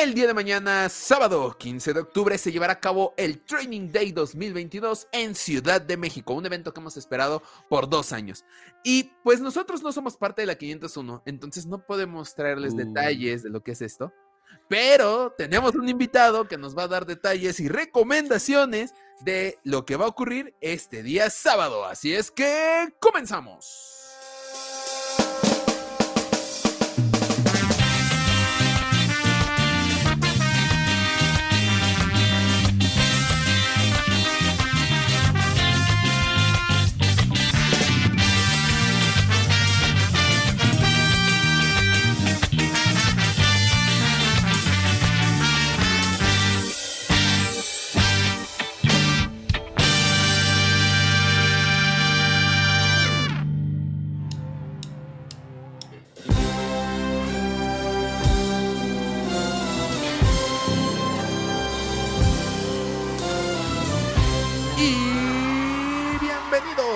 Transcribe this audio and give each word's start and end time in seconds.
El 0.00 0.14
día 0.14 0.28
de 0.28 0.34
mañana, 0.34 0.88
sábado 0.88 1.56
15 1.58 1.92
de 1.92 2.00
octubre, 2.00 2.38
se 2.38 2.52
llevará 2.52 2.74
a 2.74 2.80
cabo 2.80 3.14
el 3.16 3.40
Training 3.40 3.90
Day 3.90 4.12
2022 4.12 5.08
en 5.10 5.34
Ciudad 5.34 5.80
de 5.80 5.96
México, 5.96 6.34
un 6.34 6.46
evento 6.46 6.72
que 6.72 6.78
hemos 6.78 6.96
esperado 6.96 7.42
por 7.68 7.88
dos 7.88 8.12
años. 8.12 8.44
Y 8.84 9.10
pues 9.24 9.40
nosotros 9.40 9.82
no 9.82 9.90
somos 9.90 10.16
parte 10.16 10.42
de 10.42 10.46
la 10.46 10.54
501, 10.54 11.24
entonces 11.26 11.66
no 11.66 11.84
podemos 11.84 12.36
traerles 12.36 12.74
Uh. 12.74 12.76
detalles 12.76 13.42
de 13.42 13.50
lo 13.50 13.64
que 13.64 13.72
es 13.72 13.82
esto. 13.82 14.12
Pero 14.68 15.34
tenemos 15.36 15.74
un 15.74 15.88
invitado 15.88 16.46
que 16.46 16.58
nos 16.58 16.78
va 16.78 16.84
a 16.84 16.88
dar 16.88 17.04
detalles 17.04 17.58
y 17.58 17.68
recomendaciones 17.68 18.94
de 19.22 19.58
lo 19.64 19.84
que 19.84 19.96
va 19.96 20.04
a 20.04 20.08
ocurrir 20.08 20.54
este 20.60 21.02
día 21.02 21.28
sábado. 21.28 21.84
Así 21.84 22.14
es 22.14 22.30
que 22.30 22.94
comenzamos. 23.00 24.07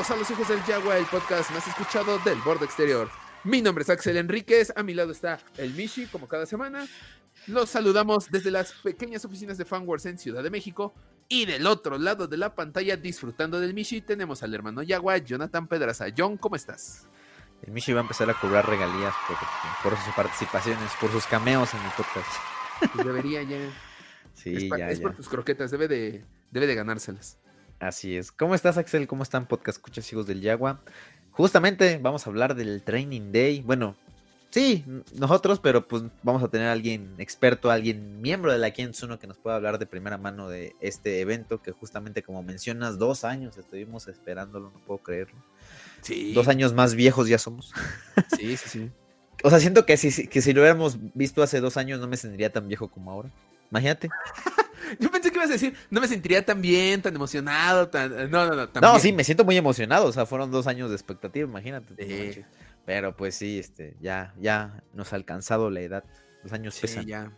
Bienvenidos 0.02 0.10
a 0.10 0.16
Los 0.16 0.30
Hijos 0.30 0.48
del 0.48 0.64
Yagua, 0.64 0.96
el 0.98 1.06
podcast 1.06 1.50
más 1.52 1.66
escuchado 1.68 2.18
del 2.20 2.38
borde 2.40 2.64
exterior. 2.64 3.08
Mi 3.44 3.62
nombre 3.62 3.82
es 3.82 3.90
Axel 3.90 4.16
Enríquez, 4.16 4.72
a 4.74 4.82
mi 4.82 4.94
lado 4.94 5.12
está 5.12 5.38
el 5.58 5.74
Mishi, 5.74 6.06
como 6.06 6.26
cada 6.28 6.44
semana. 6.46 6.86
Los 7.46 7.70
saludamos 7.70 8.30
desde 8.30 8.50
las 8.50 8.72
pequeñas 8.72 9.24
oficinas 9.24 9.58
de 9.58 9.64
Fanwars 9.64 10.06
en 10.06 10.18
Ciudad 10.18 10.42
de 10.42 10.50
México. 10.50 10.92
Y 11.28 11.46
del 11.46 11.66
otro 11.66 11.98
lado 11.98 12.26
de 12.26 12.36
la 12.36 12.54
pantalla, 12.54 12.96
disfrutando 12.96 13.60
del 13.60 13.74
Mishi, 13.74 14.00
tenemos 14.00 14.42
al 14.42 14.54
hermano 14.54 14.82
Yagua, 14.82 15.18
Jonathan 15.18 15.66
Pedraza. 15.68 16.06
John, 16.16 16.36
¿cómo 16.36 16.56
estás? 16.56 17.06
El 17.62 17.72
Michi 17.72 17.92
va 17.92 18.00
a 18.00 18.02
empezar 18.02 18.28
a 18.28 18.34
cobrar 18.34 18.68
regalías 18.68 19.14
por, 19.28 19.36
por 19.92 19.98
sus 20.04 20.14
participaciones, 20.14 20.90
por 21.00 21.10
sus 21.12 21.26
cameos 21.26 21.72
en 21.74 21.80
el 21.80 21.90
podcast. 21.92 22.28
Pues 22.92 23.06
debería 23.06 23.42
ya. 23.44 23.58
Sí, 24.34 24.54
es 24.56 24.64
pa- 24.64 24.78
ya, 24.78 24.90
es 24.90 24.98
ya. 24.98 25.02
por 25.02 25.14
tus 25.14 25.28
croquetas, 25.28 25.70
debe 25.70 25.86
de, 25.86 26.24
debe 26.50 26.66
de 26.66 26.74
ganárselas. 26.74 27.38
Así 27.82 28.16
es. 28.16 28.30
¿Cómo 28.30 28.54
estás, 28.54 28.78
Axel? 28.78 29.08
¿Cómo 29.08 29.24
están, 29.24 29.46
podcast 29.46 29.78
escuchas 29.78 30.10
hijos 30.12 30.24
del 30.28 30.40
Yagua? 30.40 30.80
Justamente 31.32 31.98
vamos 32.00 32.24
a 32.24 32.30
hablar 32.30 32.54
del 32.54 32.80
Training 32.80 33.32
Day. 33.32 33.60
Bueno, 33.60 33.96
sí, 34.50 34.84
nosotros, 35.16 35.58
pero 35.58 35.88
pues 35.88 36.04
vamos 36.22 36.44
a 36.44 36.48
tener 36.48 36.68
a 36.68 36.72
alguien 36.72 37.12
experto, 37.18 37.72
alguien 37.72 38.22
miembro 38.22 38.52
de 38.52 38.58
la 38.58 38.70
501 38.70 39.18
que 39.18 39.26
nos 39.26 39.36
pueda 39.36 39.56
hablar 39.56 39.80
de 39.80 39.86
primera 39.86 40.16
mano 40.16 40.48
de 40.48 40.76
este 40.80 41.18
evento 41.20 41.60
que 41.60 41.72
justamente 41.72 42.22
como 42.22 42.44
mencionas, 42.44 42.98
dos 42.98 43.24
años 43.24 43.58
estuvimos 43.58 44.06
esperándolo, 44.06 44.70
no 44.70 44.78
puedo 44.86 44.98
creerlo. 44.98 45.42
Sí. 46.02 46.34
Dos 46.34 46.46
años 46.46 46.74
más 46.74 46.94
viejos 46.94 47.26
ya 47.28 47.38
somos. 47.38 47.72
Sí, 48.38 48.56
sí, 48.56 48.68
sí. 48.68 48.90
O 49.42 49.50
sea, 49.50 49.58
siento 49.58 49.86
que 49.86 49.96
si, 49.96 50.28
que 50.28 50.40
si 50.40 50.52
lo 50.52 50.60
hubiéramos 50.60 50.98
visto 51.14 51.42
hace 51.42 51.60
dos 51.60 51.76
años 51.76 51.98
no 51.98 52.06
me 52.06 52.16
sentiría 52.16 52.52
tan 52.52 52.68
viejo 52.68 52.88
como 52.88 53.10
ahora. 53.10 53.28
Imagínate. 53.72 54.08
Yo 54.98 55.10
pensé 55.10 55.30
que 55.30 55.36
ibas 55.36 55.48
a 55.50 55.54
decir, 55.54 55.74
no 55.90 56.00
me 56.00 56.08
sentiría 56.08 56.44
tan 56.44 56.60
bien, 56.62 57.02
tan 57.02 57.14
emocionado, 57.14 57.88
tan... 57.88 58.30
No, 58.30 58.46
no, 58.46 58.54
no. 58.54 58.68
tan 58.68 58.80
No, 58.80 58.90
bien. 58.92 59.00
sí, 59.02 59.12
me 59.12 59.24
siento 59.24 59.44
muy 59.44 59.56
emocionado. 59.56 60.06
O 60.06 60.12
sea, 60.12 60.26
fueron 60.26 60.50
dos 60.50 60.66
años 60.66 60.90
de 60.90 60.96
expectativa, 60.96 61.48
imagínate. 61.48 62.32
Sí. 62.34 62.42
Pero 62.84 63.16
pues 63.16 63.34
sí, 63.36 63.58
este, 63.58 63.96
ya, 64.00 64.34
ya 64.40 64.82
nos 64.94 65.12
ha 65.12 65.16
alcanzado 65.16 65.70
la 65.70 65.80
edad. 65.80 66.04
Los 66.42 66.52
años 66.52 66.74
Sí, 66.74 66.82
pesan. 66.82 67.06
ya. 67.06 67.32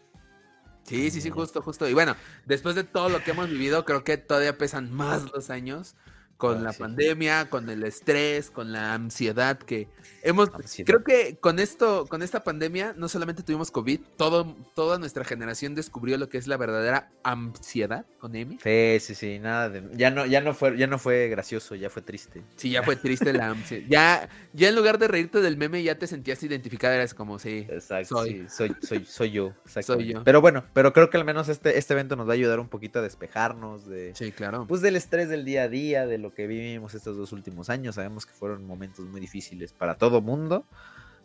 Sí, 0.84 1.10
sí, 1.10 1.21
sí, 1.21 1.31
justo, 1.31 1.62
justo. 1.62 1.88
Y 1.88 1.94
bueno, 1.94 2.15
después 2.44 2.75
de 2.75 2.84
todo 2.84 3.09
lo 3.09 3.22
que 3.25 3.31
hemos 3.31 3.49
vivido, 3.49 3.84
creo 3.84 4.05
que 4.05 4.16
todavía 4.19 4.59
pesan 4.59 4.93
más 4.93 5.31
los 5.32 5.49
años 5.50 5.97
con 6.37 6.59
Ah, 6.59 6.62
la 6.62 6.72
sí. 6.72 6.78
pandemia, 6.81 7.49
con 7.49 7.71
el 7.71 7.84
estrés, 7.84 8.50
con 8.50 8.72
la 8.72 8.93
ansiedad 8.95 9.59
que 9.59 9.89
hemos... 10.22 10.50
Ansiedad. 10.53 10.87
Creo 10.87 11.05
que 11.05 11.37
con 11.37 11.59
esto, 11.59 12.06
con 12.09 12.22
esta 12.22 12.43
pandemia, 12.45 12.95
no 12.97 13.09
solamente 13.09 13.43
tuvimos 13.43 13.71
COVID, 13.71 14.00
todo, 14.17 14.56
toda 14.75 14.99
nuestra 14.99 15.25
generación 15.25 15.75
descubrió 15.75 16.19
lo 16.19 16.28
que 16.28 16.39
es 16.39 16.47
la 16.47 16.56
verdadera 16.56 17.11
ansiedad 17.23 18.05
con 18.19 18.34
M. 18.34 18.59
Sí, 18.62 18.99
sí, 19.00 19.15
sí, 19.15 19.39
nada 19.39 19.69
de. 19.71 19.83
Ya 19.97 20.11
no, 20.11 20.27
ya 20.27 20.41
no 20.41 20.55
fue, 20.55 20.77
ya 20.77 20.87
no 20.87 20.99
fue 20.99 21.28
gracioso, 21.28 21.75
ya 21.75 21.89
fue 21.91 22.03
triste. 22.03 22.43
Sí, 22.56 22.71
ya 22.71 22.83
fue 22.83 22.97
triste 22.97 23.33
la 23.33 23.49
ansiedad. 23.50 23.87
Ya, 23.89 24.28
ya 24.53 24.69
en 24.69 24.75
lugar 24.77 24.99
de 24.99 25.09
reírte 25.09 25.41
del 25.41 25.56
meme, 25.56 25.83
ya 25.83 25.99
te 25.99 26.06
sentías 26.06 26.43
identificada, 26.43 26.94
eras 26.94 27.15
como, 27.15 27.39
sí, 27.39 27.67
Exacto. 27.69 28.17
Soy. 28.17 28.31
sí, 28.31 28.47
soy, 28.49 28.77
soy, 28.83 29.05
soy 29.06 29.31
yo. 29.31 29.53
Soy 29.67 30.06
yo. 30.06 30.25
Pero 30.25 30.41
bueno, 30.41 30.65
pero 30.73 30.93
creo 30.93 31.11
que 31.11 31.17
al 31.17 31.25
menos 31.25 31.49
este, 31.49 31.78
este 31.78 31.93
evento 31.94 32.17
nos 32.17 32.27
va 32.27 32.33
a 32.33 32.34
ayudar 32.34 32.61
un 32.61 32.69
poquito 32.69 32.99
a 32.99 33.03
despejarnos 33.03 33.87
de. 33.87 34.12
sí, 34.15 34.33
claro. 34.33 34.67
Pues 34.67 34.81
del 34.81 34.97
estrés 34.97 35.28
del 35.28 35.44
día 35.44 35.65
a 35.65 35.69
día, 35.69 36.06
de 36.06 36.19
lo 36.25 36.35
que 36.35 36.47
vivimos 36.49 36.95
estos 36.95 37.17
dos 37.17 37.33
últimos 37.33 37.71
años. 37.71 37.95
Sabemos 37.95 38.27
que 38.27 38.33
fueron 38.33 38.67
momentos 38.67 39.05
muy 39.07 39.21
difíciles 39.21 39.73
para 39.73 39.95
todo 39.97 40.21
mundo. 40.21 40.65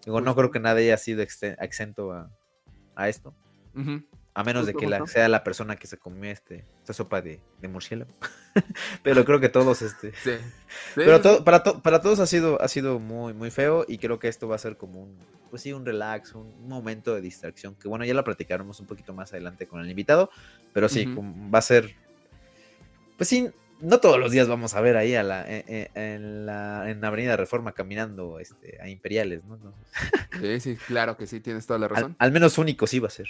Digo, 0.06 0.22
no 0.22 0.36
creo 0.36 0.52
que 0.52 0.60
nadie 0.60 0.86
haya 0.86 0.98
sido 0.98 1.22
exento 1.24 2.12
a, 2.14 2.30
a 2.96 3.10
esto. 3.10 3.34
Ujú. 3.76 4.04
A 4.36 4.44
menos 4.44 4.66
de 4.66 4.74
que 4.74 4.88
la, 4.88 5.06
sea 5.08 5.28
la 5.28 5.44
persona 5.44 5.76
que 5.76 5.88
se 5.88 5.98
comió 5.98 6.30
este, 6.32 6.64
esta 6.80 6.94
sopa 6.94 7.22
de, 7.22 7.42
de 7.60 7.68
murciélago. 7.68 8.12
Pero 9.04 9.26
creo 9.26 9.40
que 9.40 9.50
todos, 9.50 9.82
este. 9.82 10.14
Sí. 10.24 10.32
Pero 10.96 11.18
Sí, 11.18 11.24
to- 11.24 11.44
para, 11.44 11.64
to- 11.64 11.82
para 11.82 12.00
todos 12.02 12.20
ha 12.20 12.28
sido, 12.28 12.62
ha 12.62 12.68
sido 12.68 13.00
muy, 13.00 13.34
muy 13.34 13.52
feo. 13.52 13.86
Y 13.88 13.98
creo 13.98 14.20
que 14.20 14.28
esto 14.30 14.48
va 14.48 14.56
a 14.56 14.60
ser 14.60 14.78
como 14.78 15.02
un, 15.04 15.18
pues 15.50 15.62
sí, 15.64 15.74
un 15.74 15.86
relax, 15.86 16.34
un 16.36 16.68
momento 16.70 17.14
de 17.16 17.22
distracción. 17.22 17.76
Que 17.76 17.88
bueno, 17.90 18.06
ya 18.06 18.14
lo 18.14 18.24
platicaremos 18.24 18.80
un 18.80 18.86
poquito 18.88 19.14
más 19.14 19.34
adelante 19.34 19.68
con 19.68 19.82
el 19.82 19.90
invitado. 19.90 20.30
Pero 20.74 20.88
sí, 20.88 21.06
Ujú. 21.08 21.16
como 21.16 21.52
va 21.52 21.60
a 21.60 21.64
ser. 21.64 21.96
Pues 23.18 23.28
sí, 23.28 23.50
no 23.82 24.00
todos 24.00 24.20
los 24.20 24.32
días 24.32 24.48
vamos 24.48 24.74
a 24.74 24.82
ver 24.82 24.98
ahí 24.98 25.16
a 25.16 25.24
la, 25.24 25.46
en, 25.50 25.64
en- 25.68 25.90
en 25.96 26.46
la, 26.46 26.90
en 26.90 27.04
Avenida 27.04 27.36
Reforma 27.38 27.72
caminando 27.74 28.40
este, 28.40 28.80
a 28.82 28.90
Imperiales, 28.90 29.44
¿no? 29.46 29.58
No. 29.58 29.74
Sí, 30.42 30.60
sí, 30.60 30.76
claro 30.88 31.18
que 31.18 31.28
sí, 31.28 31.40
tienes 31.40 31.66
toda 31.66 31.80
la 31.80 31.86
Al, 31.88 31.92
razón. 31.96 32.16
al 32.20 32.32
menos 32.32 32.58
único 32.58 32.88
sí 32.88 33.00
va 33.00 33.08
a 33.08 33.12
ser. 33.12 33.28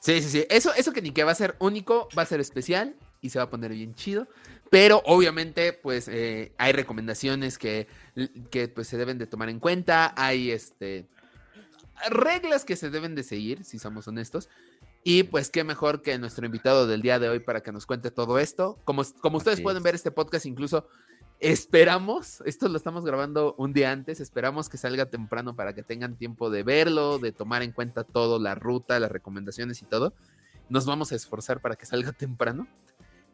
Sí, 0.00 0.22
sí, 0.22 0.28
sí. 0.30 0.46
Eso, 0.48 0.72
eso 0.74 0.92
que 0.92 1.02
ni 1.02 1.10
que 1.12 1.24
va 1.24 1.32
a 1.32 1.34
ser 1.34 1.56
único, 1.58 2.08
va 2.18 2.22
a 2.22 2.26
ser 2.26 2.40
especial 2.40 2.94
y 3.20 3.28
se 3.30 3.38
va 3.38 3.44
a 3.44 3.50
poner 3.50 3.72
bien 3.72 3.94
chido. 3.94 4.28
Pero 4.70 5.02
obviamente, 5.04 5.72
pues, 5.72 6.08
eh, 6.08 6.52
hay 6.56 6.72
recomendaciones 6.72 7.58
que, 7.58 7.86
que 8.50 8.68
pues, 8.68 8.86
se 8.88 8.96
deben 8.96 9.18
de 9.18 9.26
tomar 9.26 9.48
en 9.50 9.58
cuenta. 9.60 10.14
Hay 10.16 10.50
este 10.52 11.06
reglas 12.08 12.64
que 12.64 12.76
se 12.76 12.88
deben 12.88 13.14
de 13.14 13.22
seguir, 13.22 13.64
si 13.64 13.78
somos 13.78 14.08
honestos. 14.08 14.48
Y 15.02 15.22
pues 15.24 15.50
qué 15.50 15.64
mejor 15.64 16.02
que 16.02 16.18
nuestro 16.18 16.44
invitado 16.44 16.86
del 16.86 17.00
día 17.00 17.18
de 17.18 17.28
hoy 17.28 17.40
para 17.40 17.62
que 17.62 17.72
nos 17.72 17.86
cuente 17.86 18.10
todo 18.10 18.38
esto. 18.38 18.78
Como, 18.84 19.02
como 19.20 19.38
ustedes 19.38 19.56
Así 19.56 19.62
pueden 19.62 19.78
es. 19.78 19.84
ver 19.84 19.94
este 19.94 20.10
podcast, 20.10 20.46
incluso 20.46 20.86
esperamos, 21.40 22.42
esto 22.44 22.68
lo 22.68 22.76
estamos 22.76 23.04
grabando 23.04 23.54
un 23.56 23.72
día 23.72 23.92
antes, 23.92 24.20
esperamos 24.20 24.68
que 24.68 24.76
salga 24.76 25.06
temprano 25.06 25.56
para 25.56 25.74
que 25.74 25.82
tengan 25.82 26.16
tiempo 26.16 26.50
de 26.50 26.62
verlo, 26.62 27.18
de 27.18 27.32
tomar 27.32 27.62
en 27.62 27.72
cuenta 27.72 28.04
todo, 28.04 28.38
la 28.38 28.54
ruta, 28.54 29.00
las 29.00 29.10
recomendaciones 29.10 29.80
y 29.80 29.86
todo. 29.86 30.12
Nos 30.68 30.84
vamos 30.84 31.12
a 31.12 31.16
esforzar 31.16 31.60
para 31.60 31.76
que 31.76 31.86
salga 31.86 32.12
temprano. 32.12 32.68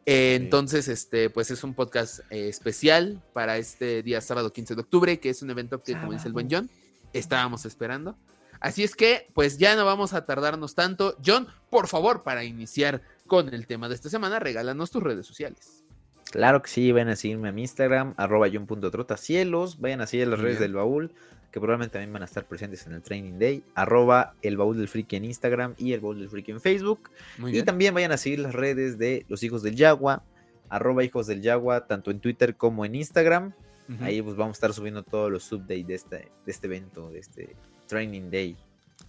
Eh. 0.05 0.35
Entonces, 0.35 0.87
este, 0.87 1.29
pues 1.29 1.51
es 1.51 1.65
un 1.65 1.73
podcast 1.73 2.21
eh, 2.29 2.47
especial 2.47 3.21
para 3.33 3.57
este 3.57 4.03
día 4.03 4.21
sábado 4.21 4.53
15 4.53 4.75
de 4.75 4.81
octubre, 4.81 5.19
que 5.19 5.29
es 5.29 5.41
un 5.41 5.49
evento 5.49 5.83
que, 5.83 5.93
como 5.93 6.13
dice 6.13 6.29
el 6.29 6.33
buen 6.33 6.47
John, 6.49 6.69
estábamos 7.11 7.65
esperando. 7.65 8.15
Así 8.59 8.83
es 8.83 8.95
que, 8.95 9.27
pues 9.33 9.57
ya 9.57 9.75
no 9.75 9.85
vamos 9.85 10.13
a 10.13 10.25
tardarnos 10.25 10.75
tanto. 10.75 11.15
John, 11.25 11.47
por 11.69 11.87
favor, 11.87 12.23
para 12.23 12.43
iniciar 12.43 13.01
con 13.27 13.53
el 13.53 13.67
tema 13.67 13.89
de 13.89 13.95
esta 13.95 14.09
semana, 14.09 14.39
regálanos 14.39 14.91
tus 14.91 15.03
redes 15.03 15.25
sociales. 15.25 15.83
Claro 16.31 16.61
que 16.61 16.69
sí, 16.69 16.91
vayan 16.91 17.09
a 17.09 17.15
seguirme 17.15 17.49
a 17.49 17.51
mi 17.51 17.61
Instagram, 17.61 18.13
arroba 18.17 18.47
john.trotacielos, 18.51 19.79
vayan 19.79 20.01
a 20.01 20.07
seguir 20.07 20.27
las 20.27 20.39
redes 20.39 20.59
del 20.59 20.73
baúl, 20.73 21.13
que 21.51 21.59
probablemente 21.61 21.93
también 21.93 22.11
van 22.11 22.21
a 22.21 22.25
estar 22.25 22.45
presentes 22.45 22.85
en 22.85 22.93
el 22.93 23.01
Training 23.01 23.39
Day, 23.39 23.63
arroba 23.75 24.33
el 24.41 24.57
baúl 24.57 24.77
del 24.77 24.89
friki 24.89 25.15
en 25.15 25.25
Instagram 25.25 25.75
y 25.77 25.93
el 25.93 26.01
baúl 26.01 26.19
del 26.19 26.29
friki 26.29 26.51
en 26.51 26.59
Facebook. 26.59 27.09
Muy 27.37 27.51
Y 27.51 27.53
bien. 27.53 27.65
también 27.65 27.93
vayan 27.93 28.11
a 28.11 28.17
seguir 28.17 28.39
las 28.39 28.53
redes 28.53 28.97
de 28.97 29.25
los 29.29 29.41
hijos 29.43 29.63
del 29.63 29.75
Yagua, 29.75 30.23
arroba 30.69 31.03
hijos 31.05 31.27
del 31.27 31.41
Yagua, 31.41 31.87
tanto 31.87 32.11
en 32.11 32.19
Twitter 32.19 32.55
como 32.55 32.83
en 32.85 32.95
Instagram. 32.95 33.53
Ahí 34.01 34.21
pues 34.21 34.35
vamos 34.35 34.55
a 34.55 34.57
estar 34.57 34.73
subiendo 34.73 35.01
todos 35.03 35.31
los 35.31 35.49
updates 35.53 35.87
de 35.87 35.95
este, 35.95 36.17
de 36.45 36.51
este 36.51 36.67
evento, 36.67 37.09
de 37.09 37.19
este 37.19 37.55
Training 37.87 38.29
Day. 38.29 38.57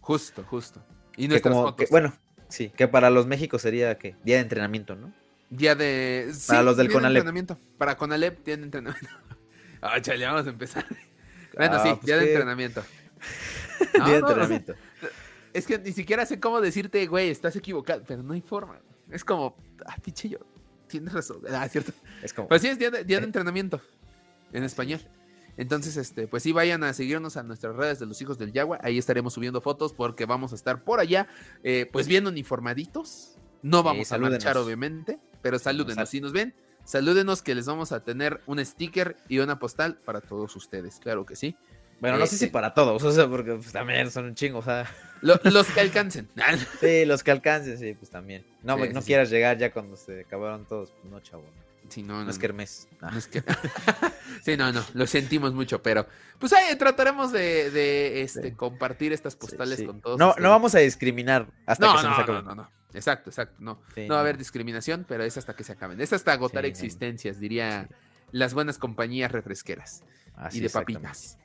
Justo, 0.01 0.43
justo. 0.45 0.83
Y 1.17 1.23
Que 1.23 1.29
nuestras 1.29 1.55
como, 1.55 1.77
que, 1.77 1.85
fotos. 1.87 1.91
bueno, 1.91 2.15
sí, 2.49 2.71
que 2.71 2.89
para 2.89 3.11
los 3.11 3.27
México 3.27 3.59
sería 3.59 3.99
que 3.99 4.15
día 4.25 4.37
de 4.37 4.43
entrenamiento, 4.43 4.95
¿no? 4.97 5.13
Día 5.51 5.75
de. 5.75 6.33
Para 6.47 6.63
los 6.63 6.77
del 6.77 6.89
de 6.89 6.93
Conalep. 6.95 7.17
entrenamiento. 7.19 7.59
Para 7.79 7.97
Conalep, 7.97 8.45
día 8.45 8.57
de 8.57 8.63
entrenamiento. 8.65 9.09
Ah, 9.81 10.01
chale, 10.03 10.25
vamos 10.27 10.45
a 10.47 10.51
empezar. 10.51 10.85
Bueno, 11.57 11.77
Ah, 11.77 11.83
sí, 11.83 11.89
pues 11.91 12.03
día 12.07 12.17
de 12.19 12.27
entrenamiento. 12.33 12.83
día 13.95 14.05
de 14.15 14.21
No, 14.21 14.21
no, 14.21 14.29
entrenamiento. 14.29 14.75
es 15.53 15.67
que 15.67 15.79
ni 15.79 15.93
siquiera 15.93 16.25
sé 16.27 16.39
cómo 16.41 16.61
decirte, 16.61 17.05
güey, 17.07 17.31
estás 17.31 17.57
equivocado, 17.57 18.03
pero 18.07 18.23
no 18.23 18.33
hay 18.35 18.41
forma. 18.41 18.81
Es 19.11 19.25
como, 19.25 19.57
ah, 19.87 19.97
pinche 20.03 20.29
yo, 20.29 20.39
tienes 20.89 21.13
razón. 21.13 21.41
Ah, 21.51 21.67
cierto. 21.69 21.93
Es 22.23 22.33
como. 22.35 22.49
Pues 22.49 22.63
sí, 22.63 22.69
es 22.69 22.79
día 22.79 22.91
de, 22.91 23.05
día 23.05 23.17
de 23.19 23.23
Eh. 23.23 23.27
entrenamiento 23.27 23.81
en 24.53 24.63
español. 24.65 25.01
Entonces, 25.59 25.97
este, 25.99 26.27
pues 26.29 26.43
sí, 26.43 26.53
vayan 26.53 26.83
a 26.85 26.93
seguirnos 26.95 27.37
a 27.37 27.43
nuestras 27.43 27.77
redes 27.77 27.99
de 27.99 28.07
los 28.07 28.23
hijos 28.23 28.39
del 28.39 28.53
Yagua. 28.53 28.79
Ahí 28.83 28.97
estaremos 28.97 29.35
subiendo 29.35 29.61
fotos 29.61 29.93
porque 29.93 30.25
vamos 30.25 30.53
a 30.53 30.55
estar 30.55 30.83
por 30.85 31.01
allá, 31.01 31.29
eh, 31.63 31.87
pues 31.93 32.07
bien 32.09 32.27
uniformaditos. 32.27 33.35
No 33.63 33.83
vamos 33.83 34.13
a 34.13 34.19
marchar, 34.19 34.57
obviamente, 34.57 35.19
pero 35.43 35.59
salúdenos. 35.59 35.97
Sal- 35.97 36.07
Si 36.07 36.21
nos 36.21 36.33
ven, 36.33 36.55
salúdenos 36.85 37.43
que 37.43 37.55
les 37.55 37.67
vamos 37.67 37.91
a 37.93 38.05
tener 38.05 38.41
un 38.47 38.65
sticker 38.65 39.17
y 39.29 39.41
una 39.41 39.59
postal 39.59 39.97
para 40.05 40.21
todos 40.21 40.55
ustedes. 40.57 41.01
Claro 41.01 41.27
que 41.27 41.35
sí. 41.37 41.57
Bueno, 42.01 42.19
no 42.19 42.25
Eh, 42.25 42.29
sé 42.29 42.39
si 42.39 42.45
eh. 42.45 42.51
para 42.51 42.73
todos, 42.75 43.03
o 43.03 43.11
sea, 43.11 43.29
porque 43.29 43.55
pues, 43.55 43.73
también 43.73 44.09
son 44.13 44.27
un 44.27 44.35
chingo, 44.37 44.61
o 44.61 44.63
sea. 44.63 44.89
Lo- 45.21 45.41
los 45.43 45.67
que 45.67 45.81
alcancen. 45.81 46.29
Sí, 46.81 47.05
los 47.05 47.25
que 47.25 47.33
alcancen, 47.33 47.77
sí, 47.77 47.95
pues 47.95 48.09
también. 48.09 48.47
No, 48.63 48.77
Sí, 48.77 48.83
no 48.95 49.01
sí, 49.01 49.01
sí. 49.01 49.07
quieras 49.09 49.31
llegar 49.31 49.59
ya 49.59 49.73
cuando 49.73 49.97
se 49.97 50.21
acabaron 50.21 50.65
todos, 50.65 50.93
pues 50.93 51.11
no, 51.13 51.19
chavo. 51.19 51.43
No, 51.43 51.63
Sí, 51.89 52.03
no, 52.03 52.19
no 52.19 52.25
no, 52.25 52.31
es 52.31 52.39
kermés. 52.39 52.89
Ah, 53.01 53.11
No 53.13 53.19
es 53.19 53.27
que- 53.29 53.43
sí, 54.45 54.57
no, 54.57 54.73
no, 54.73 54.85
lo 54.95 55.07
sentimos 55.07 55.53
mucho, 55.55 55.83
pero 55.83 56.07
pues 56.39 56.53
ahí 56.53 56.77
trataremos 56.77 57.33
de, 57.33 57.71
de, 57.71 58.23
este, 58.23 58.51
Sí. 58.51 58.55
compartir 58.55 59.13
estas 59.13 59.37
postales 59.37 59.79
sí. 59.79 59.87
con 59.87 60.01
todos. 60.01 60.19
No, 60.19 60.31
ustedes. 60.31 60.43
no 60.45 60.51
vamos 60.51 60.75
a 60.75 60.79
discriminar 60.79 61.49
hasta 61.67 61.93
que 61.93 61.99
se 61.99 62.07
nos 62.09 62.17
no, 62.19 62.23
acabe. 62.23 62.43
no, 62.43 62.55
no, 62.55 62.55
no. 62.63 62.71
Exacto, 62.95 63.31
exacto. 63.31 63.57
No, 63.59 63.81
no 63.97 64.09
va 64.15 64.17
a 64.17 64.21
haber 64.21 64.39
discriminación, 64.39 65.05
pero 65.07 65.23
es 65.25 65.37
hasta 65.37 65.55
que 65.55 65.65
se 65.65 65.73
acaben. 65.73 66.01
Es 66.01 66.13
hasta 66.13 66.33
agotar 66.33 66.65
existencias, 66.65 67.39
diría 67.39 67.89
las 68.33 68.55
buenas 68.55 68.79
compañías 68.79 69.31
refresqueras 69.33 70.05
Así 70.35 70.59
y 70.59 70.61
de 70.63 70.71
papitas. 70.71 71.39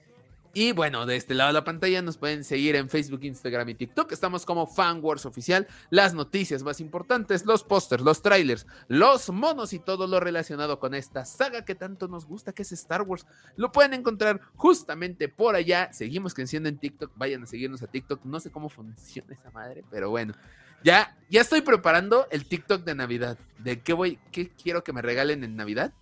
Y 0.56 0.72
bueno, 0.72 1.08
de 1.08 1.16
este 1.16 1.34
lado 1.34 1.48
de 1.48 1.54
la 1.54 1.64
pantalla 1.64 2.04
nos 2.04 2.18
pueden 2.18 2.44
seguir 2.44 2.76
en 2.76 2.88
Facebook, 2.88 3.24
Instagram 3.24 3.70
y 3.70 3.74
TikTok. 3.74 4.12
Estamos 4.12 4.46
como 4.46 4.68
FanWars 4.68 5.26
Oficial. 5.26 5.68
Las 5.90 6.14
noticias 6.14 6.62
más 6.62 6.80
importantes, 6.80 7.48
los 7.48 7.64
pósters, 7.64 8.04
los 8.04 8.22
trailers, 8.22 8.68
los 8.88 9.32
monos 9.32 9.74
y 9.74 9.80
todo 9.80 10.06
lo 10.06 10.20
relacionado 10.20 10.78
con 10.78 10.94
esta 10.94 11.26
saga 11.26 11.66
que 11.66 11.74
tanto 11.74 12.08
nos 12.08 12.28
gusta, 12.28 12.54
que 12.54 12.62
es 12.62 12.72
Star 12.72 13.02
Wars. 13.02 13.26
Lo 13.56 13.72
pueden 13.72 13.96
encontrar 13.96 14.42
justamente 14.56 15.28
por 15.28 15.56
allá. 15.56 15.92
Seguimos 15.92 16.36
creciendo 16.36 16.70
en 16.70 16.78
TikTok. 16.78 17.12
Vayan 17.16 17.42
a 17.42 17.48
seguirnos 17.48 17.82
a 17.82 17.88
TikTok. 17.88 18.24
No 18.24 18.40
sé 18.40 18.52
cómo 18.52 18.70
funciona 18.70 19.34
esa 19.34 19.50
madre, 19.50 19.84
pero 19.90 20.12
bueno. 20.12 20.36
Ya, 20.84 21.18
ya 21.32 21.42
estoy 21.42 21.62
preparando 21.62 22.28
el 22.30 22.46
TikTok 22.46 22.84
de 22.84 22.94
Navidad. 22.94 23.40
De 23.58 23.82
qué 23.82 23.94
voy, 23.94 24.20
qué 24.32 24.52
quiero 24.52 24.84
que 24.84 24.94
me 24.94 25.02
regalen 25.02 25.44
en 25.44 25.56
Navidad. 25.56 25.94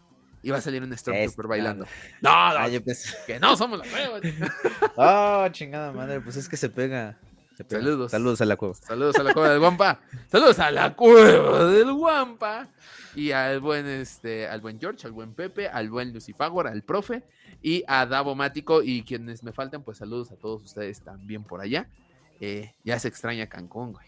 Y 0.43 0.49
va 0.49 0.57
a 0.57 0.61
salir 0.61 0.81
un 0.83 0.95
Stormtrooper 0.97 1.47
bailando. 1.47 1.85
No, 2.21 2.29
no, 2.53 2.57
Ah, 2.59 2.67
yo 2.67 2.81
pensé- 2.83 3.15
que 3.27 3.39
no 3.39 3.55
somos 3.55 3.79
la 3.79 3.85
hueva. 3.93 4.19
Ah, 4.97 5.49
chingada 5.51 5.91
madre, 5.91 6.19
pues 6.21 6.35
es 6.35 6.49
que 6.49 6.57
se 6.57 6.69
pega. 6.69 7.17
se 7.55 7.63
pega. 7.63 7.81
Saludos. 7.81 8.11
Saludos 8.11 8.41
a 8.41 8.45
la 8.45 8.55
cueva. 8.55 8.73
Saludos 8.75 9.15
a 9.17 9.23
la 9.23 9.33
cueva 9.33 9.49
del 9.49 9.59
Guampa. 9.59 9.99
Saludos 10.31 10.59
a 10.59 10.71
la 10.71 10.93
cueva 10.95 11.65
del 11.65 11.93
Guampa. 11.93 12.67
Y 13.15 13.31
al 13.31 13.59
buen 13.59 13.85
este, 13.87 14.47
al 14.47 14.61
buen 14.61 14.79
George, 14.79 15.05
al 15.05 15.11
buen 15.11 15.33
Pepe, 15.33 15.67
al 15.67 15.89
buen 15.89 16.13
Lucifagor, 16.13 16.67
al 16.67 16.81
profe 16.81 17.23
y 17.61 17.83
a 17.87 18.05
Davo 18.05 18.35
Mático. 18.35 18.81
Y 18.81 19.03
quienes 19.03 19.43
me 19.43 19.51
faltan, 19.51 19.83
pues 19.83 19.97
saludos 19.97 20.31
a 20.31 20.35
todos 20.37 20.63
ustedes 20.63 21.01
también 21.01 21.43
por 21.43 21.61
allá. 21.61 21.87
Eh, 22.39 22.73
ya 22.83 22.97
se 22.99 23.07
extraña 23.09 23.47
Cancún, 23.47 23.91
güey. 23.93 24.07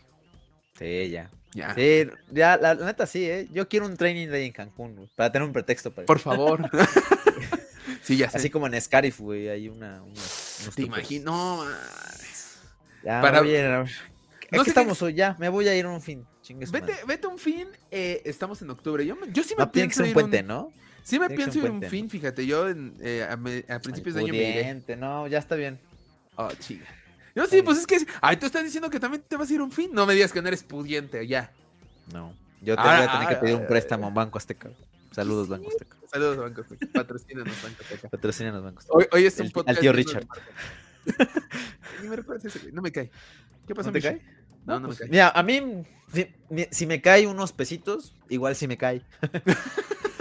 Sí, 0.77 1.09
ya. 1.09 1.29
Ya. 1.53 1.75
Sí, 1.75 2.07
ya, 2.31 2.57
la, 2.57 2.73
la 2.73 2.85
neta 2.87 3.05
sí, 3.05 3.29
¿eh? 3.29 3.47
Yo 3.51 3.69
quiero 3.69 3.85
un 3.85 3.95
training 3.95 4.27
day 4.27 4.47
en 4.47 4.51
Cancún, 4.53 4.95
güey, 4.95 5.09
para 5.15 5.31
tener 5.31 5.47
un 5.47 5.53
pretexto 5.53 5.93
para. 5.93 6.05
Por 6.07 6.17
favor. 6.19 6.67
sí, 8.01 8.17
ya 8.17 8.29
sé. 8.29 8.37
Así 8.37 8.49
como 8.49 8.65
en 8.67 8.79
Scarif, 8.81 9.19
güey, 9.19 9.49
hay 9.49 9.69
una... 9.69 10.01
unos 10.01 10.71
Te 10.75 10.81
imagino. 10.81 11.63
No. 11.63 11.71
Ya, 13.03 13.21
Para- 13.21 13.41
voy 13.41 13.55
a 13.55 13.81
a- 13.81 13.83
No 14.51 14.61
Aquí 14.61 14.69
estamos 14.69 15.01
hoy, 15.01 15.13
ya, 15.13 15.35
me 15.39 15.49
voy 15.49 15.67
a 15.67 15.75
ir 15.75 15.85
un 15.85 16.01
fin. 16.01 16.25
Vete, 16.71 16.93
vete 17.07 17.27
un 17.27 17.37
fin. 17.39 17.67
eh, 17.91 18.21
estamos 18.25 18.61
en 18.61 18.69
octubre. 18.69 19.05
Yo, 19.05 19.15
yo 19.31 19.43
sí 19.43 19.55
me 19.57 19.63
No, 19.65 19.71
tiene 19.71 19.89
que 19.89 19.95
pienso 19.95 19.99
ser 19.99 20.07
un 20.07 20.13
puente, 20.13 20.43
¿no? 20.43 20.73
Sí 21.03 21.19
me 21.19 21.27
tiene 21.27 21.43
pienso 21.43 21.59
ir 21.59 21.65
un 21.65 21.71
un 21.71 21.79
puente, 21.79 21.89
fin, 21.89 22.09
fíjate. 22.09 22.45
Yo 22.45 22.69
en, 22.69 22.95
eh, 23.01 23.25
a, 23.29 23.35
me- 23.37 23.65
a 23.69 23.79
principios 23.79 24.15
de 24.15 24.21
año 24.21 24.33
me 24.33 24.49
iré. 24.49 24.97
No, 24.97 25.27
ya 25.27 25.37
está 25.39 25.55
bien. 25.55 25.79
Oh, 26.35 26.49
chica. 26.59 26.85
No, 27.35 27.47
sí, 27.47 27.61
pues 27.61 27.79
es 27.79 27.87
que. 27.87 27.97
Ay, 28.21 28.37
tú 28.37 28.45
estás 28.45 28.63
diciendo 28.63 28.89
que 28.89 28.99
también 28.99 29.23
te 29.27 29.35
vas 29.37 29.49
a 29.49 29.53
ir 29.53 29.61
un 29.61 29.71
fin. 29.71 29.89
No 29.93 30.05
me 30.05 30.13
digas 30.13 30.31
que 30.31 30.41
no 30.41 30.47
eres 30.47 30.63
pudiente, 30.63 31.25
ya. 31.27 31.51
No. 32.11 32.33
Yo 32.61 32.75
te 32.75 32.81
Ahora- 32.81 32.97
voy 32.99 33.07
a 33.07 33.11
tener 33.11 33.27
que 33.29 33.35
pedir 33.35 33.53
un 33.55 33.61
ahora- 33.61 33.69
préstamo 33.69 34.05
a 34.05 34.09
un 34.09 34.13
Banco 34.13 34.37
Azteca. 34.37 34.69
Saludos, 35.11 35.47
Banco 35.47 35.67
Azteca. 35.69 35.95
Saludos, 36.11 36.37
Banco 36.37 36.61
Azteca. 36.61 36.87
Patrocínanos, 36.93 37.63
Banco 37.63 37.81
Azteca. 37.81 38.09
Patrocinan 38.09 38.53
los 38.53 38.63
bancos. 38.63 38.85
Hoy, 38.89 39.05
hoy 39.11 39.25
es 39.25 39.39
un 39.39 39.47
El- 39.47 39.51
podcast. 39.51 39.77
al 39.77 39.81
tío 39.81 39.93
Richard. 39.93 40.27
No 42.73 42.81
me 42.81 42.91
cae. 42.91 43.09
¿Qué 43.67 43.75
pasó, 43.75 43.89
¿No 43.89 43.93
te 43.93 44.01
cae? 44.01 44.21
No, 44.65 44.75
no 44.75 44.79
me 44.81 44.87
pues, 44.87 44.99
cae. 44.99 45.09
Mira, 45.09 45.29
a 45.29 45.43
mí, 45.43 45.83
si, 46.13 46.27
si 46.71 46.85
me 46.85 47.01
cae 47.01 47.27
unos 47.27 47.51
pesitos, 47.51 48.13
igual 48.29 48.55
si 48.55 48.67
me 48.67 48.77
cae. 48.77 49.01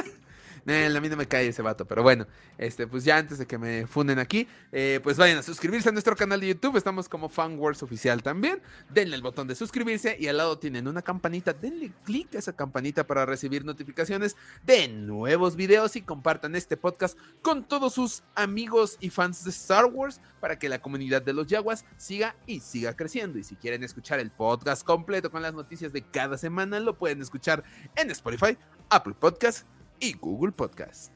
Eh, 0.67 0.93
a 0.97 1.00
mí 1.00 1.09
no 1.09 1.17
me 1.17 1.26
cae 1.26 1.49
ese 1.49 1.62
vato, 1.62 1.85
pero 1.87 2.03
bueno, 2.03 2.26
este, 2.56 2.87
pues 2.87 3.05
ya 3.05 3.17
antes 3.17 3.38
de 3.38 3.47
que 3.47 3.59
me 3.59 3.87
funden 3.87 4.19
aquí, 4.19 4.47
eh, 4.70 5.00
pues 5.03 5.17
vayan 5.17 5.38
a 5.38 5.43
suscribirse 5.43 5.88
a 5.88 5.93
nuestro 5.93 6.14
canal 6.14 6.41
de 6.41 6.49
YouTube, 6.49 6.76
estamos 6.76 7.09
como 7.09 7.29
FanWars 7.29 7.82
Oficial 7.82 8.23
también, 8.23 8.62
denle 8.88 9.17
el 9.17 9.23
botón 9.23 9.49
de 9.49 9.56
suscribirse 9.56 10.17
y 10.20 10.29
al 10.29 10.37
lado 10.37 10.59
tienen 10.59 10.87
una 10.87 11.03
campanita, 11.03 11.53
denle 11.53 11.93
clic 12.05 12.35
a 12.37 12.38
esa 12.38 12.53
campanita 12.53 13.06
para 13.06 13.26
recibir 13.26 13.64
notificaciones 13.64 14.37
de 14.64 14.87
nuevos 14.88 15.56
videos 15.56 15.97
y 15.97 16.03
compartan 16.03 16.55
este 16.55 16.76
podcast 16.76 17.19
con 17.43 17.67
todos 17.67 17.94
sus 17.94 18.23
amigos 18.37 18.99
y 19.00 19.11
fans 19.11 19.44
de 19.44 19.50
Star 19.50 19.87
Wars 19.87 20.20
para 20.41 20.58
que 20.58 20.69
la 20.69 20.81
comunidad 20.81 21.23
de 21.23 21.32
los 21.32 21.49
Yaguas 21.49 21.85
siga 21.97 22.37
y 22.47 22.61
siga 22.61 22.94
creciendo. 22.94 23.38
Y 23.38 23.44
si 23.44 23.56
quieren 23.56 23.82
escuchar 23.82 24.20
el 24.20 24.31
podcast 24.31 24.85
completo 24.85 25.31
con 25.31 25.43
las 25.43 25.55
noticias 25.55 25.93
de 25.93 26.03
cada 26.03 26.38
semana, 26.38 26.79
lo 26.81 26.97
pueden 26.97 27.20
escuchar 27.20 27.65
en 27.97 28.11
Spotify, 28.11 28.56
Apple 28.91 29.15
Podcast 29.19 29.67
y 30.03 30.15
Google 30.15 30.53
Podcast. 30.53 31.13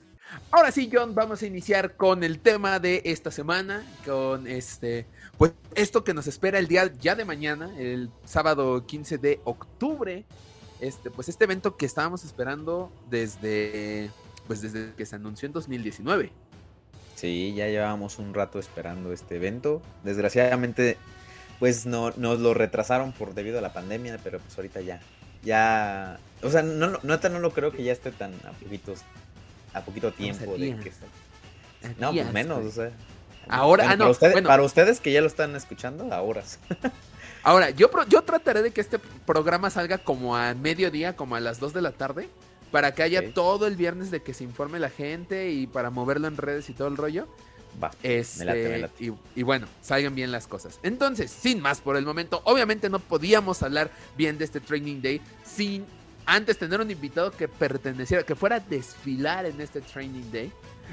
Ahora 0.51 0.71
sí, 0.71 0.89
John, 0.93 1.15
vamos 1.15 1.43
a 1.43 1.47
iniciar 1.47 1.97
con 1.97 2.23
el 2.25 2.39
tema 2.39 2.79
de 2.79 3.03
esta 3.05 3.31
semana, 3.31 3.85
con 4.05 4.47
este, 4.47 5.07
pues 5.37 5.53
esto 5.75 6.05
que 6.05 6.15
nos 6.15 6.27
espera 6.27 6.59
el 6.59 6.69
día 6.69 6.91
ya 7.01 7.15
de 7.15 7.25
mañana, 7.25 7.71
el 7.79 8.11
sábado 8.25 8.87
15 8.87 9.19
de 9.19 9.41
octubre, 9.45 10.25
este, 10.81 11.11
pues 11.11 11.29
este 11.29 11.45
evento 11.45 11.77
que 11.77 11.87
estábamos 11.87 12.25
esperando 12.25 12.93
desde, 13.11 14.11
pues 14.47 14.63
desde 14.63 14.95
que 14.95 15.05
se 15.05 15.17
anunció 15.17 15.47
en 15.47 15.53
2019. 15.53 16.33
Sí, 17.17 17.55
ya 17.57 17.67
llevábamos 17.67 18.19
un 18.19 18.35
rato 18.35 18.59
esperando 18.59 19.13
este 19.13 19.37
evento. 19.37 19.83
Desgraciadamente, 20.05 20.97
pues 21.59 21.87
no, 21.87 22.13
nos 22.17 22.39
lo 22.39 22.55
retrasaron 22.55 23.13
por 23.13 23.35
debido 23.35 23.59
a 23.59 23.63
la 23.63 23.73
pandemia, 23.73 24.19
pero 24.23 24.39
pues 24.39 24.57
ahorita 24.57 24.81
ya. 24.81 25.01
Ya. 25.47 26.19
O 26.43 26.51
sea, 26.51 26.63
no, 26.63 26.89
no, 26.91 26.99
neta 27.03 27.29
no 27.31 27.39
lo 27.39 27.51
creo 27.53 27.73
que 27.73 27.83
ya 27.83 27.93
esté 27.93 28.11
tan 28.11 28.35
a 28.45 28.51
poquitos. 28.53 29.01
A 29.73 29.81
poquito 29.83 30.13
tiempo 30.13 30.53
de 30.57 30.77
que 30.79 30.93
No, 31.99 32.13
pues 32.13 32.33
menos, 32.33 32.65
o 32.65 32.71
sea. 32.71 32.91
Ahora- 33.49 33.85
Bueno, 33.85 33.93
ah, 33.93 33.97
no, 33.97 33.99
para, 34.05 34.11
ustedes, 34.11 34.33
bueno. 34.33 34.49
para 34.49 34.63
ustedes 34.65 35.01
que 35.01 35.13
ya 35.13 35.21
lo 35.21 35.29
están 35.29 35.55
escuchando, 35.57 36.13
ahora. 36.13 36.43
Ahora, 37.45 37.71
yo, 37.71 37.89
pro- 37.93 38.05
yo 38.09 38.23
trataré 38.23 38.61
de 38.61 38.73
que 38.73 38.81
este 38.81 38.99
programa 38.99 39.71
salga 39.71 39.99
como 39.99 40.37
a 40.37 40.53
mediodía, 40.55 41.15
como 41.15 41.37
a 41.37 41.41
las 41.41 41.61
2 41.61 41.73
de 41.75 41.81
la 41.81 41.93
tarde, 41.93 42.29
para 42.73 42.93
que 42.93 43.05
haya 43.05 43.33
todo 43.33 43.69
el 43.69 43.77
viernes 43.77 44.11
de 44.11 44.21
que 44.21 44.35
se 44.35 44.43
informe 44.43 44.81
la 44.81 44.91
gente 44.91 45.51
y 45.51 45.69
para 45.69 45.91
moverlo 45.91 46.27
en 46.27 46.37
redes 46.39 46.69
y 46.71 46.73
todo 46.73 46.89
el 46.89 46.97
rollo. 46.97 47.29
Va. 47.83 47.91
Este, 48.03 48.41
Me 48.41 48.45
late, 48.47 48.69
me 48.69 48.79
late. 48.79 49.05
Y, 49.05 49.13
y 49.41 49.43
bueno, 49.43 49.67
salgan 49.83 50.15
bien 50.15 50.33
las 50.33 50.47
cosas. 50.47 50.79
Entonces, 50.83 51.31
sin 51.31 51.61
más 51.61 51.81
por 51.81 51.97
el 51.97 52.05
momento, 52.05 52.41
obviamente 52.45 52.89
no 52.89 52.99
podíamos 52.99 53.63
hablar 53.63 53.91
bien 54.17 54.39
de 54.39 54.45
este 54.45 54.61
Training 54.61 55.03
Day 55.03 55.21
sin 55.45 55.85
antes 56.27 56.59
tener 56.59 56.81
un 56.81 56.91
invitado 56.91 57.31
que 57.31 57.49
perteneciera, 57.49 58.25
que 58.25 58.35
fuera 58.35 58.57
a 58.57 58.61
desfilar 58.61 59.47
en 59.47 59.61
este 59.61 59.81
Training 59.81 60.31
Day. 60.33 60.53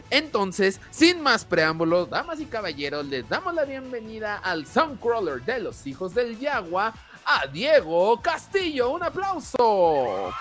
Entonces, 0.09 0.79
sin 0.91 1.21
más 1.21 1.45
preámbulos, 1.45 2.09
damas 2.09 2.39
y 2.39 2.45
caballeros, 2.45 3.05
les 3.05 3.27
damos 3.27 3.53
la 3.53 3.65
bienvenida 3.65 4.37
al 4.37 4.65
Soundcrawler 4.65 5.43
de 5.43 5.59
los 5.59 5.85
hijos 5.87 6.13
del 6.13 6.37
Yagua, 6.39 6.93
a 7.25 7.47
Diego 7.47 8.21
Castillo. 8.21 8.89
Un 8.89 9.03
aplauso. 9.03 10.31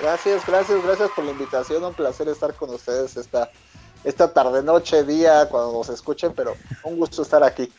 Gracias, 0.00 0.46
gracias, 0.46 0.82
gracias 0.84 1.10
por 1.10 1.24
la 1.24 1.32
invitación. 1.32 1.84
Un 1.84 1.94
placer 1.94 2.28
estar 2.28 2.54
con 2.54 2.70
ustedes 2.70 3.16
esta, 3.16 3.50
esta 4.04 4.32
tarde, 4.32 4.62
noche, 4.62 5.02
día, 5.04 5.48
cuando 5.50 5.72
nos 5.72 5.88
escuchen, 5.88 6.32
pero 6.34 6.54
un 6.84 6.96
gusto 6.98 7.22
estar 7.22 7.42
aquí. 7.42 7.72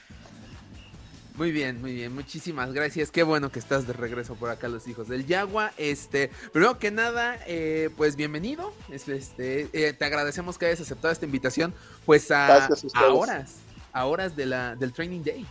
Muy 1.35 1.51
bien, 1.53 1.79
muy 1.79 1.93
bien, 1.93 2.13
muchísimas 2.13 2.73
gracias. 2.73 3.11
Qué 3.11 3.23
bueno 3.23 3.49
que 3.49 3.59
estás 3.59 3.87
de 3.87 3.93
regreso 3.93 4.35
por 4.35 4.49
acá, 4.49 4.67
los 4.67 4.85
hijos 4.89 5.07
del 5.07 5.25
Yagua. 5.25 5.71
Este, 5.77 6.29
primero 6.51 6.77
que 6.77 6.91
nada, 6.91 7.37
eh, 7.47 7.89
pues 7.95 8.17
bienvenido. 8.17 8.73
Es- 8.91 9.07
Este, 9.07 9.69
eh, 9.71 9.93
te 9.93 10.03
agradecemos 10.03 10.57
que 10.57 10.65
hayas 10.65 10.81
aceptado 10.81 11.13
esta 11.13 11.23
invitación, 11.23 11.73
pues 12.05 12.29
a, 12.31 12.67
horas, 13.13 13.53
a 13.93 14.05
horas 14.05 14.35
de 14.35 14.45
la, 14.47 14.75
del 14.75 14.91
Training 14.91 15.23
Day. 15.23 15.45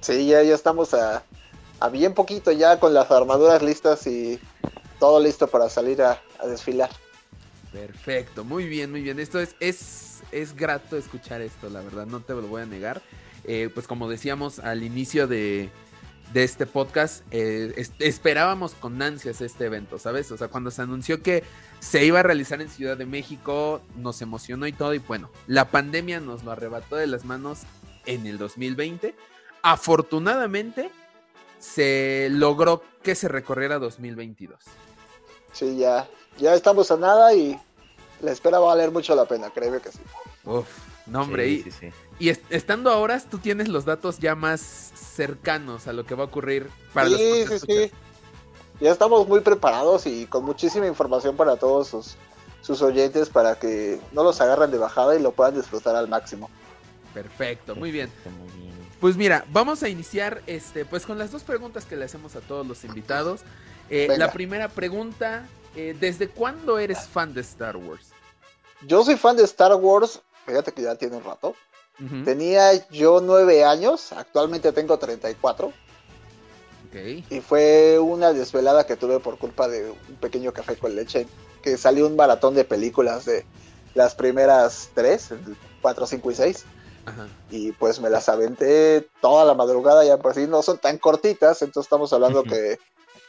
Sí, 0.00 0.28
ya, 0.28 0.44
ya 0.44 0.54
estamos 0.54 0.94
a, 0.94 1.24
a 1.80 1.88
bien 1.88 2.14
poquito 2.14 2.52
ya 2.52 2.78
con 2.78 2.94
las 2.94 3.10
armaduras 3.10 3.62
listas 3.62 4.06
y 4.06 4.38
todo 5.02 5.18
listo 5.18 5.48
para 5.48 5.68
salir 5.68 6.00
a, 6.00 6.22
desfilar. 6.46 6.88
Perfecto, 7.72 8.44
muy 8.44 8.66
bien, 8.68 8.92
muy 8.92 9.02
bien. 9.02 9.18
Esto 9.18 9.40
es, 9.40 9.56
es, 9.58 10.22
es 10.30 10.54
grato 10.54 10.96
escuchar 10.96 11.40
esto, 11.40 11.68
la 11.68 11.80
verdad, 11.80 12.06
no 12.06 12.20
te 12.20 12.34
lo 12.34 12.42
voy 12.42 12.62
a 12.62 12.66
negar. 12.66 13.02
eh, 13.42 13.68
pues 13.74 13.88
como 13.88 14.08
decíamos 14.08 14.60
al 14.60 14.84
inicio 14.84 15.26
de, 15.26 15.70
de 16.32 16.44
este 16.44 16.66
podcast, 16.66 17.24
eh, 17.32 17.72
es- 17.76 17.90
esperábamos 17.98 18.74
con 18.74 19.02
ansias 19.02 19.40
este 19.40 19.64
evento, 19.66 19.98
¿sabes? 19.98 20.30
O 20.30 20.36
sea, 20.36 20.46
cuando 20.46 20.70
se 20.70 20.82
anunció 20.82 21.20
que 21.20 21.42
se 21.80 22.04
iba 22.04 22.20
a 22.20 22.22
realizar 22.22 22.62
en 22.62 22.68
Ciudad 22.70 22.96
de 22.96 23.04
México, 23.06 23.82
nos 23.96 24.22
emocionó 24.22 24.68
y 24.68 24.72
todo, 24.72 24.94
y 24.94 24.98
bueno, 24.98 25.32
la 25.48 25.68
pandemia 25.72 26.20
nos 26.20 26.44
lo 26.44 26.52
arrebató 26.52 26.94
de 26.94 27.08
las 27.08 27.24
manos 27.24 27.62
en 28.06 28.24
el 28.28 28.38
2020. 28.38 29.16
Afortunadamente, 29.64 30.92
se 31.58 32.28
logró 32.30 32.84
que 33.02 33.16
se 33.16 33.26
recorriera 33.26 33.80
2022. 33.80 34.58
Sí, 35.52 35.76
ya, 35.76 36.08
ya 36.38 36.54
estamos 36.54 36.90
a 36.90 36.96
nada 36.96 37.34
y 37.34 37.58
la 38.20 38.32
espera 38.32 38.58
va 38.58 38.72
a 38.72 38.74
valer 38.74 38.90
mucho 38.90 39.14
la 39.14 39.24
pena, 39.26 39.50
créeme 39.50 39.80
que 39.80 39.90
sí. 39.92 39.98
Uf, 40.44 40.66
no 41.06 41.22
hombre, 41.22 41.44
Sí, 41.46 41.64
y, 41.66 41.70
sí, 41.70 41.76
sí. 41.80 41.90
y 42.18 42.28
est- 42.30 42.44
estando 42.50 42.90
a 42.90 42.96
horas, 42.98 43.26
tú 43.30 43.38
tienes 43.38 43.68
los 43.68 43.84
datos 43.84 44.18
ya 44.18 44.34
más 44.34 44.60
cercanos 44.60 45.86
a 45.88 45.92
lo 45.92 46.04
que 46.06 46.14
va 46.14 46.24
a 46.24 46.26
ocurrir 46.26 46.68
para 46.94 47.08
los 47.08 47.20
sí, 47.20 47.44
sí, 47.48 47.58
sí. 47.58 47.90
Ya 48.80 48.90
estamos 48.90 49.28
muy 49.28 49.40
preparados 49.40 50.06
y 50.06 50.26
con 50.26 50.44
muchísima 50.44 50.86
información 50.86 51.36
para 51.36 51.56
todos 51.56 51.88
sus, 51.88 52.16
sus 52.62 52.82
oyentes 52.82 53.28
para 53.28 53.54
que 53.56 54.00
no 54.12 54.24
los 54.24 54.40
agarren 54.40 54.70
de 54.70 54.78
bajada 54.78 55.14
y 55.14 55.22
lo 55.22 55.32
puedan 55.32 55.54
disfrutar 55.54 55.94
al 55.94 56.08
máximo. 56.08 56.50
Perfecto, 57.14 57.76
muy 57.76 57.90
bien. 57.92 58.08
Perfecto, 58.08 58.30
muy 58.38 58.60
bien. 58.60 58.72
Pues 59.00 59.16
mira, 59.16 59.44
vamos 59.52 59.82
a 59.82 59.88
iniciar 59.88 60.42
este, 60.46 60.84
pues 60.84 61.04
con 61.06 61.18
las 61.18 61.30
dos 61.30 61.42
preguntas 61.42 61.84
que 61.84 61.96
le 61.96 62.04
hacemos 62.04 62.34
a 62.36 62.40
todos 62.40 62.66
los 62.66 62.84
invitados. 62.84 63.40
Eh, 63.94 64.08
la 64.16 64.32
primera 64.32 64.68
pregunta, 64.68 65.46
eh, 65.76 65.94
¿desde 66.00 66.28
cuándo 66.28 66.78
eres 66.78 67.00
fan 67.06 67.34
de 67.34 67.42
Star 67.42 67.76
Wars? 67.76 68.08
Yo 68.86 69.04
soy 69.04 69.16
fan 69.16 69.36
de 69.36 69.44
Star 69.44 69.74
Wars, 69.74 70.20
fíjate 70.46 70.72
que 70.72 70.80
ya 70.80 70.94
tiene 70.94 71.16
un 71.16 71.24
rato. 71.24 71.54
Tenía 72.24 72.88
yo 72.88 73.20
nueve 73.20 73.64
años, 73.64 74.12
actualmente 74.12 74.72
tengo 74.72 74.98
34 74.98 75.66
Ok. 75.66 75.74
y 77.30 77.40
fue 77.40 77.98
una 78.00 78.32
desvelada 78.32 78.86
que 78.86 78.96
tuve 78.96 79.20
por 79.20 79.38
culpa 79.38 79.68
de 79.68 79.90
un 79.90 80.16
pequeño 80.16 80.52
café 80.52 80.74
con 80.76 80.96
leche, 80.96 81.28
que 81.62 81.76
salió 81.76 82.06
un 82.06 82.16
maratón 82.16 82.54
de 82.54 82.64
películas 82.64 83.26
de 83.26 83.44
las 83.94 84.14
primeras 84.14 84.88
tres, 84.94 85.28
4, 85.82 86.06
5 86.06 86.30
y 86.30 86.34
6. 86.34 86.64
Ajá. 87.04 87.26
y 87.50 87.72
pues 87.72 88.00
me 88.00 88.08
las 88.10 88.28
aventé 88.28 89.08
toda 89.20 89.44
la 89.44 89.54
madrugada, 89.54 90.04
ya 90.04 90.18
por 90.18 90.34
si 90.34 90.46
no 90.46 90.62
son 90.62 90.78
tan 90.78 90.98
cortitas, 90.98 91.60
entonces 91.60 91.86
estamos 91.88 92.12
hablando 92.12 92.42
que 92.44 92.78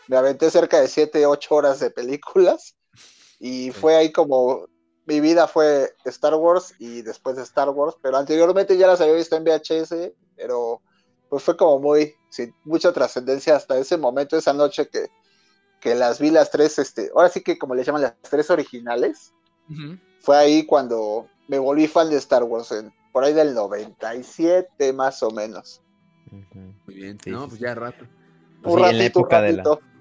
me 0.08 0.18
aventé 0.18 0.50
cerca 0.50 0.80
de 0.82 0.88
7, 0.88 1.26
8 1.26 1.56
horas 1.56 1.80
de 1.80 1.90
películas 1.90 2.76
y 3.40 3.72
fue 3.72 3.96
ahí 3.96 4.12
como 4.12 4.68
mi 5.06 5.20
vida 5.20 5.48
fue 5.48 5.94
Star 6.06 6.36
Wars 6.36 6.74
y 6.80 7.02
después 7.02 7.36
de 7.36 7.44
Star 7.44 7.70
Wars, 7.70 7.98
pero 8.02 8.18
anteriormente 8.18 8.78
ya 8.78 8.88
las 8.88 9.02
había 9.02 9.16
visto 9.16 9.36
en 9.36 9.44
VHS, 9.44 10.14
pero 10.36 10.82
pues 11.30 11.44
fue 11.44 11.58
como 11.58 11.80
muy, 11.80 12.16
sin 12.30 12.54
mucha 12.64 12.94
trascendencia 12.94 13.56
hasta 13.56 13.78
ese 13.78 13.98
momento, 13.98 14.38
esa 14.38 14.54
noche 14.54 14.88
que, 14.88 15.08
que 15.82 15.96
las 15.96 16.20
vi 16.20 16.30
las 16.30 16.52
tres, 16.52 16.80
este, 16.80 17.12
ahora 17.14 17.30
sí 17.30 17.42
que 17.42 17.58
como 17.58 17.76
le 17.76 17.84
llaman 17.84 18.04
las 18.04 18.16
tres 18.22 18.50
originales, 18.50 19.34
fue 20.22 20.38
ahí 20.38 20.66
cuando 20.66 21.28
me 21.48 21.60
volví 21.60 21.88
fan 21.88 22.10
de 22.10 22.18
Star 22.18 22.44
Wars, 22.44 22.72
en, 22.72 22.94
por 23.12 23.24
ahí 23.24 23.34
del 23.34 23.54
97 23.54 24.94
más 24.94 25.22
o 25.24 25.32
menos. 25.32 25.82
Muy 26.86 26.96
bien. 26.96 27.18
Sí, 27.24 27.30
no, 27.30 27.48
pues 27.48 27.60
ya 27.60 27.76
rato. 27.76 28.06
Pues 28.62 28.76
un 28.76 28.80
sí, 28.80 28.86
ratito, 28.86 28.92
en 28.92 28.98
la 28.98 29.04
un 29.04 29.06
época 29.06 29.42
de 29.42 29.54
la, 29.54 29.64
ratito. 29.64 29.93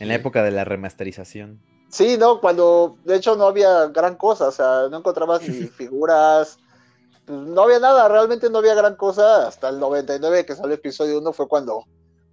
En 0.00 0.08
la 0.08 0.14
época 0.14 0.42
de 0.42 0.50
la 0.50 0.64
remasterización. 0.64 1.60
Sí, 1.88 2.16
no, 2.18 2.40
cuando 2.40 2.96
de 3.04 3.16
hecho 3.16 3.36
no 3.36 3.44
había 3.46 3.86
gran 3.88 4.16
cosa, 4.16 4.48
o 4.48 4.52
sea, 4.52 4.88
no 4.90 4.98
encontrabas 4.98 5.42
ni 5.42 5.48
figuras, 5.68 6.58
no 7.26 7.62
había 7.62 7.78
nada, 7.78 8.08
realmente 8.08 8.50
no 8.50 8.58
había 8.58 8.74
gran 8.74 8.96
cosa 8.96 9.46
hasta 9.46 9.68
el 9.68 9.78
99 9.78 10.44
que 10.46 10.54
salió 10.54 10.72
el 10.72 10.78
episodio 10.78 11.18
1 11.18 11.32
fue 11.32 11.46
cuando 11.48 11.84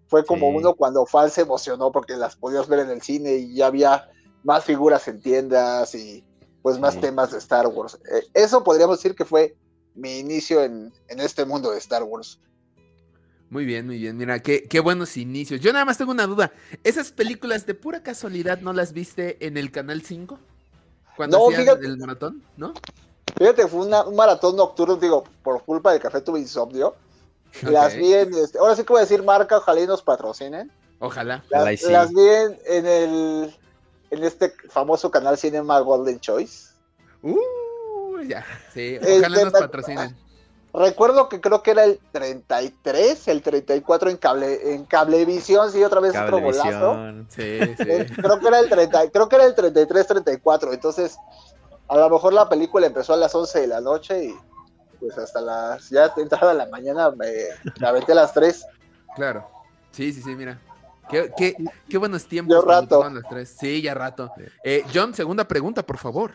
fue 0.07 0.25
como 0.25 0.49
Sí. 0.51 0.55
uno 0.57 0.73
cuando 0.75 1.05
fan 1.05 1.29
se 1.29 1.41
emocionó 1.41 1.91
porque 1.91 2.15
las 2.15 2.35
podías 2.35 2.67
ver 2.67 2.79
en 2.79 2.89
el 2.91 3.01
cine 3.01 3.33
y 3.35 3.55
ya 3.55 3.67
había 3.67 4.09
más 4.43 4.63
figuras 4.63 5.07
en 5.07 5.21
tiendas 5.21 5.93
y 5.95 6.23
pues 6.61 6.79
más 6.79 6.93
Sí. 6.95 7.01
temas 7.01 7.31
de 7.31 7.37
Star 7.39 7.67
Wars. 7.67 7.99
Eh, 8.11 8.23
eso 8.33 8.63
podríamos 8.63 8.97
decir 8.99 9.15
que 9.15 9.25
fue 9.25 9.55
mi 9.95 10.19
inicio 10.19 10.63
en, 10.63 10.93
en 11.09 11.19
este 11.19 11.43
mundo 11.45 11.71
de 11.71 11.77
Star 11.79 12.03
Wars. 12.03 12.39
Muy 13.49 13.65
bien, 13.65 13.85
muy 13.85 13.97
bien. 13.97 14.17
Mira, 14.17 14.39
qué, 14.41 14.63
qué 14.63 14.79
buenos 14.81 15.15
inicios. 15.17 15.61
Yo 15.61 15.71
nada 15.71 15.85
más 15.85 15.97
tengo 15.97 16.11
una 16.11 16.27
duda. 16.27 16.51
¿Esas 16.83 17.11
películas 17.11 17.65
de 17.65 17.73
pura 17.75 18.03
casualidad 18.03 18.59
no 18.59 18.73
las 18.73 18.91
viste 18.93 19.45
en 19.45 19.55
el 19.57 19.71
Canal 19.71 20.01
5? 20.01 20.37
Cuando 21.15 21.37
No, 21.37 21.45
hacían 21.47 21.61
fíjate. 21.63 21.85
el 21.85 21.97
maratón, 21.97 22.43
¿no? 22.57 22.73
Fíjate, 23.37 23.67
fue 23.67 23.85
una- 23.85 24.03
un 24.05 24.15
maratón 24.15 24.55
nocturno, 24.57 24.97
digo, 24.97 25.23
por 25.43 25.63
culpa 25.63 25.91
del 25.93 26.01
café 26.01 26.21
tuve 26.21 26.39
insomnio. 26.39 26.95
Las 27.63 27.95
vi 27.95 28.13
en, 28.13 28.33
este, 28.33 28.59
ahora 28.59 28.75
sí 28.75 28.83
que 28.83 28.89
voy 28.93 28.97
a 28.99 29.01
decir 29.01 29.23
marca, 29.23 29.57
ojalá 29.57 29.79
y 29.81 29.87
nos 29.87 30.03
patrocinen. 30.03 30.69
Ojalá. 30.99 31.43
Las, 31.49 31.61
Ojalá 31.61 31.73
y 31.73 31.77
sí. 31.77 31.91
las 31.91 32.13
vi 32.13 32.21
en, 32.27 32.59
en 32.65 32.85
el 32.85 33.55
en 34.09 34.23
este 34.23 34.53
famoso 34.69 35.09
canal 35.11 35.37
Cinema 35.37 35.79
Golden 35.79 36.19
Choice. 36.19 36.69
Uh, 37.21 38.19
ya. 38.27 38.45
Sí, 38.73 38.95
Este, 38.95 39.19
ojalá 39.19 39.43
nos 39.43 39.53
me- 39.53 39.59
patrocinen. 39.59 40.17
Recuerdo 40.77 41.27
que 41.27 41.41
creo 41.41 41.63
que 41.63 41.71
era 41.71 41.83
el 41.85 41.99
33, 42.11 43.27
el 43.29 43.41
34 43.41 44.09
en 44.11 44.17
cable 44.17 44.73
en 44.75 44.85
Cablevisión, 44.85 45.71
sí, 45.71 45.83
otra 45.83 45.99
vez 45.99 46.15
otro 46.15 46.39
golazo. 46.39 46.63
Cablevisión. 46.63 47.27
Sí, 47.29 47.41
Eh, 47.41 48.05
sí. 48.07 48.13
creo 48.13 48.39
que 48.39 48.47
era 48.47 48.59
el 48.59 48.69
30, 48.69 49.09
creo 49.11 49.27
que 49.27 49.35
era 49.37 49.45
el 49.45 49.55
33 49.55 50.05
34, 50.07 50.73
entonces 50.73 51.17
a 51.87 51.97
lo 51.97 52.09
mejor 52.09 52.33
la 52.33 52.47
película 52.47 52.85
empezó 52.85 53.13
a 53.13 53.17
las 53.17 53.33
11 53.33 53.61
de 53.61 53.67
la 53.67 53.81
noche 53.81 54.25
y 54.25 54.35
pues 54.99 55.17
hasta 55.17 55.41
las 55.41 55.89
ya 55.89 56.11
entrada 56.17 56.53
la 56.53 56.67
mañana 56.67 57.09
me, 57.11 57.31
me 57.79 57.87
aventé 57.87 58.11
a 58.11 58.15
las 58.15 58.33
3. 58.33 58.65
Claro. 59.15 59.47
Sí, 59.91 60.13
sí, 60.13 60.21
sí, 60.21 60.35
mira. 60.35 60.59
Qué, 61.09 61.31
qué, 61.37 61.55
qué 61.89 61.97
buenos 61.97 62.25
tiempos. 62.27 62.55
Ya 62.55 62.61
rato. 62.69 62.99
pasaban 62.99 63.15
las 63.15 63.23
tres. 63.29 63.55
Sí, 63.57 63.81
ya 63.81 63.93
rato. 63.93 64.29
Sí. 64.37 64.43
Eh, 64.63 64.83
John, 64.93 65.13
segunda 65.15 65.47
pregunta, 65.47 65.81
por 65.81 65.97
favor. 65.97 66.33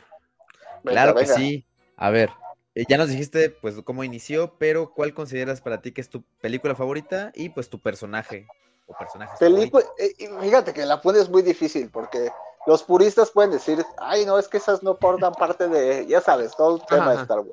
Venga, 0.82 1.02
Claro 1.02 1.14
que 1.14 1.20
venga. 1.22 1.34
sí. 1.36 1.66
A 1.96 2.10
ver, 2.10 2.30
eh, 2.74 2.84
ya 2.88 2.96
nos 2.98 3.08
dijiste 3.08 3.50
pues 3.50 3.74
cómo 3.84 4.04
inició, 4.04 4.54
pero 4.58 4.92
¿cuál 4.94 5.14
consideras 5.14 5.60
para 5.60 5.80
ti 5.82 5.92
que 5.92 6.00
es 6.00 6.08
tu 6.08 6.22
película 6.40 6.74
favorita 6.74 7.32
y 7.34 7.48
pues 7.50 7.68
tu 7.68 7.78
personaje 7.80 8.46
o 8.86 8.94
personajes 8.96 9.38
Película, 9.38 9.84
eh, 9.98 10.14
fíjate 10.40 10.72
que 10.72 10.84
la 10.86 11.00
pones 11.00 11.28
muy 11.28 11.42
difícil 11.42 11.90
porque 11.90 12.30
los 12.66 12.82
puristas 12.82 13.30
pueden 13.30 13.50
decir, 13.50 13.84
ay, 13.98 14.24
no, 14.24 14.38
es 14.38 14.48
que 14.48 14.56
esas 14.58 14.82
no 14.82 14.96
forman 14.96 15.32
parte 15.32 15.68
de, 15.68 16.06
ya 16.06 16.20
sabes, 16.20 16.54
todo 16.56 16.76
el 16.76 16.86
tema 16.86 17.02
Ajá. 17.06 17.14
de 17.16 17.22
Star 17.22 17.38
Wars. 17.40 17.50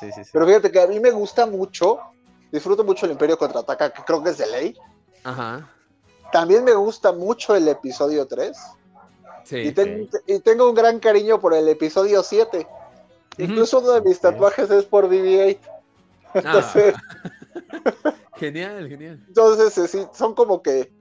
Sí, 0.00 0.10
sí, 0.12 0.24
sí. 0.24 0.30
Pero 0.32 0.46
fíjate 0.46 0.70
que 0.70 0.80
a 0.80 0.86
mí 0.86 1.00
me 1.00 1.10
gusta 1.10 1.46
mucho, 1.46 1.98
disfruto 2.52 2.84
mucho 2.84 3.06
el 3.06 3.12
Imperio 3.12 3.36
Contraataca, 3.36 3.90
que 3.92 4.02
creo 4.04 4.22
que 4.22 4.30
es 4.30 4.38
de 4.38 4.46
ley. 4.46 4.78
Ajá. 5.24 5.68
También 6.32 6.64
me 6.64 6.74
gusta 6.74 7.12
mucho 7.12 7.54
el 7.56 7.66
episodio 7.68 8.26
3. 8.26 8.56
Sí. 9.44 9.58
y, 9.58 9.72
ten- 9.72 10.08
y 10.26 10.40
tengo 10.40 10.68
un 10.68 10.74
gran 10.74 10.98
cariño 10.98 11.38
por 11.40 11.52
el 11.54 11.68
episodio 11.68 12.22
7. 12.22 12.66
Incluso 13.38 13.80
uno 13.80 13.92
de 13.92 14.00
mis 14.02 14.20
tatuajes 14.20 14.70
es 14.70 14.84
por 14.84 15.08
BB-8. 15.08 15.58
Ah, 16.44 16.60
genial, 18.36 18.88
genial. 18.88 19.24
entonces 19.28 19.76
eh, 19.78 19.88
sí, 19.88 20.06
son 20.12 20.34
como 20.34 20.60
que 20.62 20.92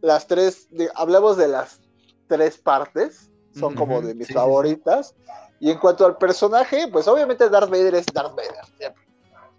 las 0.00 0.26
tres, 0.26 0.66
de- 0.70 0.90
hablamos 0.94 1.36
de 1.36 1.48
las 1.48 1.80
tres 2.26 2.56
partes, 2.58 3.30
son 3.54 3.74
como 3.74 4.00
de 4.00 4.14
mis 4.14 4.26
sí, 4.28 4.32
sí, 4.32 4.32
sí. 4.32 4.34
favoritas. 4.34 5.14
Y 5.60 5.70
en 5.70 5.78
cuanto 5.78 6.06
al 6.06 6.16
personaje, 6.16 6.88
pues 6.88 7.06
obviamente 7.06 7.48
Darth 7.48 7.70
Vader 7.70 7.94
es 7.96 8.06
Darth 8.12 8.34
Vader. 8.34 8.64
siempre. 8.78 9.02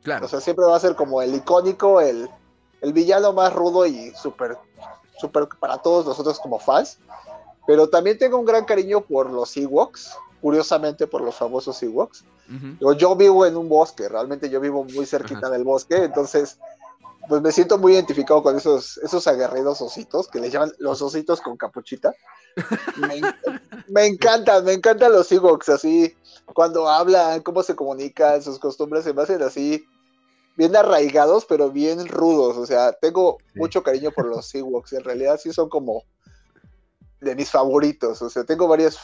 Claro. 0.01 0.25
O 0.25 0.27
sea, 0.29 0.41
siempre 0.41 0.65
va 0.65 0.75
a 0.75 0.79
ser 0.79 0.96
como 0.96 1.22
el 1.22 1.34
icónico, 1.36 2.01
el, 2.01 2.29
el 2.82 2.91
villano 2.93 3.32
más 3.32 3.53
rudo 3.53 3.86
y 3.86 4.12
súper, 4.15 4.58
súper 5.17 5.48
para 5.60 5.77
todos 5.77 6.05
nosotros 6.05 6.39
como 6.39 6.60
fans. 6.60 6.98
Pero 7.67 7.88
también 7.88 8.17
tengo 8.17 8.38
un 8.38 8.46
gran 8.46 8.65
cariño 8.65 9.00
por 9.01 9.29
los 9.29 9.55
Ewoks, 9.55 10.17
curiosamente 10.44 11.08
por 11.08 11.22
los 11.22 11.36
famosos 11.36 11.82
Ewoks. 11.82 12.26
Ujú. 12.50 12.78
Yo, 12.82 12.92
yo 12.92 13.16
vivo 13.16 13.46
en 13.46 13.56
un 13.56 13.70
bosque, 13.70 14.10
realmente 14.10 14.50
yo 14.50 14.60
vivo 14.60 14.84
muy 14.84 15.06
cerquita 15.06 15.50
del 15.50 15.64
bosque, 15.64 15.96
entonces 16.04 16.60
pues 17.30 17.42
me 17.42 17.54
siento 17.54 17.78
muy 17.78 17.94
identificado 17.94 18.44
con 18.44 18.58
esos, 18.58 18.98
esos 18.98 19.26
aguerridos 19.28 19.80
ositos, 19.80 20.28
que 20.28 20.42
le 20.42 20.50
llaman 20.50 20.74
los 20.80 21.02
ositos 21.02 21.40
con 21.40 21.56
capuchita. 21.56 22.14
Me, 22.98 23.22
me 23.88 24.06
encantan, 24.06 24.66
me 24.66 24.74
encantan 24.74 25.14
los 25.14 25.32
Ewoks, 25.32 25.70
así, 25.70 26.14
cuando 26.54 26.90
hablan, 26.90 27.42
cómo 27.42 27.64
se 27.64 27.78
comunican, 27.78 28.44
sus 28.44 28.60
costumbres 28.60 29.06
se 29.06 29.14
me 29.14 29.22
hacen 29.22 29.42
así, 29.42 29.86
bien 30.58 30.76
arraigados, 30.76 31.46
pero 31.46 31.72
bien 31.72 32.06
rudos, 32.10 32.58
o 32.58 32.66
sea, 32.66 32.92
tengo 32.92 33.38
Sí. 33.54 33.60
mucho 33.60 33.82
cariño 33.82 34.12
por 34.12 34.26
los 34.26 34.54
Ewoks, 34.54 34.92
en 34.92 35.06
realidad 35.06 35.40
sí 35.42 35.54
son 35.54 35.70
como 35.70 36.04
de 37.22 37.34
mis 37.34 37.50
favoritos, 37.50 38.22
o 38.22 38.30
sea, 38.30 38.44
tengo 38.44 38.68
varias, 38.68 38.98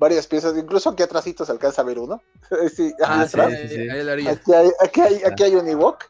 varias 0.00 0.26
piezas, 0.26 0.56
incluso 0.56 0.88
aquí 0.90 1.02
atrásito 1.02 1.44
se 1.44 1.52
alcanza 1.52 1.82
a 1.82 1.84
ver 1.84 1.98
uno. 1.98 2.22
sí, 2.74 2.92
Ah, 3.04 3.26
sí. 3.28 3.38
Aquí 3.38 4.52
hay, 4.54 4.70
aquí 4.80 5.00
hay, 5.02 5.22
aquí 5.24 5.42
hay 5.44 5.54
un 5.56 5.68
Ewok. 5.68 6.04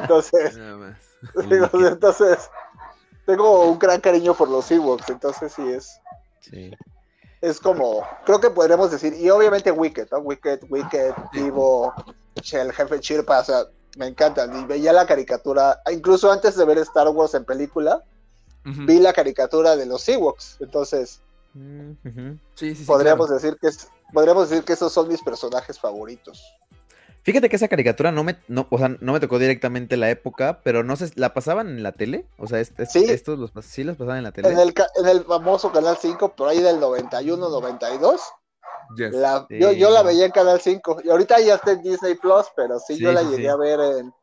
Entonces, 0.00 0.56
Nada 0.58 0.76
más. 0.78 0.98
digo, 1.48 1.68
entonces, 1.86 2.50
tengo 3.26 3.66
un 3.70 3.78
gran 3.78 4.00
cariño 4.00 4.34
por 4.34 4.48
los 4.48 4.70
Ewoks. 4.70 5.10
Entonces, 5.10 5.52
sí 5.54 5.62
es, 5.68 6.00
Sí. 6.40 6.70
es 7.42 7.60
como, 7.60 8.02
creo 8.24 8.40
que 8.40 8.48
podríamos 8.50 8.90
decir, 8.90 9.12
y 9.12 9.28
obviamente 9.28 9.70
Wicked, 9.70 10.08
¿no? 10.10 10.18
Wicked, 10.20 10.60
Wicked, 10.70 11.12
Sí. 11.32 11.40
Divo, 11.42 11.92
el 12.52 12.72
jefe 12.72 13.00
Chirpa, 13.00 13.40
o 13.40 13.44
sea, 13.44 13.64
me 13.98 14.06
encantan. 14.06 14.58
Y 14.58 14.64
veía 14.64 14.92
la 14.94 15.06
caricatura, 15.06 15.82
incluso 15.92 16.32
antes 16.32 16.56
de 16.56 16.64
ver 16.64 16.78
Star 16.78 17.08
Wars 17.08 17.34
en 17.34 17.44
película, 17.44 18.02
vi 18.64 19.00
la 19.00 19.12
caricatura 19.12 19.76
de 19.76 19.84
los 19.86 20.08
Ewoks. 20.08 20.56
Entonces, 20.60 21.20
Mm, 21.54 21.90
ujú. 22.04 22.38
Sí, 22.54 22.70
sí, 22.74 22.76
sí, 22.76 22.84
podríamos 22.84 23.26
claro. 23.26 23.40
decir 23.40 23.58
que 23.60 23.68
es, 23.68 23.88
podríamos 24.12 24.48
decir 24.48 24.64
que 24.64 24.72
esos 24.74 24.92
son 24.92 25.08
mis 25.08 25.22
personajes 25.22 25.78
favoritos. 25.80 26.42
Fíjate 27.22 27.48
que 27.50 27.56
esa 27.56 27.68
caricatura 27.68 28.10
no 28.12 28.24
me, 28.24 28.38
no, 28.48 28.66
o 28.70 28.78
sea, 28.78 28.88
no 29.00 29.12
me 29.12 29.20
tocó 29.20 29.38
directamente 29.38 29.96
la 29.96 30.08
época, 30.08 30.60
pero 30.62 30.82
no 30.84 30.96
sé, 30.96 31.10
¿la 31.16 31.34
pasaban 31.34 31.68
en 31.68 31.82
la 31.82 31.92
tele? 31.92 32.26
O 32.38 32.46
sea, 32.46 32.60
este- 32.60 32.86
Sí. 32.86 33.04
estos 33.08 33.38
los, 33.38 33.50
sí 33.64 33.84
los 33.84 33.96
pasaban 33.96 34.18
en 34.18 34.24
la 34.24 34.32
tele. 34.32 34.48
En 34.50 34.58
el, 34.58 34.72
ca- 34.72 34.88
en 34.96 35.06
el 35.08 35.24
famoso 35.24 35.70
Canal 35.72 35.96
5, 36.00 36.34
por 36.34 36.48
ahí 36.48 36.60
del 36.62 36.80
91, 36.80 37.48
92, 37.50 38.22
Yes. 38.96 39.12
la, 39.12 39.44
Sí. 39.48 39.58
yo, 39.58 39.72
yo 39.72 39.90
la 39.90 40.02
veía 40.02 40.24
en 40.24 40.30
Canal 40.30 40.60
5. 40.60 41.00
Y 41.04 41.10
ahorita 41.10 41.38
ya 41.40 41.56
está 41.56 41.72
en 41.72 41.82
Disney 41.82 42.14
Plus, 42.14 42.46
pero 42.56 42.78
sí, 42.78 42.94
Sí, 42.96 43.02
yo 43.02 43.12
la 43.12 43.20
sí, 43.20 43.26
llegué 43.26 43.42
sí. 43.42 43.48
a 43.48 43.56
ver 43.56 43.80
en, 43.80 44.14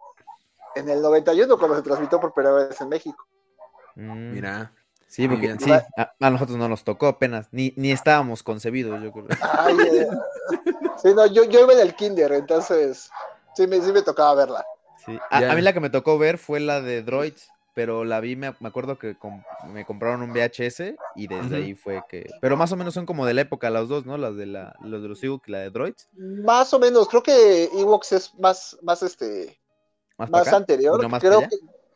en 0.75 0.89
el 0.89 1.01
91 1.01 1.57
cuando 1.59 1.75
se 1.77 1.83
transmitió 1.83 2.19
por 2.19 2.33
primera 2.33 2.55
vez 2.55 2.81
en 2.81 2.89
México. 2.89 3.23
Mm, 3.95 4.31
Mira. 4.33 4.73
Sí, 5.15 5.27
porque 5.29 5.55
sí, 5.59 5.71
a, 5.71 6.13
a 6.19 6.29
nosotros 6.29 6.57
no 6.57 6.67
nos 6.67 6.83
tocó 6.83 7.07
apenas, 7.07 7.47
ni, 7.51 7.73
ni 7.77 7.91
estábamos 7.91 8.43
concebidos, 8.43 9.01
yo 9.01 9.11
creo. 9.13 9.25
Ay, 9.57 9.77
eh, 9.79 10.07
sí, 11.01 11.13
no, 11.15 11.25
yo, 11.27 11.45
yo 11.45 11.61
iba 11.61 11.71
en 11.73 11.79
el 11.79 11.95
kinder, 11.95 12.33
entonces 12.33 13.09
sí 13.55 13.65
me, 13.67 13.79
sí 13.81 13.91
me 13.93 14.01
tocaba 14.01 14.35
verla. 14.35 14.65
Sí. 15.05 15.17
A, 15.31 15.39
Ya. 15.41 15.51
a 15.51 15.55
mí 15.55 15.61
la 15.61 15.71
que 15.71 15.79
me 15.79 15.89
tocó 15.89 16.17
ver 16.17 16.37
fue 16.37 16.59
la 16.59 16.81
de 16.81 17.01
Droids, 17.01 17.47
pero 17.73 18.03
la 18.03 18.19
vi, 18.19 18.35
me, 18.35 18.53
me 18.59 18.67
acuerdo 18.67 18.97
que 18.97 19.17
com- 19.17 19.43
me 19.67 19.85
compraron 19.85 20.21
un 20.21 20.31
VHS 20.31 20.95
y 21.15 21.27
desde 21.27 21.57
ahí 21.57 21.75
fue 21.75 22.03
que... 22.09 22.29
Pero 22.41 22.57
más 22.57 22.71
o 22.71 22.75
menos 22.75 22.93
son 22.93 23.05
como 23.05 23.25
de 23.25 23.33
la 23.33 23.41
época 23.41 23.69
las 23.69 23.87
dos, 23.87 24.05
¿no? 24.05 24.17
Las 24.17 24.35
de 24.35 24.45
la, 24.47 24.75
los 24.81 25.01
de 25.01 25.07
los 25.09 25.23
Ewok 25.23 25.47
y 25.47 25.51
la 25.51 25.59
de 25.59 25.69
Droids. 25.71 26.07
Más 26.17 26.73
o 26.73 26.79
menos, 26.79 27.07
creo 27.07 27.21
que 27.23 27.65
Ewoks 27.73 28.11
es 28.13 28.33
más, 28.39 28.77
más 28.81 29.01
este, 29.03 29.59
Más, 30.17 30.47
anterior. 30.53 30.97
y 30.99 31.03
no 31.03 31.09
más 31.09 31.21
creo, 31.21 31.41
que, 31.41 31.49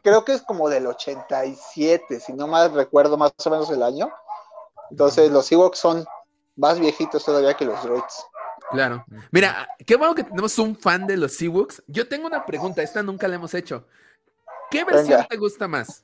creo 0.04 0.26
que 0.26 0.34
es 0.34 0.42
como 0.42 0.70
del 0.70 0.88
87, 0.88 2.20
si 2.20 2.34
no 2.34 2.48
mal 2.48 2.74
recuerdo 2.74 3.18
más 3.18 3.32
o 3.44 3.50
menos 3.50 3.70
el 3.70 3.84
año. 3.84 4.10
Entonces 4.92 5.32
los 5.32 5.52
Ewoks 5.52 5.80
son 5.80 6.06
más 6.56 6.80
viejitos 6.80 7.24
todavía 7.24 7.54
que 7.54 7.66
los 7.66 7.82
droids. 7.84 8.26
Claro. 8.72 9.04
Mira, 9.32 9.68
qué 9.86 9.96
bueno 9.96 10.14
que 10.14 10.24
tenemos 10.24 10.58
un 10.60 10.76
fan 10.76 11.08
de 11.08 11.18
los 11.18 11.42
Ewoks. 11.42 11.84
Yo 11.88 12.08
tengo 12.08 12.28
una 12.28 12.46
pregunta, 12.46 12.82
esta 12.82 13.02
nunca 13.02 13.28
la 13.28 13.36
hemos 13.36 13.54
hecho. 13.54 13.86
¿Qué 14.70 14.84
versión 14.84 15.18
Venga. 15.18 15.28
te 15.28 15.38
gusta 15.38 15.68
más? 15.68 16.04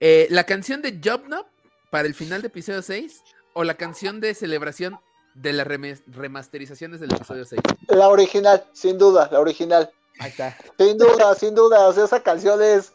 Eh, 0.00 0.26
¿La 0.30 0.44
canción 0.44 0.82
de 0.82 1.00
Job 1.02 1.24
Knob 1.24 1.46
para 1.90 2.08
el 2.08 2.14
final 2.14 2.42
de 2.42 2.48
episodio 2.48 2.82
6 2.82 3.22
o 3.54 3.64
la 3.64 3.76
canción 3.76 4.20
de 4.20 4.34
celebración 4.34 4.98
de 5.34 5.52
las 5.52 5.66
remasterizaciones 5.66 7.00
del 7.00 7.14
episodio 7.14 7.44
6? 7.44 7.60
La 7.88 8.08
original, 8.08 8.64
sin 8.72 8.98
duda, 8.98 9.28
la 9.30 9.40
original. 9.40 9.90
Ahí 10.18 10.30
está. 10.30 10.56
Sin 10.78 10.98
duda, 10.98 11.34
sin 11.34 11.54
duda. 11.54 11.86
O 11.86 11.92
sea, 11.92 12.04
esa 12.04 12.22
canción 12.22 12.62
es. 12.62 12.92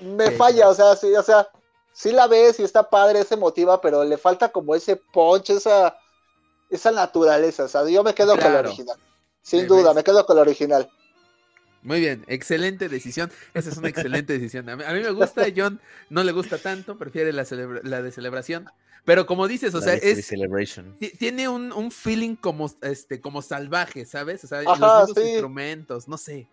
Me 0.00 0.30
Sí, 0.30 0.30
falla, 0.30 0.54
claro. 0.54 0.70
o 0.70 0.74
sea, 0.74 0.96
sí, 0.96 1.14
o 1.14 1.22
sea, 1.22 1.48
sí 1.92 2.12
la 2.12 2.26
ves 2.26 2.60
y 2.60 2.64
está 2.64 2.88
padre, 2.88 3.24
se 3.24 3.36
motiva, 3.36 3.80
pero 3.80 4.04
le 4.04 4.18
falta 4.18 4.50
como 4.50 4.74
ese 4.74 4.96
punch, 4.96 5.50
esa, 5.50 5.96
esa 6.70 6.92
naturaleza. 6.92 7.64
O 7.64 7.68
sea, 7.68 7.88
yo 7.88 8.02
me 8.04 8.14
quedo 8.14 8.40
con 8.40 8.52
la 8.52 8.60
original. 8.60 8.98
Sin 9.42 9.60
Me 9.60 9.66
duda, 9.66 9.94
ves. 9.94 9.94
me 9.94 10.04
quedo 10.04 10.26
con 10.26 10.36
la 10.36 10.42
original. 10.42 10.90
Muy 11.82 12.00
bien, 12.00 12.24
excelente 12.26 12.88
decisión. 12.88 13.30
Esa 13.54 13.70
es 13.70 13.76
una 13.76 13.88
excelente 13.88 14.32
decisión. 14.32 14.68
A 14.68 14.76
mí, 14.76 14.82
a 14.84 14.92
mí 14.92 15.00
me 15.00 15.10
gusta, 15.12 15.42
a 15.44 15.48
John 15.54 15.80
no 16.08 16.24
le 16.24 16.32
gusta 16.32 16.60
tanto, 16.60 16.98
prefiere 16.98 17.32
la, 17.32 17.44
celebra- 17.44 17.80
la 17.84 18.02
de 18.02 18.10
celebración. 18.10 18.72
Pero 19.04 19.26
como 19.26 19.46
dices, 19.46 19.72
o 19.74 19.78
La 19.78 19.84
sea, 19.84 19.94
es, 19.94 20.34
tiene 21.18 21.48
un, 21.48 21.72
un 21.72 21.92
feeling 21.92 22.34
como, 22.36 22.68
este, 22.82 23.20
como 23.20 23.40
salvaje, 23.42 24.04
¿sabes? 24.04 24.42
O 24.44 24.48
sea, 24.48 24.62
Ajá, 24.64 24.76
los 24.76 25.08
mismos 25.08 25.16
sí. 25.16 25.22
instrumentos, 25.22 26.08
no 26.08 26.18
sé. 26.18 26.48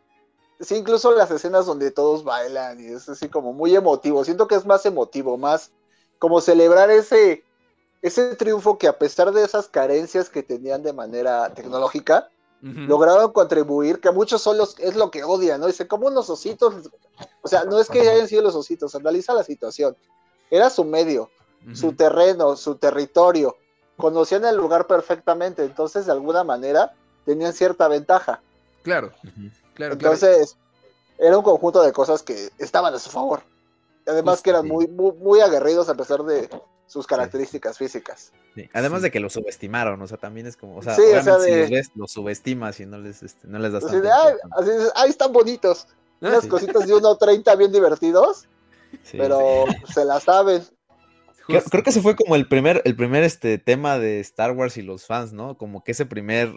Sí, 0.64 0.76
incluso 0.76 1.12
las 1.12 1.30
escenas 1.32 1.66
donde 1.66 1.92
todos 1.92 2.24
bailan 2.24 2.80
y 2.80 2.88
es 2.88 3.10
así 3.10 3.28
como 3.28 3.54
muy 3.54 3.76
emotivo. 3.76 4.24
Siento 4.24 4.48
que 4.48 4.56
es 4.56 4.66
más 4.66 4.86
emotivo, 4.86 5.38
más 5.38 5.72
como 6.20 6.40
celebrar 6.40 6.90
ese, 6.90 7.44
ese 8.02 8.36
triunfo 8.36 8.78
que 8.78 8.88
a 8.88 8.98
pesar 8.98 9.32
de 9.34 9.44
esas 9.44 9.68
carencias 9.68 10.30
que 10.30 10.42
tenían 10.42 10.82
de 10.84 10.94
manera 10.94 11.54
tecnológica, 11.54 12.30
Ujú. 12.62 12.80
lograron 12.88 13.34
contribuir, 13.34 14.00
que 14.00 14.10
muchos 14.12 14.42
son 14.42 14.58
los, 14.58 14.80
es 14.80 14.96
lo 14.96 15.12
que 15.12 15.26
odian, 15.26 15.60
¿no? 15.60 15.68
Dice, 15.68 15.86
¿cómo 15.86 16.10
los 16.10 16.30
ositos? 16.30 16.74
O 17.42 17.48
sea, 17.50 17.66
no 17.66 17.78
es 17.78 17.90
que 17.90 18.00
hayan 18.00 18.28
sido 18.30 18.42
los 18.42 18.56
ositos, 18.56 18.96
analiza 18.96 19.34
la 19.34 19.44
situación. 19.44 19.98
Era 20.50 20.70
su 20.70 20.86
medio, 20.86 21.30
su 21.74 21.92
terreno, 21.94 22.56
su 22.56 22.76
territorio. 22.76 23.58
Conocían 23.98 24.46
el 24.46 24.56
lugar 24.56 24.88
perfectamente, 24.88 25.66
entonces 25.66 26.06
de 26.06 26.14
alguna 26.14 26.46
manera 26.46 26.94
tenían 27.26 27.52
cierta 27.52 27.90
ventaja. 27.90 28.42
Claro, 28.82 29.12
claro, 29.12 29.54
claro. 29.74 29.94
Entonces, 29.94 30.58
era 31.18 31.38
un 31.38 31.44
conjunto 31.44 31.82
de 31.84 31.92
cosas 31.92 32.24
que 32.24 32.50
estaban 32.58 32.94
a 32.94 33.00
su 33.00 33.10
favor. 33.10 33.42
Además 34.06 34.36
Justo, 34.36 34.44
que 34.44 34.50
eran 34.50 34.64
sí. 34.64 34.68
muy, 34.70 34.88
muy, 34.88 35.14
muy 35.14 35.40
aguerridos 35.42 35.88
a 35.90 35.96
pesar 35.96 36.24
de 36.24 36.50
sus 36.88 37.08
características 37.08 37.78
físicas. 37.78 38.32
Sí, 38.56 38.70
Además 38.74 39.00
Sí. 39.00 39.04
de 39.04 39.12
que 39.12 39.20
los 39.20 39.34
subestimaron, 39.34 40.02
o 40.02 40.08
sea, 40.08 40.18
también 40.18 40.46
es 40.46 40.58
como, 40.58 40.78
o 40.78 40.82
sea, 40.84 40.96
Sí, 40.96 41.02
o 41.02 41.06
obviamente 41.06 41.32
sea, 41.32 41.40
si 41.40 41.52
de- 41.52 41.62
los 41.62 41.70
ves, 41.70 41.92
los 41.96 42.12
subestimas 42.12 42.80
y 42.80 42.86
no 42.86 42.98
les, 43.00 43.24
este, 43.24 43.48
no 43.48 43.58
les 43.60 43.72
das 43.72 43.84
ay, 43.86 43.96
importancia. 43.96 44.38
así 44.52 44.70
dices, 44.72 44.92
"Ay, 44.96 45.10
están 45.10 45.32
bonitos. 45.32 45.88
Ah, 46.22 46.28
Unas 46.28 46.44
sí. 46.44 46.50
cositas 46.50 46.86
de 46.86 46.94
1.30 46.94 47.56
bien 47.56 47.72
divertidos, 47.72 48.46
Sí, 49.04 49.18
pero 49.18 49.66
se 49.94 50.06
la 50.06 50.20
saben. 50.20 50.62
Creo 51.48 51.84
que 51.84 51.90
ese 51.90 52.02
fue 52.02 52.16
como 52.16 52.36
el 52.36 52.48
primer, 52.48 52.82
el 52.86 52.96
primer 52.96 53.24
este 53.24 53.58
tema 53.58 53.98
de 54.00 54.20
Star 54.22 54.52
Wars 54.52 54.78
y 54.78 54.82
los 54.82 55.06
fans, 55.06 55.34
¿no? 55.34 55.58
Como 55.58 55.84
que 55.84 55.92
ese 55.94 56.06
primer, 56.06 56.54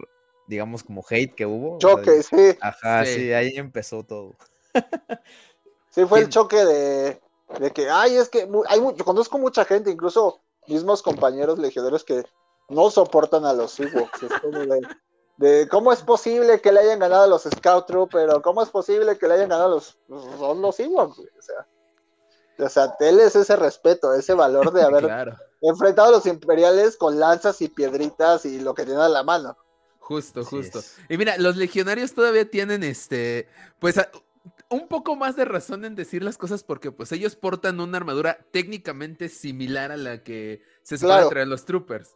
digamos, 0.46 0.82
como 0.85 1.04
hate 1.09 1.35
que 1.35 1.46
hubo. 1.46 1.76
o 1.76 1.80
sea, 1.80 1.90
Choque, 1.90 2.22
sí. 2.22 2.59
Ajá, 2.61 3.04
Sí. 3.04 3.14
sí. 3.14 3.32
ahí 3.32 3.52
empezó 3.56 4.02
todo. 4.04 4.35
Sí, 5.90 6.04
fue 6.04 6.18
el 6.20 6.28
choque 6.28 6.62
de, 6.62 7.20
de 7.59 7.70
que, 7.70 7.88
ay, 7.88 8.16
es 8.16 8.28
que 8.28 8.46
hay 8.68 8.80
yo 8.96 9.04
conozco 9.04 9.38
mucha 9.38 9.64
gente, 9.64 9.90
incluso 9.90 10.42
mismos 10.66 11.02
compañeros 11.02 11.59
legionarios 11.59 12.04
que 12.04 12.22
no 12.68 12.90
soportan 12.90 13.46
a 13.46 13.54
los 13.54 13.80
Ewoks. 13.80 14.24
Es 14.24 14.40
como 14.42 14.59
de, 14.59 14.80
de 15.38 15.66
cómo 15.68 15.90
es 15.94 16.02
posible 16.02 16.61
que 16.61 16.70
le 16.70 16.80
hayan 16.80 16.98
ganado 16.98 17.22
a 17.22 17.26
los 17.28 17.44
Scout 17.44 17.87
Troop, 17.87 18.11
pero 18.12 18.42
cómo 18.42 18.62
es 18.62 18.68
posible 18.68 19.16
que 19.16 19.26
le 19.26 19.35
hayan 19.35 19.48
ganado 19.48 19.68
a 19.68 19.74
los. 19.76 19.98
Son 20.38 20.61
los 20.61 20.78
Ewoks, 20.80 21.18
o 21.18 21.42
sea. 21.42 21.66
O 22.59 22.68
sea, 22.68 22.94
teles 22.98 23.35
ese 23.35 23.56
respeto, 23.56 24.12
ese 24.12 24.35
valor 24.35 24.72
de 24.72 24.82
haber 24.82 25.04
Claro, 25.04 25.37
enfrentado 25.62 26.09
a 26.09 26.12
los 26.12 26.26
imperiales 26.26 26.98
con 26.98 27.18
lanzas 27.18 27.62
y 27.62 27.68
piedritas 27.68 28.44
y 28.44 28.61
lo 28.61 28.74
que 28.74 28.85
tienen 28.85 29.02
a 29.02 29.09
la 29.09 29.22
mano. 29.22 29.56
Justo, 30.06 30.40
Así 30.40 30.50
justo. 30.50 30.78
es. 30.78 30.96
Y 31.08 31.16
mira, 31.18 31.36
los 31.38 31.56
legionarios 31.56 32.14
todavía 32.14 32.48
tienen 32.48 32.84
este, 32.84 33.48
pues 33.80 33.96
un 34.68 34.86
poco 34.88 35.16
más 35.16 35.34
de 35.36 35.44
razón 35.44 35.84
en 35.84 35.94
decir 35.96 36.22
las 36.22 36.38
cosas 36.38 36.62
porque 36.62 36.92
pues 36.92 37.10
ellos 37.12 37.34
portan 37.34 37.80
una 37.80 37.96
armadura 37.98 38.38
técnicamente 38.52 39.28
similar 39.28 39.90
a 39.90 39.96
la 39.96 40.22
que 40.22 40.62
se 40.82 40.96
supone 40.96 41.14
Claro. 41.16 41.28
traer 41.28 41.48
los 41.48 41.64
troopers. 41.64 42.14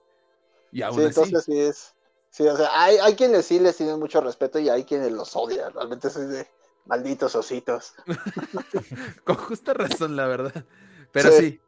Y 0.73 0.83
aún 0.83 0.99
Sí, 0.99 1.05
así, 1.07 1.09
entonces 1.09 1.45
sí 1.45 1.59
es. 1.59 1.95
Sí, 2.31 2.47
o 2.47 2.57
sea, 2.57 2.69
hay, 2.81 2.97
hay 2.99 3.17
quienes 3.17 3.47
sí 3.47 3.59
les 3.59 3.77
tienen 3.77 3.99
mucho 3.99 4.21
respeto 4.21 4.61
y 4.61 4.69
hay 4.69 4.85
quienes 4.85 5.11
los 5.11 5.35
odian. 5.35 5.73
Realmente 5.75 6.07
es 6.07 6.15
de 6.29 6.47
malditos 6.87 7.35
ositos. 7.35 7.95
con 9.25 9.35
justa 9.37 9.75
razón, 9.75 10.15
la 10.15 10.27
verdad. 10.29 10.65
Pero 11.11 11.31
sí. 11.33 11.39
Sí. 11.39 11.61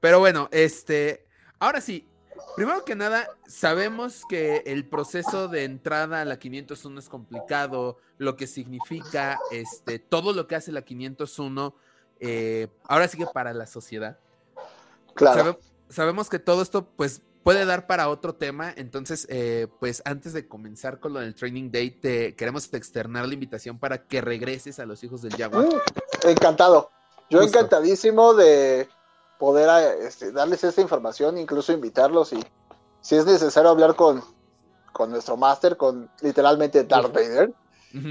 Pero 0.00 0.18
bueno, 0.20 0.48
este, 0.52 1.26
ahora 1.58 1.82
sí, 1.82 2.08
primero 2.56 2.84
que 2.84 2.94
nada, 2.94 3.28
sabemos 3.46 4.22
que 4.28 4.62
el 4.66 4.88
proceso 4.88 5.48
de 5.48 5.64
entrada 5.64 6.20
a 6.22 6.24
la 6.24 6.38
501 6.38 6.98
es 7.00 7.08
complicado, 7.08 7.98
lo 8.18 8.36
que 8.36 8.46
significa, 8.46 9.38
este, 9.50 9.98
todo 9.98 10.32
lo 10.32 10.46
que 10.46 10.54
hace 10.56 10.72
la 10.72 10.82
501, 10.82 11.74
eh, 12.20 12.68
ahora 12.84 13.08
sí 13.08 13.18
que 13.18 13.26
para 13.26 13.52
la 13.52 13.66
sociedad. 13.66 14.18
Claro. 15.14 15.38
Sabe- 15.38 15.58
sabemos 15.88 16.28
que 16.28 16.38
todo 16.38 16.62
esto, 16.62 16.86
pues, 16.96 17.22
puede 17.42 17.64
dar 17.64 17.86
para 17.86 18.08
otro 18.08 18.34
tema. 18.34 18.72
Entonces, 18.76 19.26
eh, 19.30 19.68
pues, 19.78 20.02
antes 20.04 20.32
de 20.32 20.48
comenzar 20.48 20.98
con 20.98 21.12
lo 21.12 21.20
del 21.20 21.34
Training 21.34 21.70
Day, 21.70 21.90
te 21.90 22.34
queremos 22.34 22.72
externar 22.74 23.26
la 23.28 23.34
invitación 23.34 23.78
para 23.78 24.06
que 24.06 24.20
regreses 24.20 24.80
a 24.80 24.86
los 24.86 25.04
hijos 25.04 25.22
del 25.22 25.36
Jaguar. 25.36 25.66
Mm, 25.66 26.28
encantado. 26.28 26.90
Yo 27.30 27.40
Justo. 27.40 27.58
encantadísimo 27.58 28.34
de 28.34 28.88
poder 29.38 29.68
eh, 29.68 30.06
este, 30.06 30.32
darles 30.32 30.62
esta 30.64 30.80
información, 30.80 31.38
incluso 31.38 31.72
invitarlos 31.72 32.32
y 32.32 32.44
si 33.00 33.16
es 33.16 33.26
necesario 33.26 33.70
hablar 33.70 33.94
con, 33.94 34.22
con 34.92 35.10
nuestro 35.10 35.36
máster, 35.36 35.76
con 35.76 36.10
literalmente 36.20 36.84
Darth 36.84 37.12
Vader, 37.12 37.52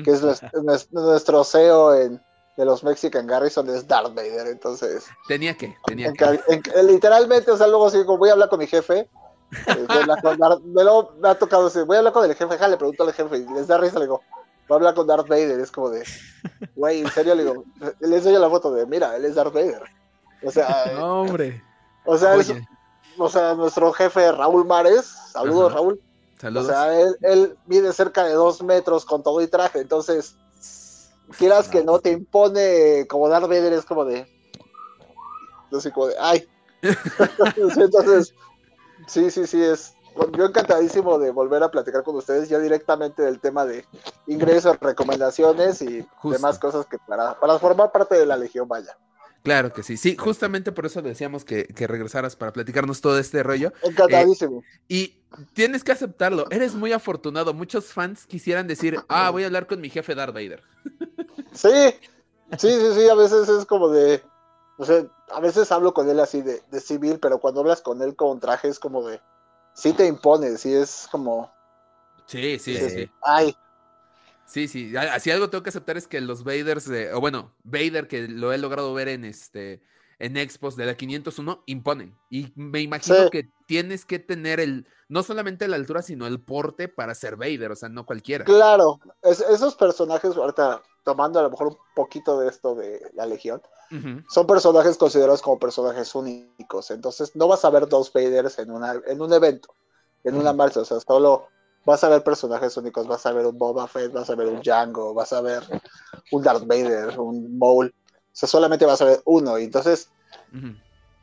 que 0.03 0.11
es 0.11 0.21
nuestro, 0.21 0.49
nues- 0.63 0.87
nuestro 0.91 1.43
CEO 1.43 1.93
en, 1.95 2.21
de 2.55 2.65
los 2.65 2.83
Mexican 2.83 3.27
Garrison, 3.27 3.69
es 3.69 3.87
Darth 3.87 4.13
Vader. 4.13 4.47
Entonces, 4.47 5.05
Tenía 5.27 5.55
que, 5.57 5.75
tenía 5.85 6.13
que. 6.13 6.39
en- 6.47 6.87
literalmente, 6.87 7.51
o 7.51 7.57
sea, 7.57 7.67
luego 7.67 7.89
como 8.05 8.17
voy 8.17 8.29
a 8.29 8.33
hablar 8.33 8.49
con 8.49 8.59
mi 8.59 8.67
jefe. 8.67 9.09
eh, 9.67 9.85
con 10.21 10.37
Darth- 10.37 10.61
me, 10.63 10.83
lo, 10.83 11.11
me 11.19 11.29
ha 11.29 11.35
tocado 11.35 11.65
decir, 11.65 11.83
voy 11.85 11.95
a 11.95 11.99
hablar 11.99 12.13
con 12.13 12.23
el 12.25 12.35
jefe, 12.35 12.57
ja, 12.57 12.67
le 12.67 12.77
pregunto 12.77 13.03
al 13.03 13.13
jefe 13.13 13.37
y 13.37 13.45
les 13.53 13.67
da 13.67 13.77
risa, 13.77 13.99
le 13.99 14.05
digo, 14.05 14.21
voy 14.67 14.75
a 14.75 14.77
hablar 14.77 14.93
con 14.95 15.07
Darth 15.07 15.27
Vader, 15.27 15.59
es 15.59 15.71
como 15.71 15.89
de, 15.89 16.03
güey, 16.75 17.01
en 17.01 17.09
serio, 17.11 17.35
le 17.35 17.43
digo, 17.43 17.63
le 17.99 18.15
enseño 18.15 18.39
la 18.39 18.49
foto 18.49 18.71
de, 18.71 18.85
mira, 18.85 19.15
él 19.15 19.25
es 19.25 19.35
Darth 19.35 19.53
Vader. 19.53 19.81
O 20.45 20.51
sea, 20.51 20.91
No, 20.95 21.21
hombre. 21.21 21.63
o 22.05 22.17
sea, 22.17 22.35
es- 22.35 22.53
o 23.17 23.29
sea, 23.29 23.53
nuestro 23.55 23.91
jefe 23.93 24.31
Raúl 24.31 24.65
Mares, 24.65 25.05
saludos 25.31 25.67
Ajá. 25.67 25.75
Raúl, 25.75 26.01
saludos. 26.39 26.65
o 26.65 26.69
sea, 26.69 26.99
él, 26.99 27.15
él 27.21 27.57
mide 27.65 27.91
cerca 27.93 28.23
de 28.25 28.33
dos 28.33 28.61
metros 28.61 29.05
con 29.05 29.23
todo 29.23 29.41
y 29.41 29.47
traje, 29.47 29.79
entonces, 29.79 30.35
quieras 31.37 31.69
que 31.69 31.83
no 31.83 31.99
te 31.99 32.11
impone 32.11 33.07
como 33.07 33.29
Darth 33.29 33.47
Vader, 33.47 33.73
es 33.73 33.85
como 33.85 34.03
de. 34.05 34.27
Sé, 35.79 35.91
como 35.91 36.07
de. 36.07 36.15
¡Ay! 36.19 36.47
Entonces, 37.57 38.33
sí, 39.07 39.29
sí, 39.31 39.45
sí, 39.47 39.61
es. 39.61 39.93
Yo 40.37 40.45
encantadísimo 40.45 41.19
de 41.19 41.31
volver 41.31 41.61
a 41.63 41.69
platicar 41.71 42.03
con 42.03 42.15
ustedes 42.15 42.47
ya 42.47 42.57
directamente 42.59 43.21
del 43.21 43.41
tema 43.41 43.65
de 43.65 43.85
ingresos, 44.27 44.77
recomendaciones 44.79 45.81
y 45.81 46.03
Justo. 46.17 46.29
demás 46.37 46.57
cosas 46.57 46.85
que 46.85 46.97
para, 46.99 47.37
para 47.37 47.59
formar 47.59 47.91
parte 47.91 48.15
de 48.15 48.25
la 48.25 48.37
Legión 48.37 48.65
vaya. 48.69 48.97
Claro 49.45 49.71
que 49.71 49.83
sí. 49.83 49.95
Sí, 49.95 50.17
justamente 50.17 50.71
por 50.71 50.87
eso 50.87 51.01
decíamos 51.03 51.45
que, 51.45 51.65
que 51.67 51.85
regresaras 51.87 52.35
para 52.35 52.51
platicarnos 52.51 52.99
todo 52.99 53.19
este 53.19 53.43
rollo. 53.43 53.71
Encantadísimo. 53.83 54.63
Y 54.87 55.19
tienes 55.53 55.83
que 55.83 55.91
aceptarlo. 55.91 56.47
Eres 56.49 56.73
muy 56.73 56.91
afortunado. 56.91 57.53
Muchos 57.53 57.93
fans 57.93 58.25
quisieran 58.25 58.65
decir, 58.67 58.99
ah, 59.07 59.29
voy 59.29 59.43
a 59.43 59.45
hablar 59.45 59.67
con 59.67 59.79
mi 59.79 59.89
jefe 59.89 60.15
Darth 60.15 60.33
Vader. 60.33 60.61
Sí, 61.53 61.69
sí, 62.57 62.69
sí, 62.69 62.93
sí, 62.95 63.07
a 63.07 63.15
veces 63.15 63.47
es 63.47 63.65
como 63.65 63.87
de, 63.87 64.21
o 64.77 64.83
sea, 64.83 65.05
a 65.31 65.39
veces 65.39 65.71
hablo 65.71 65.93
con 65.93 66.09
él 66.09 66.19
así 66.19 66.41
de, 66.41 66.61
de 66.69 66.81
civil, 66.81 67.17
pero 67.21 67.39
cuando 67.39 67.61
hablas 67.61 67.81
con 67.81 68.01
él 68.01 68.13
con 68.13 68.41
traje 68.41 68.67
es 68.67 68.77
como 68.77 69.07
de, 69.07 69.21
sí 69.73 69.93
te 69.93 70.05
impone, 70.05 70.57
sí 70.57 70.73
es 70.73 71.07
como, 71.09 71.49
Sí, 72.25 72.59
sí, 72.59 72.75
Sí. 72.75 72.89
sí. 72.89 72.89
sí. 72.89 73.11
ay, 73.21 73.55
Sí, 74.45 74.67
sí. 74.67 74.95
Así 74.95 75.31
algo 75.31 75.49
tengo 75.49 75.63
que 75.63 75.69
aceptar 75.69 75.97
es 75.97 76.07
que 76.07 76.21
los 76.21 76.43
Vaders 76.43 76.87
de, 76.87 77.13
o 77.13 77.19
bueno, 77.19 77.55
Vader 77.63 78.07
que 78.07 78.27
lo 78.27 78.53
he 78.53 78.57
logrado 78.57 78.93
ver 78.93 79.07
en 79.07 79.25
este 79.25 79.81
en 80.17 80.37
Expos 80.37 80.77
de 80.77 80.85
la 80.85 80.95
501 80.95 81.63
imponen. 81.65 82.17
Y 82.29 82.53
me 82.55 82.79
imagino 82.79 83.23
Sí. 83.25 83.29
que 83.31 83.49
tienes 83.67 84.05
que 84.05 84.17
tener 84.17 84.61
el 84.61 84.87
no 85.09 85.23
solamente 85.23 85.67
la 85.67 85.75
altura, 85.75 86.01
sino 86.01 86.25
el 86.25 86.39
porte 86.39 86.87
para 86.87 87.13
ser 87.15 87.35
Vader, 87.35 87.71
o 87.71 87.75
sea, 87.75 87.89
no 87.89 88.05
cualquiera. 88.05 88.45
claro, 88.45 88.99
es- 89.23 89.41
esos 89.41 89.75
personajes, 89.75 90.37
ahorita 90.37 90.81
tomando 91.03 91.39
a 91.39 91.43
lo 91.43 91.49
mejor 91.51 91.67
un 91.67 91.77
poquito 91.95 92.39
de 92.39 92.47
esto 92.49 92.75
de 92.75 93.01
la 93.13 93.25
Legión, 93.25 93.61
son 94.29 94.47
personajes 94.47 94.97
considerados 94.97 95.41
como 95.41 95.59
personajes 95.59 96.15
únicos, 96.15 96.89
entonces 96.91 97.35
no 97.35 97.47
vas 97.47 97.63
a 97.65 97.69
ver 97.69 97.87
dos 97.87 98.11
Vaders 98.11 98.57
en, 98.59 98.71
una, 98.71 98.99
en 99.05 99.21
un 99.21 99.31
evento, 99.33 99.75
en 100.23 100.35
una 100.35 100.53
marcha, 100.53 100.79
o 100.79 100.85
sea, 100.85 100.99
solo 101.01 101.47
vas 101.85 102.03
a 102.03 102.09
ver 102.09 102.23
personajes 102.23 102.75
únicos, 102.77 103.07
vas 103.07 103.25
a 103.25 103.31
ver 103.31 103.45
un 103.45 103.57
Boba 103.57 103.87
Fett, 103.87 104.11
vas 104.11 104.29
a 104.29 104.35
ver 104.35 104.47
un 104.47 104.61
Django, 104.61 105.13
vas 105.13 105.31
a 105.31 105.41
ver 105.41 105.63
un 106.31 106.43
Darth 106.43 106.65
Vader, 106.65 107.19
un 107.19 107.57
Maul, 107.57 107.87
o 107.87 108.19
sea, 108.31 108.49
solamente 108.49 108.85
vas 108.85 109.01
a 109.01 109.05
ver 109.05 109.21
uno, 109.25 109.57
y 109.59 109.65
entonces 109.65 110.09
Ujú. 110.51 110.75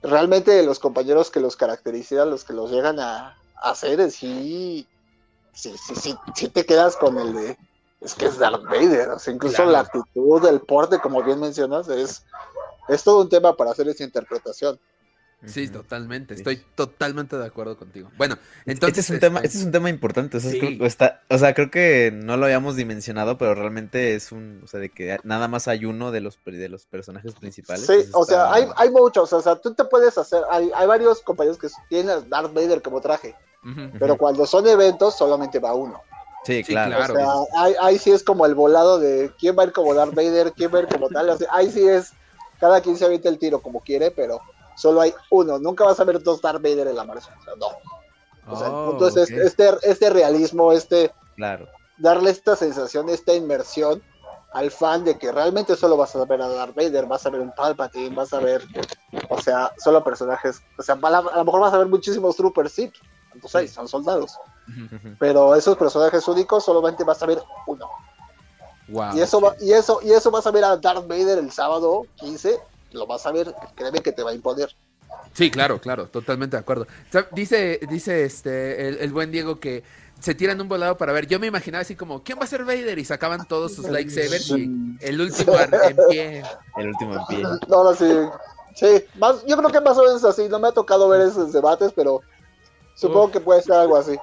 realmente 0.02 0.62
los 0.62 0.78
compañeros 0.78 1.30
que 1.30 1.40
los 1.40 1.56
caracterizan, 1.56 2.30
los 2.30 2.44
que 2.44 2.52
los 2.52 2.70
llegan 2.70 3.00
a, 3.00 3.36
a 3.56 3.70
hacer, 3.70 4.10
sí, 4.10 4.86
sí, 5.52 5.76
sí, 5.76 5.94
sí, 5.96 6.16
sí 6.34 6.48
te 6.48 6.64
quedas 6.64 6.96
con 6.96 7.18
el 7.18 7.34
de, 7.34 7.58
es 8.00 8.14
que 8.14 8.26
es 8.26 8.38
Darth 8.38 8.64
Vader, 8.64 9.10
o 9.10 9.18
sea, 9.18 9.34
incluso 9.34 9.56
Claro. 9.56 9.70
la 9.72 9.80
actitud, 9.80 10.46
el 10.46 10.60
porte, 10.60 11.00
como 11.00 11.22
bien 11.22 11.40
mencionas, 11.40 11.88
es, 11.88 12.24
es 12.88 13.02
todo 13.02 13.20
un 13.22 13.28
tema 13.28 13.56
para 13.56 13.72
hacer 13.72 13.88
esa 13.88 14.04
interpretación. 14.04 14.80
Sí, 15.46 15.68
totalmente. 15.68 16.34
Sí. 16.34 16.40
Estoy 16.40 16.62
totalmente 16.74 17.36
de 17.36 17.44
acuerdo 17.46 17.76
contigo. 17.76 18.10
Bueno, 18.16 18.36
Este 18.60 18.72
entonces. 18.72 18.98
es 19.06 19.10
un 19.10 19.18
tema, 19.20 19.38
este, 19.38 19.46
este 19.48 19.58
es 19.58 19.64
un 19.64 19.72
tema 19.72 19.90
importante, 19.90 20.36
o 20.36 20.40
sea, 20.40 20.50
Sí. 20.50 20.58
creo- 20.60 20.86
está- 20.86 21.20
o 21.28 21.36
sea, 21.38 21.52
creo 21.54 21.70
que 21.70 22.12
no 22.14 22.36
lo 22.36 22.44
habíamos 22.46 22.76
dimensionado, 22.76 23.38
pero 23.38 23.54
realmente 23.54 24.14
es 24.14 24.30
un, 24.32 24.60
o 24.62 24.66
sea, 24.68 24.78
de 24.80 24.88
que 24.90 25.18
nada 25.24 25.48
más 25.48 25.66
hay 25.68 25.84
uno 25.84 26.12
de 26.12 26.20
los 26.20 26.38
de 26.44 26.68
los 26.68 26.86
personajes 26.86 27.34
principales. 27.34 27.86
Sí, 27.86 28.08
o 28.12 28.24
sea, 28.24 28.52
hay, 28.52 28.66
hay 28.76 28.90
muchos, 28.90 29.32
o 29.32 29.40
sea, 29.42 29.56
tú 29.56 29.74
te 29.74 29.84
puedes 29.84 30.16
hacer, 30.18 30.42
hay, 30.50 30.70
hay 30.74 30.86
varios 30.86 31.20
compañeros 31.22 31.58
que 31.58 31.68
tienen 31.88 32.10
a 32.10 32.20
Darth 32.20 32.52
Vader 32.54 32.80
como 32.82 33.00
traje, 33.00 33.34
pero 33.98 34.16
cuando 34.16 34.46
son 34.46 34.66
eventos 34.66 35.16
solamente 35.16 35.58
va 35.58 35.74
uno. 35.74 36.00
Sí, 36.44 36.62
Sí, 36.64 36.72
claro. 36.72 36.96
claro. 36.96 37.14
O 37.14 37.16
sea, 37.16 37.62
ahí, 37.62 37.74
ahí 37.80 37.98
sí 37.98 38.10
es 38.10 38.24
como 38.24 38.46
el 38.46 38.54
volado 38.56 38.98
de 38.98 39.30
quién 39.38 39.56
va 39.56 39.62
a 39.62 39.66
ir 39.66 39.72
como 39.72 39.94
Darth 39.94 40.14
Vader, 40.14 40.52
quién 40.52 40.74
va 40.74 40.78
a 40.78 40.82
ir 40.82 40.88
como 40.88 41.08
tal. 41.08 41.28
o 41.30 41.36
sea, 41.38 41.46
ahí 41.52 41.70
sí 41.70 41.86
es, 41.88 42.12
cada 42.58 42.80
quien 42.80 42.96
se 42.96 43.04
avienta 43.04 43.28
el 43.28 43.38
tiro 43.38 43.60
como 43.62 43.80
quiere, 43.80 44.10
pero 44.10 44.40
solo 44.76 45.00
hay 45.00 45.14
uno. 45.30 45.58
Nunca 45.58 45.84
vas 45.84 46.00
a 46.00 46.04
ver 46.04 46.22
dos 46.22 46.40
Darth 46.40 46.62
Vader 46.62 46.88
en 46.88 46.96
la 46.96 47.04
marcha. 47.04 47.34
O 47.40 47.44
sea, 47.44 47.54
no. 47.56 47.66
O 48.52 48.56
sea, 48.56 48.66
el 48.68 48.72
Oh, 48.74 49.06
es 49.06 49.16
este, 49.16 49.42
este, 49.42 49.70
este 49.82 50.10
realismo, 50.10 50.72
este 50.72 51.12
Claro. 51.36 51.68
darle 51.98 52.30
esta 52.30 52.56
sensación, 52.56 53.08
esta 53.08 53.34
inmersión 53.34 54.02
al 54.52 54.70
fan 54.70 55.04
de 55.04 55.16
que 55.18 55.32
realmente 55.32 55.76
solo 55.76 55.96
vas 55.96 56.14
a 56.14 56.24
ver 56.24 56.42
a 56.42 56.48
Darth 56.48 56.74
Vader, 56.74 57.06
vas 57.06 57.24
a 57.24 57.30
ver 57.30 57.40
un 57.40 57.52
Palpatine, 57.52 58.14
vas 58.14 58.32
a 58.32 58.38
ver, 58.38 58.62
o 59.30 59.40
sea, 59.40 59.72
solo 59.78 60.04
personajes, 60.04 60.62
o 60.78 60.82
sea, 60.82 60.94
a 60.94 61.10
lo 61.38 61.44
mejor 61.44 61.60
vas 61.60 61.72
a 61.72 61.78
ver 61.78 61.86
muchísimos 61.86 62.36
troopers, 62.36 62.72
sí, 62.72 62.92
entonces 63.32 63.54
ahí 63.54 63.68
son 63.68 63.88
soldados, 63.88 64.38
pero 65.18 65.54
esos 65.54 65.76
personajes 65.76 66.26
únicos 66.28 66.64
solamente 66.64 67.04
vas 67.04 67.22
a 67.22 67.26
ver 67.26 67.42
uno. 67.66 67.88
Wow, 68.88 69.16
Y 69.16 69.20
eso, 69.20 69.40
va, 69.40 69.54
y, 69.60 69.72
eso, 69.72 70.00
y 70.02 70.12
eso 70.12 70.30
vas 70.30 70.46
a 70.46 70.50
ver 70.50 70.64
a 70.64 70.76
Darth 70.76 71.06
Vader 71.06 71.38
el 71.38 71.50
sábado 71.50 72.04
15, 72.16 72.60
lo 72.92 73.06
vas 73.06 73.26
a 73.26 73.32
ver, 73.32 73.54
créeme 73.74 74.00
que 74.00 74.12
te 74.12 74.22
va 74.22 74.30
a 74.30 74.34
imponer. 74.34 74.74
Sí, 75.32 75.50
claro, 75.50 75.80
claro, 75.80 76.08
totalmente 76.08 76.56
de 76.56 76.60
acuerdo. 76.60 76.86
Dice, 77.32 77.80
dice 77.88 78.24
este 78.24 78.88
el, 78.88 78.98
el 78.98 79.12
buen 79.12 79.30
Diego 79.30 79.60
que 79.60 79.82
se 80.22 80.34
tiran 80.34 80.60
un 80.60 80.68
volado 80.68 80.96
para 80.96 81.12
ver. 81.12 81.26
Yo 81.26 81.40
me 81.40 81.48
imaginaba 81.48 81.82
así 81.82 81.96
como, 81.96 82.22
¿quién 82.22 82.38
va 82.38 82.44
a 82.44 82.46
ser 82.46 82.64
Vader? 82.64 82.98
Y 82.98 83.04
sacaban 83.04 83.46
todos 83.46 83.74
sus 83.74 83.88
lightsabers 83.88 84.50
y 84.50 84.96
el 85.00 85.20
último 85.20 85.54
en 85.58 85.96
pie. 86.10 86.42
El 86.76 86.88
último 86.88 87.14
en 87.14 87.26
pie. 87.26 87.42
No, 87.68 87.82
no, 87.82 87.94
sí, 87.94 88.08
sí, 88.74 89.04
más, 89.18 89.44
yo 89.46 89.56
creo 89.56 89.70
que 89.70 89.80
más 89.80 89.98
o 89.98 90.04
menos 90.04 90.24
así, 90.24 90.48
no 90.48 90.60
me 90.60 90.68
ha 90.68 90.72
tocado 90.72 91.08
ver 91.08 91.22
esos 91.22 91.52
debates, 91.52 91.92
pero 91.94 92.20
supongo 92.94 93.26
Uf. 93.26 93.32
que 93.32 93.40
puede 93.40 93.62
ser 93.62 93.74
algo 93.74 93.96
así. 93.96 94.16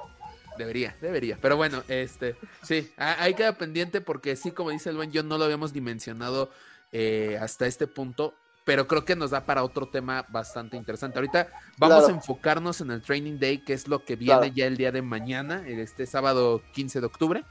Debería, 0.56 0.96
debería. 1.00 1.38
Pero 1.40 1.56
bueno, 1.56 1.82
este, 1.88 2.36
sí, 2.62 2.92
ahí 2.96 3.34
queda 3.34 3.52
pendiente 3.52 4.00
porque 4.00 4.36
sí, 4.36 4.52
como 4.52 4.70
dice 4.70 4.90
el 4.90 4.96
buen, 4.96 5.12
yo 5.12 5.22
no 5.22 5.36
lo 5.36 5.44
habíamos 5.44 5.72
dimensionado 5.72 6.50
eh, 6.92 7.38
hasta 7.40 7.66
este 7.66 7.86
punto, 7.86 8.34
pero 8.64 8.86
creo 8.86 9.04
que 9.04 9.16
nos 9.16 9.30
da 9.30 9.44
para 9.46 9.64
otro 9.64 9.86
tema 9.88 10.24
bastante 10.28 10.76
interesante. 10.76 11.18
Ahorita 11.18 11.48
vamos 11.78 11.98
Claro. 11.98 12.06
a 12.14 12.16
enfocarnos 12.16 12.80
en 12.80 12.90
el 12.90 13.02
Training 13.02 13.38
Day, 13.38 13.58
que 13.64 13.72
es 13.72 13.88
lo 13.88 14.04
que 14.04 14.16
viene 14.16 14.38
Claro. 14.40 14.52
ya 14.54 14.66
el 14.66 14.76
día 14.76 14.92
de 14.92 15.02
mañana, 15.02 15.62
este 15.66 16.06
sábado 16.06 16.62
15 16.72 17.00
de 17.00 17.06
octubre. 17.06 17.44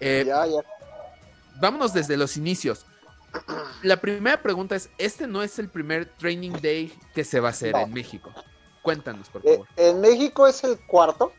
Eh, 0.00 0.24
ya, 0.26 0.46
ya. 0.46 0.60
vámonos 1.60 1.92
desde 1.92 2.16
los 2.16 2.36
inicios. 2.36 2.86
La 3.82 3.96
primera 4.00 4.40
pregunta 4.42 4.76
es, 4.76 4.90
este 4.98 5.26
no 5.26 5.42
es 5.42 5.58
el 5.58 5.68
primer 5.68 6.06
Training 6.06 6.52
Day 6.62 6.92
que 7.14 7.24
se 7.24 7.40
va 7.40 7.48
a 7.48 7.50
hacer 7.50 7.72
No. 7.72 7.80
en 7.80 7.92
México. 7.92 8.32
Cuéntanos, 8.82 9.28
por 9.28 9.40
Eh, 9.44 9.54
favor. 9.54 9.68
en 9.76 10.00
México 10.00 10.46
es 10.46 10.62
el 10.62 10.78
cuarto, 10.86 11.32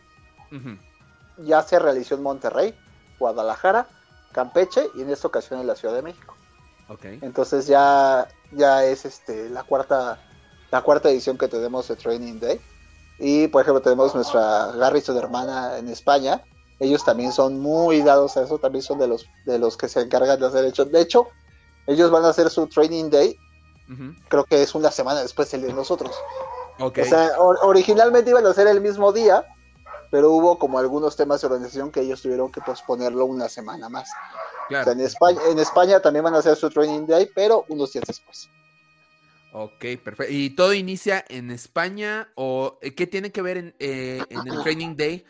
ya 1.37 1.61
se 1.63 1.79
realizó 1.79 2.15
en 2.15 2.23
Monterrey, 2.23 2.73
Guadalajara, 3.19 3.87
Campeche 4.33 4.89
y 4.95 5.01
en 5.01 5.09
esta 5.09 5.27
ocasión 5.27 5.59
en 5.61 5.67
la 5.67 5.75
Ciudad 5.75 5.95
de 5.95 6.01
México. 6.01 6.34
Ok. 6.89 7.05
Entonces 7.21 7.67
ya, 7.67 8.27
ya 8.51 8.85
es 8.85 9.05
este 9.05 9.49
la 9.49 9.63
cuarta, 9.63 10.19
la 10.71 10.81
cuarta 10.81 11.09
edición 11.09 11.37
que 11.37 11.47
tenemos 11.47 11.87
de 11.87 11.95
Training 11.95 12.39
Day. 12.39 12.61
Y 13.19 13.47
por 13.47 13.61
ejemplo 13.61 13.81
tenemos 13.81 14.13
nuestra 14.13 14.71
Garrison 14.73 15.17
hermana 15.17 15.77
en 15.77 15.87
España. 15.89 16.43
Ellos 16.79 17.05
también 17.05 17.31
son 17.31 17.59
muy 17.59 18.01
dados 18.01 18.35
a 18.37 18.43
eso, 18.43 18.57
también 18.59 18.83
son 18.83 18.99
de 18.99 19.07
los 19.07 19.25
de 19.45 19.57
los 19.57 19.77
que 19.77 19.87
se 19.87 20.01
encargan 20.01 20.39
de 20.39 20.47
hacer 20.47 20.65
hecho. 20.65 20.83
De 20.85 20.99
hecho, 21.01 21.27
ellos 21.87 22.11
van 22.11 22.25
a 22.25 22.29
hacer 22.29 22.49
su 22.49 22.67
Training 22.67 23.09
Day, 23.09 23.37
Ujú. 23.89 24.13
creo 24.27 24.43
que 24.43 24.61
es 24.61 24.75
una 24.75 24.91
semana 24.91 25.21
después 25.21 25.49
del 25.51 25.61
de 25.61 25.71
nosotros. 25.73 26.13
Ok. 26.79 26.99
O 27.01 27.05
sea, 27.05 27.31
or- 27.39 27.59
originalmente 27.63 28.29
iban 28.31 28.45
a 28.45 28.53
ser 28.53 28.67
el 28.67 28.81
mismo 28.81 29.13
día, 29.13 29.45
pero 30.15 30.31
hubo 30.31 30.57
como 30.57 30.79
algunos 30.79 31.17
temas 31.17 31.41
de 31.41 31.47
organización 31.47 31.91
que 31.91 31.99
ellos 31.99 32.21
tuvieron 32.21 32.49
que 32.49 32.61
posponerlo 32.61 33.25
una 33.25 33.49
semana 33.49 33.89
más. 33.89 34.09
O 34.63 34.67
claro. 34.69 34.85
sea, 34.85 34.93
en 34.93 35.01
España, 35.01 35.41
en 35.49 35.59
España 35.59 35.99
también 35.99 36.23
van 36.23 36.35
a 36.35 36.37
hacer 36.37 36.55
su 36.55 36.69
Training 36.69 37.05
Day, 37.05 37.29
pero 37.35 37.65
unos 37.67 37.91
días 37.91 38.05
después. 38.07 38.47
Ok, 39.51 39.83
perfecto. 40.01 40.31
¿Y 40.31 40.51
todo 40.51 40.73
inicia 40.73 41.25
en 41.27 41.51
España 41.51 42.31
o 42.35 42.77
eh, 42.81 42.95
qué 42.95 43.07
tiene 43.07 43.33
que 43.33 43.41
ver 43.41 43.57
en, 43.57 43.75
eh, 43.79 44.23
en 44.29 44.47
el 44.47 44.63
Training 44.63 44.95
Day 44.95 45.25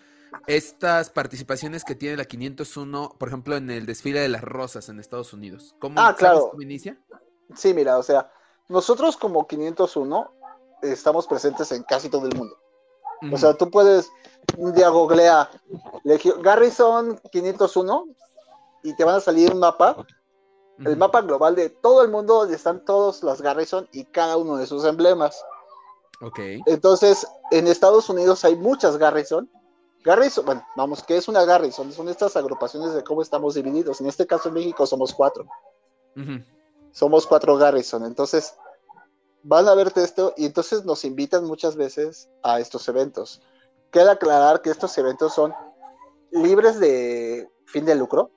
estas 0.45 1.09
participaciones 1.09 1.83
que 1.83 1.95
tiene 1.95 2.15
la 2.15 2.25
501, 2.25 3.15
por 3.17 3.29
ejemplo, 3.29 3.57
en 3.57 3.71
el 3.71 3.87
desfile 3.87 4.19
de 4.19 4.29
las 4.29 4.43
rosas 4.43 4.87
en 4.89 4.99
Estados 4.99 5.33
Unidos? 5.33 5.73
¿Cómo, 5.79 5.95
Ah, 5.99 6.09
¿sabes 6.09 6.17
claro. 6.19 6.49
cómo 6.51 6.61
inicia? 6.61 6.95
Sí, 7.55 7.73
mira, 7.73 7.97
o 7.97 8.03
sea, 8.03 8.31
nosotros 8.67 9.17
como 9.17 9.47
501 9.47 10.31
estamos 10.83 11.25
presentes 11.25 11.71
en 11.71 11.81
casi 11.81 12.07
todo 12.07 12.27
el 12.27 12.35
mundo. 12.35 12.55
O 13.33 13.37
sea, 13.37 13.53
tú 13.53 13.69
puedes 13.71 14.11
un 14.57 14.73
día 14.73 14.89
googlea 14.89 15.49
Legio- 16.03 16.41
Garrison 16.41 17.19
501 17.31 18.07
y 18.83 18.95
te 18.95 19.03
van 19.03 19.15
a 19.15 19.19
salir 19.19 19.51
un 19.51 19.59
mapa, 19.59 20.05
el 20.79 20.97
mapa 20.97 21.21
global 21.21 21.55
de 21.55 21.69
todo 21.69 22.03
el 22.03 22.09
mundo 22.11 22.35
donde 22.35 22.55
están 22.55 22.83
todos 22.85 23.23
las 23.23 23.41
Garrison 23.41 23.87
y 23.91 24.03
cada 24.05 24.37
uno 24.37 24.57
de 24.57 24.67
sus 24.67 24.83
emblemas. 24.85 25.43
Ok. 26.21 26.39
Entonces, 26.65 27.25
en 27.51 27.67
Estados 27.67 28.09
Unidos 28.09 28.43
hay 28.45 28.55
muchas 28.55 28.97
Garrison. 28.97 29.49
Garrison, 30.03 30.45
bueno, 30.45 30.65
vamos, 30.75 31.01
¿qué 31.01 31.17
es 31.17 31.27
una 31.27 31.43
Garrison? 31.45 31.91
Son 31.91 32.07
estas 32.09 32.35
agrupaciones 32.35 32.93
de 32.93 33.03
cómo 33.03 33.21
estamos 33.21 33.55
divididos. 33.55 33.99
En 34.01 34.07
este 34.07 34.27
caso, 34.27 34.49
en 34.49 34.53
México 34.55 34.85
somos 34.85 35.13
cuatro. 35.13 35.47
Somos 36.91 37.25
cuatro 37.25 37.57
Garrison. 37.57 38.05
Entonces, 38.05 38.53
van 39.47 39.67
a 39.67 39.75
verte 39.75 40.03
esto 40.03 40.33
y 40.35 40.45
entonces 40.45 40.85
nos 40.85 41.05
invitan 41.05 41.45
muchas 41.45 41.75
veces 41.75 42.29
a 42.41 42.59
estos 42.59 42.87
eventos. 42.87 43.41
Queda 43.91 44.13
aclarar 44.13 44.61
que 44.61 44.71
estos 44.71 44.97
eventos 44.97 45.35
son 45.35 45.53
libres 46.31 46.79
de 46.79 47.47
fin 47.67 47.85
de 47.85 47.93
lucro. 47.93 48.31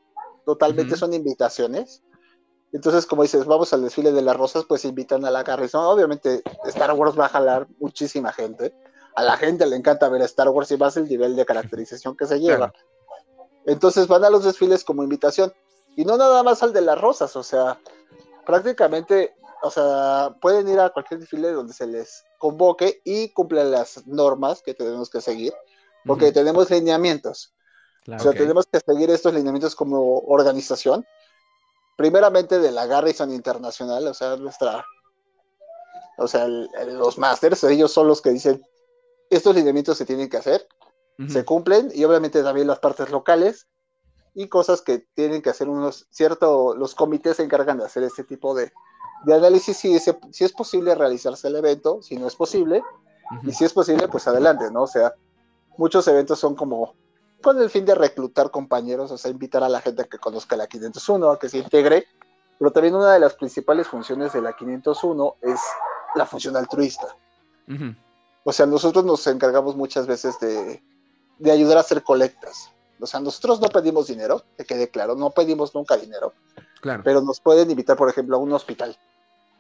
Totalmente 0.45 0.93
Ujú. 0.93 1.01
son 1.01 1.15
invitaciones. 1.15 2.03
Entonces, 2.73 3.07
como 3.07 3.23
dices, 3.23 3.47
vamos 3.47 3.73
al 3.73 3.83
desfile 3.83 4.13
de 4.13 4.21
las 4.21 4.37
rosas, 4.37 4.65
pues 4.69 4.85
invitan 4.85 5.25
a 5.25 5.31
la 5.31 5.43
Garrison. 5.43 5.83
Obviamente, 5.83 6.43
Star 6.67 6.93
Wars 6.93 7.19
va 7.19 7.25
a 7.25 7.31
jalar 7.31 7.67
muchísima 7.81 8.31
gente. 8.31 8.75
A 9.17 9.23
la 9.23 9.39
gente 9.39 9.67
le 9.67 9.77
encanta 9.77 10.11
ver 10.11 10.21
a 10.21 10.27
Star 10.27 10.51
Wars 10.51 10.71
y 10.71 10.77
más 10.77 10.99
el 10.99 11.09
nivel 11.09 11.37
de 11.37 11.47
caracterización 11.47 12.17
que 12.19 12.27
se 12.27 12.39
lleva. 12.39 12.71
Entonces 13.65 14.07
van 14.09 14.25
a 14.25 14.31
los 14.31 14.45
desfiles 14.45 14.85
como 14.85 15.03
invitación. 15.03 15.55
Y 15.97 16.05
no 16.05 16.19
nada 16.19 16.43
más 16.43 16.63
al 16.63 16.75
de 16.75 16.83
las 16.83 17.01
rosas, 17.01 17.35
o 17.35 17.43
sea, 17.43 17.81
prácticamente, 18.45 19.35
o 19.63 19.71
sea, 19.71 20.37
pueden 20.41 20.69
ir 20.69 20.81
a 20.81 20.91
cualquier 20.91 21.21
desfile 21.21 21.53
donde 21.53 21.73
se 21.73 21.87
les 21.87 22.25
convoque 22.39 23.01
y 23.05 23.31
cumplan 23.31 23.71
las 23.71 24.07
normas 24.07 24.63
que 24.63 24.75
tenemos 24.75 25.11
que 25.11 25.21
seguir, 25.21 25.53
porque 26.07 26.33
tenemos 26.33 26.71
lineamientos. 26.71 27.55
o 28.07 28.19
sea, 28.19 28.33
tenemos 28.33 28.67
que 28.67 28.81
seguir 28.81 29.11
estos 29.11 29.35
lineamientos 29.35 29.75
como 29.75 30.21
organización 30.21 31.05
primeramente 31.99 32.61
de 32.61 32.71
la 32.71 32.87
Garrison 32.87 33.33
Internacional, 33.33 34.07
o 34.07 34.15
sea, 34.15 34.37
nuestra, 34.37 34.87
o 36.17 36.29
sea, 36.29 36.47
los 36.47 37.19
masters, 37.19 37.65
ellos 37.65 37.93
son 37.93 38.07
los 38.07 38.23
que 38.23 38.31
dicen, 38.31 38.65
estos 39.31 39.57
lineamientos 39.57 39.99
se 39.99 40.07
tienen 40.07 40.29
que 40.29 40.37
hacer, 40.37 40.69
se 41.29 41.45
cumplen, 41.45 41.91
y 41.93 42.05
obviamente 42.05 42.45
también 42.45 42.69
las 42.69 42.79
partes 42.79 43.11
locales, 43.11 43.67
y 44.33 44.47
cosas 44.47 44.81
que 44.81 45.01
tienen 45.15 45.43
que 45.43 45.51
hacer 45.51 45.69
unos, 45.69 46.07
cierto, 46.11 46.77
los 46.77 46.95
comités 46.95 47.39
se 47.39 47.43
encargan 47.43 47.79
de 47.79 47.87
hacer 47.87 48.05
este 48.05 48.23
tipo 48.23 48.55
de, 48.55 48.73
de 49.25 49.35
análisis, 49.35 49.77
si, 49.77 49.99
si 49.99 50.45
es 50.45 50.53
posible 50.53 50.95
realizarse 50.95 51.49
el 51.49 51.57
evento, 51.57 52.03
si 52.03 52.17
no 52.17 52.27
es 52.27 52.37
posible, 52.37 52.83
y 53.43 53.53
si 53.53 53.65
es 53.65 53.73
posible, 53.73 54.09
pues 54.09 54.27
adelante, 54.27 54.71
¿no? 54.71 54.83
O 54.83 54.87
sea, 54.87 55.13
muchos 55.77 56.07
eventos 56.09 56.39
son 56.39 56.55
como 56.55 56.95
con 57.43 57.61
el 57.61 57.71
fin 57.71 57.85
de 57.85 57.95
reclutar 57.95 58.51
compañeros, 58.51 59.11
o 59.11 59.19
sea, 59.19 59.31
invitar 59.31 59.63
a 59.63 59.69
la 59.69 59.81
gente 59.81 60.03
a 60.03 60.05
que 60.07 60.19
conozca 60.19 60.57
la 60.57 60.67
501, 60.67 61.31
a 61.31 61.39
que 61.39 61.49
se 61.49 61.59
integre, 61.59 62.07
pero 62.59 62.73
también 62.73 62.95
una 62.95 63.13
de 63.13 63.21
las 63.21 63.35
principales 63.35 63.87
funciones 63.87 64.33
de 64.33 64.43
la 64.43 64.55
501 64.55 65.37
es 65.43 65.61
la 66.17 66.27
función 66.27 66.57
altruista. 66.57 67.07
O 68.45 68.53
sea, 68.53 68.67
nosotros 68.67 69.05
nos 69.05 69.27
encargamos 69.27 69.77
muchas 69.77 70.07
veces 70.07 70.41
de, 70.41 70.83
ayudar 71.51 71.77
a 71.77 71.81
hacer 71.81 72.03
colectas. 72.03 72.73
O 72.99 73.07
sea, 73.07 73.21
nosotros 73.21 73.61
no 73.61 73.69
pedimos 73.69 74.09
dinero, 74.09 74.43
que 74.57 74.65
quede 74.65 74.89
claro, 74.89 75.15
no 75.15 75.31
pedimos 75.31 75.73
nunca 75.75 75.97
dinero, 75.97 76.33
claro. 76.81 77.03
pero 77.05 77.21
nos 77.21 77.41
pueden 77.41 77.71
invitar, 77.71 77.97
por 77.97 78.09
ejemplo, 78.09 78.37
a 78.37 78.41
un 78.41 78.53
hospital. 78.53 78.99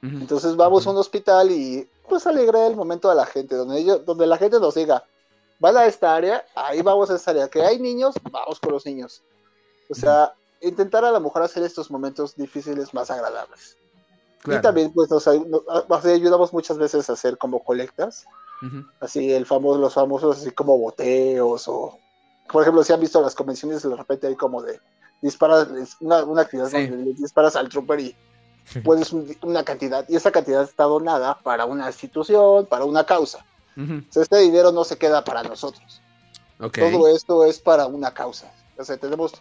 Entonces 0.03 0.55
vamos 0.55 0.87
a 0.87 0.91
un 0.91 0.97
hospital 0.97 1.51
y 1.51 1.89
pues 2.09 2.27
alegrar 2.27 2.71
el 2.71 2.77
momento 2.77 3.11
a 3.11 3.15
la 3.15 3.27
gente, 3.27 3.57
donde, 3.57 3.81
ellos, 3.81 4.05
donde 4.05 4.27
la 4.27 4.39
gente 4.39 4.61
nos 4.61 4.75
diga, 4.75 5.05
van 5.59 5.77
a 5.77 5.87
esta 5.87 6.15
área, 6.15 6.45
ahí 6.55 6.83
vamos 6.83 7.11
a 7.11 7.17
esta 7.17 7.33
área. 7.33 7.49
Que 7.49 7.63
hay 7.63 7.79
niños, 7.79 8.15
vamos 8.31 8.61
con 8.61 8.73
los 8.73 8.87
niños. 8.87 9.23
O 9.91 9.95
sea, 9.95 10.33
intentar 10.61 11.05
a 11.05 11.11
la 11.11 11.21
mujer 11.21 11.43
hacer 11.43 11.63
estos 11.63 11.91
momentos 11.91 12.37
difíciles 12.37 12.95
más 12.95 13.11
agradables. 13.11 13.77
Y 14.47 14.61
también, 14.61 14.93
pues, 14.93 15.11
nos, 15.11 15.27
ayudamos 15.27 16.53
muchas 16.53 16.79
veces 16.79 17.11
a 17.11 17.15
hacer 17.15 17.37
como 17.37 17.63
colectas. 17.65 18.25
Así, 19.01 19.33
el 19.33 19.47
famoso, 19.47 19.79
los 19.79 19.95
famosos, 19.95 20.39
así 20.39 20.51
como 20.51 20.79
boteos 20.79 21.69
o. 21.69 21.99
Por 22.51 22.63
ejemplo, 22.63 22.83
si 22.83 22.93
han 22.93 23.01
visto 23.01 23.21
las 23.21 23.35
convenciones, 23.35 23.83
de 23.83 23.95
repente 23.95 24.27
hay 24.27 24.35
como 24.35 24.63
de 24.63 24.81
disparas, 25.21 25.69
una, 26.01 26.25
una 26.25 26.43
actividad 26.43 26.71
donde 26.71 27.13
disparas 27.13 27.57
al 27.57 27.69
trooper 27.69 28.01
y 28.01 28.17
puedes 28.85 29.13
una 29.13 29.65
cantidad, 29.65 30.05
y 30.09 30.17
esa 30.17 30.31
cantidad 30.31 30.63
está 30.63 30.85
donada 30.85 31.39
para 31.39 31.65
una 31.65 31.87
institución, 31.87 32.67
para 32.67 32.85
una 32.85 33.05
causa 33.05 33.45
este 34.15 34.39
dinero 34.39 34.73
no 34.73 34.85
se 34.85 34.99
queda 34.99 35.25
para 35.25 35.43
nosotros. 35.43 36.01
Todo 36.59 37.09
esto 37.09 37.45
es 37.45 37.61
para 37.61 37.87
una 37.87 38.13
causa. 38.13 38.53
O 38.77 38.85
sea, 38.85 38.97
tenemos 38.97 39.33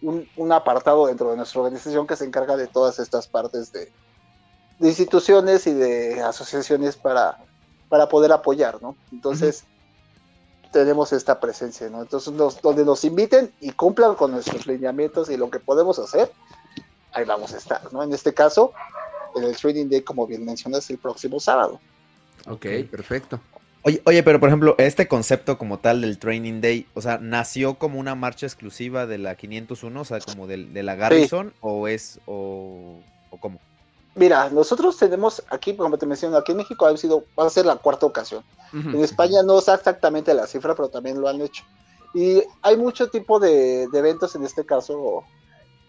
un, 0.00 0.52
apartado 0.52 1.06
dentro 1.06 1.30
de 1.30 1.36
nuestra 1.36 1.60
organización 1.60 2.06
que 2.06 2.16
se 2.16 2.24
encarga 2.24 2.56
de 2.56 2.66
todas 2.66 2.98
estas 2.98 3.26
partes 3.26 3.72
de, 3.72 3.90
instituciones 4.80 5.66
y 5.66 5.72
de 5.72 6.20
asociaciones 6.22 6.96
para, 6.96 7.38
para 7.88 8.08
poder 8.08 8.32
apoyar, 8.32 8.82
¿no? 8.82 8.96
Entonces, 9.12 9.64
tenemos 10.72 11.12
esta 11.12 11.38
presencia, 11.38 11.88
¿no? 11.88 12.02
Entonces, 12.02 12.32
donde 12.62 12.84
nos 12.84 13.04
inviten 13.04 13.52
y 13.60 13.72
cumplan 13.72 14.14
con 14.14 14.32
nuestros 14.32 14.66
lineamientos 14.66 15.30
y 15.30 15.36
lo 15.36 15.50
que 15.50 15.60
podemos 15.60 15.98
hacer, 15.98 16.32
ahí 17.12 17.24
vamos 17.24 17.52
a 17.54 17.58
estar, 17.58 17.92
¿no? 17.92 18.02
En 18.02 18.12
este 18.12 18.32
caso, 18.34 18.72
en 19.34 19.44
el 19.44 19.56
Trading 19.56 19.88
Day, 19.88 20.02
como 20.02 20.26
bien 20.26 20.44
mencionas, 20.44 20.88
el 20.90 20.98
próximo 20.98 21.40
sábado. 21.40 21.80
Ok, 22.46 22.66
perfecto. 22.90 23.40
Oye, 23.84 24.22
pero 24.22 24.38
por 24.38 24.48
ejemplo, 24.48 24.76
este 24.78 25.08
concepto 25.08 25.58
como 25.58 25.80
tal 25.80 26.02
del 26.02 26.18
Training 26.18 26.60
Day, 26.60 26.86
o 26.94 27.00
sea, 27.00 27.18
¿nació 27.18 27.74
como 27.74 27.98
una 27.98 28.14
marcha 28.14 28.46
exclusiva 28.46 29.06
de 29.06 29.18
la 29.18 29.34
501, 29.34 30.00
o 30.00 30.04
sea, 30.04 30.20
como 30.20 30.46
de, 30.46 30.82
la 30.84 30.94
Garrison, 30.94 31.52
o 31.60 31.88
es, 31.88 32.20
o, 32.26 33.00
o, 33.30 33.36
cómo? 33.40 33.58
Mira, 34.14 34.50
nosotros 34.50 34.96
tenemos 34.96 35.42
aquí, 35.50 35.74
como 35.74 35.98
te 35.98 36.06
menciono, 36.06 36.36
aquí 36.36 36.52
en 36.52 36.58
México 36.58 36.86
ha 36.86 36.96
sido, 36.96 37.24
va 37.38 37.46
a 37.46 37.50
ser 37.50 37.66
la 37.66 37.74
cuarta 37.74 38.06
ocasión. 38.06 38.44
en 38.72 39.02
España 39.02 39.42
no 39.42 39.60
sé 39.60 39.74
exactamente 39.74 40.32
la 40.32 40.46
cifra, 40.46 40.76
pero 40.76 40.88
también 40.88 41.20
lo 41.20 41.28
han 41.28 41.40
hecho. 41.40 41.64
Y 42.14 42.42
hay 42.60 42.76
mucho 42.76 43.08
tipo 43.08 43.40
de, 43.40 43.84
eventos, 43.84 44.36
en 44.36 44.44
este 44.44 44.64
caso, 44.64 45.24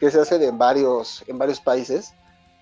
que 0.03 0.11
se 0.11 0.19
hacen 0.19 0.41
en 0.43 0.57
varios, 0.57 1.23
en 1.27 1.37
varios 1.37 1.61
países. 1.61 2.13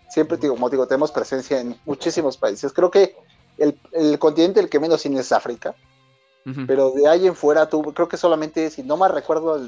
Siempre, 0.10 0.38
digo, 0.38 0.54
como 0.54 0.69
digo, 0.69 0.88
tenemos 0.88 1.12
presencia 1.12 1.60
en 1.60 1.75
muchísimos 1.86 2.38
países. 2.38 2.71
Creo 2.71 2.91
que 2.91 3.15
el, 3.58 4.19
continente 4.19 4.60
el 4.60 4.69
que 4.69 4.80
menos 4.80 5.01
tiene 5.01 5.21
es 5.21 5.32
África. 5.32 5.73
Pero 6.65 6.91
de 6.91 7.08
ahí 7.08 7.27
en 7.27 7.36
fuera, 7.36 7.69
tú, 7.69 7.82
creo 7.93 8.08
que 8.08 8.17
solamente, 8.17 8.69
si 8.71 8.82
no 8.84 8.97
me 8.97 9.08
recuerdo 9.08 9.60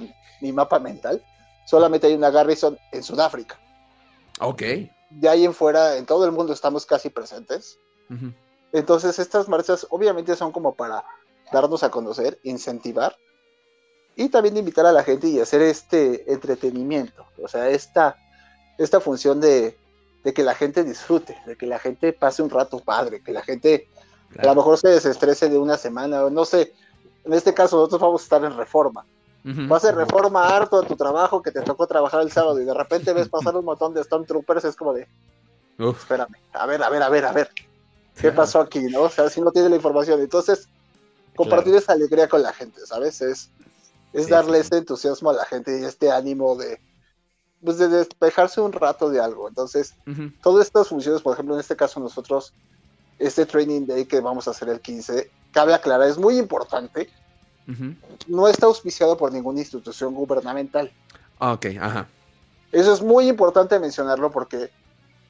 mi 0.41 0.51
mapa 0.51 0.79
mental, 0.79 1.23
solamente 1.67 2.07
hay 2.07 2.13
una 2.13 2.31
Garrison 2.31 2.77
en 2.91 3.03
Sudáfrica. 3.03 3.59
Ok. 4.39 4.62
De 5.12 5.29
ahí 5.29 5.45
en 5.45 5.53
fuera, 5.53 5.97
en 5.97 6.05
todo 6.05 6.25
el 6.25 6.31
mundo 6.31 6.53
estamos 6.53 6.86
casi 6.86 7.09
presentes. 7.09 7.79
Entonces, 8.71 9.17
estas 9.17 9.47
marchas 9.47 9.88
obviamente 9.89 10.36
son 10.36 10.51
como 10.51 10.75
para 10.75 11.03
darnos 11.51 11.83
a 11.83 11.89
conocer, 11.89 12.39
incentivar 12.43 13.15
y 14.15 14.30
también 14.30 14.58
invitar 14.58 14.86
a 14.86 14.91
la 14.91 15.04
gente 15.04 15.28
y 15.28 15.39
hacer 15.39 15.62
este 15.62 16.32
entretenimiento. 16.32 17.26
O 17.41 17.47
sea, 17.47 17.69
esta, 17.69 18.17
esta 18.78 18.99
función 18.99 19.41
de, 19.41 19.78
de 20.23 20.34
que 20.34 20.43
la 20.43 20.56
gente 20.56 20.84
disfrute, 20.84 21.38
de 21.45 21.56
que 21.56 21.65
la 21.65 21.80
gente 21.80 22.13
pase 22.13 22.41
un 22.41 22.49
rato 22.49 22.80
padre, 22.80 23.21
que 23.21 23.32
la 23.32 23.41
gente 23.41 23.88
a 24.38 24.45
lo 24.45 24.56
mejor 24.56 24.78
se 24.78 24.89
desestrese 24.89 25.49
de 25.49 25.58
una 25.58 25.78
semana, 25.78 26.23
o 26.23 26.30
no 26.30 26.45
sé, 26.45 26.73
en 27.23 27.34
este 27.34 27.54
caso 27.54 27.78
nosotros 27.78 28.02
vamos 28.02 28.21
a 28.21 28.23
estar 28.23 28.43
en 28.43 28.58
reforma. 28.58 29.06
Vas 29.45 29.84
a 29.84 29.91
reforma 29.91 30.56
harto 30.56 30.82
de 30.82 30.88
tu 30.88 30.95
trabajo 30.95 31.41
que 31.41 31.52
te 31.52 31.60
tocó 31.62 31.86
trabajar 31.86 32.21
el 32.21 32.32
sábado 32.32 32.62
y 32.62 32.63
de 32.63 32.73
repente 32.73 33.12
ves 33.12 33.28
pasar 33.28 33.58
un 33.58 33.65
montón 33.65 33.93
de 33.93 34.02
Stormtroopers, 34.02 34.63
es 34.63 34.76
como 34.78 34.93
de, 34.93 35.06
espérame, 35.78 36.38
a 36.54 36.65
ver, 36.65 36.82
a 36.82 36.89
ver, 36.89 37.04
a 37.04 37.10
ver, 37.10 37.26
a 37.26 37.34
ver, 37.34 37.52
¿qué 38.15 38.32
pasó 38.32 38.62
aquí? 38.62 38.80
¿no? 38.84 39.02
O 39.02 39.10
sea, 39.10 39.30
si 39.30 39.41
no 39.41 39.52
tiene 39.52 39.67
la 39.67 39.76
información. 39.76 40.21
Entonces, 40.21 40.69
compartir 41.36 41.76
esa 41.76 41.91
alegría 41.91 42.30
con 42.30 42.41
la 42.41 42.54
gente, 42.54 42.86
¿sabes? 42.86 43.21
Es, 43.21 43.49
es 44.13 44.30
darle 44.30 44.60
ese 44.60 44.78
entusiasmo 44.78 45.32
a 45.32 45.34
la 45.34 45.45
gente 45.45 45.80
y 45.80 45.84
este 45.84 46.12
ánimo 46.12 46.56
de, 46.56 46.80
pues 47.63 47.78
de 47.78 47.88
despejarse 47.88 48.62
un 48.62 48.71
rato 48.71 49.10
de 49.10 49.19
algo. 49.19 49.47
Entonces, 49.47 49.95
todas 50.41 50.67
estas 50.67 50.88
funciones, 50.88 51.21
por 51.21 51.34
ejemplo, 51.34 51.56
en 51.56 51.60
este 51.60 51.76
caso 51.76 51.99
nosotros, 51.99 52.54
este 53.19 53.45
training 53.45 53.86
day 53.86 54.06
que 54.06 54.21
vamos 54.21 54.47
a 54.47 54.52
hacer 54.52 54.69
el 54.69 54.80
15, 54.80 55.30
cabe 55.52 55.73
aclarar, 55.73 56.08
es 56.08 56.17
muy 56.17 56.38
importante. 56.38 57.10
No 58.28 58.47
está 58.47 58.67
auspiciado 58.67 59.17
por 59.17 59.32
ninguna 59.32 59.60
institución 59.60 60.13
gubernamental. 60.13 60.91
Ah, 61.39 61.54
ok, 61.54 61.65
ajá. 61.80 62.08
Eso 62.71 62.93
es 62.93 63.02
muy 63.02 63.28
importante 63.28 63.80
mencionarlo 63.80 64.32
porque 64.32 64.69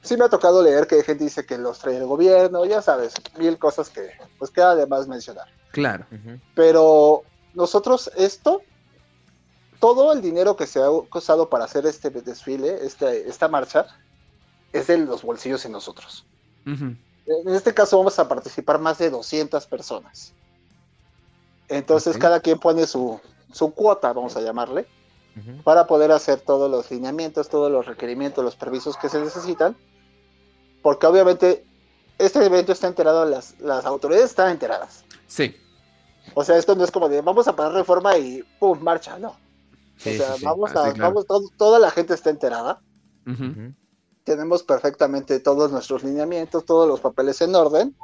sí 0.02 0.16
me 0.16 0.24
ha 0.24 0.28
tocado 0.28 0.62
leer 0.62 0.86
que 0.86 1.02
gente 1.02 1.24
dice 1.24 1.46
que 1.46 1.58
los 1.58 1.78
trae 1.78 1.96
el 1.96 2.06
gobierno, 2.06 2.64
ya 2.64 2.82
sabes, 2.82 3.14
mil 3.38 3.58
cosas 3.58 3.88
que 3.88 4.10
pues 4.38 4.50
queda 4.50 4.74
de 4.74 4.86
más 4.86 5.06
mencionar. 5.06 5.46
Claro. 5.72 6.06
Pero 6.54 7.22
nosotros 7.54 8.10
esto 8.16 8.62
todo 9.80 10.12
el 10.12 10.20
dinero 10.20 10.56
que 10.56 10.66
se 10.66 10.82
ha 10.82 10.90
usado 10.90 11.48
para 11.48 11.64
hacer 11.64 11.86
este 11.86 12.10
desfile, 12.10 12.84
este, 12.84 13.28
esta 13.28 13.48
marcha, 13.48 13.86
es 14.72 14.88
de 14.88 14.98
los 14.98 15.22
bolsillos 15.22 15.62
de 15.62 15.68
nosotros. 15.68 16.26
En 16.66 16.98
este 17.46 17.72
caso 17.72 17.98
vamos 17.98 18.18
a 18.18 18.28
participar 18.28 18.78
más 18.78 18.98
de 18.98 19.10
200 19.10 19.66
personas. 19.66 20.32
Entonces 21.68 22.18
cada 22.18 22.40
quien 22.40 22.58
pone 22.58 22.86
su, 22.86 23.20
cuota, 23.74 24.12
vamos 24.12 24.36
a 24.36 24.40
llamarle, 24.40 24.86
para 25.64 25.86
poder 25.86 26.12
hacer 26.12 26.40
todos 26.40 26.70
los 26.70 26.90
lineamientos, 26.90 27.48
todos 27.48 27.70
los 27.70 27.86
requerimientos, 27.86 28.44
los 28.44 28.56
permisos 28.56 28.96
que 28.96 29.08
se 29.08 29.20
necesitan. 29.20 29.76
Porque 30.82 31.06
obviamente 31.06 31.64
este 32.18 32.44
evento 32.44 32.72
está 32.72 32.88
enterado, 32.88 33.24
las, 33.24 33.58
las 33.60 33.84
autoridades 33.84 34.30
están 34.30 34.50
enteradas. 34.50 35.04
Sí. 35.26 35.56
O 36.34 36.44
sea, 36.44 36.56
esto 36.56 36.74
no 36.74 36.84
es 36.84 36.90
como 36.90 37.08
de 37.08 37.20
vamos 37.20 37.48
a 37.48 37.54
poner 37.54 37.72
reforma 37.72 38.16
y 38.16 38.42
¡pum! 38.58 38.78
marcha, 38.80 39.18
no 39.18 39.43
o 40.10 40.12
sea, 40.12 40.34
vamos 40.42 40.74
a, 40.76 40.92
vamos, 40.92 41.26
toda 41.56 41.78
la 41.78 41.90
gente 41.90 42.14
está 42.14 42.30
enterada. 42.30 42.80
Tenemos 44.24 44.62
perfectamente 44.62 45.38
todos 45.40 45.70
nuestros 45.70 46.02
lineamientos, 46.02 46.64
todos 46.64 46.88
los 46.88 47.00
papeles 47.00 47.40
en 47.40 47.54
orden. 47.54 47.96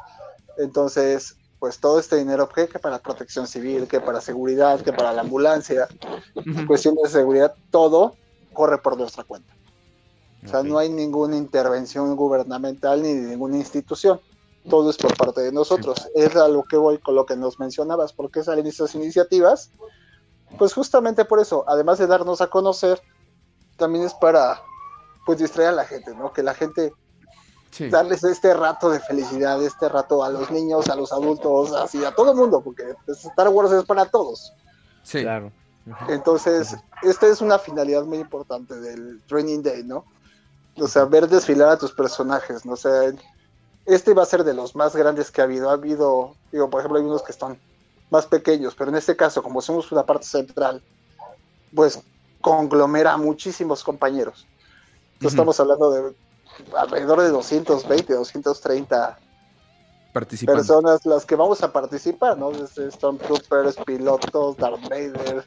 Entonces, 0.58 1.36
pues 1.58 1.78
todo 1.78 1.98
este 1.98 2.16
dinero 2.16 2.48
que, 2.48 2.66
para 2.66 2.98
protección 2.98 3.46
civil, 3.46 3.86
que 3.86 4.00
para 4.00 4.20
seguridad, 4.20 4.80
que 4.80 4.92
para 4.92 5.12
la 5.12 5.22
ambulancia, 5.22 5.88
cuestiones 6.66 7.04
de 7.04 7.08
seguridad, 7.10 7.54
todo 7.70 8.16
corre 8.52 8.78
por 8.78 8.96
nuestra 8.96 9.24
cuenta. 9.24 9.54
O 10.44 10.48
sea, 10.48 10.62
no 10.62 10.78
hay 10.78 10.88
ninguna 10.88 11.36
intervención 11.36 12.16
gubernamental 12.16 13.02
ni 13.02 13.12
de 13.12 13.28
ninguna 13.28 13.58
institución. 13.58 14.20
Todo 14.68 14.90
es 14.90 14.96
por 14.96 15.16
parte 15.16 15.42
de 15.42 15.52
nosotros. 15.52 16.08
Es 16.14 16.34
a 16.36 16.48
lo 16.48 16.64
que 16.64 16.76
voy 16.76 16.98
con 16.98 17.14
lo 17.14 17.26
que 17.26 17.36
nos 17.36 17.58
mencionabas, 17.58 18.12
porque 18.12 18.42
salen 18.42 18.66
estas 18.66 18.94
iniciativas. 18.94 19.70
Pues 20.58 20.74
justamente 20.74 21.24
por 21.24 21.40
eso, 21.40 21.64
además 21.66 21.98
de 21.98 22.06
darnos 22.06 22.40
a 22.40 22.48
conocer, 22.48 23.00
también 23.76 24.04
es 24.04 24.14
para 24.14 24.60
pues 25.24 25.38
distraer 25.38 25.70
a 25.70 25.72
la 25.72 25.84
gente, 25.84 26.14
¿no? 26.14 26.32
Que 26.32 26.42
la 26.42 26.54
gente 26.54 26.92
darles 27.90 28.24
este 28.24 28.52
rato 28.52 28.90
de 28.90 29.00
felicidad, 29.00 29.62
este 29.62 29.88
rato 29.88 30.24
a 30.24 30.28
los 30.28 30.50
niños, 30.50 30.88
a 30.88 30.96
los 30.96 31.12
adultos, 31.12 31.72
así 31.72 32.04
a 32.04 32.14
todo 32.14 32.32
el 32.32 32.36
mundo, 32.36 32.60
porque 32.60 32.94
pues, 33.06 33.24
Star 33.24 33.48
Wars 33.48 33.70
es 33.72 33.84
para 33.84 34.06
todos. 34.06 34.52
Sí. 35.02 35.22
Claro. 35.22 35.52
Entonces, 36.08 36.76
esta 37.02 37.26
es 37.26 37.40
una 37.40 37.58
finalidad 37.58 38.04
muy 38.04 38.18
importante 38.18 38.78
del 38.80 39.22
Training 39.26 39.62
Day, 39.62 39.82
¿no? 39.82 40.04
O 40.78 40.86
sea, 40.86 41.04
ver 41.04 41.28
desfilar 41.28 41.68
a 41.70 41.78
tus 41.78 41.92
personajes, 41.92 42.64
¿no? 42.64 42.74
O 42.74 42.76
sea, 42.76 43.12
este 43.86 44.14
va 44.14 44.22
a 44.22 44.26
ser 44.26 44.44
de 44.44 44.54
los 44.54 44.76
más 44.76 44.94
grandes 44.94 45.30
que 45.30 45.40
ha 45.40 45.44
habido. 45.44 45.70
Ha 45.70 45.74
habido, 45.74 46.34
digo, 46.52 46.68
por 46.70 46.80
ejemplo, 46.80 46.98
hay 46.98 47.04
unos 47.04 47.22
que 47.22 47.32
están 47.32 47.58
más 48.11 48.27
pequeños, 48.27 48.75
pero 48.77 48.90
en 48.90 48.96
este 48.96 49.16
caso, 49.16 49.42
como 49.42 49.61
somos 49.62 49.90
una 49.92 50.05
parte 50.05 50.27
central, 50.27 50.83
pues 51.75 52.03
conglomera 52.40 53.12
a 53.12 53.16
muchísimos 53.16 53.85
compañeros. 53.85 54.46
Entonces, 55.14 55.33
estamos 55.33 55.61
hablando 55.61 55.90
de 55.90 56.14
alrededor 56.77 57.20
de 57.20 57.29
220, 57.29 58.14
230 58.14 59.18
personas 60.46 61.07
las 61.07 61.25
que 61.25 61.37
vamos 61.37 61.62
a 61.62 61.73
participar, 61.73 62.37
¿no? 62.37 62.51
Desde 62.51 62.90
Stormtroopers, 62.90 63.77
pilotos, 63.87 64.57
Darth 64.57 64.83
Vader, 64.88 65.44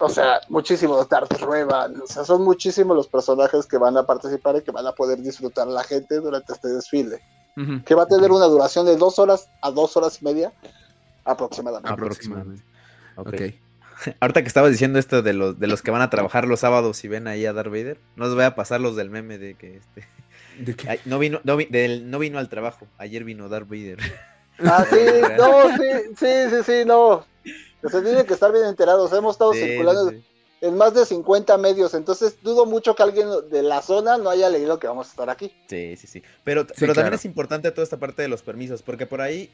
o 0.00 0.08
sea, 0.08 0.40
muchísimos 0.48 1.08
Darth 1.08 1.32
Revan, 1.40 2.00
o 2.00 2.06
sea, 2.06 2.24
son 2.24 2.44
muchísimos 2.44 2.96
los 2.96 3.08
personajes 3.08 3.66
que 3.66 3.78
van 3.78 3.96
a 3.96 4.04
participar 4.04 4.56
y 4.56 4.62
que 4.62 4.70
van 4.70 4.86
a 4.86 4.92
poder 4.92 5.20
disfrutar 5.20 5.66
la 5.66 5.82
gente 5.82 6.20
durante 6.20 6.52
este 6.52 6.68
desfile, 6.68 7.20
que 7.84 7.94
va 7.96 8.04
a 8.04 8.06
tener 8.06 8.30
una 8.30 8.46
duración 8.46 8.86
de 8.86 8.96
dos 8.96 9.18
horas 9.18 9.48
a 9.62 9.72
dos 9.72 9.96
horas 9.96 10.22
y 10.22 10.24
media 10.24 10.52
aproximadamente. 11.28 11.92
Aproximadamente. 11.92 12.64
Ok. 13.16 13.34
Ahorita 14.20 14.42
que 14.42 14.48
estabas 14.48 14.70
diciendo 14.70 14.98
esto 14.98 15.22
de 15.22 15.32
los, 15.32 15.58
de 15.58 15.66
los 15.66 15.82
que 15.82 15.90
van 15.90 16.02
a 16.02 16.10
trabajar 16.10 16.46
los 16.46 16.60
sábados 16.60 17.02
y 17.04 17.08
ven 17.08 17.26
ahí 17.26 17.46
a 17.46 17.52
Darth 17.52 17.70
Vader, 17.70 17.98
no 18.16 18.26
os 18.26 18.34
voy 18.34 18.44
a 18.44 18.54
pasar 18.54 18.80
los 18.80 18.96
del 18.96 19.10
meme 19.10 19.38
de 19.38 19.54
que 19.54 19.76
este. 19.76 20.06
no, 21.04 21.18
vino, 21.18 21.40
no, 21.44 21.56
no 21.56 22.18
vino 22.18 22.38
al 22.38 22.48
trabajo, 22.48 22.86
ayer 22.96 23.24
vino 23.24 23.48
Darth 23.48 23.68
Vader. 23.68 23.98
Ah, 24.60 24.84
sí, 24.90 24.96
no, 25.36 25.68
sí, 25.76 26.14
sí, 26.18 26.50
sí, 26.50 26.62
sí, 26.66 26.84
no. 26.84 27.24
Se 27.88 28.02
tiene 28.02 28.24
que 28.24 28.34
estar 28.34 28.50
bien 28.50 28.64
enterados. 28.64 29.12
Hemos 29.12 29.36
estado 29.36 29.52
circulando 29.52 30.12
en 30.60 30.76
más 30.76 30.94
de 30.94 31.06
50 31.06 31.56
medios, 31.58 31.94
entonces 31.94 32.42
dudo 32.42 32.66
mucho 32.66 32.96
que 32.96 33.04
alguien 33.04 33.28
de 33.50 33.62
la 33.62 33.82
zona 33.82 34.18
no 34.18 34.30
haya 34.30 34.50
leído 34.50 34.80
que 34.80 34.88
vamos 34.88 35.06
a 35.06 35.10
estar 35.10 35.30
aquí. 35.30 35.52
Sí, 35.68 35.96
sí, 35.96 36.08
sí. 36.08 36.22
Pero, 36.42 36.66
pero 36.76 36.92
también 36.92 37.14
es 37.14 37.24
importante 37.24 37.70
toda 37.70 37.84
esta 37.84 37.98
parte 37.98 38.22
de 38.22 38.26
los 38.26 38.42
permisos, 38.42 38.82
porque 38.82 39.06
por 39.06 39.20
ahí 39.20 39.48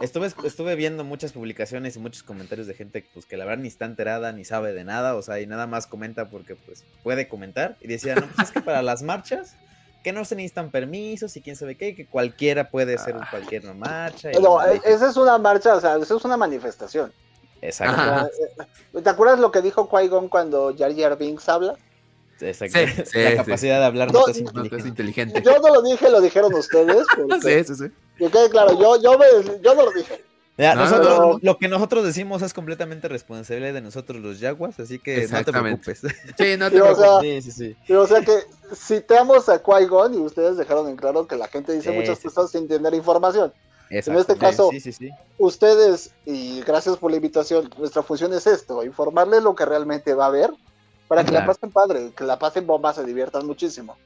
Estuve, 0.00 0.32
estuve 0.44 0.74
viendo 0.74 1.04
muchas 1.04 1.32
publicaciones 1.32 1.94
y 1.94 2.00
muchos 2.00 2.24
comentarios 2.24 2.66
de 2.66 2.74
gente 2.74 3.06
pues, 3.14 3.26
que 3.26 3.36
la 3.36 3.44
verdad 3.44 3.62
ni 3.62 3.68
está 3.68 3.84
enterada 3.84 4.32
ni 4.32 4.44
sabe 4.44 4.72
de 4.72 4.82
nada, 4.82 5.14
o 5.14 5.22
sea, 5.22 5.40
y 5.40 5.46
nada 5.46 5.68
más 5.68 5.86
comenta 5.86 6.28
porque 6.30 6.56
pues 6.56 6.84
puede 7.02 7.28
comentar. 7.28 7.76
Y 7.80 7.86
decía, 7.86 8.16
no, 8.16 8.26
pues 8.26 8.48
es 8.48 8.52
que 8.52 8.60
para 8.60 8.82
las 8.82 9.02
marchas, 9.02 9.54
que 10.02 10.12
no 10.12 10.24
se 10.24 10.34
necesitan 10.34 10.70
permisos 10.70 11.36
y 11.36 11.40
quién 11.40 11.54
sabe 11.54 11.76
qué, 11.76 11.94
que 11.94 12.06
cualquiera 12.06 12.70
puede 12.70 12.96
hacer 12.96 13.16
ah. 13.20 13.28
cualquier 13.30 13.72
marcha. 13.74 14.30
No, 14.40 14.64
e, 14.64 14.80
esa 14.84 15.08
es 15.08 15.16
una 15.16 15.38
marcha, 15.38 15.76
o 15.76 15.80
sea, 15.80 15.96
esa 15.96 16.16
es 16.16 16.24
una 16.24 16.36
manifestación. 16.36 17.12
Exacto. 17.62 18.28
¿Te 19.00 19.08
acuerdas 19.08 19.38
lo 19.38 19.50
que 19.50 19.62
dijo 19.62 19.88
Qui-Gon 19.88 20.28
cuando 20.28 20.74
Jar 20.76 20.94
Jar 20.94 21.16
Binks 21.16 21.48
habla? 21.48 21.76
Exacto. 22.40 22.78
la 23.14 23.36
capacidad 23.36 23.78
de 23.78 23.84
hablar 23.86 24.12
no, 24.12 24.26
es 24.26 24.86
inteligente. 24.86 25.40
Yo 25.42 25.58
no 25.60 25.74
lo 25.74 25.82
dije, 25.82 26.10
lo 26.10 26.20
dijeron 26.20 26.52
ustedes. 26.52 27.06
sí, 27.42 27.64
sí, 27.64 27.74
sí. 27.74 27.92
Que 28.16 28.30
quede 28.30 28.50
claro, 28.50 28.78
yo, 28.78 29.00
yo, 29.00 29.18
me, 29.18 29.26
yo 29.60 29.74
no 29.74 29.84
lo 29.84 29.90
dije. 29.92 30.24
nosotros, 30.56 31.42
Lo 31.42 31.58
que 31.58 31.68
nosotros 31.68 32.04
decimos 32.04 32.42
es 32.42 32.54
completamente 32.54 33.08
responsable 33.08 33.72
de 33.72 33.80
nosotros 33.80 34.22
los 34.22 34.38
Jaguars, 34.38 34.78
así 34.80 34.98
que 34.98 35.26
no 35.28 35.44
te 35.44 35.52
preocupes. 35.52 36.00
Sí, 36.38 36.56
no 36.56 36.70
te 36.70 36.80
preocupes. 36.80 37.44
sí, 37.44 37.52
sí, 37.52 37.76
sí. 37.86 37.92
o 37.92 38.06
sea 38.06 38.20
que 38.20 38.44
citamos 38.74 39.48
a 39.48 39.62
Qui-Gon 39.62 40.14
y 40.14 40.18
ustedes 40.18 40.56
dejaron 40.56 40.88
en 40.88 40.96
claro 40.96 41.26
que 41.26 41.36
la 41.36 41.48
gente 41.48 41.72
dice 41.72 41.92
muchas 41.92 42.20
cosas 42.20 42.50
sin 42.50 42.68
tener 42.68 42.94
información. 42.94 43.52
En 43.90 44.16
este 44.16 44.36
caso, 44.36 44.70
ustedes, 45.38 46.10
y 46.24 46.62
gracias 46.62 46.96
por 46.96 47.10
la 47.10 47.16
invitación, 47.16 47.70
nuestra 47.78 48.02
función 48.02 48.32
es 48.32 48.46
esto, 48.46 48.82
informarles 48.82 49.42
lo 49.42 49.54
que 49.54 49.64
realmente 49.64 50.14
va 50.14 50.24
a 50.24 50.28
haber 50.28 50.50
para 51.06 51.24
que 51.24 51.32
la 51.32 51.46
pasen 51.46 51.70
padre, 51.70 52.12
que 52.16 52.24
la 52.24 52.38
pasen 52.38 52.66
bomba, 52.66 52.92
se 52.92 53.04
diviertan 53.04 53.46
muchísimo. 53.46 53.96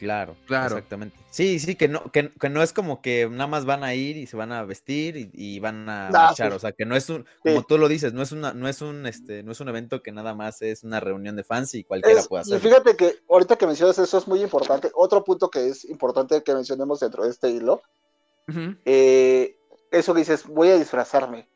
Claro, 0.00 0.34
claro. 0.46 0.76
Exactamente. 0.76 1.14
Sí, 1.30 1.58
sí, 1.58 1.74
que 1.74 1.86
no, 1.86 2.10
que, 2.10 2.30
no 2.48 2.62
es 2.62 2.72
como 2.72 3.02
que 3.02 3.28
nada 3.28 3.46
más 3.46 3.66
van 3.66 3.84
a 3.84 3.94
ir 3.94 4.16
y 4.16 4.26
se 4.26 4.34
van 4.34 4.50
a 4.50 4.64
vestir 4.64 5.30
y, 5.34 5.60
van 5.60 5.86
a 5.90 6.08
marchar. 6.10 6.54
O 6.54 6.58
sea, 6.58 6.72
que 6.72 6.86
no 6.86 6.96
es 6.96 7.10
un, 7.10 7.26
como 7.40 7.64
tú 7.64 7.76
lo 7.76 7.86
dices, 7.86 8.14
no 8.14 8.22
es 8.22 8.32
una, 8.32 8.54
no 8.54 8.66
es 8.66 8.80
un, 8.80 9.04
este, 9.04 9.42
no 9.42 9.52
es 9.52 9.60
un 9.60 9.68
evento 9.68 10.02
que 10.02 10.10
nada 10.10 10.34
más 10.34 10.62
es 10.62 10.84
una 10.84 11.00
reunión 11.00 11.36
de 11.36 11.44
fans 11.44 11.74
y 11.74 11.84
cualquiera 11.84 12.22
puede 12.22 12.40
hacer. 12.40 12.56
Y 12.56 12.60
fíjate 12.60 12.96
que 12.96 13.18
ahorita 13.28 13.56
que 13.56 13.66
mencionas 13.66 13.98
eso 13.98 14.16
es 14.16 14.26
muy 14.26 14.40
importante. 14.40 14.90
Otro 14.94 15.22
punto 15.22 15.50
que 15.50 15.68
es 15.68 15.84
importante 15.84 16.42
que 16.42 16.54
mencionemos 16.54 17.00
dentro 17.00 17.24
de 17.24 17.30
este 17.30 17.50
hilo. 17.50 17.82
Eh, 18.86 19.54
eso 19.90 20.14
que 20.14 20.20
dices, 20.20 20.46
voy 20.46 20.70
a 20.70 20.78
disfrazarme. 20.78 21.46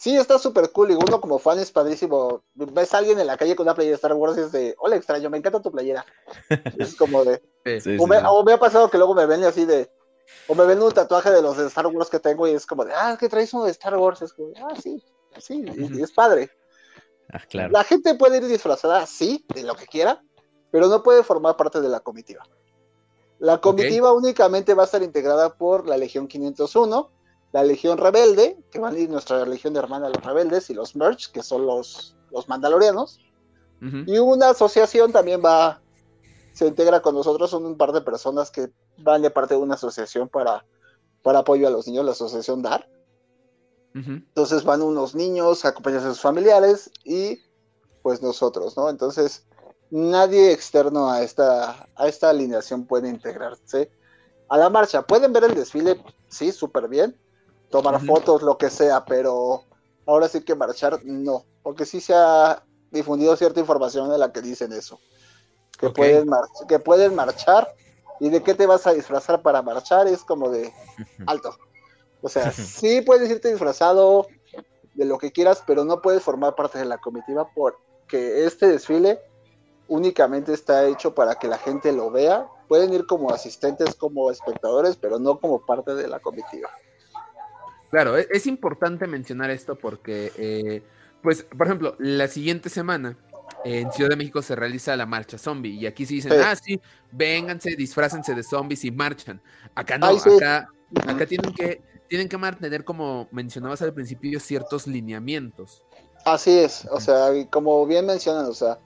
Sí, 0.00 0.16
está 0.16 0.38
súper 0.38 0.72
cool. 0.72 0.92
Y 0.92 0.94
uno 0.94 1.20
como 1.20 1.38
fan 1.38 1.58
es 1.58 1.70
padrísimo. 1.70 2.42
Ves 2.54 2.94
a 2.94 2.98
alguien 2.98 3.18
en 3.18 3.26
la 3.26 3.36
calle 3.36 3.54
con 3.54 3.66
una 3.66 3.74
playera 3.74 3.90
de 3.92 3.96
Star 3.96 4.14
Wars 4.14 4.38
y 4.38 4.40
es 4.40 4.50
de, 4.50 4.74
hola 4.78 4.96
extraño, 4.96 5.28
me 5.28 5.36
encanta 5.36 5.60
tu 5.60 5.70
playera. 5.70 6.06
es 6.78 6.96
como 6.96 7.22
de... 7.22 7.42
o, 7.98 8.06
me, 8.42 8.52
ha 8.54 8.58
pasado 8.58 8.90
que 8.90 8.96
luego 8.96 9.14
me 9.14 9.26
ven 9.26 9.44
así 9.44 9.66
de... 9.66 9.92
O 10.48 10.54
me 10.54 10.64
ven 10.64 10.80
un 10.80 10.90
tatuaje 10.90 11.30
de 11.30 11.42
los 11.42 11.58
de 11.58 11.66
Star 11.66 11.86
Wars 11.88 12.08
que 12.08 12.18
tengo 12.18 12.48
y 12.48 12.52
es 12.52 12.64
como 12.64 12.86
de, 12.86 12.94
ah, 12.94 13.18
que 13.20 13.28
traes 13.28 13.52
uno 13.52 13.64
de 13.64 13.72
Star 13.72 13.94
Wars. 13.98 14.22
Es 14.22 14.32
como, 14.32 14.54
ah, 14.56 14.74
sí, 14.82 15.04
sí, 15.38 15.66
es 16.00 16.12
padre. 16.12 16.50
Ah, 17.32 17.38
claro. 17.48 17.70
La 17.70 17.84
gente 17.84 18.16
puede 18.16 18.38
ir 18.38 18.46
disfrazada, 18.48 19.06
sí, 19.06 19.46
de 19.54 19.62
lo 19.62 19.76
que 19.76 19.86
quiera, 19.86 20.20
pero 20.72 20.88
no 20.88 21.00
puede 21.04 21.22
formar 21.22 21.56
parte 21.56 21.80
de 21.80 21.88
la 21.88 22.00
comitiva. 22.00 22.42
La 23.38 23.60
comitiva 23.60 24.12
únicamente 24.12 24.74
va 24.74 24.82
a 24.82 24.86
estar 24.86 25.00
integrada 25.00 25.56
por 25.56 25.86
la 25.86 25.96
Legión 25.96 26.26
501, 26.26 27.08
la 27.52 27.64
Legión 27.64 27.98
Rebelde, 27.98 28.56
que 28.70 28.78
van 28.78 28.94
a 28.94 28.98
ir 28.98 29.10
nuestra 29.10 29.44
Legión 29.44 29.74
de 29.74 29.80
Hermanos 29.80 30.12
los 30.14 30.24
Rebeldes, 30.24 30.70
y 30.70 30.74
los 30.74 30.94
Merch, 30.94 31.30
que 31.32 31.42
son 31.42 31.66
los, 31.66 32.16
los 32.30 32.48
Mandalorianos. 32.48 33.20
Y 34.06 34.18
una 34.18 34.50
asociación 34.50 35.10
también 35.10 35.40
va, 35.42 35.80
se 36.52 36.66
integra 36.66 37.00
con 37.00 37.14
nosotros, 37.14 37.50
son 37.50 37.64
un 37.64 37.78
par 37.78 37.92
de 37.92 38.02
personas 38.02 38.50
que 38.50 38.70
van 38.98 39.22
de 39.22 39.30
parte 39.30 39.54
de 39.54 39.60
una 39.60 39.74
asociación 39.74 40.28
para, 40.28 40.66
para 41.22 41.38
apoyo 41.38 41.66
a 41.66 41.70
los 41.70 41.86
niños, 41.86 42.04
la 42.04 42.12
asociación 42.12 42.60
DAR. 42.60 42.86
Entonces 43.94 44.64
van 44.64 44.82
unos 44.82 45.14
niños 45.14 45.64
acompañados 45.64 46.04
de 46.04 46.10
sus 46.10 46.20
familiares 46.20 46.90
y 47.04 47.40
pues 48.02 48.22
nosotros, 48.22 48.76
¿no? 48.76 48.90
Entonces 48.90 49.46
nadie 49.90 50.52
externo 50.52 51.10
a 51.10 51.22
esta, 51.22 51.86
a 51.96 52.06
esta 52.06 52.30
alineación 52.30 52.86
puede 52.86 53.08
integrarse 53.08 53.90
a 54.48 54.58
la 54.58 54.68
marcha. 54.68 55.02
Pueden 55.02 55.32
ver 55.32 55.44
el 55.44 55.54
desfile, 55.54 56.02
sí, 56.28 56.52
súper 56.52 56.88
bien, 56.88 57.18
tomar 57.70 58.04
fotos, 58.04 58.42
lo 58.42 58.58
que 58.58 58.70
sea, 58.70 59.04
pero 59.04 59.64
ahora 60.06 60.28
sí 60.28 60.42
que 60.42 60.54
marchar, 60.54 61.00
no, 61.04 61.44
porque 61.62 61.86
sí 61.86 62.00
se 62.00 62.14
ha 62.14 62.64
difundido 62.90 63.36
cierta 63.36 63.60
información 63.60 64.10
de 64.10 64.18
la 64.18 64.32
que 64.32 64.42
dicen 64.42 64.72
eso, 64.72 64.98
que, 65.78 65.90
pueden, 65.90 66.28
que 66.68 66.78
pueden 66.78 67.14
marchar 67.14 67.72
y 68.18 68.28
de 68.28 68.42
qué 68.42 68.54
te 68.54 68.66
vas 68.66 68.86
a 68.86 68.92
disfrazar 68.92 69.40
para 69.42 69.62
marchar 69.62 70.06
es 70.08 70.24
como 70.24 70.50
de 70.50 70.72
alto. 71.26 71.56
O 72.22 72.28
sea, 72.28 72.50
sí 72.52 73.00
puedes 73.00 73.30
irte 73.30 73.50
disfrazado 73.50 74.26
de 74.94 75.04
lo 75.04 75.18
que 75.18 75.32
quieras, 75.32 75.62
pero 75.66 75.84
no 75.84 76.02
puedes 76.02 76.22
formar 76.22 76.54
parte 76.54 76.78
de 76.78 76.84
la 76.84 76.98
comitiva 76.98 77.48
porque 77.54 78.44
este 78.44 78.68
desfile 78.68 79.20
únicamente 79.88 80.52
está 80.52 80.84
hecho 80.86 81.14
para 81.14 81.36
que 81.36 81.48
la 81.48 81.56
gente 81.56 81.92
lo 81.92 82.10
vea. 82.10 82.46
Pueden 82.68 82.92
ir 82.92 83.06
como 83.06 83.30
asistentes, 83.30 83.94
como 83.94 84.30
espectadores, 84.30 84.96
pero 84.96 85.18
no 85.18 85.40
como 85.40 85.64
parte 85.64 85.94
de 85.94 86.06
la 86.08 86.20
comitiva. 86.20 86.70
Claro, 87.90 88.16
e-, 88.18 88.28
es, 88.30 88.46
importante 88.46 89.06
mencionar 89.06 89.50
esto 89.50 89.76
porque, 89.76 90.32
eh, 90.36 90.82
pues, 91.22 91.42
por 91.42 91.66
ejemplo, 91.66 91.96
la 91.98 92.28
siguiente 92.28 92.68
semana 92.68 93.16
en 93.64 93.92
Ciudad 93.92 94.10
de 94.10 94.16
México 94.16 94.42
se 94.42 94.56
realiza 94.56 94.96
la 94.96 95.06
marcha 95.06 95.36
zombie 95.36 95.72
y 95.72 95.86
aquí 95.86 96.06
sí 96.06 96.16
dicen, 96.16 96.32
ah, 96.42 96.54
sí, 96.56 96.80
vénganse, 97.12 97.76
disfrácense 97.76 98.34
de 98.34 98.42
zombies 98.42 98.84
y 98.84 98.90
marchan. 98.90 99.40
Acá 99.74 99.98
no, 99.98 100.06
acá, 100.06 100.68
acá 101.06 101.26
tienen 101.26 101.52
que, 101.52 101.82
tienen 102.08 102.28
que 102.28 102.38
mantener, 102.38 102.84
como 102.84 103.28
mencionabas 103.32 103.82
al 103.82 103.92
principio, 103.92 104.40
ciertos 104.40 104.86
lineamientos. 104.86 105.82
Así 106.24 106.58
es, 106.58 106.86
o 106.90 107.00
sea, 107.00 107.30
como 107.50 107.86
bien 107.86 108.06
mencionan, 108.06 108.46
o 108.46 108.54
sea, 108.54 108.78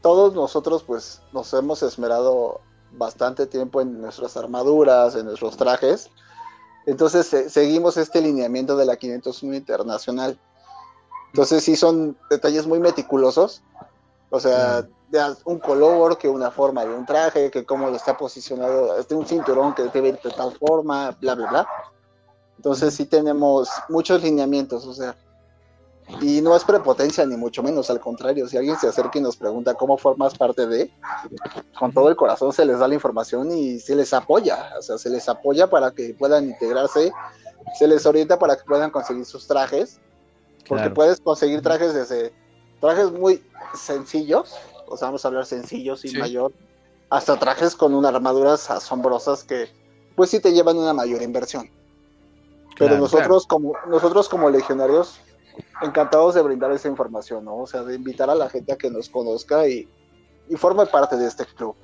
todos 0.00 0.34
nosotros 0.34 0.82
pues 0.82 1.20
nos 1.32 1.52
hemos 1.52 1.82
esmerado 1.82 2.60
bastante 2.92 3.46
tiempo 3.46 3.80
en 3.80 4.00
nuestras 4.00 4.36
armaduras, 4.36 5.14
en 5.14 5.26
nuestros 5.26 5.56
trajes, 5.56 6.10
entonces 6.86 7.52
seguimos 7.52 7.96
este 7.96 8.20
lineamiento 8.20 8.76
de 8.76 8.86
la 8.86 8.96
501 8.96 9.54
Internacional. 9.54 10.38
Entonces 11.28 11.62
sí 11.62 11.76
son 11.76 12.16
detalles 12.28 12.66
muy 12.66 12.80
meticulosos. 12.80 13.62
O 14.30 14.40
sea, 14.40 14.86
un 15.44 15.58
color, 15.58 16.16
que 16.16 16.28
una 16.28 16.50
forma 16.50 16.84
de 16.84 16.94
un 16.94 17.04
traje, 17.04 17.50
que 17.50 17.64
cómo 17.64 17.88
está 17.88 18.16
posicionado, 18.16 18.98
este 18.98 19.14
un 19.14 19.26
cinturón 19.26 19.74
que 19.74 19.84
debe 19.84 20.08
ir 20.08 20.20
de 20.22 20.30
tal 20.30 20.52
forma, 20.52 21.16
bla, 21.20 21.34
bla, 21.34 21.48
bla. 21.48 21.68
Entonces 22.56 22.94
sí 22.94 23.06
tenemos 23.06 23.68
muchos 23.88 24.22
lineamientos, 24.22 24.86
o 24.86 24.94
sea, 24.94 25.16
y 26.20 26.40
no 26.40 26.54
es 26.56 26.64
prepotencia 26.64 27.24
ni 27.24 27.36
mucho 27.36 27.62
menos, 27.62 27.90
al 27.90 28.00
contrario, 28.00 28.48
si 28.48 28.56
alguien 28.56 28.76
se 28.76 28.88
acerca 28.88 29.18
y 29.18 29.22
nos 29.22 29.36
pregunta 29.36 29.74
cómo 29.74 29.96
formas 29.96 30.36
parte 30.36 30.66
de, 30.66 30.90
con 31.78 31.92
todo 31.92 32.08
el 32.08 32.16
corazón 32.16 32.52
se 32.52 32.64
les 32.64 32.78
da 32.78 32.88
la 32.88 32.94
información 32.94 33.50
y 33.52 33.78
se 33.78 33.94
les 33.94 34.12
apoya, 34.12 34.70
o 34.78 34.82
sea, 34.82 34.98
se 34.98 35.10
les 35.10 35.28
apoya 35.28 35.68
para 35.68 35.92
que 35.92 36.14
puedan 36.14 36.46
integrarse, 36.46 37.12
se 37.78 37.86
les 37.86 38.04
orienta 38.06 38.38
para 38.38 38.56
que 38.56 38.64
puedan 38.64 38.90
conseguir 38.90 39.24
sus 39.24 39.46
trajes, 39.46 40.00
porque 40.68 40.90
puedes 40.90 41.20
conseguir 41.20 41.62
trajes 41.62 41.94
desde 41.94 42.32
trajes 42.80 43.10
muy 43.12 43.44
sencillos, 43.74 44.54
o 44.86 44.96
sea, 44.96 45.08
vamos 45.08 45.24
a 45.24 45.28
hablar 45.28 45.46
sencillos 45.46 46.04
y 46.04 46.16
mayor, 46.16 46.52
hasta 47.08 47.38
trajes 47.38 47.76
con 47.76 47.94
unas 47.94 48.14
armaduras 48.14 48.70
asombrosas 48.70 49.44
que 49.44 49.68
pues 50.16 50.30
sí 50.30 50.40
te 50.40 50.52
llevan 50.52 50.76
una 50.76 50.92
mayor 50.92 51.22
inversión. 51.22 51.70
Pero 52.78 52.96
nosotros 52.96 53.46
como 53.46 53.74
nosotros 53.88 54.28
como 54.28 54.48
legionarios 54.48 55.20
encantados 55.82 56.34
de 56.34 56.42
brindar 56.42 56.72
esa 56.72 56.88
información, 56.88 57.44
¿no? 57.44 57.56
O 57.56 57.66
sea, 57.66 57.82
de 57.82 57.94
invitar 57.94 58.30
a 58.30 58.34
la 58.34 58.48
gente 58.48 58.72
a 58.72 58.76
que 58.76 58.90
nos 58.90 59.08
conozca 59.08 59.66
y, 59.68 59.88
y 60.48 60.56
forme 60.56 60.86
parte 60.86 61.16
de 61.16 61.26
este 61.26 61.44
club. 61.44 61.74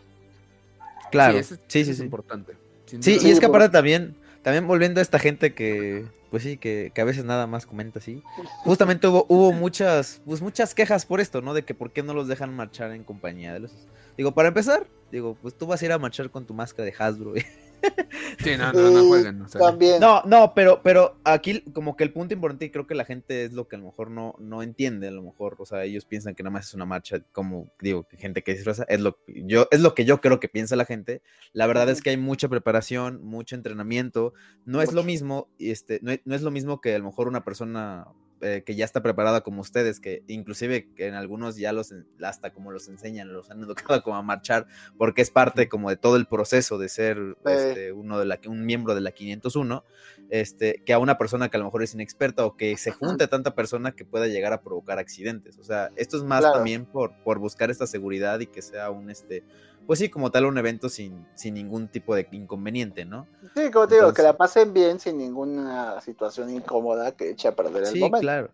Claro, 1.10 1.42
sí, 1.42 1.56
sí, 1.66 1.84
sí, 1.84 1.90
es 1.90 2.00
importante. 2.00 2.56
Sí, 3.00 3.18
y 3.22 3.30
es 3.30 3.40
que 3.40 3.46
aparte 3.46 3.68
también, 3.70 4.16
también 4.42 4.66
volviendo 4.66 5.00
a 5.00 5.02
esta 5.02 5.18
gente 5.18 5.54
que, 5.54 6.06
pues 6.30 6.42
sí, 6.42 6.56
que, 6.56 6.92
que, 6.94 7.00
a 7.00 7.04
veces 7.04 7.24
nada 7.24 7.46
más 7.46 7.66
comenta 7.66 7.98
así. 7.98 8.22
Justamente 8.64 9.06
hubo, 9.08 9.26
hubo 9.28 9.52
muchas, 9.52 10.20
pues 10.24 10.40
muchas 10.40 10.74
quejas 10.74 11.06
por 11.06 11.20
esto, 11.20 11.42
¿no? 11.42 11.54
De 11.54 11.64
que 11.64 11.74
por 11.74 11.92
qué 11.92 12.02
no 12.02 12.14
los 12.14 12.28
dejan 12.28 12.54
marchar 12.54 12.92
en 12.92 13.04
compañía 13.04 13.52
de 13.52 13.60
los. 13.60 13.72
Digo, 14.16 14.32
para 14.32 14.48
empezar, 14.48 14.86
digo, 15.10 15.36
pues 15.40 15.56
tú 15.56 15.66
vas 15.66 15.82
a 15.82 15.84
ir 15.84 15.92
a 15.92 15.98
marchar 15.98 16.30
con 16.30 16.46
tu 16.46 16.54
máscara 16.54 16.84
de 16.84 16.94
Hasbro. 16.98 17.34
Sí, 18.42 18.56
no, 18.56 18.72
no, 18.72 18.90
no 18.90 19.08
jueguen. 19.08 19.46
También. 19.46 20.00
No, 20.00 20.22
no, 20.24 20.52
pero, 20.54 20.80
pero 20.82 21.18
aquí 21.24 21.60
como 21.72 21.96
que 21.96 22.04
el 22.04 22.12
punto 22.12 22.34
importante 22.34 22.66
y 22.66 22.70
creo 22.70 22.86
que 22.86 22.94
la 22.94 23.04
gente 23.04 23.44
es 23.44 23.52
lo 23.52 23.68
que 23.68 23.76
a 23.76 23.78
lo 23.78 23.86
mejor 23.86 24.10
no, 24.10 24.34
no 24.38 24.62
entiende, 24.62 25.08
a 25.08 25.10
lo 25.10 25.22
mejor, 25.22 25.56
o 25.58 25.66
sea, 25.66 25.84
ellos 25.84 26.04
piensan 26.04 26.34
que 26.34 26.42
nada 26.42 26.52
más 26.52 26.68
es 26.68 26.74
una 26.74 26.84
marcha, 26.84 27.20
como 27.32 27.68
digo, 27.80 28.06
gente 28.18 28.42
que 28.42 28.54
disfraza, 28.54 28.84
es 28.88 29.00
lo, 29.00 29.18
yo, 29.26 29.68
es 29.70 29.80
lo 29.80 29.94
que 29.94 30.04
yo 30.04 30.20
creo 30.20 30.40
que 30.40 30.48
piensa 30.48 30.76
la 30.76 30.84
gente. 30.84 31.22
La 31.52 31.66
verdad 31.66 31.88
es 31.88 32.02
que 32.02 32.10
hay 32.10 32.16
mucha 32.16 32.48
preparación, 32.48 33.24
mucho 33.24 33.54
entrenamiento, 33.54 34.34
no 34.64 34.82
es 34.82 34.92
lo 34.92 35.02
mismo, 35.02 35.48
este, 35.58 36.00
no, 36.02 36.12
no 36.24 36.34
es 36.34 36.42
lo 36.42 36.50
mismo 36.50 36.80
que 36.80 36.94
a 36.94 36.98
lo 36.98 37.04
mejor 37.04 37.28
una 37.28 37.44
persona 37.44 38.06
eh, 38.42 38.62
que 38.66 38.74
ya 38.74 38.84
está 38.84 39.02
preparada 39.02 39.40
como 39.40 39.62
ustedes, 39.62 39.98
que 39.98 40.22
inclusive 40.26 40.88
en 40.98 41.14
algunos 41.14 41.56
ya 41.56 41.72
los, 41.72 41.94
hasta 42.22 42.52
como 42.52 42.70
los 42.70 42.86
enseñan, 42.88 43.32
los 43.32 43.50
han 43.50 43.62
educado 43.64 44.02
como 44.02 44.16
a 44.16 44.22
marchar, 44.22 44.66
porque 44.98 45.22
es 45.22 45.30
parte 45.30 45.68
como 45.68 45.88
de 45.88 45.96
todo 45.96 46.16
el 46.16 46.26
proceso 46.26 46.76
de 46.76 46.88
ser 46.88 47.18
este, 47.46 47.92
uno 47.92 48.18
de 48.18 48.26
la, 48.26 48.38
un 48.46 48.66
miembro 48.66 48.94
de 48.94 49.00
la 49.00 49.12
501, 49.12 49.84
este, 50.28 50.82
que 50.84 50.92
a 50.92 50.98
una 50.98 51.16
persona 51.16 51.48
que 51.48 51.56
a 51.56 51.60
lo 51.60 51.64
mejor 51.64 51.82
es 51.82 51.94
inexperta 51.94 52.44
o 52.44 52.56
que 52.56 52.76
se 52.76 52.90
junte 52.90 53.26
tanta 53.26 53.54
persona 53.54 53.92
que 53.92 54.04
pueda 54.04 54.26
llegar 54.26 54.52
a 54.52 54.60
provocar 54.60 54.98
accidentes. 54.98 55.58
O 55.58 55.64
sea, 55.64 55.90
esto 55.96 56.16
es 56.16 56.22
más 56.22 56.42
también 56.42 56.84
por, 56.84 57.14
por 57.22 57.38
buscar 57.38 57.70
esta 57.70 57.86
seguridad 57.86 58.40
y 58.40 58.46
que 58.46 58.60
sea 58.62 58.90
un, 58.90 59.10
este, 59.10 59.44
pues 59.86 59.98
sí, 59.98 60.08
como 60.08 60.30
tal 60.30 60.46
un 60.46 60.58
evento 60.58 60.88
sin, 60.88 61.26
sin 61.34 61.54
ningún 61.54 61.88
tipo 61.88 62.14
de 62.14 62.28
inconveniente, 62.32 63.04
¿no? 63.04 63.26
Sí, 63.54 63.70
como 63.70 63.86
te 63.86 63.96
digo, 63.96 64.12
que 64.12 64.22
la 64.22 64.36
pasen 64.36 64.72
bien 64.72 64.98
sin 64.98 65.18
ninguna 65.18 66.00
situación 66.00 66.50
incómoda 66.50 67.12
que 67.12 67.30
eche 67.30 67.48
a 67.48 67.54
perder 67.54 67.84
el 67.84 68.00
momento. 68.00 68.18
Sí, 68.18 68.22
claro. 68.22 68.50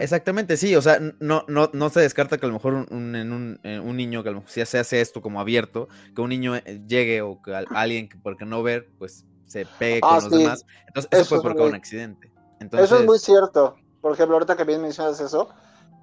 Exactamente, 0.00 0.56
sí, 0.56 0.74
o 0.74 0.82
sea, 0.82 0.98
no, 1.20 1.44
no, 1.48 1.70
no 1.72 1.90
se 1.90 2.00
descarta 2.00 2.38
que 2.38 2.46
a 2.46 2.48
lo 2.48 2.54
mejor 2.54 2.74
un, 2.74 2.88
un, 2.90 3.60
un, 3.64 3.96
niño, 3.96 4.22
que 4.22 4.30
a 4.30 4.32
lo 4.32 4.38
mejor 4.38 4.50
si 4.50 4.64
se 4.64 4.78
hace 4.78 5.00
esto 5.00 5.22
como 5.22 5.40
abierto, 5.40 5.88
que 6.14 6.22
un 6.22 6.30
niño 6.30 6.56
eh, 6.56 6.82
llegue 6.88 7.22
o 7.22 7.40
que 7.40 7.54
alguien 7.54 8.08
que 8.08 8.16
por 8.16 8.36
qué 8.36 8.44
no 8.46 8.62
ver, 8.62 8.88
pues 8.98 9.24
se 9.44 9.66
pegue 9.78 10.00
ah, 10.02 10.18
con 10.20 10.30
los 10.30 10.38
demás. 10.38 10.66
Entonces, 10.88 11.10
eso, 11.12 11.28
puede 11.28 11.42
provocar 11.42 11.68
un 11.68 11.74
accidente. 11.74 12.32
Entonces... 12.58 12.90
Eso 12.90 12.98
es 12.98 13.06
muy 13.06 13.18
cierto. 13.18 13.76
Por 14.00 14.12
ejemplo, 14.12 14.36
ahorita 14.36 14.56
que 14.56 14.64
bien 14.64 14.82
mencionas 14.82 15.20
eso, 15.20 15.50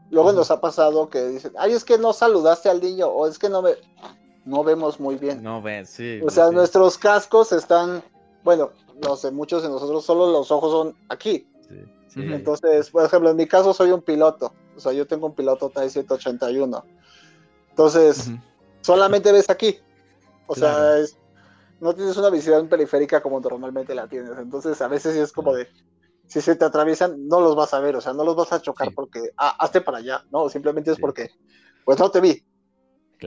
luego 0.10 0.32
nos 0.32 0.50
ha 0.52 0.62
pasado 0.62 1.10
que 1.10 1.26
dicen, 1.28 1.54
ay, 1.58 1.74
es 1.74 1.84
que 1.84 1.98
no 1.98 2.14
saludaste 2.14 2.70
al 2.70 2.82
niño, 2.82 3.08
o 3.08 3.28
es 3.28 3.38
que 3.38 3.50
no 3.50 3.62
me 3.62 3.72
no 4.46 4.64
vemos 4.64 5.00
muy 5.00 5.16
bien. 5.16 5.42
No 5.42 5.62
ven, 5.62 5.86
sí. 5.86 6.20
O 6.26 6.30
sea, 6.30 6.52
nuestros 6.52 6.98
cascos 6.98 7.52
están, 7.52 8.04
bueno, 8.44 8.72
no 9.02 9.16
sé, 9.16 9.32
muchos 9.32 9.64
de 9.64 9.70
nosotros 9.70 10.04
solo 10.06 10.32
los 10.32 10.52
ojos 10.52 10.72
son 10.72 10.96
aquí. 11.10 11.48
Sí, 12.10 12.22
Entonces, 12.22 12.92
por 12.92 13.06
ejemplo, 13.06 13.32
en 13.32 13.38
mi 13.38 13.48
caso 13.48 13.74
soy 13.74 13.92
un 13.92 14.02
piloto. 14.02 14.54
O 14.76 14.80
sea, 14.80 14.92
yo 14.92 15.08
tengo 15.08 15.28
un 15.28 15.34
piloto 15.34 15.70
TAI 15.70 15.90
181. 15.90 16.86
Entonces, 17.70 18.30
solamente 18.82 19.32
ves 19.32 19.50
aquí. 19.50 19.80
O 20.48 20.56
sea, 20.56 20.98
no 21.80 21.96
tienes 21.96 22.16
una 22.18 22.30
visión 22.30 22.68
periférica 22.68 23.22
como 23.22 23.40
normalmente 23.40 23.96
la 23.96 24.08
tienes. 24.08 24.38
Entonces, 24.38 24.80
a 24.82 24.88
veces 24.88 25.16
es 25.16 25.32
como 25.32 25.54
de, 25.54 25.68
si 26.28 26.42
se 26.42 26.56
te 26.56 26.66
atraviesan, 26.66 27.28
no 27.28 27.42
los 27.42 27.56
vas 27.56 27.74
a 27.74 27.80
ver. 27.80 27.96
O 27.96 28.02
sea, 28.02 28.14
no 28.14 28.24
los 28.24 28.36
vas 28.36 28.54
a 28.54 28.62
chocar 28.62 28.94
porque, 28.94 29.32
ah, 29.38 29.56
hazte 29.58 29.82
para 29.82 29.98
allá. 29.98 30.24
No, 30.32 30.50
simplemente 30.50 30.92
es 30.92 31.00
porque, 31.00 31.32
pues 31.86 31.98
no 31.98 32.12
te 32.12 32.22
vi. 32.22 32.44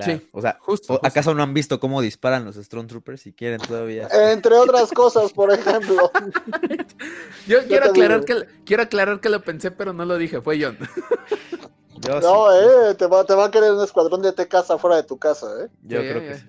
Sí, 0.02 0.28
o 0.32 0.40
sea, 0.40 0.58
justo, 0.60 1.00
¿acaso 1.02 1.34
no 1.34 1.42
han 1.42 1.54
visto 1.54 1.80
cómo 1.80 2.00
disparan 2.00 2.44
los 2.44 2.56
Stormtroopers 2.56 3.20
si 3.20 3.32
quieren 3.32 3.60
todavía? 3.60 4.08
Entre 4.30 4.54
otras 4.54 4.90
cosas, 4.90 5.32
por 5.32 5.52
ejemplo. 5.52 6.10
Yo, 7.46 7.64
quiero, 7.66 7.86
aclarar 7.86 8.24
que, 8.24 8.46
quiero 8.64 8.82
aclarar 8.82 9.20
que 9.20 9.28
lo 9.28 9.42
pensé, 9.42 9.70
pero 9.70 9.92
no 9.92 10.04
lo 10.04 10.18
dije, 10.18 10.40
fue 10.40 10.60
John. 10.62 10.78
no, 12.22 12.52
eh, 12.52 12.94
te 12.94 13.06
va, 13.06 13.24
te 13.24 13.34
va, 13.34 13.46
a 13.46 13.50
querer 13.50 13.72
un 13.72 13.82
escuadrón 13.82 14.22
de 14.22 14.32
te 14.32 14.48
casa 14.48 14.78
fuera 14.78 14.96
de 14.96 15.04
tu 15.04 15.18
casa, 15.18 15.46
eh. 15.62 15.68
Yo 15.82 16.00
creo 16.00 16.20
que 16.20 16.34
sí. 16.36 16.46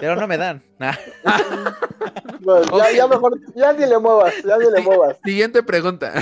Pero 0.00 0.16
no 0.16 0.26
me 0.28 0.38
dan. 0.38 0.62
ya, 0.78 0.96
ya, 2.94 3.08
mejor, 3.08 3.40
ya 3.54 3.72
ni 3.72 3.86
le 3.86 3.98
muevas, 3.98 4.34
ya 4.44 4.56
ni 4.56 4.70
le 4.70 4.80
muevas. 4.82 5.16
Siguiente 5.24 5.62
pregunta. 5.62 6.12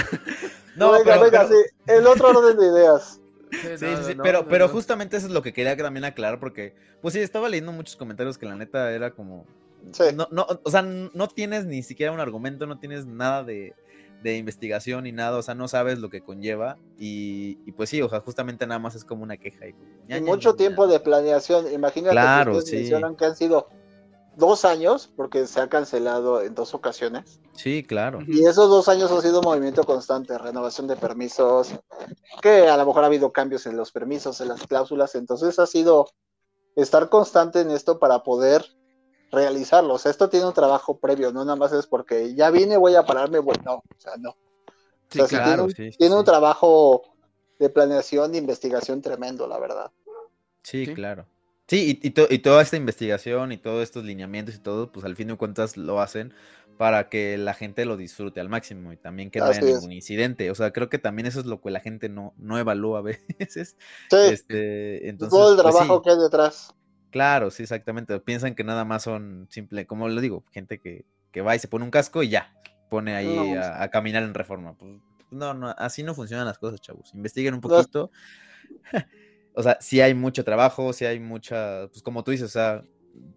No, 0.77 0.93
venga, 0.93 1.19
venga, 1.19 1.47
sí. 1.47 1.55
El 1.87 2.07
otro 2.07 2.31
orden 2.31 2.59
de 2.59 2.67
ideas. 2.67 3.21
Sí, 3.51 3.79
sí, 3.79 3.87
sí, 4.07 4.17
pero, 4.23 4.47
pero 4.49 4.69
justamente 4.69 5.17
eso 5.17 5.27
es 5.27 5.33
lo 5.33 5.43
que 5.43 5.53
quería 5.53 5.77
también 5.77 6.05
aclarar, 6.05 6.41
porque, 6.41 6.75
pues 7.01 7.15
sí, 7.15 7.21
estaba 7.21 7.49
leyendo 7.49 7.73
muchos 7.73 7.97
comentarios 7.97 8.39
que 8.39 8.47
la 8.47 8.57
neta 8.57 8.93
era 8.93 9.13
como. 9.13 9.47
No, 10.17 10.29
no, 10.33 10.47
o 10.65 10.71
sea, 10.71 10.83
no 10.83 11.29
tienes 11.29 11.65
ni 11.65 11.83
siquiera 11.83 12.11
un 12.11 12.19
argumento, 12.19 12.67
no 12.67 12.79
tienes 12.79 13.07
nada 13.07 13.45
de, 13.45 13.75
de 14.23 14.37
investigación 14.37 15.05
ni 15.05 15.13
nada, 15.13 15.39
o 15.39 15.43
sea, 15.43 15.55
no 15.55 15.69
sabes 15.69 15.99
lo 16.01 16.11
que 16.11 16.23
conlleva. 16.23 16.77
Y, 16.99 17.59
y 17.65 17.73
pues 17.73 17.91
sí, 17.91 18.03
o 18.03 18.09
sea, 18.09 18.21
justamente 18.21 18.67
nada 18.67 18.81
más 18.81 18.95
es 18.95 19.05
como 19.05 19.23
una 19.23 19.37
queja. 19.37 19.67
Y, 19.69 20.21
mucho 20.23 20.55
tiempo 20.55 20.87
de 20.87 20.99
planeación. 20.99 21.73
Imagínate 21.73 22.13
claro, 22.13 22.55
que 22.55 22.63
sí. 22.63 22.77
mencionan 22.77 23.17
que 23.17 23.27
han 23.27 23.37
sido 23.37 23.69
dos 24.37 24.65
años, 24.65 25.11
porque 25.17 25.47
se 25.47 25.61
ha 25.61 25.69
cancelado 25.69 26.43
en 26.43 26.55
dos 26.55 26.75
ocasiones. 26.75 27.41
Sí, 27.55 27.83
claro. 27.83 28.21
Y 28.27 28.45
esos 28.45 28.69
dos 28.69 28.89
años 28.89 29.11
ha 29.11 29.21
sido 29.21 29.41
un 29.41 29.47
movimiento 29.47 29.85
constante, 29.85 30.39
renovación 30.39 30.87
de 30.87 30.97
permisos, 30.97 31.75
que 32.43 32.69
a 32.69 32.77
lo 32.77 32.87
mejor 32.87 33.03
ha 33.03 33.07
habido 33.07 33.33
cambios 33.33 33.67
en 33.67 33.77
los 33.77 33.93
permisos, 33.93 34.41
en 34.41 34.49
las 34.49 34.67
cláusulas, 34.67 35.15
entonces 35.15 35.59
ha 35.59 35.67
sido 35.67 36.07
estar 36.77 37.09
constante 37.09 37.61
en 37.61 37.71
esto 37.71 37.99
para 37.99 38.23
poder 38.23 38.65
realizarlo. 39.33 39.95
O 39.95 39.99
sea, 39.99 40.11
esto 40.11 40.29
tiene 40.29 40.47
un 40.47 40.55
trabajo 40.55 40.99
previo, 40.99 41.33
no 41.33 41.45
nada 41.45 41.57
más 41.57 41.73
es 41.73 41.87
porque 41.87 42.35
ya 42.35 42.51
vine, 42.51 42.77
voy 42.77 42.95
a 42.95 43.05
pararme, 43.05 43.39
bueno, 43.39 43.63
no, 43.65 43.75
o 43.77 43.83
sea, 43.99 44.13
no. 44.19 44.37
Sí, 45.09 45.21
claro, 45.23 45.67
tiene, 45.69 45.91
un, 45.91 45.97
tiene 45.97 46.17
un 46.17 46.25
trabajo 46.25 47.03
de 47.59 47.71
planeación 47.71 48.35
e 48.35 48.39
investigación 48.39 49.01
tremendo, 49.01 49.47
la 49.47 49.59
verdad. 49.59 49.91
Sí, 50.63 50.93
claro. 50.95 51.27
Sí, 51.69 51.99
y, 52.01 52.07
y, 52.07 52.39
toda 52.39 52.63
esta 52.63 52.77
investigación 52.77 53.51
y 53.51 53.57
todos 53.57 53.83
estos 53.83 54.05
lineamientos 54.05 54.55
y 54.55 54.59
todo, 54.59 54.93
pues 54.93 55.05
al 55.05 55.17
fin 55.17 55.29
de 55.29 55.37
cuentas 55.37 55.77
lo 55.77 56.01
hacen 56.01 56.33
para 56.77 57.09
que 57.09 57.37
la 57.39 57.55
gente 57.55 57.85
lo 57.85 57.97
disfrute 57.97 58.41
al 58.41 58.49
máximo 58.49 58.93
y 58.93 58.97
también 58.97 59.31
que 59.31 59.41
no 59.41 59.47
haya 59.47 59.61
ningún 59.61 59.93
incidente. 59.93 60.51
O 60.51 60.55
sea, 60.55 60.73
creo 60.73 60.89
que 60.89 60.99
también 60.99 61.27
eso 61.27 61.41
es 61.41 61.47
lo 61.47 61.61
que 61.61 61.71
la 61.71 61.81
gente 61.81 62.09
no, 62.09 62.35
no 62.37 62.59
evalúa 62.59 63.01
a 63.01 63.03
veces. 63.39 63.77
Sí. 64.11 64.17
Este, 64.17 65.09
entonces, 65.09 65.37
Todo 65.37 65.51
el 65.57 65.61
pues 65.61 65.75
trabajo 65.75 66.03
que 66.03 66.11
hay 66.11 66.19
detrás. 66.19 66.75
Claro, 67.11 67.51
sí, 67.51 67.63
exactamente. 67.63 68.19
Piensan 68.21 68.55
que 68.55 68.63
nada 68.63 68.85
más 68.85 69.03
son 69.03 69.49
simple, 69.51 69.87
como 69.87 70.09
lo 70.09 70.21
digo, 70.21 70.45
gente 70.53 70.79
que, 70.79 71.05
que 71.33 71.41
va 71.41 71.57
y 71.57 71.59
se 71.59 71.69
pone 71.69 71.85
un 71.85 71.91
casco 71.91 72.23
y 72.23 72.29
ya, 72.29 72.55
pone 72.91 73.17
ahí 73.17 73.55
a, 73.55 73.89
caminar 73.89 74.23
en 74.23 74.35
reforma. 74.35 74.77
Pues, 74.77 74.93
no, 75.31 75.55
no, 75.55 75.71
así 75.79 76.03
no 76.03 76.15
funcionan 76.15 76.47
las 76.47 76.59
cosas, 76.59 76.81
chavos. 76.81 77.13
Investiguen 77.15 77.55
un 77.55 77.61
poquito. 77.61 78.11
o 79.57 79.63
sea, 79.63 79.79
sí 79.81 80.03
hay 80.03 80.15
mucho 80.15 80.45
trabajo, 80.45 80.93
sí 80.93 81.07
hay 81.07 81.19
mucha, 81.19 81.89
pues 81.89 82.03
como 82.03 82.23
tú 82.23 82.31
dices, 82.31 82.51
o 82.51 82.53
sea, 82.53 82.85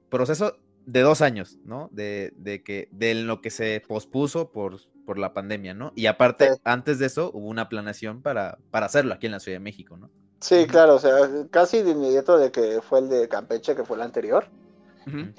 proceso 0.10 0.58
de 0.86 1.00
dos 1.00 1.22
años, 1.22 1.58
¿no? 1.64 1.88
De, 1.94 2.34
de 2.36 2.62
que, 2.62 2.90
de 2.92 3.16
lo 3.16 3.40
que 3.40 3.50
se 3.50 3.82
pospuso 3.88 4.52
por, 4.52 4.82
por 5.06 5.18
la 5.18 5.34
pandemia, 5.34 5.74
¿no? 5.74 5.94
Y 5.96 6.08
aparte, 6.08 6.60
antes 6.66 7.00
de 7.00 7.06
eso, 7.06 7.32
hubo 7.34 7.48
una 7.48 7.70
planeación 7.70 8.22
para, 8.22 8.58
para 8.70 8.88
hacerlo 8.88 9.14
aquí 9.14 9.28
en 9.28 9.32
la 9.32 9.40
Ciudad 9.40 9.56
de 9.56 9.64
México, 9.64 9.96
¿no? 9.96 10.10
Sí, 10.42 10.68
claro, 10.68 10.96
o 10.96 11.00
sea, 11.00 11.14
casi 11.52 11.84
de 11.84 11.92
inmediato 11.92 12.38
de 12.38 12.52
que 12.52 12.82
fue 12.82 13.00
el 13.00 13.10
de 13.10 13.30
Campeche, 13.30 13.74
que 13.74 13.86
fue 13.86 13.96
el 13.96 14.04
anterior. 14.04 14.46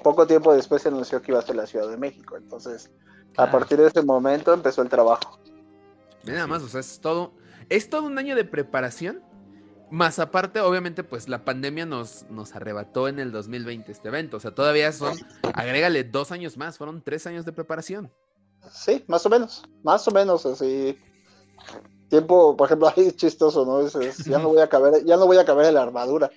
Poco 0.03 0.27
tiempo 0.27 0.53
después 0.53 0.81
se 0.81 0.89
anunció 0.89 1.21
que 1.21 1.31
iba 1.31 1.39
a 1.39 1.43
ser 1.43 1.55
la 1.55 1.65
Ciudad 1.65 1.87
de 1.87 1.95
México. 1.95 2.35
Entonces, 2.35 2.91
a 3.37 3.49
partir 3.49 3.77
de 3.77 3.87
ese 3.87 4.01
momento 4.01 4.53
empezó 4.53 4.81
el 4.81 4.89
trabajo. 4.89 5.39
Nada 6.25 6.45
más, 6.45 6.61
o 6.61 6.67
sea, 6.67 6.81
es 6.81 6.99
todo, 6.99 7.33
es 7.69 7.89
todo 7.89 8.03
un 8.03 8.17
año 8.17 8.35
de 8.35 8.43
preparación 8.43 9.23
Más 9.91 10.19
aparte, 10.19 10.61
obviamente, 10.61 11.03
pues 11.03 11.27
la 11.27 11.43
pandemia 11.43 11.85
nos, 11.85 12.25
nos 12.29 12.55
arrebató 12.55 13.07
en 13.09 13.19
el 13.19 13.31
2020 13.31 13.91
este 13.91 14.07
evento. 14.07 14.37
O 14.37 14.39
sea, 14.39 14.51
todavía 14.55 14.91
son, 14.93 15.17
agrégale 15.53 16.03
dos 16.05 16.31
años 16.31 16.55
más, 16.57 16.77
fueron 16.77 17.01
tres 17.03 17.27
años 17.27 17.43
de 17.45 17.51
preparación. 17.51 18.09
Sí, 18.71 19.03
más 19.07 19.25
o 19.25 19.29
menos, 19.29 19.63
más 19.83 20.07
o 20.07 20.11
menos 20.11 20.45
así. 20.45 20.97
Tiempo, 22.09 22.55
por 22.55 22.67
ejemplo, 22.67 22.87
ahí 22.95 23.11
chistoso, 23.11 23.65
¿no? 23.65 23.85
Es, 23.85 23.95
es, 23.95 24.25
ya 24.25 24.39
no 24.39 24.47
voy 24.53 24.61
a 24.61 24.67
caber, 24.67 25.03
ya 25.05 25.17
no 25.17 25.25
voy 25.25 25.37
a 25.37 25.45
caber 25.45 25.65
en 25.67 25.73
la 25.75 25.83
armadura. 25.83 26.29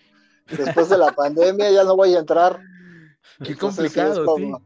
Después 0.48 0.88
de 0.88 0.98
la 0.98 1.12
pandemia 1.12 1.70
ya 1.70 1.84
no 1.84 1.96
voy 1.96 2.14
a 2.14 2.18
entrar. 2.18 2.60
Qué 3.42 3.52
Entonces, 3.52 3.78
complicado, 3.94 4.14
sí. 4.14 4.24
como- 4.24 4.62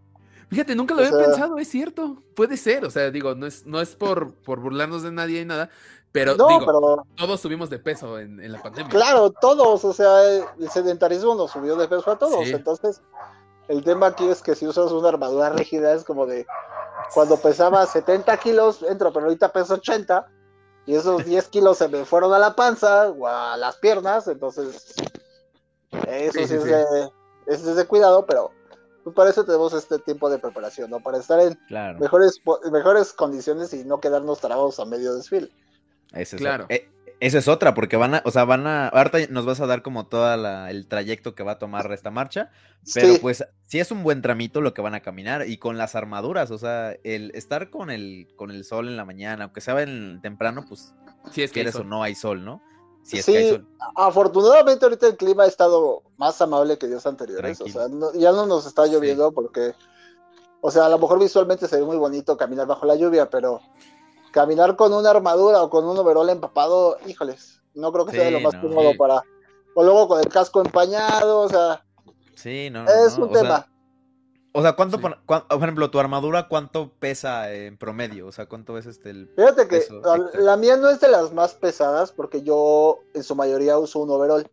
Fíjate, 0.51 0.74
nunca 0.74 0.95
lo 0.95 1.03
O 1.03 1.05
había 1.05 1.14
sea- 1.14 1.26
pensado, 1.26 1.59
es 1.59 1.68
cierto. 1.68 2.22
Puede 2.34 2.57
ser, 2.57 2.86
o 2.86 2.91
sea, 2.91 3.11
digo, 3.11 3.34
no 3.34 3.45
es, 3.47 3.66
no 3.66 3.82
es 3.82 3.95
por, 3.95 4.32
por 4.36 4.61
burlarnos 4.61 5.03
de 5.03 5.12
nadie 5.12 5.43
y 5.43 5.45
nada, 5.45 5.68
pero 6.13 6.35
no, 6.37 6.49
digo, 6.49 6.67
pero 6.67 7.07
todos 7.17 7.41
subimos 7.41 7.71
de 7.71 7.79
peso 7.79 8.19
en, 8.19 8.41
en 8.41 8.53
la 8.53 8.63
pandemia. 8.63 8.91
claro, 8.91 9.31
todos, 9.31 9.85
o 9.85 9.93
sea, 9.93 10.23
el 10.25 10.71
sedentarismo 10.71 11.35
nos 11.35 11.51
subió 11.51 11.77
de 11.77 11.89
peso 11.89 12.11
a 12.11 12.19
todos. 12.19 12.45
Sí. 12.45 12.53
Entonces, 12.53 13.01
el 13.69 13.85
tema 13.85 14.07
aquí 14.09 14.27
es 14.29 14.43
que 14.43 14.55
si 14.55 14.67
usas 14.67 14.91
una 14.93 15.09
armadura 15.11 15.51
rígida 15.51 15.93
es 15.93 16.05
como 16.05 16.27
de 16.27 16.47
cuando 17.15 17.37
pesaba 17.37 17.85
70 17.87 18.37
kilos, 18.39 18.83
entro, 18.83 19.13
pero 19.13 19.27
ahorita 19.27 19.53
peso 19.53 19.75
80 19.75 20.27
y 20.87 20.95
esos 20.95 21.25
10 21.25 21.49
kilos 21.49 21.79
se 21.79 21.89
me 21.89 22.05
fueron 22.05 22.33
a 22.33 22.39
la 22.39 22.57
panza 22.57 23.11
o 23.11 23.27
a 23.27 23.57
las 23.57 23.77
piernas, 23.77 24.27
entonces 24.29 24.95
eso 26.07 26.33
Sí, 26.33 26.47
sí, 26.47 26.47
sí, 26.49 26.55
es. 26.55 26.65
De, 26.65 27.11
es 27.47 27.77
de 27.77 27.87
cuidado, 27.87 28.27
pero 28.27 28.51
pues 29.05 29.15
para 29.15 29.31
eso 29.31 29.45
tenemos 29.45 29.73
este 29.73 29.99
tiempo 29.99 30.29
de 30.29 30.39
preparación, 30.39 30.91
¿no? 30.91 31.01
Para 31.01 31.19
estar 31.19 31.41
en 31.41 31.55
Claro. 31.69 31.99
mejores, 31.99 32.41
mejores 32.71 33.13
condiciones 33.13 33.73
y 33.73 33.85
no 33.85 34.01
quedarnos 34.01 34.41
trabados 34.41 34.79
a 34.81 34.85
medio 34.85 35.15
desfile. 35.15 35.51
Esa 36.13 36.37
es, 36.37 36.41
Claro. 36.43 36.67
eh, 36.69 36.89
esa 37.21 37.39
es 37.39 37.49
otra, 37.49 37.75
porque 37.75 37.97
van 37.97 38.15
a, 38.15 38.23
o 38.25 38.31
sea, 38.31 38.45
van 38.45 38.67
a, 38.67 38.89
ahorita 38.89 39.19
nos 39.31 39.45
vas 39.45 39.61
a 39.61 39.67
dar 39.67 39.83
como 39.83 40.07
todo 40.07 40.33
el 40.69 40.87
trayecto 40.87 41.35
que 41.35 41.43
va 41.43 41.53
a 41.53 41.59
tomar 41.59 41.91
esta 41.93 42.11
marcha, 42.11 42.51
pero 42.95 43.15
Sí. 43.15 43.19
pues 43.21 43.45
sí 43.67 43.81
es 43.81 43.91
un 43.91 44.03
buen 44.05 44.23
tramito 44.23 44.61
lo 44.61 44.73
que 44.73 44.83
van 44.83 44.95
a 44.95 45.01
caminar 45.01 45.47
y 45.49 45.59
con 45.59 45.77
las 45.79 45.95
armaduras, 45.97 46.51
o 46.53 46.59
sea, 46.59 46.93
el 47.03 47.33
estar 47.35 47.71
con 47.71 47.91
el, 47.91 48.29
con 48.37 48.51
el 48.53 48.65
sol 48.65 48.87
en 48.89 48.97
la 48.97 49.05
mañana, 49.05 49.45
aunque 49.45 49.61
sea 49.61 49.81
en 49.83 50.21
temprano, 50.23 50.65
pues 50.69 50.95
Sí, 51.33 51.43
es 51.43 51.51
que 51.51 51.55
quieres 51.55 51.75
eso. 51.75 51.83
o 51.83 51.85
no 51.85 52.03
hay 52.05 52.15
sol, 52.15 52.45
¿no? 52.45 52.63
Si 53.03 53.19
es 53.19 53.25
Sí, 53.25 53.33
que 53.33 53.39
hay 53.39 53.51
sol. 53.51 53.67
afortunadamente 53.97 54.85
ahorita 54.85 55.07
el 55.09 55.17
clima 55.17 55.43
ha 55.45 55.47
estado 55.47 56.03
más 56.19 56.41
amable 56.41 56.79
que 56.79 56.87
días 56.87 57.05
anteriores, 57.07 57.59
Tranquilo. 57.59 57.81
o 57.85 57.89
sea, 57.89 57.95
no- 57.97 58.13
ya 58.15 58.33
no 58.33 58.47
nos 58.47 58.65
está 58.67 58.87
Sí. 58.87 58.93
lloviendo 58.93 59.33
porque, 59.33 59.73
o 60.61 60.71
sea, 60.71 60.87
a 60.87 60.89
lo 60.89 60.99
mejor 60.99 61.19
visualmente 61.19 61.67
se 61.67 61.77
ve 61.79 61.85
muy 61.85 61.97
bonito 61.97 62.37
caminar 62.37 62.67
bajo 62.67 62.87
la 62.87 62.95
lluvia, 62.97 63.29
pero 63.29 63.61
caminar 64.39 64.76
con 64.76 64.93
una 64.93 65.11
armadura 65.11 65.61
o 65.64 65.68
con 65.68 65.84
un 65.84 65.99
overol 65.99 66.28
empapado, 66.30 66.97
híjoles, 67.07 67.61
no 67.74 67.91
creo 67.93 68.07
que 68.07 68.12
sea 68.12 68.30
lo 68.30 68.39
más 68.41 68.55
no. 68.55 68.61
cómodo 68.62 68.93
Sí. 68.93 68.97
para, 68.97 69.22
o 69.74 69.82
luego 69.82 70.07
con 70.07 70.20
el 70.20 70.28
casco 70.28 70.61
empañado, 70.61 71.41
o 71.41 71.49
sea, 71.49 71.84
Sí, 72.36 72.70
no. 72.70 72.84
es 72.89 73.18
no, 73.18 73.24
un 73.24 73.30
o 73.30 73.32
sea, 73.34 73.43
tema. 73.43 73.72
o 74.53 74.62
sea, 74.62 74.74
¿cuánto, 74.76 74.97
Sí. 74.99 75.03
por, 75.03 75.18
cuán- 75.26 75.49
por 75.49 75.59
ejemplo, 75.59 75.91
tu 75.91 75.99
armadura, 75.99 76.47
cuánto 76.47 76.93
pesa 77.01 77.53
en 77.53 77.76
promedio? 77.78 78.28
O 78.28 78.32
sea, 78.32 78.47
¿cuánto 78.47 78.78
es 78.78 78.86
este 78.86 79.11
el... 79.11 79.28
Fíjate 79.34 79.66
que 79.66 79.78
peso 79.78 80.01
la, 80.34 80.57
mía 80.57 80.76
no 80.76 80.89
es 80.89 81.01
de 81.01 81.09
las 81.09 81.32
más 81.32 81.55
pesadas 81.55 82.12
porque 82.12 82.43
yo 82.43 83.01
en 83.14 83.24
su 83.24 83.34
mayoría 83.34 83.76
uso 83.76 83.99
un 83.99 84.11
overol. 84.11 84.49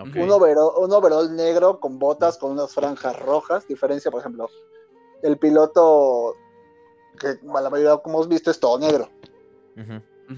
Ok. 0.00 0.16
Un, 0.16 0.30
overol, 0.32 0.72
un 0.78 0.92
overol 0.92 1.36
negro 1.36 1.78
con 1.78 2.00
botas, 2.00 2.38
con 2.38 2.50
unas 2.50 2.74
franjas 2.74 3.16
rojas. 3.20 3.66
Diferencia, 3.68 4.10
por 4.10 4.20
ejemplo, 4.20 4.48
el 5.22 5.38
piloto, 5.38 6.34
que 7.16 7.38
la 7.42 7.70
mayoría, 7.70 7.96
como 7.98 8.18
hemos 8.18 8.28
visto, 8.28 8.50
es 8.50 8.60
todo 8.60 8.78
negro. 8.78 9.10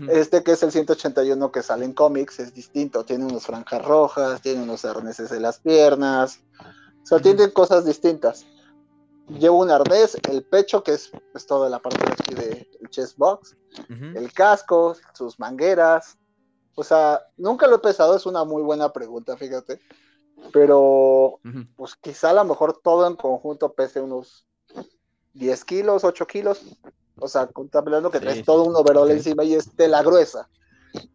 Este 0.09 0.43
que 0.43 0.53
es 0.53 0.63
el 0.63 0.71
181 0.71 1.51
que 1.51 1.63
sale 1.63 1.85
en 1.85 1.95
cómics 1.95 2.41
es 2.41 2.53
distinto. 2.53 3.05
Tiene 3.05 3.25
unas 3.25 3.47
franjas 3.47 3.85
rojas, 3.85 4.43
tiene 4.43 4.63
unos 4.63 4.85
arneses 4.85 5.33
en 5.33 5.43
las 5.43 5.59
piernas. 5.61 6.41
O 7.03 7.07
sea, 7.07 7.17
Ujú. 7.17 7.23
tiene 7.23 7.53
cosas 7.53 7.85
distintas. 7.85 8.45
Llevo 9.29 9.59
un 9.59 9.71
arnés, 9.71 10.17
el 10.29 10.43
pecho, 10.45 10.83
que 10.83 10.93
es 10.93 11.11
pues, 11.33 11.47
toda 11.47 11.69
la 11.69 11.79
parte 11.81 12.05
de 12.05 12.13
aquí 12.13 12.35
del 12.35 12.91
chest 12.91 13.19
box, 13.19 13.57
el 13.89 14.33
casco, 14.33 14.97
sus 15.15 15.39
mangueras. 15.39 16.19
O 16.75 16.83
sea, 16.83 17.21
nunca 17.37 17.67
lo 17.67 17.77
he 17.77 17.81
pesado, 17.81 18.17
es 18.17 18.25
una 18.25 18.45
muy 18.45 18.63
buena 18.63 18.93
pregunta, 18.93 19.37
fíjate. 19.37 19.81
Pero 20.53 21.41
pues 21.77 21.97
quizá 21.97 22.31
a 22.31 22.35
lo 22.35 22.45
mejor 22.45 22.81
todo 22.83 23.07
en 23.07 23.17
conjunto 23.17 23.73
pese 23.75 24.01
unos 24.01 24.48
10 25.39 25.65
kilos, 25.65 26.05
8 26.05 26.27
kilos. 26.27 26.61
O 27.21 27.29
sea, 27.29 27.47
contemplando 27.47 28.11
que 28.11 28.19
Sí, 28.19 28.25
traes 28.25 28.45
todo 28.45 28.65
un 28.65 28.77
overol 28.77 29.09
Ok. 29.09 29.17
encima 29.17 29.45
y 29.45 29.55
es 29.55 29.71
tela 29.75 30.03
gruesa. 30.03 30.49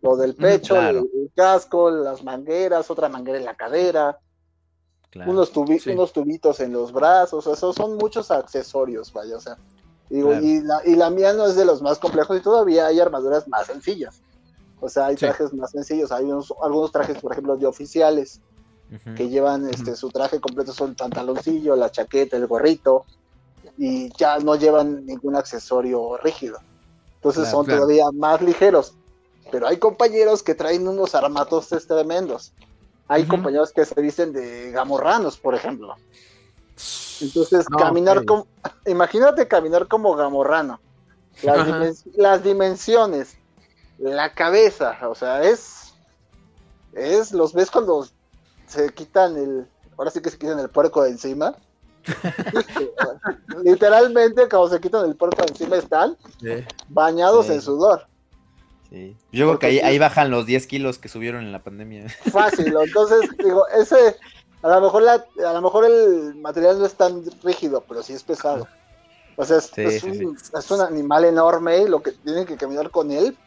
Lo 0.01 0.15
del 0.15 0.35
pecho, 0.35 0.75
claro. 0.75 0.99
el, 0.99 1.21
el 1.23 1.31
casco, 1.35 1.89
las 1.89 2.23
mangueras, 2.23 2.89
otra 2.91 3.09
manguera 3.09 3.37
en 3.37 3.45
la 3.45 3.55
cadera, 3.55 4.19
Claro. 5.09 5.31
unos, 5.31 5.53
tubi- 5.53 5.79
sí. 5.79 5.91
unos 5.91 6.11
tubitos 6.11 6.59
en 6.59 6.73
los 6.73 6.91
brazos, 6.91 7.45
esos 7.47 7.75
son 7.75 7.97
muchos 7.97 8.31
accesorios, 8.31 9.13
vaya, 9.13 9.37
o 9.37 9.39
sea. 9.39 9.57
Digo, 10.09 10.29
Claro. 10.29 10.43
y, 10.45 10.61
la, 10.61 10.81
y 10.85 10.95
la 10.95 11.09
mía 11.09 11.33
no 11.33 11.45
es 11.45 11.55
de 11.55 11.65
los 11.65 11.81
más 11.81 11.99
complejos 11.99 12.37
y 12.37 12.41
todavía 12.41 12.87
hay 12.87 12.99
armaduras 12.99 13.47
más 13.47 13.67
sencillas. 13.67 14.21
O 14.79 14.89
sea, 14.89 15.05
hay 15.07 15.15
trajes 15.15 15.53
más 15.53 15.71
sencillos, 15.71 16.11
hay 16.11 16.25
unos, 16.25 16.53
algunos 16.61 16.91
trajes, 16.91 17.19
por 17.19 17.31
ejemplo, 17.31 17.55
de 17.55 17.65
oficiales, 17.67 18.41
que 19.15 19.27
llevan 19.29 19.67
este 19.69 19.95
su 19.95 20.09
traje 20.09 20.39
completo, 20.39 20.71
son 20.73 20.91
el 20.91 20.95
pantaloncillo, 20.95 21.75
la 21.75 21.89
chaqueta, 21.89 22.35
el 22.37 22.45
gorrito, 22.47 23.05
y 23.77 24.09
ya 24.17 24.37
no 24.39 24.55
llevan 24.55 25.05
ningún 25.05 25.35
accesorio 25.35 26.17
rígido. 26.17 26.59
Entonces 27.15 27.43
Claro, 27.43 27.57
son 27.57 27.65
claro. 27.65 27.81
todavía 27.81 28.11
más 28.11 28.41
ligeros. 28.41 28.93
Pero 29.51 29.67
hay 29.67 29.77
compañeros 29.77 30.41
que 30.43 30.55
traen 30.55 30.87
unos 30.87 31.15
armatostes 31.15 31.85
tremendos. 31.87 32.53
Hay 33.07 33.25
compañeros 33.27 33.71
que 33.71 33.85
se 33.85 33.99
visten 34.01 34.33
de 34.33 34.71
gamorranos, 34.71 35.37
por 35.37 35.53
ejemplo. 35.55 35.95
Entonces, 37.21 37.65
No, 37.69 37.77
caminar 37.77 38.25
como. 38.25 38.47
Imagínate 38.85 39.47
caminar 39.47 39.87
como 39.87 40.15
gamorrano. 40.15 40.79
Las, 41.43 41.67
dimen- 41.67 42.03
las 42.15 42.43
dimensiones, 42.43 43.37
la 43.97 44.33
cabeza, 44.33 44.97
o 45.07 45.15
sea, 45.15 45.43
es. 45.43 45.93
Es. 46.93 47.31
Los 47.31 47.53
ves 47.53 47.69
cuando 47.71 48.07
se 48.67 48.89
quitan 48.93 49.37
el. 49.37 49.67
Ahora 49.97 50.09
sí 50.09 50.21
que 50.21 50.29
se 50.29 50.37
quitan 50.37 50.59
el 50.59 50.69
puerco 50.69 51.03
de 51.03 51.11
encima. 51.11 51.55
Literalmente, 53.63 54.47
cuando 54.49 54.69
se 54.69 54.79
quitan 54.81 55.05
el 55.05 55.15
puerco 55.15 55.41
de 55.43 55.49
encima, 55.51 55.75
están 55.77 56.17
Sí. 56.41 56.63
bañados 56.89 57.47
Sí. 57.47 57.53
en 57.53 57.61
sudor. 57.61 58.07
Sí. 58.89 59.15
Yo 59.31 59.45
creo 59.45 59.47
Porque 59.53 59.67
que 59.67 59.71
ahí, 59.73 59.79
sí. 59.79 59.85
ahí 59.85 59.99
bajan 59.99 60.29
los 60.29 60.45
10 60.45 60.67
kilos 60.67 60.99
que 60.99 61.09
subieron 61.09 61.43
en 61.43 61.51
la 61.51 61.63
pandemia. 61.63 62.05
Fácil. 62.31 62.75
Entonces, 62.75 63.29
digo, 63.43 63.67
ese. 63.69 64.17
A 64.61 64.69
lo, 64.69 64.79
mejor 64.81 65.03
la, 65.03 65.13
a 65.45 65.53
lo 65.53 65.61
mejor 65.61 65.83
el 65.83 66.35
material 66.35 66.79
no 66.79 66.85
es 66.85 66.93
tan 66.93 67.21
rígido, 67.43 67.83
pero 67.85 68.01
sí 68.01 68.13
es 68.13 68.23
pesado. 68.23 68.65
O 69.35 69.43
sea, 69.43 69.57
es, 69.57 69.65
Sí, 69.75 69.81
es 69.81 70.01
sí, 70.01 70.09
un, 70.25 70.37
es 70.37 70.71
un 70.71 70.79
animal 70.79 71.25
enorme 71.25 71.79
y 71.79 71.87
lo 71.89 72.01
que 72.01 72.13
tienen 72.13 72.45
que 72.45 72.55
caminar 72.55 72.89
con 72.89 73.11
él. 73.11 73.37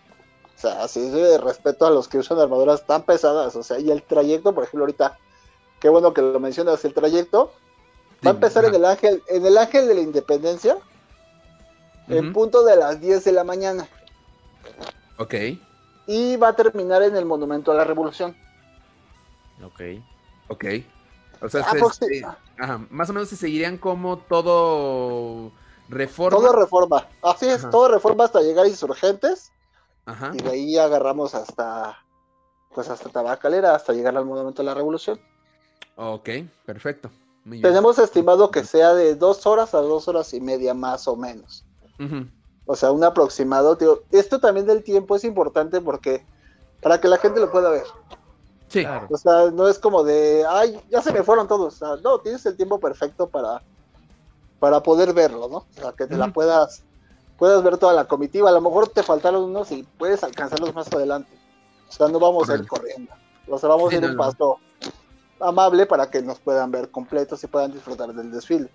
O 0.55 0.59
sea, 0.61 0.83
así 0.85 1.01
es 1.07 1.13
de 1.13 1.39
respeto 1.39 1.87
a 1.87 1.91
los 1.91 2.07
que 2.09 2.19
usan 2.19 2.39
armaduras 2.39 2.85
tan 2.87 3.03
pesadas. 3.03 3.57
O 3.57 3.63
sea, 3.63 3.79
y 3.79 3.91
el 3.91 4.03
trayecto, 4.03 4.55
por 4.55 4.65
ejemplo, 4.65 4.83
ahorita, 4.83 5.17
qué 5.81 5.89
bueno 5.89 6.13
que 6.13 6.21
lo 6.21 6.39
mencionas, 6.39 6.85
el 6.85 6.93
trayecto 6.93 7.53
va 8.25 8.31
a 8.31 8.35
empezar 8.35 8.65
en 8.65 8.75
el 8.75 8.85
ángel, 8.85 9.23
en 9.29 9.45
el 9.47 9.57
ángel 9.59 9.89
de 9.89 9.95
la 9.95 10.01
independencia, 10.01 10.79
en 12.09 12.27
Ujú. 12.27 12.33
punto 12.33 12.65
de 12.65 12.77
las 12.77 13.01
10 13.01 13.25
de 13.25 13.33
la 13.33 13.45
mañana. 13.45 13.89
Ok. 15.19 15.35
Y 16.07 16.37
va 16.37 16.49
a 16.49 16.57
terminar 16.57 17.03
en 17.03 17.17
el 17.17 17.25
monumento 17.25 17.73
a 17.73 17.75
la 17.75 17.85
revolución. 17.85 18.37
Ok. 19.65 19.81
Ok. 20.49 20.65
O 21.43 21.49
sea, 21.49 21.65
se- 21.71 21.79
se- 22.07 22.25
ajá, 22.59 22.81
más 22.91 23.11
o 23.11 23.13
menos 23.13 23.29
se 23.29 23.37
seguirían 23.37 23.77
como 23.77 24.19
todo 24.19 25.51
reforma. 25.89 26.39
Todo 26.39 26.53
reforma. 26.53 27.07
Así 27.23 27.47
es, 27.49 27.61
Ajá. 27.63 27.71
todo 27.71 27.89
reforma 27.89 28.25
hasta 28.25 28.41
llegar 28.41 28.65
a 28.65 28.69
insurgentes. 28.69 29.53
Ajá. 30.07 30.31
Y 30.35 30.39
de 30.39 30.51
ahí 30.51 30.79
agarramos 30.79 31.35
hasta, 31.35 31.99
pues 32.75 32.89
hasta 32.89 33.09
Tabacalera, 33.11 33.75
hasta 33.75 33.93
llegar 33.93 34.17
al 34.17 34.25
Monumento 34.25 34.63
de 34.63 34.67
la 34.67 34.75
Revolución. 34.75 35.21
Ok, 35.97 36.29
perfecto. 36.65 37.11
Tenemos 37.49 37.99
estimado 37.99 38.51
que 38.51 38.65
sea 38.65 38.93
de 38.95 39.15
dos 39.15 39.47
horas 39.47 39.73
a 39.75 39.79
dos 39.79 40.09
horas 40.09 40.35
y 40.35 40.41
media 40.41 40.75
más 40.75 41.07
o 41.07 41.17
menos. 41.17 41.65
O 42.67 42.75
sea, 42.75 42.91
un 42.91 43.05
aproximado. 43.05 43.77
Tío. 43.77 44.03
Esto 44.11 44.41
también 44.41 44.67
del 44.67 44.83
tiempo 44.83 45.15
es 45.15 45.23
importante 45.23 45.81
porque 45.81 46.27
para 46.83 47.01
que 47.01 47.09
la 47.09 47.19
gente 47.19 47.39
lo 47.41 47.51
pueda 47.51 47.71
ver. 47.71 47.87
Sí. 48.69 48.81
Claro. 48.81 49.07
O 49.11 49.17
sea, 49.17 49.51
no 49.53 49.69
es 49.69 49.79
como 49.79 50.03
de, 50.03 50.45
ay, 50.49 50.81
ya 50.91 51.01
se 51.01 51.13
me 51.13 51.23
fueron 51.23 51.47
todos. 51.47 51.75
O 51.75 51.77
sea, 51.79 52.03
no, 52.03 52.19
tienes 52.19 52.45
el 52.47 52.57
tiempo 52.57 52.81
perfecto 52.81 53.29
para, 53.29 53.63
para 54.59 54.83
poder 54.83 55.13
verlo, 55.15 55.49
¿no? 55.49 55.59
O 55.59 55.67
sea, 55.71 55.93
que 55.93 56.07
te 56.07 56.17
la 56.17 56.33
puedas, 56.33 56.83
puedas 57.39 57.63
ver 57.63 57.79
toda 57.79 57.93
la 57.93 58.07
comitiva. 58.07 58.51
A 58.51 58.53
lo 58.53 58.61
mejor 58.61 58.89
te 58.89 59.05
faltaron 59.05 59.45
unos 59.45 59.71
y 59.71 59.85
puedes 59.99 60.25
alcanzarlos 60.25 60.75
más 60.75 60.93
adelante. 60.93 61.31
O 61.89 61.93
sea, 61.93 62.09
no 62.09 62.19
vamos 62.19 62.51
a 62.51 62.57
ir 62.57 62.67
corriendo. 62.67 63.13
O 63.49 63.57
sea, 63.57 63.69
vamos 63.69 63.91
Sí, 63.91 63.95
a 63.95 63.99
ir 63.99 64.05
no, 64.05 64.25
un 64.25 64.35
no. 64.37 64.59
Amable 65.41 65.87
para 65.87 66.11
que 66.11 66.23
nos 66.23 66.41
puedan 66.41 66.71
ver 66.71 66.91
completos 66.91 67.43
y 67.45 67.47
puedan 67.49 67.73
disfrutar 67.73 68.13
del 68.15 68.31
desfile. 68.31 68.71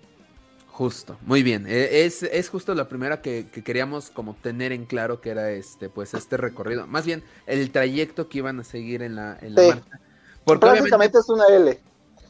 Justo, 0.66 1.18
muy 1.22 1.42
bien. 1.42 1.66
E- 1.66 2.04
Es, 2.04 2.22
es 2.22 2.48
justo 2.48 2.74
la 2.74 2.88
primera 2.88 3.20
que, 3.20 3.50
que 3.50 3.62
queríamos 3.62 4.10
como 4.10 4.34
tener 4.36 4.72
en 4.72 4.86
claro 4.86 5.20
que 5.20 5.30
era 5.30 5.50
este, 5.50 5.90
pues 5.90 6.14
este 6.14 6.36
recorrido. 6.38 6.86
Más 6.86 7.04
bien, 7.04 7.22
el 7.46 7.70
trayecto 7.72 8.28
que 8.28 8.38
iban 8.38 8.58
a 8.60 8.64
seguir 8.64 9.02
en 9.02 9.14
la, 9.16 9.36
en 9.40 9.54
la 9.54 9.60
Sí. 9.60 9.66
marcha. 9.66 10.00
Porque 10.44 10.68
obviamente, 10.68 10.96
Prácticamente 10.96 11.18
es 11.18 11.28
una 11.28 11.46
L. 11.48 11.80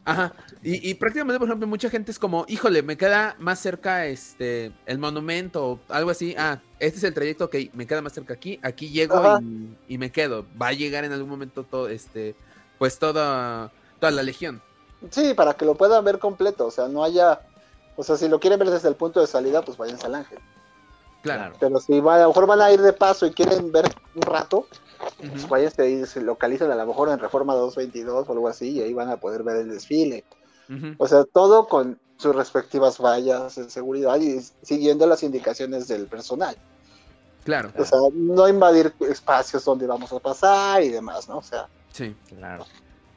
ajá, 0.05 0.35
y, 0.63 0.91
y 0.91 0.95
prácticamente, 0.95 1.39
por 1.39 1.49
ejemplo, 1.49 1.67
mucha 1.69 1.89
gente 1.91 2.11
es 2.11 2.19
como, 2.19 2.45
híjole, 2.49 2.83
me 2.83 2.97
queda 2.97 3.37
más 3.39 3.61
cerca 3.61 4.07
este 4.07 4.73
el 4.87 4.99
monumento 4.99 5.65
o 5.73 5.81
algo 5.89 6.11
así. 6.11 6.35
Ah, 6.39 6.61
este 6.79 6.99
es 6.99 7.05
el 7.05 7.15
trayecto, 7.15 7.45
ok, 7.47 7.57
me 7.75 7.87
queda 7.87 8.03
más 8.03 8.13
cerca 8.13 8.35
aquí, 8.35 8.59
aquí 8.63 8.91
llego 8.91 9.25
y, 9.27 9.77
y 9.89 9.99
me 9.99 10.11
quedo. 10.11 10.47
Va 10.61 10.69
a 10.69 10.73
llegar 10.73 11.05
en 11.05 11.13
algún 11.13 11.31
momento 11.31 11.65
todo, 11.65 11.89
este, 11.89 12.35
pues 12.79 12.99
toda, 12.99 13.73
toda 14.03 14.11
la 14.11 14.25
legión. 14.25 14.61
Sí, 15.11 15.33
para 15.33 15.55
que 15.55 15.65
lo 15.65 15.77
puedan 15.77 16.05
ver 16.05 16.19
completo, 16.19 16.67
o 16.67 16.71
sea, 16.73 16.89
no 16.89 17.05
haya, 17.05 17.41
o 17.95 18.03
sea, 18.03 18.17
si 18.17 18.27
lo 18.27 18.41
quieren 18.41 18.59
ver 18.59 18.69
desde 18.69 18.89
el 18.89 18.97
punto 18.97 19.21
de 19.21 19.29
salida, 19.29 19.63
pues 19.63 19.79
váyanse 19.79 20.07
al 20.07 20.17
ángel. 20.17 20.41
Claro. 21.23 21.55
Pero 21.61 21.79
si 21.79 22.01
va, 22.01 22.17
a 22.17 22.23
lo 22.23 22.29
mejor 22.31 22.49
van 22.49 22.63
a 22.63 22.73
ir 22.73 22.83
de 22.83 22.93
paso 22.93 23.27
y 23.27 23.31
quieren 23.31 23.71
ver 23.71 23.85
un 24.17 24.23
rato, 24.23 24.67
pues 25.21 25.49
váyanse 25.49 25.83
ahí, 25.83 26.05
se 26.05 26.21
localizan 26.21 26.73
a 26.73 26.75
lo 26.75 26.85
mejor 26.85 27.11
en 27.11 27.21
Reforma 27.21 27.55
222 27.55 28.29
o 28.29 28.33
algo 28.33 28.49
así, 28.49 28.71
y 28.71 28.83
ahí 28.83 28.93
van 28.93 29.09
a 29.09 29.19
poder 29.19 29.45
ver 29.45 29.59
el 29.59 29.71
desfile. 29.71 30.25
O 30.99 31.07
sea, 31.07 31.23
todo 31.23 31.69
con 31.69 32.01
sus 32.17 32.35
respectivas 32.35 32.99
vallas 32.99 33.55
de 33.55 33.71
seguridad 33.71 34.19
y 34.19 34.41
siguiendo 34.63 35.07
las 35.07 35.23
indicaciones 35.23 35.87
del 35.87 36.09
personal. 36.09 36.57
Claro, 37.45 37.71
O 37.79 37.85
sea, 37.85 37.99
no 38.13 38.49
invadir 38.49 38.93
espacios 39.01 39.65
donde 39.65 39.87
vamos 39.87 40.13
a 40.13 40.19
pasar 40.19 40.83
y 40.83 40.89
demás, 40.89 41.29
¿no? 41.29 41.39
O 41.39 41.43
sea, 41.43 41.69
sí. 41.93 42.17
Claro. 42.29 42.65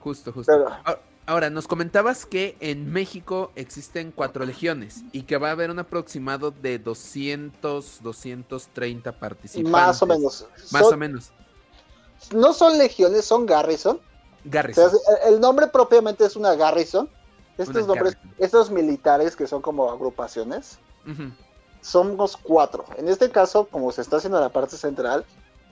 Justo, 0.06 0.32
justo. 0.32 0.52
Pero- 0.54 0.70
A- 0.70 1.00
Ahora, 1.28 1.50
nos 1.50 1.68
comentabas 1.68 2.24
que 2.28 2.56
en 2.60 2.94
México 2.94 3.52
existen 3.56 4.12
cuatro 4.12 4.46
legiones 4.46 5.02
y 5.12 5.24
que 5.24 5.38
va 5.38 5.48
a 5.48 5.52
haber 5.54 5.72
un 5.72 5.80
aproximado 5.80 6.52
de 6.52 6.78
200, 6.78 8.04
230 8.04 9.12
participantes. 9.12 9.72
más 9.72 10.02
o 10.04 10.06
menos. 10.06 10.46
Más 10.72 10.84
Son- 10.84 10.94
o 10.94 10.98
menos. 10.98 11.32
No 12.32 12.54
son 12.54 12.78
legiones, 12.78 13.26
son 13.26 13.48
garrison. 13.48 13.96
O 13.98 14.02
Garrison. 14.46 14.92
sea, 14.92 15.00
el- 15.28 15.40
nombre 15.42 15.66
propiamente 15.66 16.24
es 16.24 16.36
una 16.36 16.54
garrison. 16.54 17.10
Estos 17.58 17.76
Una 17.78 17.88
nombres, 17.88 18.14
garrison. 18.14 18.36
estos 18.38 18.70
militares 18.70 19.36
que 19.36 19.48
son 19.48 19.64
como 19.64 19.90
agrupaciones, 19.90 20.78
somos 21.82 22.38
cuatro. 22.38 22.86
En 22.98 23.08
este 23.10 23.32
caso, 23.32 23.66
como 23.66 23.92
se 23.92 24.02
está 24.02 24.18
haciendo 24.18 24.40
la 24.40 24.50
parte 24.50 24.78
central, 24.78 25.26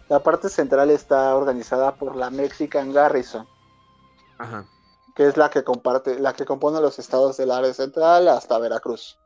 la 0.09 0.19
parte 0.23 0.49
central 0.49 0.89
está 0.89 1.35
organizada 1.35 1.93
por 1.93 2.15
la 2.15 2.31
Mexican 2.31 2.91
Garrison, 2.91 3.47
Ajá. 4.43 4.65
que 5.15 5.27
es 5.27 5.37
la 5.37 5.49
que 5.49 5.63
comparte, 5.63 6.19
la 6.19 6.33
que 6.33 6.43
compone 6.45 6.81
los 6.81 6.97
estados 6.99 7.37
del 7.37 7.51
área 7.51 7.73
central 7.73 8.27
hasta 8.27 8.57
Veracruz. 8.57 9.17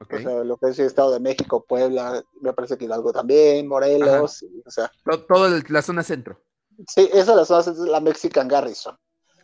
O 0.00 0.04
sea, 0.18 0.44
lo 0.44 0.56
que 0.58 0.68
es 0.70 0.78
el 0.78 0.86
Estado 0.86 1.10
de 1.12 1.20
México, 1.20 1.64
Puebla, 1.66 2.22
me 2.40 2.52
parece 2.52 2.76
que 2.76 2.84
Hidalgo 2.84 3.12
también, 3.12 3.66
Morelos, 3.66 4.42
y- 4.42 4.62
o 4.66 4.70
sea, 4.70 4.90
To- 5.04 5.24
Todo 5.24 5.46
el- 5.46 5.64
la 5.68 5.80
zona 5.82 6.02
centro. 6.02 6.40
sí, 6.86 7.08
esa 7.12 7.32
es 7.32 7.36
la 7.36 7.44
zona 7.46 7.62
central, 7.62 7.92
la 7.92 8.00
Mexican 8.00 8.46
Garrison. 8.48 8.96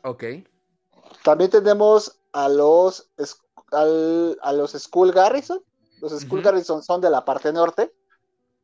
Ok. 0.05 0.25
También 1.25 1.51
tenemos 1.51 2.19
a 2.33 2.49
los 2.49 3.11
al- 3.73 4.39
a 4.43 4.53
los 4.53 4.73
School 4.73 5.13
Garrison. 5.13 5.63
Los 6.01 6.13
School. 6.21 6.43
Garrison 6.43 6.83
son 6.83 7.01
de 7.01 7.09
la 7.11 7.25
parte 7.25 7.53
norte. 7.53 7.95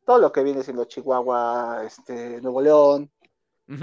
Todo 0.05 0.19
lo 0.19 0.33
que 0.33 0.43
viene 0.43 0.63
siendo 0.63 0.85
Chihuahua, 0.85 1.83
este, 1.85 2.41
Nuevo 2.43 2.61
León, 2.63 3.11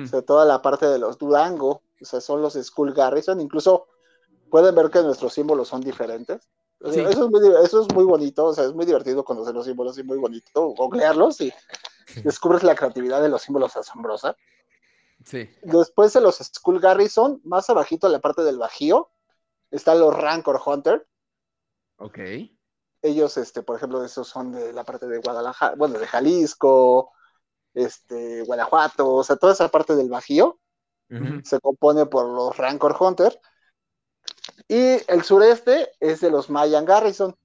o 0.03 0.07
sea, 0.07 0.21
toda 0.23 0.43
la 0.45 0.61
parte 0.61 0.87
de 0.87 0.97
los 0.99 1.17
Durango, 1.17 1.81
o 2.01 2.05
sea, 2.05 2.21
son 2.21 2.41
los 2.41 2.53
School 2.53 2.93
Garrison. 2.93 3.39
Incluso 3.39 3.87
pueden 4.49 4.75
ver 4.75 4.89
que 4.89 5.01
nuestros 5.01 5.33
símbolos 5.33 5.67
son 5.67 5.81
diferentes. 5.81 6.49
O 6.81 6.91
sea, 6.91 7.05
Sí. 7.05 7.13
eso, 7.13 7.25
es 7.25 7.31
muy, 7.31 7.41
eso 7.63 7.81
es 7.81 7.93
muy 7.93 8.03
bonito, 8.03 8.45
o 8.45 8.53
sea, 8.53 8.65
es 8.65 8.73
muy 8.73 8.85
divertido 8.85 9.23
conocer 9.23 9.53
los 9.55 9.65
símbolos 9.65 9.97
y 9.97 10.03
muy 10.03 10.17
bonito 10.17 10.67
googlearlos 10.77 11.39
y 11.41 11.53
descubres 12.23 12.63
la 12.63 12.75
creatividad 12.75 13.21
de 13.21 13.29
los 13.29 13.41
símbolos 13.41 13.75
asombrosa. 13.77 14.35
Sí. 15.23 15.49
Después 15.63 16.13
de 16.13 16.21
los 16.21 16.37
Skull 16.37 16.79
Garrison, 16.79 17.41
más 17.43 17.69
abajito 17.69 18.07
en 18.07 18.13
la 18.13 18.19
parte 18.19 18.43
del 18.43 18.57
Bajío, 18.57 19.09
están 19.71 19.99
los 19.99 20.15
Rancor 20.15 20.61
Hunter. 20.63 21.07
Ok. 21.97 22.19
Ellos, 23.01 23.37
este, 23.37 23.63
por 23.63 23.77
ejemplo, 23.77 24.03
esos 24.03 24.27
son 24.27 24.51
de 24.51 24.73
la 24.73 24.83
parte 24.83 25.07
de 25.07 25.19
Guadalajara, 25.19 25.75
bueno, 25.75 25.97
de 25.97 26.07
Jalisco, 26.07 27.11
este, 27.73 28.43
Guanajuato, 28.43 29.15
o 29.15 29.23
sea, 29.23 29.37
toda 29.37 29.53
esa 29.53 29.69
parte 29.69 29.95
del 29.95 30.09
Bajío 30.09 30.59
Se 31.43 31.59
compone 31.59 32.05
por 32.05 32.25
los 32.25 32.57
Rancor 32.57 32.95
Hunter. 32.99 33.39
Y 34.67 34.97
el 35.07 35.23
sureste 35.23 35.91
es 35.99 36.21
de 36.21 36.31
los 36.31 36.49
Mayan 36.49 36.85
Garrison. 36.85 37.35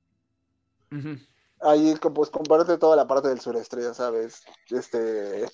ujú. 0.90 1.18
Ahí 1.62 1.94
pues 2.14 2.30
comparte 2.30 2.78
toda 2.78 2.96
la 2.96 3.06
parte 3.06 3.28
del 3.28 3.40
sureste, 3.40 3.82
ya 3.82 3.92
sabes, 3.92 4.42
este, 4.70 5.46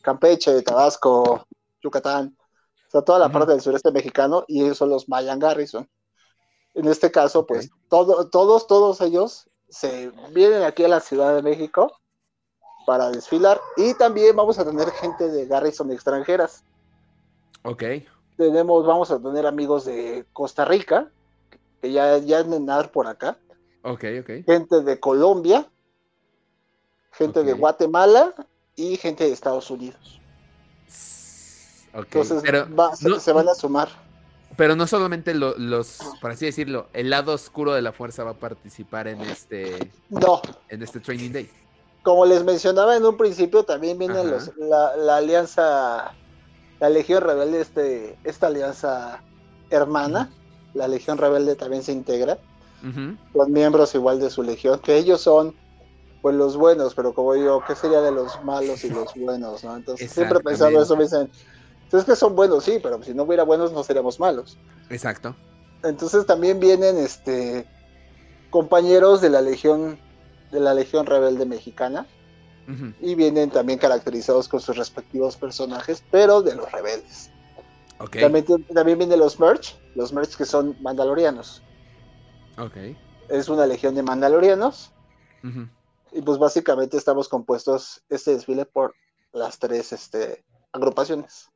Campeche, 0.00 0.62
Tabasco, 0.62 1.46
Yucatán, 1.82 2.34
o 2.88 2.90
sea, 2.90 3.02
toda 3.02 3.18
la 3.18 3.30
parte 3.30 3.52
del 3.52 3.60
sureste 3.60 3.92
mexicano 3.92 4.44
y 4.48 4.62
ellos 4.62 4.78
son 4.78 4.88
los 4.88 5.08
Mayan 5.08 5.38
Garrison. 5.38 5.88
En 6.74 6.88
este 6.88 7.10
caso, 7.10 7.46
pues 7.46 7.70
todo, 7.88 8.30
todos, 8.30 8.66
todos 8.66 9.00
ellos 9.02 9.50
se 9.68 10.10
vienen 10.32 10.62
aquí 10.62 10.84
a 10.84 10.88
la 10.88 11.00
Ciudad 11.00 11.34
de 11.34 11.42
México 11.42 11.92
para 12.86 13.10
desfilar 13.10 13.60
y 13.76 13.94
también 13.94 14.34
vamos 14.34 14.58
a 14.58 14.64
tener 14.64 14.90
gente 14.92 15.28
de 15.28 15.46
Garrison 15.46 15.92
extranjeras. 15.92 16.64
Ok. 17.62 17.82
Tenemos, 18.36 18.86
vamos 18.86 19.10
a 19.10 19.18
tener 19.20 19.46
amigos 19.46 19.84
de 19.84 20.24
Costa 20.32 20.64
Rica, 20.64 21.08
que 21.82 21.92
ya, 21.92 22.18
ya 22.18 22.38
andar 22.40 22.90
por 22.90 23.06
acá, 23.06 23.36
Ok, 23.82 24.04
ok. 24.20 24.30
gente 24.46 24.80
de 24.82 25.00
Colombia, 25.00 25.66
gente 27.12 27.42
de. 27.42 27.52
Guatemala 27.54 28.34
y 28.76 28.96
gente 28.96 29.24
de 29.24 29.32
Estados 29.32 29.70
Unidos. 29.70 30.20
Ok. 31.94 32.04
Entonces 32.12 32.42
Pero, 32.42 32.66
va- 32.74 32.94
se, 32.94 33.08
no- 33.08 33.18
se 33.18 33.32
van 33.32 33.48
a 33.48 33.54
sumar. 33.54 33.88
pero 34.56 34.76
no 34.76 34.86
solamente 34.86 35.34
lo- 35.34 35.56
los, 35.58 35.98
por 36.20 36.30
así 36.30 36.46
decirlo, 36.46 36.88
el 36.92 37.10
lado 37.10 37.32
oscuro 37.34 37.72
de 37.74 37.82
la 37.82 37.92
fuerza 37.92 38.22
va 38.24 38.32
a 38.32 38.34
participar 38.38 39.08
en 39.08 39.20
este, 39.22 39.90
No, 40.08 40.40
en 40.68 40.82
este 40.82 41.00
Training 41.00 41.32
Day. 41.32 41.50
como 42.02 42.24
les 42.26 42.44
mencionaba 42.44 42.96
en 42.96 43.04
un 43.04 43.16
principio, 43.16 43.64
también 43.64 43.98
los, 43.98 44.56
la, 44.56 44.96
la 44.96 45.16
alianza, 45.16 46.12
la 46.80 46.88
Legión 46.88 47.22
Rebelde, 47.22 47.60
este, 47.60 48.18
esta 48.24 48.48
alianza 48.48 49.22
hermana, 49.68 50.30
la 50.74 50.88
Legión 50.88 51.18
Rebelde 51.18 51.54
también 51.54 51.82
se 51.82 51.92
integra, 51.92 52.38
Ujú. 52.82 53.16
con 53.32 53.52
miembros 53.52 53.94
igual 53.94 54.20
de 54.20 54.30
su 54.30 54.42
legión, 54.42 54.80
que 54.80 54.96
ellos 54.96 55.20
son 55.20 55.54
pues 56.22 56.34
los 56.34 56.56
buenos, 56.56 56.94
pero 56.94 57.14
como 57.14 57.34
digo, 57.34 57.62
¿qué 57.66 57.74
sería 57.74 58.00
de 58.00 58.10
los 58.10 58.42
malos 58.44 58.84
y 58.84 58.90
los 58.90 59.14
buenos? 59.14 59.64
¿no? 59.64 59.76
Entonces 59.76 60.10
siempre 60.10 60.38
he 60.38 60.42
pensado 60.42 60.82
eso, 60.82 60.96
me 60.96 61.04
dicen, 61.04 61.30
es 61.92 62.04
que 62.04 62.16
son 62.16 62.34
buenos, 62.34 62.64
sí, 62.64 62.78
pero 62.82 63.02
si 63.02 63.14
no 63.14 63.24
hubiera 63.24 63.42
buenos 63.42 63.72
no 63.72 63.82
seríamos 63.82 64.20
malos. 64.20 64.56
Exacto. 64.90 65.34
Entonces 65.82 66.26
también 66.26 66.60
vienen 66.60 66.98
este 66.98 67.66
compañeros 68.50 69.20
de 69.20 69.30
la 69.30 69.40
Legión 69.40 69.98
de 70.50 70.60
la 70.60 70.74
Legión 70.74 71.06
Rebelde 71.06 71.46
Mexicana 71.46 72.06
Y 73.00 73.14
vienen 73.14 73.50
también 73.50 73.78
caracterizados 73.78 74.48
con 74.48 74.60
sus 74.60 74.76
respectivos 74.76 75.36
personajes, 75.36 76.04
pero 76.10 76.42
de 76.42 76.54
los 76.54 76.70
rebeldes. 76.70 77.30
También, 78.18 78.44
también 78.72 78.98
vienen 78.98 79.18
los 79.18 79.38
merch, 79.38 79.76
los 79.94 80.12
merch 80.12 80.36
que 80.36 80.44
son 80.44 80.76
mandalorianos. 80.80 81.62
Ok. 82.58 82.76
Es 83.28 83.48
una 83.48 83.66
legión 83.66 83.94
de 83.94 84.02
mandalorianos 84.02 84.92
y 86.12 86.22
pues 86.22 86.38
básicamente 86.38 86.96
estamos 86.96 87.28
compuestos 87.28 88.02
este 88.08 88.32
desfile 88.32 88.64
por 88.64 88.94
las 89.32 89.58
tres 89.58 89.92
este, 89.92 90.44
agrupaciones. 90.72 91.48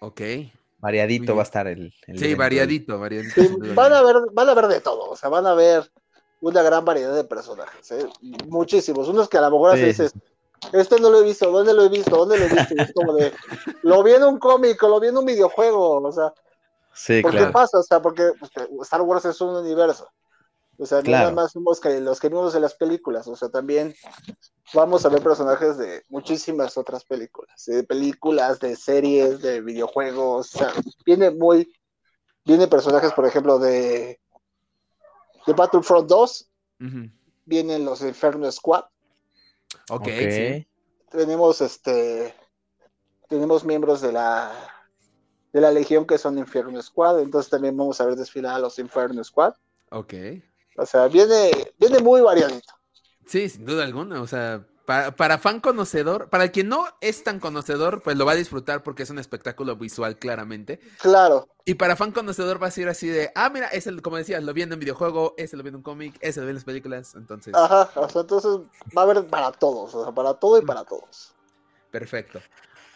Ok. 0.00 0.20
Variadito 0.78 1.34
va 1.34 1.42
a 1.42 1.44
estar 1.44 1.66
el. 1.66 1.92
el 2.06 2.18
Sí, 2.18 2.34
variadito, 2.34 2.98
variadito. 2.98 3.34
Sí, 3.34 3.48
van, 3.74 3.92
a 3.92 4.02
ver, 4.02 4.16
van 4.32 4.48
a 4.48 4.54
ver 4.54 4.66
de 4.66 4.80
todo, 4.80 5.10
o 5.10 5.16
sea, 5.16 5.28
van 5.28 5.46
a 5.46 5.52
ver 5.52 5.90
una 6.40 6.62
gran 6.62 6.84
variedad 6.84 7.14
de 7.14 7.24
personajes, 7.24 7.90
¿eh? 7.92 8.08
muchísimos, 8.46 9.08
unos 9.08 9.28
que 9.28 9.38
a 9.38 9.42
lo 9.42 9.50
mejor 9.50 9.76
Sí, 9.76 9.84
dices, 9.84 10.12
este 10.72 11.00
no 11.00 11.10
lo 11.10 11.20
he 11.20 11.24
visto, 11.24 11.50
¿dónde 11.50 11.74
lo 11.74 11.84
he 11.84 11.88
visto? 11.88 12.16
¿Dónde 12.16 12.38
lo 12.38 12.44
he 12.46 12.48
visto? 12.48 12.74
Y 12.74 12.80
es 12.80 12.92
como 12.94 13.14
de, 13.14 13.32
lo 13.82 14.02
vi 14.02 14.12
en 14.12 14.24
un 14.24 14.38
cómic, 14.38 14.82
lo 14.82 15.00
vi 15.00 15.08
en 15.08 15.18
un 15.18 15.24
videojuego, 15.24 16.00
o 16.02 16.12
sea, 16.12 16.32
Sí, 16.92 17.22
¿por 17.22 17.30
qué 17.36 17.46
pasa? 17.46 17.78
O 17.78 17.82
sea, 17.82 18.02
porque 18.02 18.32
pues, 18.38 18.50
Star 18.82 19.00
Wars 19.02 19.24
es 19.24 19.40
un 19.40 19.54
universo. 19.56 20.08
O 20.76 20.86
sea, 20.86 21.02
Claro. 21.02 21.30
nada 21.30 21.42
más 21.42 21.52
somos 21.52 21.78
que 21.78 22.00
los 22.00 22.18
que 22.18 22.28
vimos 22.28 22.54
en 22.54 22.62
las 22.62 22.74
películas, 22.74 23.28
o 23.28 23.36
sea, 23.36 23.50
también 23.50 23.94
vamos 24.72 25.04
a 25.04 25.10
ver 25.10 25.22
personajes 25.22 25.76
de 25.76 26.02
muchísimas 26.08 26.76
otras 26.78 27.04
películas, 27.04 27.64
de 27.66 27.84
películas, 27.84 28.58
de 28.60 28.76
series, 28.76 29.42
de 29.42 29.60
videojuegos, 29.60 30.54
o 30.54 30.58
sea, 30.58 30.72
viene 31.04 31.30
muy, 31.30 31.70
viene 32.46 32.66
personajes, 32.66 33.12
por 33.12 33.26
ejemplo, 33.26 33.58
de, 33.58 34.20
de 35.46 35.52
Battlefront 35.52 36.08
2, 36.08 36.50
Ujú. 36.80 37.10
vienen 37.44 37.84
los 37.84 38.02
Inferno 38.02 38.50
Squad, 38.50 38.84
Ok, 39.88 40.02
Ok. 40.02 40.06
sí. 40.08 40.66
tenemos 41.10 41.60
este, 41.60 42.34
tenemos 43.28 43.64
miembros 43.64 44.00
de 44.00 44.12
la 44.12 44.52
de 45.52 45.60
la 45.60 45.72
Legión 45.72 46.06
que 46.06 46.16
son 46.18 46.38
Inferno 46.38 46.80
Squad, 46.80 47.20
entonces 47.20 47.50
también 47.50 47.76
vamos 47.76 48.00
a 48.00 48.06
ver 48.06 48.14
desfilar 48.16 48.54
a 48.54 48.58
los 48.60 48.78
Inferno 48.78 49.22
Squad. 49.24 49.54
Ok. 49.90 50.14
O 50.76 50.86
sea, 50.86 51.08
viene, 51.08 51.50
viene 51.76 51.98
muy 51.98 52.20
variadito. 52.20 52.72
Sí, 53.26 53.48
sin 53.48 53.64
duda 53.64 53.82
alguna. 53.84 54.22
O 54.22 54.26
sea, 54.28 54.64
para, 54.90 55.14
para, 55.14 55.38
fan 55.38 55.60
conocedor, 55.60 56.28
para 56.30 56.42
el 56.42 56.50
que 56.50 56.64
no 56.64 56.84
es 57.00 57.22
tan 57.22 57.38
conocedor, 57.38 58.02
pues 58.02 58.16
lo 58.16 58.26
va 58.26 58.32
a 58.32 58.34
disfrutar 58.34 58.82
porque 58.82 59.04
es 59.04 59.10
un 59.10 59.20
espectáculo 59.20 59.76
visual, 59.76 60.18
claramente. 60.18 60.80
Claro. 61.00 61.48
Y 61.64 61.74
para 61.74 61.94
fan 61.94 62.10
conocedor 62.10 62.60
va 62.60 62.66
a 62.66 62.70
ser 62.72 62.88
así 62.88 63.06
de, 63.06 63.30
ah, 63.36 63.50
mira, 63.50 63.68
es 63.68 63.86
el, 63.86 64.02
como 64.02 64.16
decías, 64.16 64.42
lo 64.42 64.52
vi 64.52 64.62
en 64.62 64.72
un 64.72 64.80
videojuego, 64.80 65.34
ese 65.38 65.56
lo 65.56 65.62
vi 65.62 65.68
en 65.68 65.76
un 65.76 65.82
cómic, 65.82 66.18
ese 66.20 66.40
lo 66.40 66.46
vi 66.46 66.50
en 66.50 66.56
las 66.56 66.64
películas, 66.64 67.14
entonces. 67.14 67.54
Ajá, 67.54 67.88
o 67.94 68.08
sea, 68.08 68.22
entonces 68.22 68.50
va 68.96 69.02
a 69.02 69.04
haber 69.04 69.24
para 69.28 69.52
todos, 69.52 69.94
o 69.94 70.02
sea, 70.02 70.12
para 70.12 70.34
todo 70.34 70.58
y 70.58 70.64
para 70.66 70.82
todos. 70.82 71.36
Perfecto. 71.92 72.40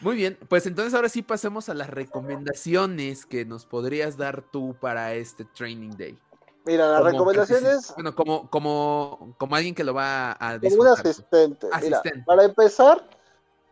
Muy 0.00 0.16
bien, 0.16 0.36
pues 0.48 0.66
entonces 0.66 0.94
ahora 0.94 1.08
sí 1.08 1.22
pasemos 1.22 1.68
a 1.68 1.74
las 1.74 1.90
recomendaciones 1.90 3.24
que 3.24 3.44
nos 3.44 3.66
podrías 3.66 4.16
dar 4.16 4.42
tú 4.42 4.74
para 4.80 5.14
este 5.14 5.44
Training 5.44 5.96
Day. 5.96 6.18
Mira, 6.64 6.88
las 6.88 7.04
recomendaciones. 7.04 7.92
Bueno, 7.94 8.14
como, 8.14 8.48
como, 8.48 9.34
como 9.36 9.54
alguien 9.56 9.74
que 9.74 9.84
lo 9.84 9.92
va 9.92 10.32
a 10.32 10.58
Como 10.58 10.82
un 10.82 10.88
asistente. 10.88 11.68
Mira, 11.82 12.02
para 12.24 12.44
empezar, 12.44 13.06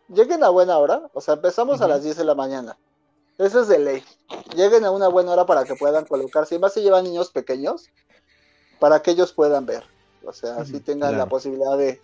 lleguen 0.09 0.43
a 0.43 0.49
buena 0.49 0.77
hora. 0.77 1.09
O 1.13 1.21
sea, 1.21 1.33
empezamos 1.33 1.81
a 1.81 1.87
las 1.87 2.03
10 2.03 2.17
de 2.17 2.25
la 2.25 2.35
mañana. 2.35 2.77
Eso 3.39 3.61
es 3.61 3.67
de 3.67 3.79
ley. 3.79 4.03
Lleguen 4.55 4.85
a 4.85 4.91
una 4.91 5.07
buena 5.07 5.31
hora 5.31 5.45
para 5.45 5.63
que 5.63 5.75
puedan 5.75 6.05
colocarse. 6.05 6.55
Y 6.55 6.59
más 6.59 6.73
si 6.73 6.81
llevan 6.81 7.05
niños 7.05 7.31
pequeños, 7.31 7.89
para 8.79 9.01
que 9.01 9.11
ellos 9.11 9.33
puedan 9.33 9.65
ver. 9.65 9.83
O 10.23 10.31
sea, 10.31 10.57
así 10.57 10.79
tengan 10.79 11.17
la 11.17 11.25
posibilidad 11.25 11.77
de, 11.77 11.99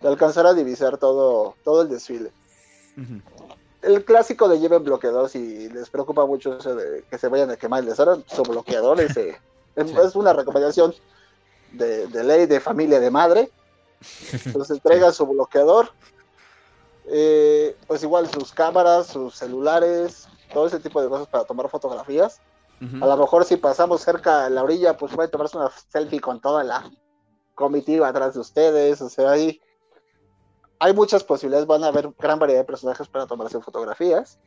de, 0.00 0.08
alcanzar 0.08 0.46
a 0.46 0.54
divisar 0.54 0.98
todo, 0.98 1.54
todo 1.64 1.82
el 1.82 1.88
desfile. 1.88 2.30
El 3.82 4.04
clásico 4.04 4.48
de 4.48 4.60
lleven 4.60 4.84
bloqueador, 4.84 5.28
si 5.28 5.68
les 5.70 5.88
preocupa 5.88 6.26
mucho 6.26 6.58
eso 6.58 6.74
de 6.74 7.04
que 7.10 7.18
se 7.18 7.28
vayan 7.28 7.50
a 7.50 7.56
quemar 7.56 7.80
el 7.80 7.86
desorden, 7.86 8.24
su 8.28 8.42
bloqueador 8.42 9.00
ese 9.00 9.40
es, 9.76 10.16
una 10.16 10.32
recomendación 10.32 10.94
de, 11.72 12.08
ley 12.24 12.46
de 12.46 12.60
familia 12.60 13.00
de 13.00 13.10
madre. 13.10 13.50
Entonces 14.44 14.76
entrega 14.76 15.12
su 15.12 15.26
bloqueador. 15.26 15.90
Eh, 17.08 17.76
pues 17.86 18.02
igual 18.02 18.28
sus 18.28 18.52
cámaras, 18.52 19.06
sus 19.06 19.36
celulares, 19.36 20.28
todo 20.52 20.66
ese 20.66 20.80
tipo 20.80 21.00
de 21.00 21.08
cosas 21.08 21.28
para 21.28 21.44
tomar 21.44 21.68
fotografías. 21.68 22.40
A 23.00 23.06
lo 23.06 23.16
mejor 23.16 23.46
si 23.46 23.56
pasamos 23.56 24.02
cerca 24.02 24.44
de 24.44 24.50
la 24.50 24.62
orilla, 24.62 24.98
pues 24.98 25.14
pueden 25.14 25.30
tomarse 25.30 25.56
una 25.56 25.70
selfie 25.88 26.20
con 26.20 26.42
toda 26.42 26.62
la 26.62 26.90
comitiva 27.54 28.06
atrás 28.06 28.34
de 28.34 28.40
ustedes. 28.40 29.00
O 29.00 29.08
sea, 29.08 29.30
hay, 29.30 29.62
hay 30.78 30.92
muchas 30.92 31.24
posibilidades. 31.24 31.66
Van 31.66 31.84
a 31.84 31.86
haber 31.86 32.10
gran 32.18 32.38
variedad 32.38 32.60
de 32.60 32.66
personajes 32.66 33.08
para 33.08 33.26
tomarse 33.26 33.62
fotografías 33.62 34.38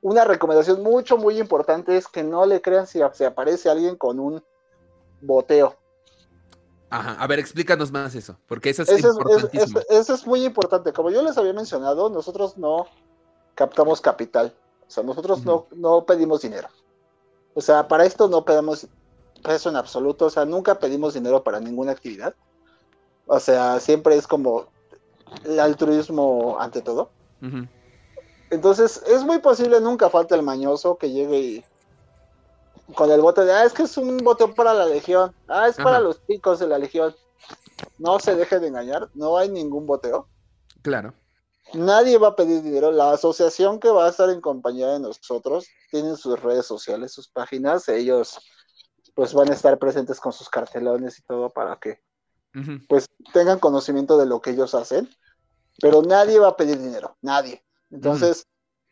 una 0.00 0.24
recomendación 0.24 0.82
mucho, 0.82 1.16
muy 1.16 1.38
importante 1.38 1.96
es 1.96 2.06
que 2.06 2.22
no 2.22 2.46
le 2.46 2.60
crean 2.60 2.86
si 2.86 3.00
se 3.12 3.26
aparece 3.26 3.68
alguien 3.68 3.96
con 3.96 4.20
un 4.20 4.42
boteo. 5.20 5.76
Ajá, 6.90 7.14
a 7.14 7.26
ver, 7.26 7.38
explícanos 7.38 7.92
más 7.92 8.14
eso, 8.14 8.38
porque 8.46 8.70
eso 8.70 8.82
es 8.82 8.88
eso 8.88 9.18
eso 9.90 10.14
es 10.14 10.26
muy 10.26 10.44
importante. 10.44 10.92
Como 10.92 11.10
yo 11.10 11.22
les 11.22 11.36
había 11.36 11.52
mencionado, 11.52 12.08
nosotros 12.08 12.56
no 12.56 12.86
captamos 13.54 14.00
capital. 14.00 14.54
O 14.86 14.90
sea, 14.90 15.02
nosotros 15.02 15.44
no, 15.44 15.66
no 15.72 16.06
pedimos 16.06 16.40
dinero. 16.40 16.68
O 17.52 17.60
sea, 17.60 17.88
para 17.88 18.06
esto 18.06 18.28
no 18.28 18.44
pedimos 18.44 18.86
peso 19.42 19.68
en 19.68 19.76
absoluto. 19.76 20.26
O 20.26 20.30
sea, 20.30 20.46
nunca 20.46 20.78
pedimos 20.78 21.12
dinero 21.12 21.44
para 21.44 21.60
ninguna 21.60 21.92
actividad. 21.92 22.34
O 23.26 23.38
sea, 23.38 23.80
siempre 23.80 24.16
es 24.16 24.26
como 24.26 24.68
el 25.44 25.60
altruismo 25.60 26.56
ante 26.58 26.80
todo. 26.80 27.10
Entonces, 28.50 29.02
es 29.06 29.24
muy 29.24 29.38
posible, 29.38 29.80
nunca 29.80 30.08
falta 30.08 30.34
el 30.34 30.42
mañoso 30.42 30.96
que 30.96 31.10
llegue 31.10 31.38
y 31.38 31.64
con 32.94 33.10
el 33.10 33.20
bote 33.20 33.44
de, 33.44 33.52
ah, 33.52 33.64
es 33.64 33.72
que 33.72 33.82
es 33.82 33.96
un 33.98 34.16
bote 34.18 34.48
para 34.48 34.72
la 34.72 34.86
legión, 34.86 35.34
ah, 35.48 35.68
es 35.68 35.76
para 35.76 36.00
los 36.00 36.24
chicos 36.26 36.58
de 36.58 36.66
la 36.66 36.78
legión. 36.78 37.14
No 37.98 38.18
se 38.18 38.34
deje 38.34 38.58
de 38.58 38.68
engañar, 38.68 39.08
no 39.14 39.36
hay 39.36 39.48
ningún 39.48 39.86
boteo. 39.86 40.26
Claro. 40.82 41.14
Nadie 41.74 42.16
va 42.16 42.28
a 42.28 42.36
pedir 42.36 42.62
dinero. 42.62 42.90
La 42.90 43.12
asociación 43.12 43.78
que 43.78 43.90
va 43.90 44.06
a 44.06 44.10
estar 44.10 44.30
en 44.30 44.40
compañía 44.40 44.88
de 44.88 45.00
nosotros 45.00 45.66
tienen 45.90 46.16
sus 46.16 46.40
redes 46.40 46.66
sociales, 46.66 47.12
sus 47.12 47.28
páginas. 47.28 47.88
Ellos 47.88 48.38
pues 49.14 49.34
van 49.34 49.50
a 49.50 49.54
estar 49.54 49.78
presentes 49.78 50.18
con 50.18 50.32
sus 50.32 50.48
cartelones 50.48 51.18
y 51.18 51.22
todo 51.22 51.50
para 51.50 51.76
que 51.76 52.00
pues 52.88 53.06
tengan 53.32 53.58
conocimiento 53.58 54.18
de 54.18 54.26
lo 54.26 54.40
que 54.40 54.50
ellos 54.50 54.74
hacen. 54.74 55.08
Pero 55.80 56.02
nadie 56.02 56.38
va 56.38 56.48
a 56.48 56.56
pedir 56.56 56.78
dinero, 56.78 57.16
nadie. 57.20 57.62
Entonces, 57.90 58.46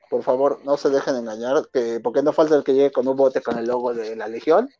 por 0.08 0.22
favor, 0.22 0.60
no 0.64 0.76
se 0.76 0.90
dejen 0.90 1.16
engañar, 1.16 1.68
que, 1.72 2.00
porque 2.00 2.22
no 2.22 2.32
falta 2.32 2.56
el 2.56 2.64
que 2.64 2.74
llegue 2.74 2.92
con 2.92 3.06
un 3.08 3.16
bote 3.16 3.42
con 3.42 3.58
el 3.58 3.66
logo 3.66 3.94
de 3.94 4.16
la 4.16 4.28
Legión. 4.28 4.70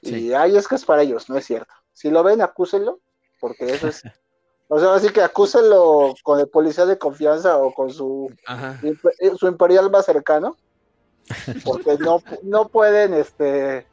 Y 0.00 0.32
ahí 0.32 0.56
es 0.56 0.66
que 0.68 0.74
es 0.74 0.84
para 0.84 1.02
ellos, 1.02 1.28
no 1.28 1.36
es 1.36 1.46
cierto. 1.46 1.72
Si 1.92 2.10
lo 2.10 2.22
ven, 2.22 2.42
acúsenlo, 2.42 3.00
porque 3.40 3.72
eso 3.72 3.88
es. 3.88 4.02
o 4.68 4.78
sea, 4.78 4.94
así 4.94 5.10
que 5.10 5.22
acúsenlo 5.22 6.14
con 6.22 6.40
el 6.40 6.48
policía 6.48 6.86
de 6.86 6.98
confianza 6.98 7.56
o 7.58 7.72
con 7.72 7.90
su, 7.90 8.32
eh, 9.20 9.32
su 9.38 9.46
imperial 9.46 9.90
más 9.90 10.06
cercano, 10.06 10.56
porque 11.64 11.96
no, 11.98 12.22
no 12.42 12.68
pueden, 12.68 13.14
este. 13.14 13.86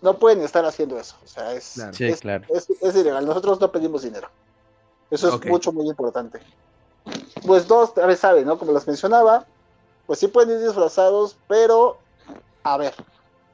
No 0.00 0.18
pueden 0.18 0.40
estar 0.42 0.64
haciendo 0.64 0.98
eso. 0.98 1.16
O 1.22 1.26
sea, 1.26 1.52
es, 1.52 1.76
es, 1.76 2.22
es, 2.80 2.96
ilegal. 2.96 3.26
Nosotros 3.26 3.60
no 3.60 3.70
pedimos 3.70 4.02
dinero. 4.02 4.30
Eso 5.10 5.28
es 5.28 5.44
mucho, 5.44 5.72
muy 5.72 5.86
importante 5.88 6.40
pues 7.46 7.66
dos, 7.66 7.96
a 7.98 8.06
ver, 8.06 8.16
saben, 8.16 8.46
¿no? 8.46 8.58
Como 8.58 8.72
les 8.72 8.86
mencionaba, 8.86 9.46
pues 10.06 10.18
sí 10.18 10.28
pueden 10.28 10.58
ir 10.58 10.66
disfrazados, 10.66 11.36
pero, 11.48 11.98
a 12.62 12.76
ver, 12.76 12.94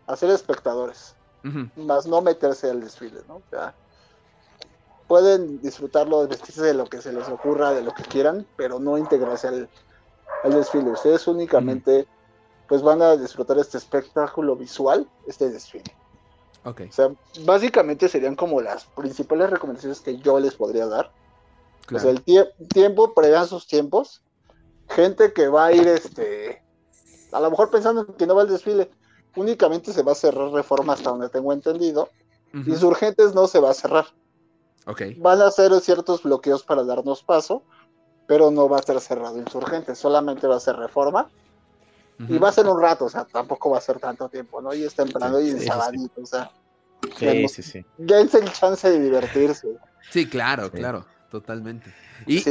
hacer 0.06 0.30
espectadores, 0.30 1.14
más 1.76 2.06
no 2.06 2.20
meterse 2.22 2.70
al 2.70 2.80
desfile, 2.80 3.20
¿no? 3.28 3.36
O 3.36 3.42
sea, 3.50 3.74
pueden 5.06 5.60
disfrutarlo, 5.60 6.26
vestirse 6.26 6.62
de 6.62 6.74
lo 6.74 6.86
que 6.86 7.00
se 7.00 7.12
les 7.12 7.28
ocurra, 7.28 7.72
de 7.72 7.82
lo 7.82 7.94
que 7.94 8.02
quieran, 8.02 8.46
pero 8.56 8.78
no 8.78 8.98
integrarse 8.98 9.48
al, 9.48 9.68
desfile. 10.44 10.90
Ustedes 10.90 11.26
únicamente, 11.28 12.06
pues 12.68 12.82
van 12.82 13.02
a 13.02 13.16
disfrutar 13.16 13.58
este 13.58 13.78
espectáculo 13.78 14.56
visual, 14.56 15.08
este 15.26 15.50
desfile. 15.50 15.94
Okay. 16.64 16.88
O 16.88 16.92
sea, 16.92 17.10
básicamente 17.44 18.08
serían 18.08 18.34
como 18.34 18.60
las 18.60 18.86
principales 18.86 19.50
recomendaciones 19.50 20.00
que 20.00 20.18
yo 20.18 20.40
les 20.40 20.54
podría 20.54 20.86
dar 20.86 21.12
o 21.94 21.98
sea, 21.98 22.10
el 22.10 22.22
tiempo, 22.68 23.14
prevean 23.14 23.46
sus 23.46 23.66
tiempos. 23.66 24.22
Gente 24.88 25.32
que 25.32 25.48
va 25.48 25.66
a 25.66 25.72
ir, 25.72 25.86
este, 25.86 26.62
a 27.32 27.40
lo 27.40 27.50
mejor 27.50 27.70
pensando 27.70 28.16
que 28.16 28.26
no 28.26 28.34
va 28.34 28.42
al 28.42 28.48
desfile, 28.48 28.90
únicamente 29.34 29.92
se 29.92 30.02
va 30.02 30.12
a 30.12 30.16
cerrar 30.16 30.50
reforma 30.50 30.94
hasta 30.94 31.10
donde 31.10 31.28
tengo 31.28 31.52
entendido. 31.52 32.10
Insurgentes 32.52 33.34
no 33.34 33.46
se 33.46 33.60
va 33.60 33.70
a 33.70 33.74
cerrar. 33.74 34.06
Okay. 34.86 35.14
Van 35.14 35.42
a 35.42 35.48
hacer 35.48 35.78
ciertos 35.80 36.22
bloqueos 36.22 36.62
para 36.62 36.84
darnos 36.84 37.22
paso, 37.22 37.62
pero 38.26 38.50
no 38.50 38.68
va 38.68 38.78
a 38.78 38.82
ser 38.82 39.00
cerrado 39.00 39.36
Insurgentes, 39.36 39.98
solamente 39.98 40.46
va 40.46 40.56
a 40.56 40.60
ser 40.60 40.76
reforma. 40.76 41.28
Y 42.18 42.38
va 42.38 42.48
a 42.48 42.52
ser 42.52 42.66
un 42.66 42.80
rato, 42.80 43.04
o 43.04 43.10
sea, 43.10 43.26
tampoco 43.26 43.70
va 43.70 43.78
a 43.78 43.82
ser 43.82 43.98
tanto 43.98 44.28
tiempo, 44.30 44.62
¿no? 44.62 44.72
Y 44.72 44.84
es 44.84 44.94
temprano 44.94 45.38
y 45.38 45.50
es 45.50 45.66
sabadito, 45.66 46.22
o 46.22 46.26
sea. 46.26 46.50
Sí, 47.18 47.46
sí, 47.48 47.62
sí. 47.62 47.84
Ya 47.98 48.20
es 48.20 48.34
el 48.34 48.50
chance 48.50 48.90
de 48.90 48.98
divertirse. 48.98 49.68
Sí, 50.10 50.26
claro, 50.26 50.70
claro. 50.70 51.04
Totalmente. 51.30 51.92
Y 52.26 52.42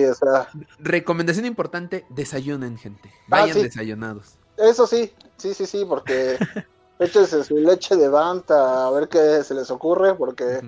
recomendación 0.80 1.46
importante, 1.46 2.06
desayunen, 2.10 2.78
gente. 2.78 3.10
Ah, 3.14 3.42
Vayan 3.42 3.62
desayunados. 3.62 4.36
Eso 4.58 4.88
sí, 4.88 5.14
sí, 5.38 5.54
sí, 5.54 5.66
sí, 5.66 5.86
porque 5.88 6.38
échense 7.00 7.44
su 7.44 7.58
leche 7.58 7.96
de 7.96 8.10
banta 8.10 8.88
a 8.88 8.92
ver 8.92 9.08
qué 9.08 9.44
se 9.44 9.54
les 9.54 9.70
ocurre, 9.72 10.16
porque 10.16 10.62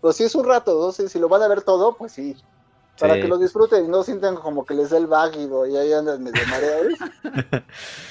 pues 0.00 0.16
sí 0.16 0.24
es 0.24 0.34
un 0.34 0.44
rato, 0.44 0.80
¿no? 0.80 0.92
Si, 0.92 1.18
lo 1.18 1.28
van 1.28 1.42
a 1.42 1.48
ver 1.48 1.62
todo, 1.62 1.96
pues 1.96 2.12
sí. 2.12 2.36
Para 2.98 3.14
que 3.14 3.28
lo 3.28 3.38
disfruten 3.38 3.86
y 3.86 3.88
no 3.88 4.02
sientan 4.02 4.36
como 4.36 4.66
que 4.66 4.74
les 4.74 4.90
dé 4.90 4.98
el 4.98 5.06
váguido 5.06 5.66
y 5.66 5.74
ahí 5.74 5.90
andan 5.90 6.22
medio 6.22 6.46
mareados. 6.48 6.98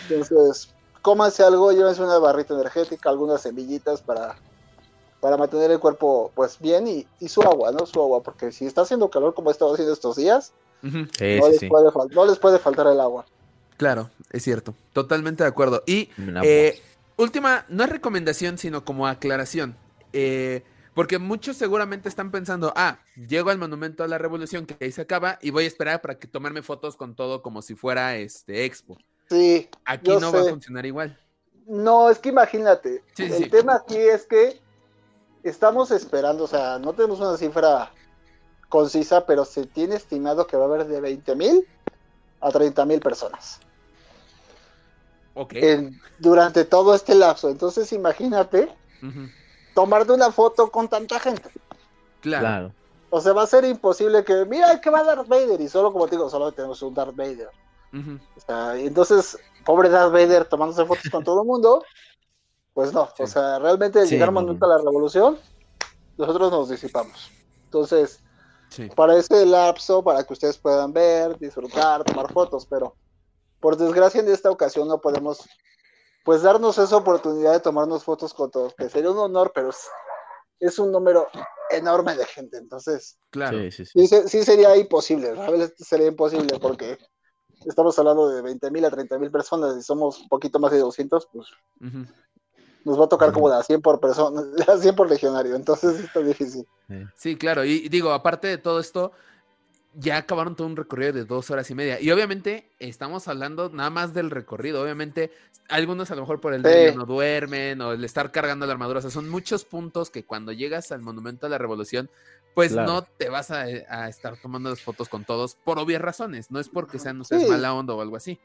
Entonces, 0.09 0.73
cómanse 1.03 1.43
algo, 1.43 1.71
llévense 1.71 2.01
una 2.01 2.17
barrita 2.17 2.55
energética, 2.55 3.09
algunas 3.09 3.41
semillitas 3.41 4.01
para 4.01 4.35
para 5.19 5.37
mantener 5.37 5.71
el 5.71 5.79
cuerpo 5.79 6.31
pues 6.35 6.57
bien 6.59 6.87
y, 6.87 7.27
su 7.27 7.41
agua, 7.41 7.71
¿no? 7.71 7.85
Su 7.85 8.01
agua, 8.01 8.23
porque 8.23 8.51
si 8.51 8.65
está 8.65 8.81
haciendo 8.81 9.09
calor 9.09 9.33
como 9.33 9.49
ha 9.49 9.51
estado 9.51 9.73
haciendo 9.73 9.93
estos 9.93 10.15
días, 10.15 10.53
no, 10.81 12.25
les 12.25 12.39
Puede 12.39 12.59
faltar 12.59 12.87
el 12.87 12.99
agua. 12.99 13.25
Claro, 13.77 14.09
es 14.31 14.43
cierto, 14.43 14.73
totalmente 14.93 15.43
de 15.43 15.49
acuerdo. 15.49 15.83
Y 15.85 16.09
eh, 16.43 16.81
última, 17.17 17.65
no 17.69 17.83
es 17.83 17.89
recomendación, 17.89 18.57
sino 18.57 18.85
como 18.85 19.07
aclaración. 19.07 19.75
Eh, 20.13 20.63
porque 20.93 21.17
muchos 21.17 21.55
seguramente 21.55 22.09
están 22.09 22.31
pensando, 22.31 22.73
ah, 22.75 22.99
llego 23.15 23.51
al 23.51 23.57
monumento 23.57 24.03
a 24.03 24.07
la 24.07 24.17
revolución 24.17 24.65
que 24.65 24.75
ahí 24.83 24.91
se 24.91 25.01
acaba 25.01 25.39
y 25.41 25.51
voy 25.51 25.65
a 25.65 25.67
esperar 25.67 26.01
para 26.01 26.17
que 26.17 26.27
tomarme 26.27 26.61
fotos 26.61 26.97
con 26.97 27.15
todo 27.15 27.41
como 27.41 27.61
si 27.61 27.75
fuera 27.75 28.17
este 28.17 28.65
expo. 28.65 28.97
Sí. 29.29 29.69
Aquí 29.85 30.11
no 30.19 30.31
va 30.31 30.41
a 30.41 30.45
funcionar 30.45 30.85
igual. 30.85 31.17
No, 31.67 32.09
es 32.09 32.19
que 32.19 32.29
imagínate. 32.29 33.03
el 33.17 33.49
tema 33.49 33.75
aquí 33.75 33.95
es 33.95 34.25
que 34.25 34.59
estamos 35.43 35.91
esperando, 35.91 36.43
o 36.43 36.47
sea, 36.47 36.79
no 36.79 36.93
tenemos 36.93 37.19
una 37.19 37.37
cifra 37.37 37.91
concisa, 38.67 39.25
pero 39.25 39.45
se 39.45 39.65
tiene 39.65 39.95
estimado 39.95 40.47
que 40.47 40.57
va 40.57 40.63
a 40.63 40.67
haber 40.67 40.85
de 40.85 41.01
20 41.01 41.35
mil 41.35 41.67
a 42.39 42.51
30 42.51 42.85
mil 42.85 42.99
personas. 42.99 43.59
Ok. 45.35 45.53
durante 46.17 46.65
todo 46.65 46.93
este 46.93 47.15
lapso. 47.15 47.49
Entonces, 47.49 47.93
imagínate 47.93 48.69
tomarte 49.73 50.11
una 50.11 50.31
foto 50.31 50.69
con 50.69 50.89
tanta 50.89 51.19
gente. 51.19 51.49
Claro. 52.21 52.41
Claro. 52.41 52.73
O 53.09 53.21
sea, 53.21 53.33
va 53.33 53.43
a 53.43 53.47
ser 53.47 53.63
imposible 53.65 54.23
que, 54.23 54.45
mira, 54.45 54.79
que 54.81 54.89
va 54.89 55.03
Darth 55.03 55.27
Vader. 55.27 55.59
Y 55.61 55.69
solo, 55.69 55.91
como 55.91 56.07
te 56.07 56.15
digo, 56.15 56.29
solo 56.29 56.51
tenemos 56.51 56.81
un 56.81 56.93
Darth 56.93 57.15
Vader. 57.15 57.49
O 57.91 58.39
sea, 58.45 58.75
entonces, 58.75 59.37
pobre 59.65 59.89
Darth 59.89 60.11
Vader 60.11 60.45
tomándose 60.45 60.85
fotos 60.85 61.09
con 61.09 61.23
todo 61.23 61.41
el 61.41 61.47
mundo. 61.47 61.83
Pues 62.73 62.93
no, 62.93 63.07
Sí. 63.15 63.23
o 63.23 63.27
sea, 63.27 63.59
realmente 63.59 64.05
Sí, 64.05 64.15
llegar 64.15 64.29
un 64.29 64.35
no, 64.45 64.65
a 64.65 64.67
la 64.67 64.77
revolución, 64.77 65.39
nosotros 66.17 66.51
nos 66.51 66.69
disipamos. 66.69 67.31
Entonces, 67.65 68.23
Sí. 68.69 68.87
para 68.95 69.17
ese 69.17 69.45
lapso, 69.45 70.03
para 70.03 70.23
que 70.23 70.33
ustedes 70.33 70.57
puedan 70.57 70.93
ver, 70.93 71.37
disfrutar, 71.39 72.03
tomar 72.03 72.31
fotos, 72.31 72.65
pero 72.67 72.95
por 73.59 73.75
desgracia 73.77 74.21
en 74.21 74.29
esta 74.29 74.51
ocasión 74.51 74.87
no 74.87 75.01
podemos 75.01 75.47
pues 76.23 76.43
darnos 76.43 76.77
esa 76.77 76.97
oportunidad 76.97 77.53
de 77.53 77.59
tomarnos 77.61 78.03
fotos 78.03 78.33
con 78.33 78.51
todos, 78.51 78.75
que 78.75 78.89
sería 78.89 79.09
un 79.09 79.17
honor, 79.17 79.51
pero 79.55 79.69
es, 79.69 79.87
es 80.59 80.77
un 80.77 80.91
número 80.91 81.27
enorme 81.71 82.13
de 82.15 82.25
gente, 82.25 82.57
entonces 82.57 83.17
Claro. 83.31 83.57
Sí, 83.57 83.71
sí, 83.71 83.85
sí. 83.85 84.07
sí, 84.07 84.21
sí 84.27 84.43
sería 84.43 84.75
imposible, 84.77 85.33
realmente 85.33 85.73
sería 85.83 86.07
imposible 86.07 86.59
porque 86.59 86.97
estamos 87.65 87.97
hablando 87.97 88.29
de 88.29 88.41
20 88.41 88.69
mil 88.69 88.85
a 88.85 88.91
30 88.91 89.17
mil 89.17 89.31
personas 89.31 89.75
y 89.77 89.81
somos 89.81 90.19
un 90.19 90.27
poquito 90.27 90.59
más 90.59 90.71
de 90.71 90.79
200, 90.79 91.27
pues 91.31 91.47
Ujú. 91.81 92.05
Nos 92.85 92.99
va 92.99 93.05
a 93.05 93.09
tocar 93.09 93.31
como 93.31 93.49
de 93.49 93.57
a 93.57 93.63
100 93.63 93.81
por 93.81 93.99
persona, 93.99 94.41
de 94.57 94.63
a 94.71 94.77
100 94.77 94.95
por 94.95 95.09
legionario, 95.09 95.55
entonces 95.55 95.99
está 95.99 96.19
difícil. 96.21 96.65
Sí, 97.15 97.35
claro. 97.35 97.63
Y 97.65 97.87
digo, 97.89 98.11
aparte 98.11 98.47
de 98.47 98.57
todo 98.57 98.79
esto, 98.79 99.11
ya 99.95 100.17
acabaron 100.17 100.55
todo 100.55 100.67
un 100.67 100.75
recorrido 100.75 101.13
de 101.13 101.25
dos 101.25 101.49
horas 101.51 101.69
y 101.71 101.75
media. 101.75 101.99
Y 101.99 102.11
obviamente 102.11 102.69
estamos 102.79 103.27
hablando 103.27 103.69
nada 103.69 103.89
más 103.89 104.13
del 104.13 104.29
recorrido. 104.31 104.81
Obviamente, 104.81 105.31
algunos 105.67 106.09
a 106.11 106.15
lo 106.15 106.21
mejor 106.21 106.39
por 106.39 106.53
el 106.53 106.61
Sí. 106.63 106.67
nervio 106.69 106.95
no 106.99 107.05
duermen 107.05 107.81
o 107.81 107.91
el 107.93 108.03
estar 108.03 108.31
cargando 108.31 108.65
la 108.65 108.73
armadura. 108.73 108.99
O 108.99 109.01
sea, 109.01 109.11
son 109.11 109.27
muchos 109.29 109.65
puntos 109.65 110.09
que 110.09 110.23
cuando 110.25 110.51
llegas 110.51 110.91
al 110.91 111.01
Monumento 111.01 111.47
a 111.47 111.49
la 111.49 111.57
Revolución, 111.57 112.09
pues 112.53 112.71
Claro. 112.73 112.91
no 112.91 113.01
te 113.03 113.29
vas 113.29 113.51
a, 113.51 113.61
a 113.61 114.09
estar 114.09 114.37
tomando 114.37 114.69
las 114.69 114.81
fotos 114.81 115.09
con 115.09 115.25
todos 115.25 115.55
por 115.55 115.79
obvias 115.79 116.01
razones. 116.01 116.49
No 116.51 116.59
es 116.59 116.69
porque 116.69 116.97
sean 116.99 117.19
ustedes 117.21 117.43
Sí. 117.43 117.49
mala 117.49 117.73
onda 117.73 117.93
o 117.93 118.01
algo 118.01 118.15
así. 118.15 118.39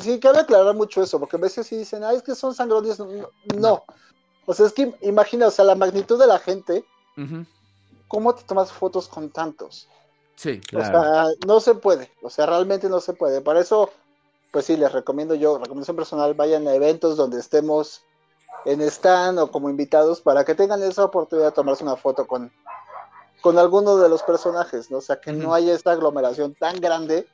Sí, 0.00 0.20
cabe 0.20 0.40
aclarar 0.40 0.74
mucho 0.74 1.02
eso, 1.02 1.18
porque 1.18 1.36
a 1.36 1.40
veces 1.40 1.66
sí 1.66 1.76
dicen, 1.76 2.04
ah, 2.04 2.12
es 2.12 2.22
que 2.22 2.34
son 2.34 2.54
sangrones. 2.54 2.98
No, 2.98 3.30
no. 3.56 3.84
O 4.46 4.54
sea, 4.54 4.66
es 4.66 4.72
que 4.72 4.94
imagina, 5.02 5.46
o 5.46 5.50
sea, 5.50 5.64
la 5.64 5.74
magnitud 5.74 6.18
de 6.18 6.26
la 6.26 6.38
gente, 6.38 6.84
Ujú. 7.16 7.44
¿cómo 8.06 8.34
te 8.34 8.44
tomas 8.44 8.72
fotos 8.72 9.08
con 9.08 9.30
tantos? 9.30 9.88
Sí, 10.36 10.60
Claro. 10.60 10.98
O 10.98 11.02
sea, 11.02 11.24
no 11.46 11.60
se 11.60 11.74
puede, 11.74 12.12
o 12.22 12.30
sea, 12.30 12.46
realmente 12.46 12.88
no 12.88 13.00
se 13.00 13.12
puede. 13.12 13.40
Para 13.40 13.60
eso, 13.60 13.90
pues 14.52 14.66
sí, 14.66 14.76
les 14.76 14.92
recomiendo 14.92 15.34
yo, 15.34 15.58
recomendación 15.58 15.96
personal, 15.96 16.34
vayan 16.34 16.68
a 16.68 16.74
eventos 16.74 17.16
donde 17.16 17.40
estemos 17.40 18.02
en 18.64 18.80
stand 18.82 19.38
o 19.38 19.50
como 19.50 19.68
invitados 19.70 20.20
para 20.20 20.44
que 20.44 20.54
tengan 20.54 20.82
esa 20.82 21.04
oportunidad 21.04 21.48
de 21.48 21.52
tomarse 21.52 21.82
una 21.82 21.96
foto 21.96 22.26
con, 22.26 22.52
con 23.40 23.58
alguno 23.58 23.96
de 23.96 24.08
los 24.08 24.22
personajes, 24.22 24.90
¿no? 24.90 24.98
O 24.98 25.00
sea, 25.00 25.20
que 25.20 25.32
no 25.32 25.54
haya 25.54 25.74
esta 25.74 25.92
aglomeración 25.92 26.54
tan 26.54 26.80
grande 26.80 27.26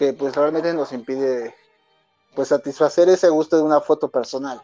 que 0.00 0.14
pues 0.14 0.34
realmente 0.34 0.72
nos 0.72 0.92
impide 0.94 1.54
pues 2.34 2.48
satisfacer 2.48 3.06
ese 3.10 3.28
gusto 3.28 3.58
de 3.58 3.62
una 3.62 3.82
foto 3.82 4.08
personal. 4.08 4.62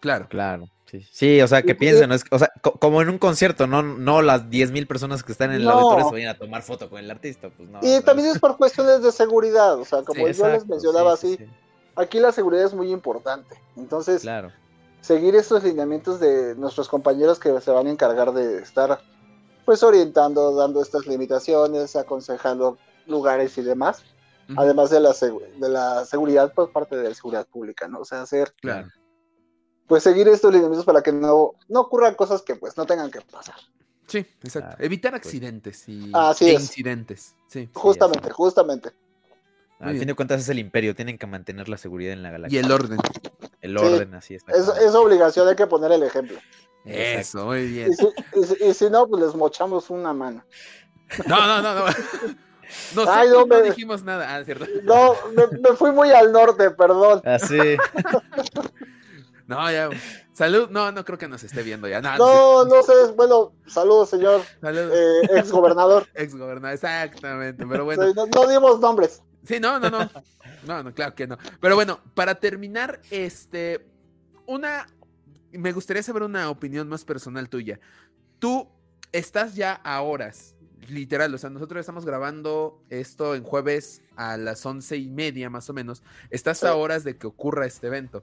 claro. 0.00 0.26
Claro. 0.28 0.68
Sí, 0.84 1.04
sí, 1.10 1.40
o 1.40 1.48
sea, 1.48 1.62
que 1.62 1.72
Y- 1.72 1.74
piensen, 1.74 2.10
¿no? 2.10 2.14
Es- 2.14 2.24
o 2.30 2.38
sea, 2.38 2.52
co- 2.62 2.74
como 2.78 3.00
en 3.02 3.08
un 3.08 3.18
concierto, 3.18 3.66
no, 3.66 3.82
no 3.82 4.20
las 4.22 4.50
10.000 4.50 4.86
personas 4.86 5.24
que 5.24 5.32
están 5.32 5.50
en 5.50 5.56
el 5.56 5.64
No. 5.64 5.70
auditorio 5.72 6.04
se 6.04 6.12
vayan 6.12 6.28
a 6.36 6.38
tomar 6.38 6.62
foto 6.62 6.88
con 6.90 6.98
el 7.00 7.10
artista, 7.10 7.48
pues 7.56 7.68
no. 7.70 7.80
y 7.82 7.94
no 7.96 8.02
también 8.02 8.28
es 8.28 8.38
por 8.38 8.56
cuestiones 8.58 9.02
de 9.02 9.10
seguridad, 9.12 9.80
o 9.80 9.84
sea, 9.86 10.02
como 10.04 10.24
Sí, 10.26 10.34
yo 10.34 10.46
les 10.48 10.66
mencionaba 10.66 11.16
sí, 11.16 11.26
así, 11.34 11.36
sí, 11.38 11.44
sí, 11.46 11.50
aquí 11.96 12.20
la 12.20 12.30
seguridad 12.30 12.66
es 12.66 12.74
muy 12.74 12.92
importante. 12.92 13.56
Entonces, 13.76 14.20
Claro. 14.22 14.52
seguir 15.00 15.34
estos 15.34 15.64
lineamientos 15.64 16.20
de 16.20 16.54
nuestros 16.54 16.88
compañeros 16.88 17.40
que 17.40 17.58
se 17.62 17.70
van 17.72 17.86
a 17.86 17.90
encargar 17.90 18.32
de 18.32 18.58
estar 18.58 19.00
pues 19.64 19.82
orientando, 19.82 20.54
dando 20.54 20.80
estas 20.82 21.06
limitaciones, 21.08 21.96
aconsejando 21.96 22.78
lugares 23.06 23.58
y 23.58 23.62
demás, 23.62 24.04
Además 24.56 24.90
de 24.90 25.00
la, 25.00 25.12
de 25.12 25.68
la 25.68 26.04
seguridad 26.04 26.52
por 26.52 26.70
parte 26.72 26.96
de 26.96 27.08
la 27.08 27.14
seguridad 27.14 27.46
pública, 27.48 27.88
¿no? 27.88 28.00
O 28.00 28.04
sea, 28.04 28.22
hacer, 28.22 28.54
Claro. 28.60 28.88
pues 29.86 30.02
seguir 30.02 30.28
estos 30.28 30.52
lineamientos 30.52 30.84
para 30.84 31.02
que 31.02 31.12
no, 31.12 31.52
no 31.68 31.80
ocurran 31.80 32.14
cosas 32.14 32.42
que 32.42 32.54
pues 32.54 32.76
no 32.76 32.86
tengan 32.86 33.10
que 33.10 33.20
pasar. 33.22 33.56
Sí, 34.06 34.18
exacto. 34.18 34.68
Claro, 34.70 34.84
Evitar 34.84 35.12
pues. 35.12 35.26
accidentes 35.26 35.88
y 35.88 36.10
Así 36.14 36.48
e 36.48 36.54
es. 36.54 36.60
incidentes. 36.62 37.34
Sí. 37.48 37.68
Justamente, 37.74 38.30
justamente. 38.30 38.90
Al 39.80 39.98
fin 39.98 40.06
de 40.06 40.14
cuentas 40.14 40.40
es 40.40 40.48
el 40.48 40.58
imperio, 40.58 40.94
tienen 40.94 41.18
que 41.18 41.26
mantener 41.26 41.68
la 41.68 41.76
seguridad 41.76 42.12
en 42.14 42.22
la 42.22 42.30
Y 42.30 42.32
galaxia. 42.32 42.60
el 42.60 42.72
orden. 42.72 42.98
El 43.60 43.78
Sí. 43.78 43.84
orden, 43.84 44.14
así 44.14 44.34
está. 44.36 44.52
Es, 44.52 44.68
es 44.68 44.94
obligación, 44.94 45.48
hay 45.48 45.56
que 45.56 45.66
poner 45.66 45.90
el 45.92 46.02
ejemplo. 46.04 46.38
Eso, 46.84 47.46
muy 47.46 47.58
Y 47.62 47.66
bien. 47.72 47.94
si, 47.96 48.06
y 48.36 48.44
si- 48.44 48.64
y 48.64 48.74
si 48.74 48.88
no, 48.90 49.06
pues 49.08 49.22
les 49.24 49.34
mochamos 49.34 49.90
una 49.90 50.12
mano. 50.14 50.44
No, 51.26 51.46
no, 51.46 51.60
no, 51.62 51.74
no. 51.74 51.84
Nosotros 52.94 53.08
Ay, 53.16 53.28
no, 53.28 53.40
no, 53.40 53.46
me- 53.46 53.62
dijimos 53.62 54.02
nada. 54.02 54.34
Ah, 54.36 54.44
cierto. 54.44 54.66
No, 54.82 55.14
me, 55.34 55.58
me 55.58 55.76
fui 55.76 55.92
muy 55.92 56.10
al 56.10 56.32
norte, 56.32 56.70
perdón. 56.70 57.22
Así. 57.24 57.58
No, 59.46 59.70
ya. 59.70 59.90
Salud. 60.32 60.68
No, 60.70 60.90
no 60.90 61.04
creo 61.04 61.18
que 61.18 61.28
nos 61.28 61.44
esté 61.44 61.62
viendo 61.62 61.86
ya. 61.86 62.00
No, 62.00 62.16
No, 62.18 62.64
no 62.64 62.82
sé, 62.82 62.92
bueno, 63.14 63.52
saludos, 63.68 64.10
señor 64.10 64.42
Salud. 64.60 64.90
eh, 64.92 65.20
ex 65.38 65.52
gobernador. 65.52 66.08
Ex 66.14 66.34
gobernador. 66.34 66.74
Exactamente. 66.74 67.64
Pero 67.64 67.84
bueno. 67.84 68.12
No, 68.12 68.26
no 68.26 68.48
dimos 68.48 68.80
nombres. 68.80 69.22
Sí, 69.44 69.60
no, 69.60 69.78
no, 69.78 69.88
no. 69.88 70.10
No, 70.66 70.82
no, 70.82 70.92
claro 70.92 71.14
que 71.14 71.28
no. 71.28 71.38
Pero 71.60 71.76
bueno, 71.76 72.00
para 72.14 72.34
terminar, 72.34 73.00
este. 73.10 73.86
Una. 74.46 74.86
Me 75.52 75.70
gustaría 75.72 76.02
saber 76.02 76.24
una 76.24 76.50
opinión 76.50 76.88
más 76.88 77.04
personal 77.04 77.48
tuya. 77.48 77.78
Tú 78.40 78.68
estás 79.12 79.54
ya 79.54 79.74
a 79.74 80.02
horas, 80.02 80.55
literal. 80.90 81.34
O 81.34 81.38
sea, 81.38 81.50
nosotros 81.50 81.80
estamos 81.80 82.04
grabando 82.04 82.78
esto 82.90 83.34
en 83.34 83.42
jueves 83.44 84.02
a 84.16 84.36
las 84.36 84.64
once 84.66 84.96
y 84.96 85.08
media, 85.08 85.50
más 85.50 85.68
o 85.70 85.72
menos. 85.72 86.02
Estás 86.30 86.58
Sí. 86.58 86.66
a 86.66 86.74
horas 86.74 87.04
de 87.04 87.16
que 87.16 87.26
ocurra 87.26 87.66
este 87.66 87.86
evento. 87.88 88.22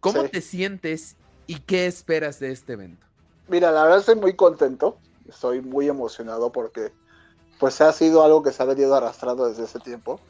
¿Cómo 0.00 0.22
Sí. 0.24 0.28
te 0.30 0.40
sientes 0.40 1.16
y 1.46 1.60
qué 1.60 1.86
esperas 1.86 2.38
de 2.40 2.50
este 2.52 2.74
evento? 2.74 3.06
Mira, 3.48 3.70
la 3.72 3.82
verdad 3.84 3.98
estoy 3.98 4.16
muy 4.16 4.34
contento. 4.34 4.98
Estoy 5.28 5.60
muy 5.60 5.88
emocionado 5.88 6.52
porque 6.52 6.92
pues 7.58 7.80
ha 7.80 7.92
sido 7.92 8.22
algo 8.22 8.42
que 8.42 8.52
se 8.52 8.62
ha 8.62 8.66
venido 8.66 8.94
arrastrando 8.94 9.48
desde 9.48 9.64
ese 9.64 9.80
tiempo. 9.80 10.20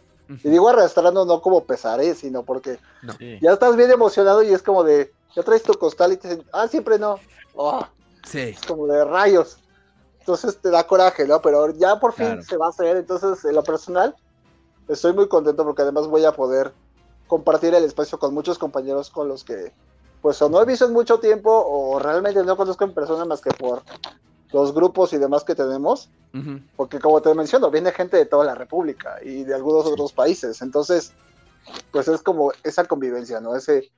Y 0.45 0.49
digo 0.51 0.68
arrastrando 0.68 1.24
no 1.24 1.41
como 1.41 1.64
pesaré, 1.64 2.14
sino 2.14 2.43
porque 2.43 2.79
Sí. 3.18 3.39
ya 3.41 3.53
estás 3.53 3.76
bien 3.76 3.91
emocionado 3.91 4.43
y 4.43 4.53
es 4.53 4.62
como 4.62 4.83
de, 4.85 5.12
ya 5.35 5.43
traes 5.43 5.62
tu 5.62 5.72
costal 5.74 6.12
y 6.12 6.16
te 6.16 6.29
dicen, 6.29 6.45
ah, 6.53 6.68
siempre 6.68 6.99
no. 6.99 7.18
Oh, 7.55 7.87
Sí, 8.26 8.41
es 8.41 8.61
como 8.66 8.87
de 8.87 9.05
rayos. 9.05 9.59
Entonces 10.29 10.61
te 10.61 10.70
da 10.70 10.87
coraje, 10.87 11.26
¿no? 11.26 11.41
Pero 11.41 11.70
ya 11.70 11.99
por 11.99 12.12
fin 12.12 12.26
Claro. 12.26 12.43
se 12.43 12.57
va 12.59 12.66
a 12.66 12.68
hacer. 12.68 12.99
Entonces, 12.99 13.43
en 13.47 13.55
lo 13.55 13.62
personal, 13.62 14.14
estoy 14.87 15.14
muy 15.14 15.26
contento 15.26 15.64
porque 15.64 15.81
además 15.81 16.07
voy 16.07 16.22
a 16.26 16.33
poder 16.33 16.74
compartir 17.26 17.74
el 17.74 17.83
espacio 17.85 18.18
con 18.18 18.35
muchos 18.35 18.59
compañeros 18.59 19.09
con 19.09 19.26
los 19.26 19.43
que, 19.43 19.72
pues, 20.20 20.41
o 20.43 20.51
no 20.51 20.61
he 20.61 20.66
visto 20.66 20.85
en 20.85 20.93
mucho 20.93 21.18
tiempo 21.18 21.51
o 21.51 21.99
realmente 21.99 22.45
no 22.45 22.59
conozco 22.59 22.85
en 22.85 22.93
persona 22.93 23.24
más 23.24 23.41
que 23.41 23.51
por 23.53 23.83
los 24.53 24.74
grupos 24.74 25.14
y 25.14 25.16
demás 25.16 25.45
que 25.45 25.55
tenemos. 25.55 26.11
Porque 26.76 27.01
como 27.01 27.22
te 27.22 27.35
menciono, 27.35 27.70
viene 27.70 27.91
gente 27.91 28.18
de 28.18 28.26
toda 28.26 28.45
la 28.45 28.55
República 28.55 29.16
y 29.22 29.45
de 29.45 29.55
algunos 29.55 29.87
otros 29.87 30.12
países. 30.12 30.61
Entonces, 30.61 31.14
pues 31.91 32.07
es 32.07 32.22
como 32.22 32.53
esa 32.62 32.85
convivencia, 32.85 33.41
¿no? 33.41 33.57
Ese, 33.57 33.91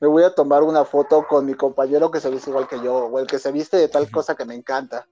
me 0.00 0.06
voy 0.06 0.22
a 0.22 0.34
tomar 0.34 0.62
una 0.62 0.84
foto 0.84 1.26
con 1.26 1.46
mi 1.46 1.54
compañero 1.54 2.10
que 2.10 2.20
se 2.20 2.30
viste 2.30 2.50
igual 2.50 2.68
que 2.68 2.80
yo, 2.82 2.94
o 2.94 3.18
el 3.18 3.26
que 3.26 3.38
se 3.38 3.50
viste 3.52 3.78
de 3.78 3.88
tal 3.88 4.10
cosa 4.10 4.34
que 4.34 4.44
me 4.44 4.54
encanta. 4.54 5.08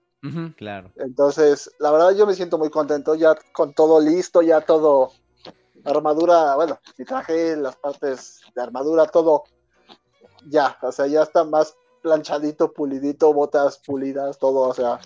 Claro. 0.57 0.91
Entonces, 0.97 1.71
la 1.79 1.91
verdad 1.91 2.11
yo 2.13 2.27
me 2.27 2.35
siento 2.35 2.59
muy 2.59 2.71
contento, 2.71 3.15
ya 3.15 3.35
con 3.53 3.73
todo 3.75 4.01
listo, 4.01 4.43
ya 4.43 4.61
todo, 4.61 5.13
armadura, 5.85 6.55
bueno, 6.57 6.79
mi 6.99 7.05
traje, 7.05 7.57
las 7.57 7.77
partes 7.77 8.41
de 8.55 8.63
armadura, 8.63 9.07
todo, 9.07 9.45
ya, 10.49 10.77
o 10.83 10.93
sea, 10.93 11.07
ya 11.07 11.23
está 11.23 11.45
más 11.45 11.77
planchadito, 12.03 12.73
pulidito, 12.73 13.33
botas 13.33 13.79
pulidas, 13.79 14.39
todo, 14.39 14.61
o 14.69 14.75
sea, 14.75 15.01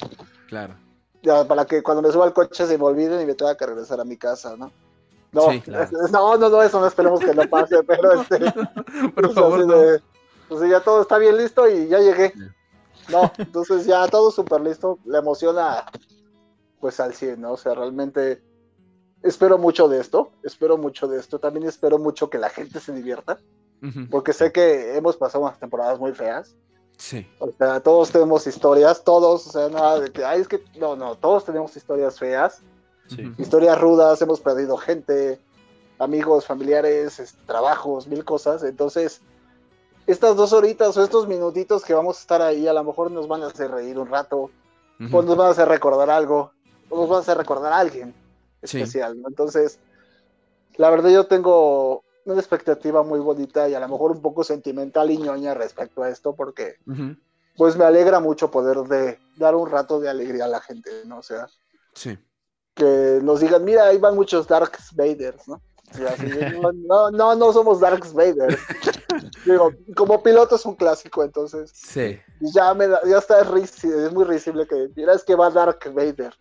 Claro. 0.48 0.74
ya 1.22 1.44
para 1.46 1.64
que 1.66 1.82
cuando 1.82 2.02
me 2.02 2.10
suba 2.12 2.24
al 2.26 2.32
coche 2.32 2.66
se 2.66 2.76
me 2.78 2.84
olviden 2.84 3.20
y 3.20 3.26
me 3.26 3.34
tenga 3.34 3.56
que 3.56 3.66
regresar 3.66 4.00
a 4.00 4.04
mi 4.04 4.16
casa, 4.16 4.56
¿no? 4.56 4.70
No, 5.32 5.50
Sí, 5.50 5.60
claro. 5.60 5.88
no, 6.10 6.36
no, 6.36 6.48
no, 6.48 6.62
eso 6.62 6.80
no 6.80 6.86
esperemos 6.86 7.20
que 7.20 7.32
no 7.34 7.48
pase, 7.48 7.82
pero 7.84 8.20
este, 8.20 8.38
Por 9.14 9.26
es 9.26 9.32
favor, 9.34 9.66
no. 9.66 9.76
de, 9.76 10.02
pues 10.48 10.68
ya 10.68 10.80
todo 10.80 11.02
está 11.02 11.18
bien 11.18 11.36
listo 11.36 11.68
y 11.68 11.86
ya 11.88 11.98
llegué. 12.00 12.32
No, 13.10 13.30
entonces 13.38 13.84
ya 13.86 14.06
todo 14.08 14.30
súper 14.30 14.60
listo, 14.60 14.98
le 15.04 15.18
emociona 15.18 15.84
pues 16.80 16.98
al 17.00 17.12
100, 17.14 17.40
¿no? 17.40 17.52
O 17.52 17.56
sea, 17.56 17.74
realmente 17.74 18.42
espero 19.22 19.58
mucho 19.58 19.88
de 19.88 20.00
esto, 20.00 20.30
espero 20.42 20.78
mucho 20.78 21.06
de 21.08 21.18
esto, 21.20 21.38
también 21.38 21.66
espero 21.66 21.98
mucho 21.98 22.30
que 22.30 22.38
la 22.38 22.48
gente 22.48 22.80
se 22.80 22.92
divierta, 22.92 23.38
porque 24.10 24.32
sé 24.32 24.50
que 24.52 24.96
hemos 24.96 25.16
pasado 25.16 25.44
unas 25.44 25.58
temporadas 25.58 25.98
muy 25.98 26.12
feas, 26.12 26.56
Sí. 26.96 27.26
o 27.38 27.50
sea, 27.52 27.80
todos 27.80 28.10
tenemos 28.10 28.46
historias, 28.46 29.04
todos, 29.04 29.46
o 29.46 29.50
sea, 29.52 29.68
nada 29.68 30.00
de 30.00 30.10
que, 30.10 30.24
ay, 30.24 30.40
es 30.42 30.48
que, 30.48 30.62
no, 30.78 30.96
no, 30.96 31.16
todos 31.16 31.44
tenemos 31.44 31.76
historias 31.76 32.18
feas, 32.18 32.62
Sí. 33.08 33.32
Historias 33.38 33.80
rudas, 33.80 34.22
hemos 34.22 34.38
perdido 34.40 34.76
gente, 34.76 35.40
amigos, 35.98 36.46
familiares, 36.46 37.18
es- 37.18 37.34
trabajos, 37.44 38.06
mil 38.06 38.24
cosas. 38.24 38.62
Entonces, 38.62 39.20
estas 40.10 40.36
dos 40.36 40.52
horitas 40.52 40.96
o 40.96 41.04
estos 41.04 41.28
minutitos 41.28 41.84
que 41.84 41.94
vamos 41.94 42.18
a 42.18 42.20
estar 42.20 42.42
ahí, 42.42 42.66
a 42.66 42.72
lo 42.72 42.84
mejor 42.84 43.10
nos 43.10 43.28
van 43.28 43.42
a 43.42 43.46
hacer 43.46 43.70
reír 43.70 43.98
un 43.98 44.08
rato, 44.08 44.50
o 45.12 45.22
nos 45.22 45.36
van 45.36 45.48
a 45.48 45.50
hacer 45.50 45.68
recordar 45.68 46.10
algo, 46.10 46.52
o 46.88 47.00
nos 47.00 47.08
van 47.08 47.18
a 47.18 47.20
hacer 47.20 47.36
recordar 47.38 47.72
a 47.72 47.78
alguien 47.78 48.14
especial, 48.60 49.20
¿no? 49.20 49.28
Entonces, 49.28 49.78
la 50.76 50.90
verdad 50.90 51.10
yo 51.10 51.26
tengo 51.26 52.04
una 52.24 52.40
expectativa 52.40 53.02
muy 53.02 53.18
bonita 53.18 53.68
y 53.68 53.74
a 53.74 53.80
lo 53.80 53.88
mejor 53.88 54.12
un 54.12 54.22
poco 54.22 54.44
sentimental 54.44 55.10
y 55.10 55.18
ñoña 55.18 55.54
respecto 55.54 56.02
a 56.02 56.10
esto, 56.10 56.34
porque 56.34 56.76
pues 57.56 57.76
me 57.76 57.84
alegra 57.84 58.20
mucho 58.20 58.50
poder 58.50 58.78
de, 58.88 59.18
dar 59.36 59.54
un 59.54 59.70
rato 59.70 60.00
de 60.00 60.08
alegría 60.08 60.44
a 60.44 60.48
la 60.48 60.60
gente, 60.60 60.90
¿no? 61.06 61.18
O 61.18 61.22
sea, 61.22 61.48
sí. 61.94 62.18
que 62.74 63.20
nos 63.22 63.40
digan, 63.40 63.64
mira, 63.64 63.86
ahí 63.86 63.98
van 63.98 64.14
muchos 64.14 64.46
Dark 64.46 64.72
Vaders, 64.94 65.48
¿no? 65.48 65.60
No, 65.98 67.10
no, 67.10 67.34
no, 67.34 67.52
somos 67.52 67.80
Dark 67.80 68.04
Vader. 68.12 68.58
Digo, 69.44 69.72
como 69.96 70.22
piloto 70.22 70.56
es 70.56 70.64
un 70.64 70.76
clásico, 70.76 71.24
entonces. 71.24 71.70
Sí. 71.74 72.20
Ya, 72.54 72.72
me 72.74 72.88
ya 73.06 73.18
está, 73.18 73.40
es 73.40 74.12
muy 74.12 74.24
risible 74.24 74.66
que, 74.66 74.88
mira, 74.94 75.14
es 75.14 75.24
que 75.24 75.34
va 75.34 75.50
Dark 75.50 75.80
Vader. 75.92 76.34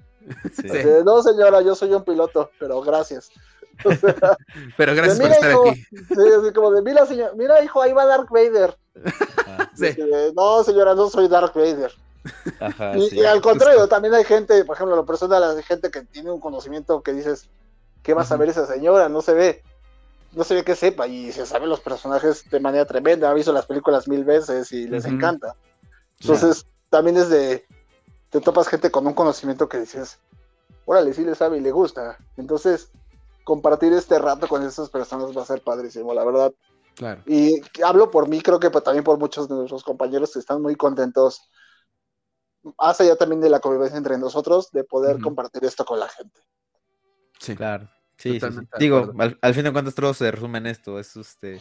no, 1.05 1.23
señora, 1.23 1.61
yo 1.61 1.75
soy 1.75 1.93
un 1.93 2.03
piloto, 2.03 2.51
pero 2.59 2.81
gracias. 2.81 3.31
pero 4.77 4.93
gracias 4.93 5.19
por 5.19 5.31
estar 5.31 5.51
aquí. 5.51 5.85
Sí, 5.91 6.21
así 6.39 6.53
como 6.53 6.71
de, 6.71 6.81
mira, 6.81 7.05
señor, 7.05 7.35
mira, 7.35 7.63
hijo, 7.63 7.81
ahí 7.81 7.93
va 7.93 8.05
Dark 8.05 8.27
Vader. 8.29 8.77
no, 10.35 10.63
señora, 10.63 10.95
no 10.95 11.09
soy 11.09 11.27
Dark 11.27 11.53
Vader. 11.55 11.91
y, 13.11 13.23
al 13.23 13.41
contrario, 13.41 13.87
también 13.87 14.13
hay 14.13 14.23
gente, 14.25 14.63
por 14.65 14.75
ejemplo, 14.75 14.95
lo 14.95 15.05
personal, 15.05 15.43
hay 15.43 15.63
gente 15.63 15.89
que 15.89 16.01
tiene 16.01 16.31
un 16.31 16.39
conocimiento 16.39 17.01
que 17.01 17.13
dices, 17.13 17.49
¿qué 18.03 18.13
va 18.13 18.21
a 18.21 18.25
saber 18.25 18.49
esa 18.49 18.65
señora? 18.65 19.09
No 19.09 19.21
se 19.21 19.33
ve, 19.33 19.63
no 20.33 20.43
se 20.43 20.55
ve 20.55 20.63
que 20.63 20.75
sepa, 20.75 21.07
y 21.07 21.31
se 21.31 21.45
sabe 21.45 21.67
los 21.67 21.79
personajes 21.79 22.49
de 22.49 22.59
manera 22.59 22.85
tremenda, 22.85 23.29
ha 23.29 23.33
visto 23.33 23.53
las 23.53 23.65
películas 23.65 24.07
mil 24.07 24.23
veces 24.23 24.71
y 24.71 24.87
les 24.87 25.05
encanta. 25.05 25.55
Entonces, 26.19 26.65
también 26.89 27.17
es 27.17 27.29
de, 27.29 27.65
te 28.29 28.41
topas 28.41 28.67
gente 28.67 28.91
con 28.91 29.07
un 29.07 29.13
conocimiento 29.13 29.69
que 29.69 29.79
dices, 29.79 30.19
órale, 30.85 31.13
sí 31.13 31.23
le 31.23 31.35
sabe 31.35 31.57
y 31.57 31.61
le 31.61 31.71
gusta. 31.71 32.17
Entonces, 32.37 32.91
compartir 33.43 33.93
este 33.93 34.19
rato 34.19 34.47
con 34.47 34.63
esas 34.63 34.89
personas 34.89 35.35
va 35.35 35.41
a 35.41 35.45
ser 35.45 35.61
padrísimo, 35.61 36.13
la 36.13 36.23
verdad. 36.23 36.51
Claro. 36.95 37.21
Y 37.25 37.61
hablo 37.83 38.11
por 38.11 38.27
mí, 38.27 38.41
creo 38.41 38.59
que 38.59 38.69
también 38.69 39.03
por 39.03 39.17
muchos 39.17 39.47
de 39.47 39.55
nuestros 39.55 39.83
compañeros 39.83 40.33
que 40.33 40.39
están 40.39 40.61
muy 40.61 40.75
contentos, 40.75 41.49
más 42.77 42.99
allá 42.99 43.15
también 43.15 43.41
de 43.41 43.49
la 43.49 43.59
convivencia 43.59 43.97
entre 43.97 44.17
nosotros, 44.17 44.69
de 44.71 44.83
poder 44.83 45.21
compartir 45.21 45.63
esto 45.63 45.85
con 45.85 45.99
la 45.99 46.09
gente. 46.09 46.41
Sí, 47.39 47.55
claro. 47.55 47.89
Sí, 48.17 48.39
sí, 48.39 48.47
Digo, 48.77 49.13
al, 49.41 49.53
fin 49.53 49.63
de 49.63 49.71
cuentas 49.71 49.95
todo 49.95 50.13
se 50.13 50.29
resume 50.29 50.57
en 50.57 50.67
esto. 50.67 50.99
Es 50.99 51.15
este, 51.15 51.59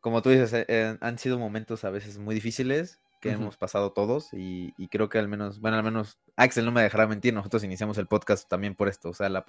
como 0.00 0.22
tú 0.22 0.30
dices, 0.30 0.64
eh, 0.68 0.96
han 1.00 1.18
sido 1.18 1.38
momentos 1.38 1.84
a 1.84 1.90
veces 1.90 2.18
muy 2.18 2.34
difíciles 2.34 3.00
que 3.20 3.32
hemos 3.32 3.56
pasado 3.56 3.92
todos 3.92 4.28
y, 4.32 4.72
creo 4.90 5.08
que 5.08 5.18
al 5.18 5.28
menos, 5.28 5.60
bueno, 5.60 5.76
al 5.76 5.82
menos 5.82 6.18
Axel 6.36 6.64
no 6.64 6.72
me 6.72 6.82
dejará 6.82 7.06
mentir, 7.06 7.34
nosotros 7.34 7.64
iniciamos 7.64 7.98
el 7.98 8.06
podcast 8.06 8.48
también 8.48 8.76
por 8.76 8.88
esto, 8.88 9.08
o 9.08 9.14
sea, 9.14 9.28
la, 9.28 9.44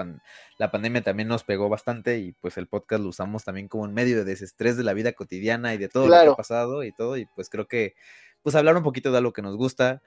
la 0.58 0.72
pandemia 0.72 1.04
también 1.04 1.28
nos 1.28 1.44
pegó 1.44 1.70
bastante 1.70 2.18
y 2.18 2.32
pues 2.32 2.58
el 2.58 2.68
podcast 2.68 3.04
lo 3.04 3.10
usamos 3.10 3.44
también 3.44 3.68
como 3.68 3.84
un 3.84 3.94
medio 3.94 4.18
de 4.18 4.24
desestrés 4.24 4.76
de 4.76 4.84
la 4.84 4.94
vida 4.94 5.14
cotidiana 5.14 5.74
y 5.74 5.78
de 5.78 5.88
todo 5.88 6.08
lo 6.08 6.20
que 6.20 6.30
ha 6.30 6.36
pasado 6.36 6.84
y 6.84 6.92
todo 6.92 7.18
y 7.18 7.26
pues 7.28 7.50
creo 7.50 7.68
que 7.68 7.94
pues 8.42 8.56
hablar 8.56 8.76
un 8.76 8.84
poquito 8.84 9.12
de 9.12 9.18
algo 9.18 9.34
que 9.34 9.42
nos 9.42 9.56
gusta, 9.56 10.02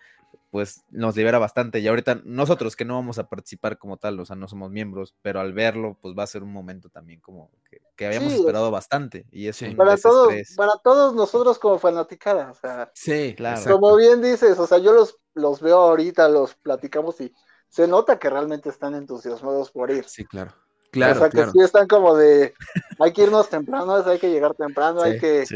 pues 0.50 0.84
nos 0.90 1.16
libera 1.16 1.38
bastante. 1.38 1.80
Y 1.80 1.88
ahorita 1.88 2.20
nosotros 2.24 2.76
que 2.76 2.84
no 2.84 2.94
vamos 2.94 3.18
a 3.18 3.28
participar 3.28 3.78
como 3.78 3.96
tal, 3.96 4.20
o 4.20 4.24
sea, 4.26 4.36
no 4.36 4.48
somos 4.48 4.70
miembros, 4.70 5.14
pero 5.22 5.40
al 5.40 5.52
verlo, 5.52 5.96
pues 6.00 6.14
va 6.16 6.24
a 6.24 6.26
ser 6.26 6.42
un 6.42 6.52
momento 6.52 6.90
también 6.90 7.20
como 7.20 7.50
que, 7.96 8.06
habíamos 8.06 8.32
esperado 8.32 8.70
bastante. 8.70 9.26
Y 9.30 9.46
es 9.46 9.62
para 9.76 9.96
todos, 9.96 10.34
para 10.56 10.72
todos 10.82 11.14
nosotros 11.14 11.58
como 11.58 11.78
fanaticada, 11.78 12.50
o 12.50 12.54
sea, 12.54 12.90
sí, 12.94 13.34
claro. 13.36 13.62
Como 13.70 13.96
bien 13.96 14.20
dices, 14.20 14.58
o 14.58 14.66
sea, 14.66 14.78
yo 14.78 14.92
los, 14.92 15.18
los 15.34 15.60
veo 15.60 15.78
ahorita, 15.78 16.28
los 16.28 16.54
platicamos 16.56 17.20
y 17.20 17.32
se 17.68 17.86
nota 17.86 18.18
que 18.18 18.28
realmente 18.28 18.68
están 18.68 18.94
entusiasmados 18.94 19.70
por 19.70 19.90
ir. 19.90 20.04
Sí, 20.06 20.24
claro. 20.24 20.52
Claro, 20.90 21.14
o 21.14 21.18
sea, 21.20 21.30
que 21.30 21.50
sí 21.50 21.60
están 21.62 21.88
como 21.88 22.14
de, 22.14 22.52
hay 22.98 23.12
que 23.14 23.22
irnos 23.22 23.48
temprano, 23.48 23.96
hay 24.04 24.18
que 24.18 24.30
llegar 24.30 24.52
temprano, 24.54 25.00
hay 25.00 25.18
que 25.18 25.46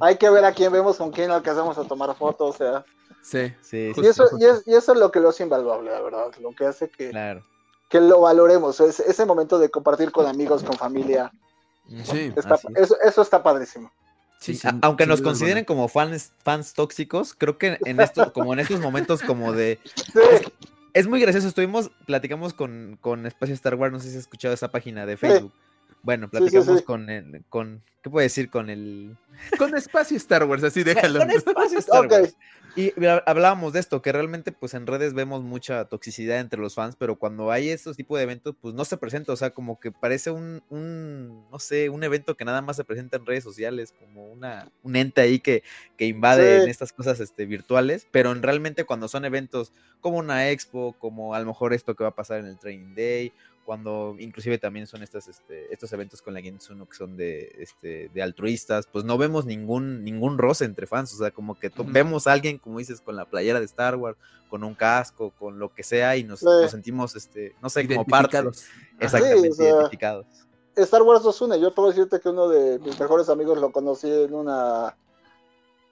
hay 0.00 0.16
que 0.16 0.30
ver 0.30 0.44
a 0.46 0.54
quién 0.54 0.72
vemos, 0.72 0.96
con 0.96 1.10
quién 1.10 1.30
alcanzamos 1.30 1.76
a 1.76 1.84
tomar 1.84 2.14
fotos, 2.16 2.54
o 2.54 2.58
sea. 2.58 2.84
Sí, 3.22 3.52
sí. 3.60 3.92
Y 3.96 4.06
eso, 4.06 4.28
y, 4.38 4.44
es, 4.44 4.62
y 4.66 4.74
eso 4.74 4.92
es 4.92 4.98
lo 4.98 5.10
que 5.10 5.20
lo 5.20 5.28
hace 5.28 5.42
invaluable, 5.42 5.90
la 5.90 6.00
verdad, 6.00 6.32
lo 6.40 6.52
que 6.52 6.66
hace 6.66 6.88
que, 6.88 7.12
que 7.88 8.00
lo 8.00 8.20
valoremos, 8.20 8.80
ese 8.80 9.26
momento 9.26 9.58
de 9.58 9.70
compartir 9.70 10.10
con 10.10 10.26
amigos, 10.26 10.62
con 10.62 10.76
familia. 10.76 11.32
Sí, 12.04 12.32
eso, 12.76 12.96
eso 13.02 13.22
está 13.22 13.42
padrísimo. 13.42 13.92
Sí, 14.38 14.58
aunque 14.80 15.06
nos 15.06 15.20
consideren 15.20 15.64
como 15.64 15.88
fans, 15.88 16.32
fans 16.42 16.72
tóxicos, 16.72 17.34
creo 17.34 17.58
que 17.58 17.78
en 17.84 18.00
esto, 18.00 18.32
como 18.32 18.54
en 18.54 18.60
estos 18.60 18.80
momentos 18.80 19.20
como 19.22 19.52
de 19.52 19.78
es 20.94 21.06
muy 21.06 21.20
gracioso. 21.20 21.48
Estuvimos, 21.48 21.90
platicamos 22.06 22.54
con, 22.54 22.98
con 23.00 23.26
Espacio 23.26 23.54
Star 23.54 23.74
Wars. 23.74 23.92
No 23.92 24.00
sé 24.00 24.10
si 24.10 24.16
has 24.16 24.22
escuchado 24.22 24.54
esa 24.54 24.70
página 24.70 25.06
de 25.06 25.16
Facebook. 25.16 25.52
Bueno, 26.02 26.30
platicamos 26.30 26.82
con 26.82 27.10
el, 27.10 27.44
con, 27.48 27.82
¿qué 28.02 28.10
puedo 28.10 28.22
decir? 28.22 28.50
Con 28.50 28.70
el... 28.70 29.16
Con 29.58 29.76
Espacio 29.76 30.16
Star 30.16 30.44
Wars, 30.44 30.64
así 30.64 30.82
déjalo. 30.84 31.18
Con 31.20 31.30
Espacio 31.30 31.78
Star 31.78 32.06
Wars. 32.06 32.36
Y 32.76 32.92
hablábamos 33.26 33.72
de 33.72 33.80
esto, 33.80 34.00
que 34.00 34.12
realmente 34.12 34.52
pues 34.52 34.74
en 34.74 34.86
redes 34.86 35.12
vemos 35.12 35.42
mucha 35.42 35.86
toxicidad 35.86 36.38
entre 36.38 36.60
los 36.60 36.74
fans, 36.74 36.94
pero 36.96 37.16
cuando 37.16 37.50
hay 37.50 37.68
estos 37.68 37.96
tipos 37.96 38.18
de 38.18 38.24
eventos, 38.24 38.54
pues 38.60 38.74
no 38.74 38.84
se 38.84 38.96
presenta, 38.96 39.32
o 39.32 39.36
sea, 39.36 39.50
como 39.50 39.80
que 39.80 39.90
parece 39.90 40.30
un, 40.30 40.62
un 40.68 41.50
no 41.50 41.58
sé, 41.58 41.88
un 41.88 42.04
evento 42.04 42.36
que 42.36 42.44
nada 42.44 42.62
más 42.62 42.76
se 42.76 42.84
presenta 42.84 43.16
en 43.16 43.26
redes 43.26 43.42
sociales, 43.42 43.92
como 43.98 44.30
una, 44.30 44.70
un 44.82 44.94
ente 44.94 45.20
ahí 45.20 45.40
que, 45.40 45.64
que 45.96 46.06
invade 46.06 46.62
en 46.62 46.68
estas 46.68 46.92
cosas 46.92 47.18
este, 47.18 47.44
virtuales, 47.44 48.06
pero 48.12 48.30
en 48.30 48.42
realmente 48.42 48.84
cuando 48.84 49.08
son 49.08 49.24
eventos 49.24 49.72
como 50.00 50.18
una 50.18 50.50
expo, 50.50 50.94
como 50.98 51.34
a 51.34 51.40
lo 51.40 51.46
mejor 51.46 51.74
esto 51.74 51.96
que 51.96 52.04
va 52.04 52.10
a 52.10 52.14
pasar 52.14 52.38
en 52.38 52.46
el 52.46 52.58
Training 52.58 52.94
Day, 52.94 53.32
cuando 53.64 54.16
inclusive 54.18 54.58
también 54.58 54.86
son 54.86 55.02
estas, 55.02 55.28
este, 55.28 55.72
estos 55.72 55.92
eventos 55.92 56.22
con 56.22 56.34
la 56.34 56.40
Games 56.40 56.68
Uno 56.70 56.88
que 56.88 56.96
son 56.96 57.16
de, 57.16 57.54
este, 57.58 58.08
de 58.12 58.22
altruistas, 58.22 58.86
pues 58.86 59.04
no 59.04 59.18
vemos 59.18 59.44
ningún, 59.44 60.02
ningún 60.04 60.38
roce 60.38 60.64
entre 60.64 60.86
fans, 60.86 61.14
o 61.14 61.18
sea, 61.18 61.30
como 61.30 61.58
que 61.58 61.70
vemos 61.86 62.26
a 62.26 62.32
alguien, 62.32 62.58
como 62.58 62.78
dices, 62.78 63.00
con 63.00 63.16
la 63.16 63.24
playera 63.24 63.60
de 63.60 63.66
Star 63.66 63.96
Wars, 63.96 64.18
con 64.48 64.64
un 64.64 64.74
casco, 64.74 65.32
con 65.38 65.58
lo 65.58 65.72
que 65.72 65.82
sea, 65.82 66.16
y 66.16 66.24
nos, 66.24 66.40
sentimos, 66.68 67.14
este, 67.16 67.54
no 67.62 67.70
sé, 67.70 67.86
como 67.86 68.04
parte. 68.04 68.38
Exactamente, 68.98 69.48
identificados. 69.62 70.26
Star 70.76 71.02
Wars 71.02 71.24
nos 71.24 71.40
une, 71.40 71.60
yo 71.60 71.74
puedo 71.74 71.88
decirte 71.88 72.20
que 72.20 72.28
uno 72.28 72.48
de 72.48 72.78
mis 72.78 72.98
mejores 72.98 73.28
amigos 73.28 73.58
lo 73.58 73.72
conocí 73.72 74.10
en 74.10 74.34
una 74.34 74.96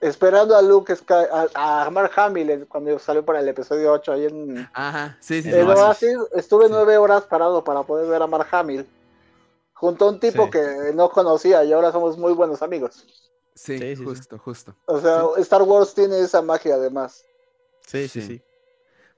esperando 0.01 0.57
a 0.57 0.63
Luke 0.63 0.95
a, 1.55 1.89
Mark 1.91 2.13
Hamill 2.17 2.67
cuando 2.69 2.99
salió 2.99 3.25
para 3.25 3.41
el 3.41 3.49
episodio 3.49 3.93
8 3.93 4.13
ahí 4.13 4.25
en 4.27 4.69
Ajá, 4.73 5.17
sí, 5.21 5.43
sí, 5.43 5.51
sí, 5.51 6.07
estuve 6.35 6.69
nueve 6.69 6.97
horas 6.97 7.25
parado 7.25 7.65
para 7.65 7.83
poder 7.83 8.09
ver 8.09 8.23
a 8.23 8.27
Mark 8.27 8.49
Hamill 8.51 8.87
junto 9.73 10.07
a 10.07 10.09
un 10.11 10.21
tipo 10.21 10.51
que 10.51 10.93
no 10.95 11.09
conocía 11.11 11.65
y 11.65 11.73
ahora 11.73 11.93
somos 11.93 12.19
muy 12.19 12.33
buenos 12.33 12.63
amigos. 12.63 13.07
Sí, 13.55 13.97
justo, 13.97 14.39
justo. 14.39 14.77
O 14.87 15.01
sea, 15.01 15.23
Star 15.39 15.63
Wars 15.63 15.95
tiene 15.95 16.21
esa 16.21 16.43
magia 16.43 16.75
además. 16.75 17.25
Sí, 17.87 18.09
sí, 18.09 18.23
sí. 18.23 18.43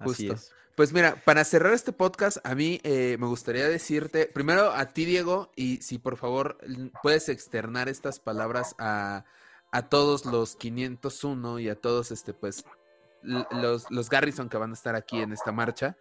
Justo. 0.03 0.35
Pues 0.77 0.93
mira, 0.95 1.17
para 1.27 1.45
cerrar 1.45 1.75
este 1.75 1.93
podcast, 1.93 2.39
a 2.43 2.55
mí 2.55 2.81
eh, 2.85 3.17
me 3.19 3.27
gustaría 3.27 3.69
decirte, 3.69 4.27
primero 4.27 4.71
a 4.71 4.87
ti, 4.87 5.05
Diego, 5.05 5.51
y 5.57 5.79
si 5.83 5.99
por 5.99 6.17
favor 6.17 6.57
puedes 7.03 7.29
externar 7.29 7.89
estas 7.89 8.19
palabras 8.19 8.75
a, 8.79 9.25
a 9.71 9.89
todos 9.89 10.27
los 10.27 10.57
501 10.57 11.59
y 11.61 11.69
a 11.69 11.81
todos, 11.81 12.11
este, 12.11 12.35
pues, 12.35 12.65
los, 13.23 13.91
los 13.91 14.09
Garrison 14.09 14.49
que 14.49 14.57
van 14.57 14.71
a 14.71 14.75
estar 14.75 14.95
aquí 14.95 15.21
en 15.21 15.33
esta 15.33 15.53
marcha. 15.53 15.97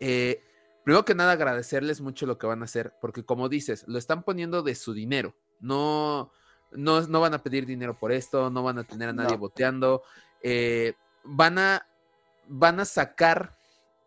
Eh, 0.00 0.42
primero 0.84 1.04
que 1.04 1.14
nada, 1.14 1.32
agradecerles 1.32 2.00
mucho 2.00 2.26
lo 2.26 2.38
que 2.38 2.46
van 2.46 2.62
a 2.62 2.64
hacer, 2.64 2.94
porque 3.00 3.24
como 3.24 3.48
dices, 3.48 3.84
lo 3.86 3.98
están 3.98 4.22
poniendo 4.22 4.62
de 4.62 4.74
su 4.74 4.92
dinero. 4.92 5.34
No, 5.60 6.32
no, 6.72 7.00
no 7.06 7.20
van 7.20 7.34
a 7.34 7.42
pedir 7.42 7.66
dinero 7.66 7.98
por 7.98 8.12
esto, 8.12 8.50
no 8.50 8.62
van 8.62 8.78
a 8.78 8.84
tener 8.84 9.08
a 9.08 9.12
nadie 9.12 9.36
boteando. 9.36 10.02
Eh, 10.42 10.94
van, 11.24 11.58
a, 11.58 11.86
van 12.48 12.80
a 12.80 12.84
sacar 12.84 13.59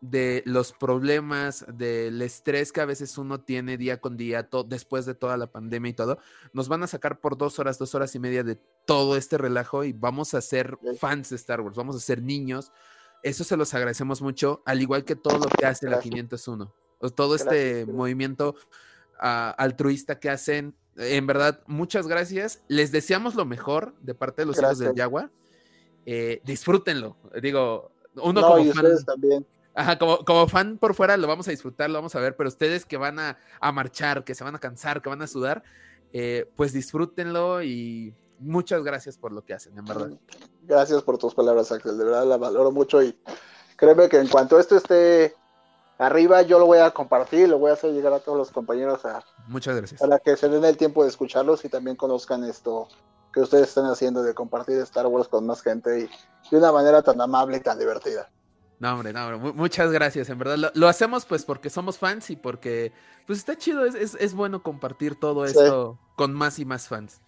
de 0.04 0.44
los 0.46 0.74
problemas, 0.74 1.66
del 1.78 2.22
estrés 2.22 2.74
que 2.74 2.82
a 2.82 2.86
veces 2.86 3.18
uno 3.18 3.40
tiene 3.40 3.78
día 3.78 4.02
con 4.02 4.18
día, 4.18 4.50
después 4.68 5.06
de 5.06 5.16
toda 5.16 5.38
la 5.38 5.48
pandemia 5.48 5.92
y 5.92 5.94
todo, 5.94 6.18
nos 6.52 6.68
van 6.68 6.84
a 6.84 6.88
sacar 6.88 7.22
por 7.22 7.38
dos 7.38 7.58
horas, 7.58 7.80
dos 7.80 7.96
horas 7.96 8.14
y 8.14 8.20
media 8.20 8.44
de 8.44 8.60
todo 8.86 9.16
este 9.16 9.38
relajo 9.38 9.86
y 9.86 9.94
vamos 9.94 10.34
a 10.34 10.42
ser 10.42 10.78
fans 11.00 11.30
de 11.30 11.38
Star 11.38 11.62
Wars, 11.62 11.78
vamos 11.78 11.96
a 11.96 12.02
ser 12.02 12.22
niños. 12.22 12.74
Eso 13.24 13.46
se 13.46 13.56
los 13.56 13.74
agradecemos 13.74 14.22
mucho, 14.22 14.62
al 14.66 14.82
igual 14.82 15.06
que 15.06 15.16
todo 15.16 15.38
lo 15.38 15.46
que 15.46 15.66
hace 15.66 15.90
la 15.90 16.02
501. 16.02 16.76
Todo 17.16 17.36
este 17.36 17.86
movimiento 17.86 18.56
ah, 19.22 19.56
altruista 19.58 20.20
que 20.20 20.30
hacen. 20.30 20.76
En 20.98 21.26
verdad, 21.28 21.64
muchas 21.66 22.08
gracias. 22.08 22.62
Les 22.68 22.92
deseamos 22.92 23.36
lo 23.36 23.46
mejor 23.46 23.96
de 24.02 24.16
parte 24.16 24.42
de 24.42 24.48
los 24.48 24.60
hijos 24.60 24.80
del 24.80 24.96
Yagua. 24.96 25.32
Eh, 26.06 26.42
disfrútenlo. 26.44 27.16
Digo, 27.42 27.94
uno 28.16 28.42
como 28.42 28.74
fan, 28.74 29.06
también 29.06 29.46
Ajá, 29.76 29.98
como, 29.98 30.24
como, 30.24 30.48
fan 30.48 30.78
por 30.78 30.94
fuera 30.94 31.18
lo 31.18 31.28
vamos 31.28 31.48
a 31.48 31.52
disfrutar, 31.52 31.90
lo 31.90 31.98
vamos 31.98 32.16
a 32.16 32.20
ver, 32.20 32.36
pero 32.36 32.48
ustedes 32.48 32.86
que 32.86 32.98
van 32.98 33.18
a, 33.20 33.38
marchar, 33.74 34.24
que 34.24 34.36
se 34.36 34.44
van 34.44 34.56
a 34.56 34.60
cansar, 34.60 35.02
que 35.02 35.10
van 35.10 35.22
a 35.22 35.28
sudar, 35.28 35.64
eh, 36.12 36.50
pues 36.56 36.74
disfrútenlo 36.74 37.64
y, 37.64 38.16
muchas 38.40 38.84
gracias 38.84 39.18
por 39.18 39.32
lo 39.32 39.44
que 39.44 39.54
hacen, 39.54 39.78
en 39.78 39.86
verdad. 39.86 40.12
Gracias 40.64 41.02
por 41.02 41.18
tus 41.18 41.34
palabras, 41.34 41.72
Axel. 41.72 41.98
De 41.98 42.04
verdad 42.04 42.26
la 42.26 42.38
valoro 42.38 42.72
mucho 42.72 43.02
y 43.02 43.18
créeme 43.78 44.10
que 44.10 44.18
en 44.18 44.28
cuanto 44.28 44.60
esto 44.60 44.76
esté 44.76 45.34
arriba, 45.98 46.42
yo 46.42 46.60
lo 46.60 46.66
voy 46.66 46.80
a 46.80 46.92
compartir, 46.92 47.48
lo 47.50 47.58
voy 47.58 47.72
a 47.72 47.74
hacer 47.74 47.92
llegar 47.92 48.14
a 48.14 48.20
todos 48.20 48.38
los 48.38 48.52
compañeros 48.52 49.06
a, 49.06 49.24
Muchas 49.48 49.76
gracias. 49.76 50.02
para 50.02 50.20
que 50.20 50.36
se 50.36 50.50
den 50.50 50.66
el 50.66 50.78
tiempo 50.78 51.04
de 51.04 51.10
escucharlos 51.10 51.64
y 51.66 51.70
también 51.70 51.96
conozcan 51.96 52.44
esto 52.44 52.88
que 53.34 53.42
ustedes 53.42 53.70
están 53.70 53.86
haciendo 53.86 54.22
de 54.22 54.34
compartir 54.34 54.78
Star 54.80 55.08
Wars 55.08 55.28
con 55.28 55.46
más 55.46 55.62
gente 55.62 56.02
y 56.02 56.50
de 56.52 56.58
una 56.58 56.72
manera 56.72 57.02
tan 57.02 57.20
amable 57.20 57.58
y 57.58 57.62
tan 57.62 57.80
divertida. 57.80 58.30
No, 58.84 58.94
hombre, 58.96 59.14
no, 59.14 59.26
hombre. 59.26 59.38
mu- 59.38 59.54
Muchas 59.54 59.92
gracias, 59.94 60.28
en 60.30 60.38
verdad. 60.38 60.58
Lo, 60.58 60.72
lo 60.74 60.88
hacemos 60.90 61.24
pues 61.26 61.46
porque 61.46 61.70
somos 61.70 61.98
fans 61.98 62.30
y 62.30 62.36
porque 62.36 62.92
pues 63.26 63.40
está 63.40 63.58
chido, 63.58 63.86
es, 63.86 63.96
es- 63.96 64.18
es 64.20 64.34
bueno 64.34 64.62
compartir 64.62 65.16
todo 65.16 65.48
Sí. 65.48 65.54
esto 65.58 65.98
con 66.16 66.34
más 66.34 66.60
y 66.60 66.66
más 66.66 66.90
fans. 66.90 67.22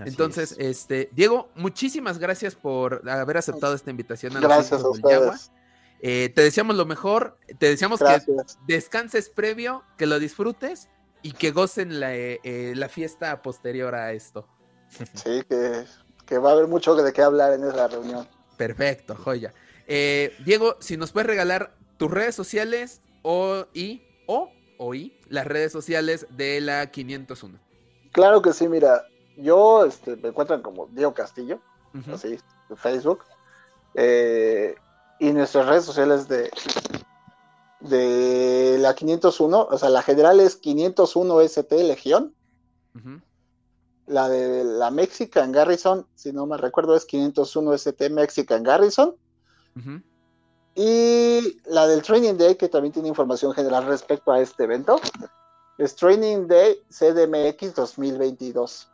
Así 0.00 0.08
Entonces, 0.08 0.52
es. 0.52 0.58
este, 0.58 1.08
Diego, 1.12 1.48
muchísimas 1.54 2.18
gracias 2.18 2.56
por 2.56 3.08
haber 3.08 3.36
aceptado 3.36 3.74
esta 3.74 3.90
invitación 3.90 4.36
a 4.36 4.40
los 4.40 4.48
Gracias 4.48 4.82
a 4.82 4.88
ustedes. 4.88 5.52
Eh, 6.00 6.32
te 6.34 6.42
deseamos 6.42 6.74
lo 6.74 6.86
mejor, 6.86 7.36
te 7.58 7.66
deseamos 7.68 8.00
que 8.00 8.20
descanses 8.66 9.28
previo, 9.28 9.84
que 9.96 10.06
lo 10.06 10.18
disfrutes 10.18 10.88
y 11.22 11.32
que 11.32 11.52
gocen 11.52 12.00
la, 12.00 12.14
eh, 12.16 12.40
eh, 12.42 12.72
la 12.74 12.88
fiesta 12.88 13.42
posterior 13.42 13.94
a 13.94 14.12
esto. 14.12 14.48
Sí, 15.14 15.42
que, 15.48 15.84
que 16.26 16.38
va 16.38 16.50
a 16.50 16.52
haber 16.54 16.66
mucho 16.66 16.96
de 16.96 17.12
qué 17.12 17.22
hablar 17.22 17.52
en 17.52 17.62
esa 17.64 17.86
reunión. 17.86 18.26
Perfecto, 18.56 19.14
joya. 19.14 19.52
Eh, 19.92 20.36
Diego, 20.44 20.76
si 20.78 20.96
nos 20.96 21.10
puedes 21.10 21.26
regalar 21.26 21.74
tus 21.96 22.12
redes 22.12 22.36
sociales 22.36 23.00
o 23.22 23.64
y 23.74 24.02
o 24.28 24.48
o 24.78 24.94
y 24.94 25.18
las 25.28 25.44
redes 25.48 25.72
sociales 25.72 26.28
de 26.30 26.60
la 26.60 26.92
501. 26.92 27.58
Claro 28.12 28.40
que 28.40 28.52
sí, 28.52 28.68
mira, 28.68 29.04
yo 29.36 29.84
este, 29.84 30.14
me 30.14 30.28
encuentran 30.28 30.62
como 30.62 30.86
Diego 30.92 31.12
Castillo, 31.12 31.58
así, 32.12 32.38
en 32.68 32.76
Facebook, 32.76 33.24
eh, 33.94 34.76
y 35.18 35.32
nuestras 35.32 35.66
redes 35.66 35.86
sociales 35.86 36.28
de, 36.28 36.52
de 37.80 38.78
la 38.78 38.94
501, 38.94 39.68
o 39.72 39.76
sea, 39.76 39.88
la 39.88 40.02
general 40.02 40.38
es 40.38 40.54
501 40.54 41.40
ST 41.40 41.82
Legión, 41.82 42.32
la 44.06 44.28
de 44.28 44.62
la 44.62 44.92
Mexican 44.92 45.50
Garrison, 45.50 46.06
si 46.14 46.32
no 46.32 46.46
me 46.46 46.56
recuerdo, 46.58 46.94
es 46.94 47.06
501 47.06 47.74
ST 47.74 48.10
Mexican 48.10 48.62
Garrison, 48.62 49.16
Y 50.74 51.60
la 51.66 51.86
del 51.86 52.02
Training 52.02 52.34
Day, 52.34 52.54
que 52.56 52.68
también 52.68 52.92
tiene 52.92 53.08
información 53.08 53.52
general 53.52 53.86
respecto 53.86 54.32
a 54.32 54.40
este 54.40 54.64
evento, 54.64 55.00
es 55.78 55.96
Training 55.96 56.46
Day 56.46 56.80
CDMX 56.88 57.74
2022. 57.74 58.90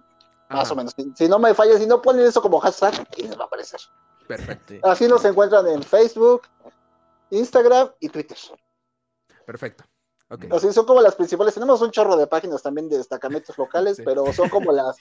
Más 0.49 0.65
Ajá, 0.65 0.73
o 0.73 0.77
menos. 0.77 0.93
Si, 0.97 1.13
si 1.17 1.29
no 1.29 1.39
me 1.39 1.55
falla, 1.55 1.77
si 1.79 1.87
no 1.87 2.01
ponen 2.01 2.25
eso 2.25 2.41
como 2.41 2.61
hashtag, 2.61 3.07
y 3.17 3.23
les 3.25 3.39
va 3.39 3.45
a 3.45 3.47
aparecer. 3.47 3.81
Perfecto, 4.27 4.75
Sí. 4.75 4.81
Así 4.83 5.07
nos 5.09 5.25
encuentran 5.25 5.67
en 5.69 5.83
Facebook, 5.83 6.43
Instagram 7.31 7.91
y 8.01 8.09
Twitter. 8.09 8.37
perfecto. 9.45 9.85
Ok. 10.29 10.47
Así 10.51 10.73
son 10.73 10.87
como 10.87 11.01
las 11.01 11.15
principales. 11.15 11.55
Tenemos 11.55 11.81
un 11.83 11.93
chorro 11.93 12.17
de 12.17 12.27
páginas 12.27 12.61
también 12.63 12.89
de 12.89 12.99
destacamentos 12.99 13.57
locales, 13.57 13.97
Sí. 13.97 14.03
pero 14.05 14.33
son 14.33 14.49
como 14.49 14.73
las, 14.73 14.97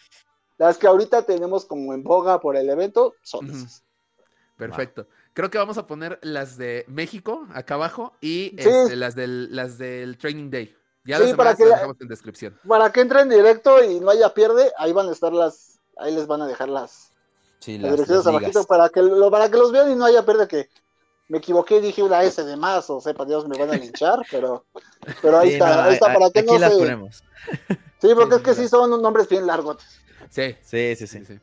las 0.59 0.77
que 0.77 0.85
ahorita 0.85 1.23
tenemos 1.23 1.65
como 1.65 1.93
en 1.95 2.03
boga 2.03 2.39
por 2.39 2.55
el 2.55 2.69
evento. 2.69 3.15
Son 3.23 3.49
esas. 3.49 3.83
Perfecto. 4.55 5.07
Creo 5.35 5.51
que 5.51 5.57
vamos 5.57 5.77
a 5.77 5.85
poner 5.85 6.17
las 6.21 6.57
de 6.57 6.85
México 6.87 7.45
acá 7.53 7.73
abajo 7.73 8.13
y 8.21 8.55
Sí. 8.57 8.69
este, 8.69 8.95
las, 8.95 9.15
del, 9.15 9.53
las 9.53 9.77
del 9.77 10.17
Training 10.17 10.49
Day. 10.49 10.73
Ya 11.03 11.17
Sí, 11.17 11.23
las 11.23 11.33
para 11.35 11.49
demás 11.53 11.57
que 11.57 11.63
las 11.63 11.69
la- 11.71 11.75
dejamos 11.75 11.97
en 12.01 12.07
descripción. 12.07 12.59
Para 12.65 12.89
que 12.93 13.01
entren 13.01 13.27
directo 13.27 13.83
y 13.83 13.99
no 13.99 14.09
haya 14.11 14.33
pierde, 14.33 14.71
ahí 14.77 14.93
van 14.93 15.09
a 15.09 15.11
estar 15.11 15.33
las, 15.33 15.77
ahí 15.97 16.15
les 16.15 16.25
van 16.25 16.41
a 16.41 16.47
dejar 16.47 16.69
las, 16.69 17.11
Sí, 17.59 17.77
las 17.77 18.25
abajito 18.25 18.63
para 18.63 18.87
que, 18.87 19.01
lo, 19.01 19.29
para 19.29 19.51
que 19.51 19.57
los 19.57 19.73
vean 19.73 19.91
y 19.91 19.95
no 19.95 20.05
haya 20.05 20.25
pierde 20.25 20.47
que 20.47 20.69
me 21.27 21.39
equivoqué 21.39 21.77
y 21.77 21.81
dije 21.81 22.01
una 22.01 22.23
S 22.23 22.41
de 22.41 22.55
más, 22.55 22.89
o 22.89 23.01
sepa 23.01 23.25
Dios, 23.25 23.45
me 23.47 23.57
van 23.57 23.71
a 23.71 23.73
linchar, 23.75 24.19
pero, 24.31 24.65
pero 25.21 25.39
ahí 25.39 25.49
Sí, 25.49 25.53
está, 25.55 25.75
no, 25.75 25.81
ahí 25.81 25.93
está, 25.95 26.11
a- 26.11 26.13
para 26.13 26.31
que 26.31 26.39
aquí 26.39 26.53
no 26.53 26.59
las 26.59 26.71
se... 26.73 26.79
ponemos. 26.79 27.23
Sí, 28.01 28.07
porque 28.15 28.35
Sí, 28.35 28.37
es 28.37 28.41
que 28.43 28.53
sí, 28.53 28.61
sí 28.63 28.67
son 28.69 29.01
nombres 29.01 29.27
bien 29.27 29.45
largos. 29.45 29.83
Sí, 30.29 30.55
Sí, 30.63 30.95
sí, 30.95 31.07
sí. 31.07 31.39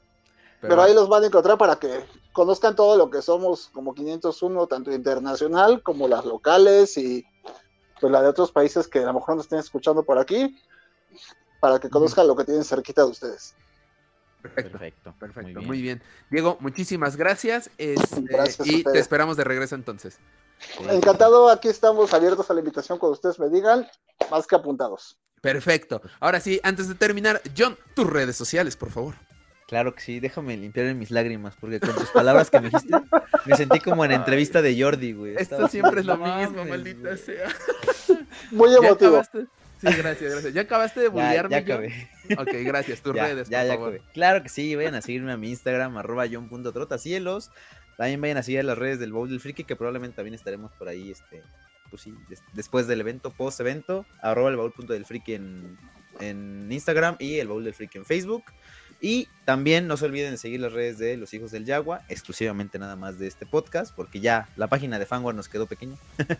Pero, 0.62 0.80
ahí 0.80 0.94
los 0.94 1.08
van 1.08 1.24
a 1.24 1.26
encontrar 1.26 1.58
para 1.58 1.76
que 1.76 2.04
conozcan 2.32 2.76
todo 2.76 2.96
lo 2.96 3.10
que 3.10 3.20
somos 3.20 3.68
como 3.72 3.94
501, 3.94 4.66
tanto 4.68 4.92
internacional 4.92 5.82
como 5.82 6.06
las 6.06 6.24
locales 6.24 6.96
y 6.96 7.26
pues 8.00 8.12
la 8.12 8.22
de 8.22 8.28
otros 8.28 8.52
países 8.52 8.86
que 8.86 9.00
a 9.00 9.06
lo 9.06 9.14
mejor 9.14 9.36
nos 9.36 9.46
estén 9.46 9.58
escuchando 9.58 10.04
por 10.04 10.18
aquí, 10.18 10.56
para 11.60 11.78
que 11.80 11.90
conozcan 11.90 12.28
lo 12.28 12.36
que 12.36 12.44
tienen 12.44 12.64
cerquita 12.64 13.02
de 13.02 13.10
ustedes. 13.10 13.54
Perfecto. 14.40 14.72
Perfecto. 14.72 15.14
Perfecto, 15.18 15.60
muy 15.60 15.66
muy 15.66 15.82
bien. 15.82 16.02
Diego, 16.30 16.56
muchísimas 16.60 17.16
gracias. 17.16 17.70
este, 17.78 18.22
Gracias 18.22 18.66
y 18.66 18.84
te 18.84 18.98
esperamos 18.98 19.36
de 19.36 19.44
regreso 19.44 19.74
entonces. 19.74 20.18
Encantado, 20.88 21.48
aquí 21.48 21.68
estamos 21.68 22.14
abiertos 22.14 22.50
a 22.50 22.54
la 22.54 22.60
invitación 22.60 22.98
cuando 22.98 23.14
ustedes 23.14 23.38
me 23.38 23.48
digan, 23.48 23.86
más 24.30 24.46
que 24.46 24.54
apuntados. 24.54 25.18
Perfecto. 25.40 26.00
Ahora 26.20 26.40
sí, 26.40 26.60
antes 26.62 26.88
de 26.88 26.94
terminar, 26.94 27.42
John, 27.56 27.76
tus 27.94 28.08
redes 28.08 28.36
sociales, 28.36 28.76
por 28.76 28.90
favor. 28.90 29.16
Claro 29.72 29.94
que 29.94 30.02
sí, 30.02 30.20
déjame 30.20 30.54
limpiar 30.54 30.84
en 30.84 30.98
mis 30.98 31.10
lágrimas, 31.10 31.56
porque 31.58 31.80
con 31.80 31.94
tus 31.94 32.10
palabras 32.10 32.50
que 32.50 32.60
me 32.60 32.68
dijiste, 32.68 32.94
me 33.46 33.56
sentí 33.56 33.80
como 33.80 34.04
en 34.04 34.12
entrevista 34.12 34.60
de 34.60 34.78
Jordi, 34.78 35.14
güey. 35.14 35.30
Esto 35.32 35.42
Estaba 35.54 35.68
siempre 35.70 36.00
es 36.00 36.06
lo 36.06 36.18
mismo, 36.18 36.62
maldita 36.66 37.08
güey. 37.08 37.16
sea. 37.16 37.48
Muy 38.50 38.68
¿Ya 38.70 38.76
emotivo. 38.86 39.08
acabaste? 39.16 39.46
Sí, 39.80 39.88
gracias, 39.96 40.30
gracias. 40.30 40.52
¿Ya 40.52 40.60
acabaste 40.60 41.00
de 41.00 41.06
Ya, 41.06 41.10
bullearme, 41.12 41.50
ya 41.50 41.62
John? 41.62 41.70
acabé. 41.72 42.08
Ok, 42.38 42.66
gracias. 42.66 43.00
Tus 43.00 43.14
Ya, 43.16 43.26
redes, 43.28 43.48
ya, 43.48 43.60
por 43.60 43.66
ya 43.66 43.74
favor. 43.74 43.94
acabé. 43.94 44.12
Claro 44.12 44.42
que 44.42 44.48
sí, 44.50 44.76
vayan 44.76 44.94
a 44.94 45.00
seguirme 45.00 45.32
a 45.32 45.38
mi 45.38 45.48
Instagram, 45.48 45.96
arroba 45.96 46.26
john.trotacielos. 46.30 47.50
También 47.96 48.20
vayan 48.20 48.36
a 48.36 48.42
seguir 48.42 48.60
a 48.60 48.64
las 48.64 48.76
redes 48.76 48.98
del 48.98 49.12
Bowl 49.12 49.30
del 49.30 49.40
Friki, 49.40 49.64
que 49.64 49.74
probablemente 49.74 50.16
también 50.16 50.34
estaremos 50.34 50.70
por 50.72 50.88
ahí, 50.88 51.10
este, 51.10 51.42
pues 51.88 52.02
sí, 52.02 52.14
des- 52.28 52.42
después 52.52 52.86
del 52.86 53.00
evento, 53.00 53.30
post 53.30 53.58
evento, 53.60 54.04
arroba 54.20 54.50
el 54.50 54.56
baúl.del 54.56 55.06
friki 55.06 55.32
en, 55.34 55.78
en 56.20 56.70
Instagram 56.70 57.16
y 57.18 57.38
el 57.38 57.48
baúl 57.48 57.64
del 57.64 57.74
friki 57.74 57.96
en 57.98 58.04
Facebook. 58.04 58.44
Y 59.04 59.26
también 59.44 59.88
no 59.88 59.96
se 59.96 60.04
olviden 60.04 60.30
de 60.30 60.36
seguir 60.38 60.60
las 60.60 60.72
redes 60.72 60.96
de 60.96 61.16
los 61.16 61.34
hijos 61.34 61.50
del 61.50 61.64
Yagua, 61.64 62.02
exclusivamente 62.08 62.78
nada 62.78 62.94
más 62.94 63.18
de 63.18 63.26
este 63.26 63.46
podcast, 63.46 63.92
porque 63.96 64.20
ya 64.20 64.48
la 64.54 64.68
página 64.68 65.00
de 65.00 65.06
Fanware 65.06 65.34
nos 65.34 65.48
quedó 65.48 65.66
pequeña 65.66 65.96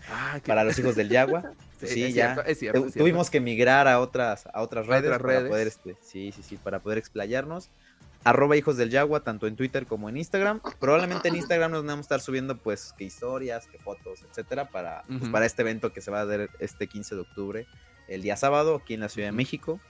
Ah, 0.08 0.38
para 0.46 0.62
los 0.62 0.78
hijos 0.78 0.94
del 0.94 1.08
Yagua. 1.08 1.52
Sí, 1.82 2.12
ya. 2.12 2.34
cierto, 2.34 2.48
es 2.48 2.58
cierto. 2.60 2.86
Tuvimos 2.92 3.28
que 3.28 3.40
migrar 3.40 3.88
a 3.88 3.98
otras, 3.98 4.46
a 4.54 4.62
otras 4.62 4.86
redes 4.86 5.06
otras 5.06 5.20
para 5.20 5.38
redes. 5.40 5.50
poder, 5.50 5.66
este, 5.66 5.96
sí, 6.00 6.30
sí, 6.30 6.44
sí, 6.44 6.56
para 6.56 6.78
poder 6.78 6.98
explayarnos. 6.98 7.70
Arroba 8.22 8.56
hijos 8.56 8.76
del 8.76 8.88
Yagua, 8.90 9.24
tanto 9.24 9.48
en 9.48 9.56
Twitter 9.56 9.84
como 9.88 10.08
en 10.08 10.16
Instagram. 10.16 10.60
Probablemente 10.78 11.26
en 11.26 11.34
Instagram 11.34 11.72
nos 11.72 11.84
vamos 11.84 11.98
a 11.98 12.00
estar 12.02 12.20
subiendo, 12.20 12.56
pues, 12.56 12.94
que 12.96 13.02
historias, 13.02 13.66
que 13.66 13.78
fotos, 13.80 14.20
etcétera, 14.30 14.68
para, 14.68 15.02
pues, 15.08 15.28
para 15.30 15.44
este 15.44 15.62
evento 15.62 15.92
que 15.92 16.00
se 16.00 16.12
va 16.12 16.20
a 16.20 16.24
dar 16.26 16.48
este 16.60 16.86
15 16.86 17.16
de 17.16 17.20
octubre, 17.22 17.66
el 18.06 18.22
día 18.22 18.36
sábado, 18.36 18.76
aquí 18.76 18.94
en 18.94 19.00
la 19.00 19.08
Ciudad 19.08 19.26
de. 19.26 19.32
México. 19.32 19.80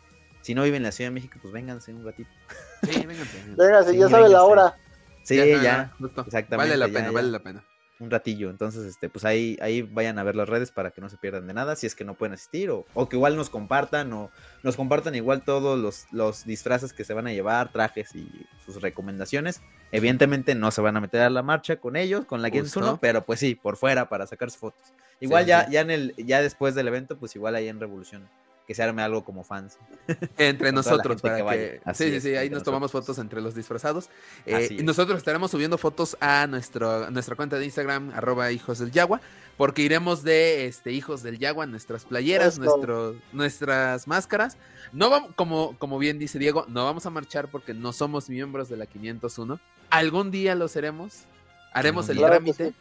Si 0.43 0.55
no 0.55 0.62
viven 0.64 0.78
en 0.78 0.82
la 0.84 0.93
Ciudad 0.93 1.11
de 1.11 1.14
México, 1.14 1.39
pues 1.40 1.52
vénganse 1.52 1.93
un 1.94 2.05
ratito. 2.05 2.31
Sí, 2.82 3.06
vénganse. 3.06 3.43
Venga, 3.56 3.82
si 3.85 3.93
Sí, 3.93 3.98
ya 3.98 4.09
sabe 4.09 4.28
la 4.28 4.43
hora. 4.44 4.77
Sí, 5.23 5.36
Ya, 5.36 5.44
ya, 5.62 5.93
justo. 5.98 6.23
exactamente, 6.23 6.56
Vale 6.56 6.77
la 6.77 6.86
ya, 6.89 6.93
pena, 6.93 7.06
ya. 7.06 7.12
vale 7.12 7.28
la 7.31 7.39
pena. 7.39 7.64
un 8.01 8.10
ratillo. 8.10 8.51
Entonces, 8.51 8.85
este, 8.85 9.09
pues 9.09 9.24
ahí, 9.24 9.56
ahí 9.62 9.82
vayan 9.82 10.19
a 10.19 10.24
ver 10.24 10.35
las 10.35 10.48
redes 10.48 10.73
para 10.73 10.90
que 10.90 11.01
no 11.01 11.09
se 11.09 11.16
pierdan 11.16 11.47
de 11.47 11.55
nada, 11.55 11.77
si 11.77 11.86
es 11.86 11.94
que 11.94 12.05
no 12.05 12.14
pueden 12.14 12.32
asistir, 12.32 12.69
o, 12.70 12.85
o 12.94 13.09
que 13.09 13.14
igual 13.14 13.36
nos 13.36 13.48
compartan, 13.48 14.12
o 14.12 14.28
nos 14.64 14.74
compartan 14.74 15.14
igual 15.14 15.43
todos 15.44 15.78
los, 15.78 16.06
los 16.10 16.44
disfraces 16.44 16.93
que 16.93 17.05
se 17.05 17.14
van 17.14 17.28
a 17.28 17.32
llevar, 17.32 17.70
trajes 17.70 18.12
y 18.16 18.28
sus 18.66 18.82
recomendaciones. 18.82 19.60
Evidentemente 19.93 20.56
no 20.56 20.73
se 20.73 20.81
van 20.81 20.97
a 20.97 21.01
meter 21.01 21.20
a 21.20 21.31
la 21.31 21.43
marcha 21.44 21.77
con 21.77 21.94
ellos, 21.94 22.24
con 22.24 22.43
la. 22.43 22.51
501, 22.51 22.98
pero 23.01 23.24
pues 23.24 23.39
sí, 23.39 23.55
por 23.55 23.77
fuera 23.77 24.09
para 24.09 24.27
sacarse 24.27 24.59
fotos. 24.59 24.82
Igual 25.20 25.44
Sí, 25.44 25.51
ya, 25.51 25.66
sí. 25.66 25.73
ya 25.73 25.81
en 25.82 25.90
el, 25.93 26.14
ya 26.16 26.43
después 26.43 26.74
del 26.74 26.89
evento, 26.89 27.16
pues 27.16 27.36
igual 27.36 27.55
ahí 27.55 27.69
en 27.69 27.78
Revolución, 27.78 28.28
que 28.73 28.77
se 28.77 28.82
arme 28.82 29.03
algo 29.03 29.23
como 29.23 29.44
fans. 29.44 29.77
Entre 30.39 30.73
nosotros, 30.73 31.20
para 31.20 31.35
que 31.35 31.40
que. 31.40 31.43
vaya. 31.43 31.81
Así 31.85 32.05
sí, 32.05 32.11
sí, 32.11 32.16
es, 32.16 32.23
sí, 32.23 32.36
ahí 32.36 32.49
nos 32.49 32.62
tomamos 32.62 32.90
fotos 32.90 33.19
entre 33.19 33.43
los 33.43 33.55
disfrazados. 33.55 34.09
Eh, 34.47 34.78
y 34.78 34.82
nosotros 34.82 35.19
estaremos 35.19 35.51
subiendo 35.51 35.77
fotos 35.77 36.16
a 36.20 36.47
nuestro, 36.47 37.11
nuestra 37.11 37.36
cuenta 37.36 37.59
de 37.59 37.66
Instagram, 37.66 38.12
arroba 38.15 38.51
hijos 38.51 38.78
del 38.78 38.90
Yagua, 38.90 39.20
porque 39.59 39.82
iremos 39.82 40.23
de 40.23 40.66
este, 40.66 40.90
hijos 40.90 41.23
del 41.23 41.39
Yagua, 41.39 41.66
nuestras 41.66 42.07
playeras, 42.07 42.59
nuestro, 42.59 43.15
nuestras 43.32 44.09
máscaras. 44.09 44.57
No 44.93 45.11
vamos, 45.11 45.32
como, 45.35 45.77
como 45.78 45.99
bien 45.99 46.19
dice 46.19 46.39
Diego, 46.39 46.65
no 46.69 46.86
vamos 46.86 47.05
a 47.05 47.11
marchar 47.11 47.49
porque 47.49 47.74
no 47.74 47.93
somos 47.93 48.31
miembros 48.31 48.70
de 48.70 48.78
la 48.78 48.86
501. 48.86 49.61
Algún 49.90 50.31
día 50.31 50.55
lo 50.55 50.69
seremos. 50.69 51.24
Haremos 51.74 52.09
el. 52.09 52.16
Claro 52.16 52.36
trámite. 52.36 52.73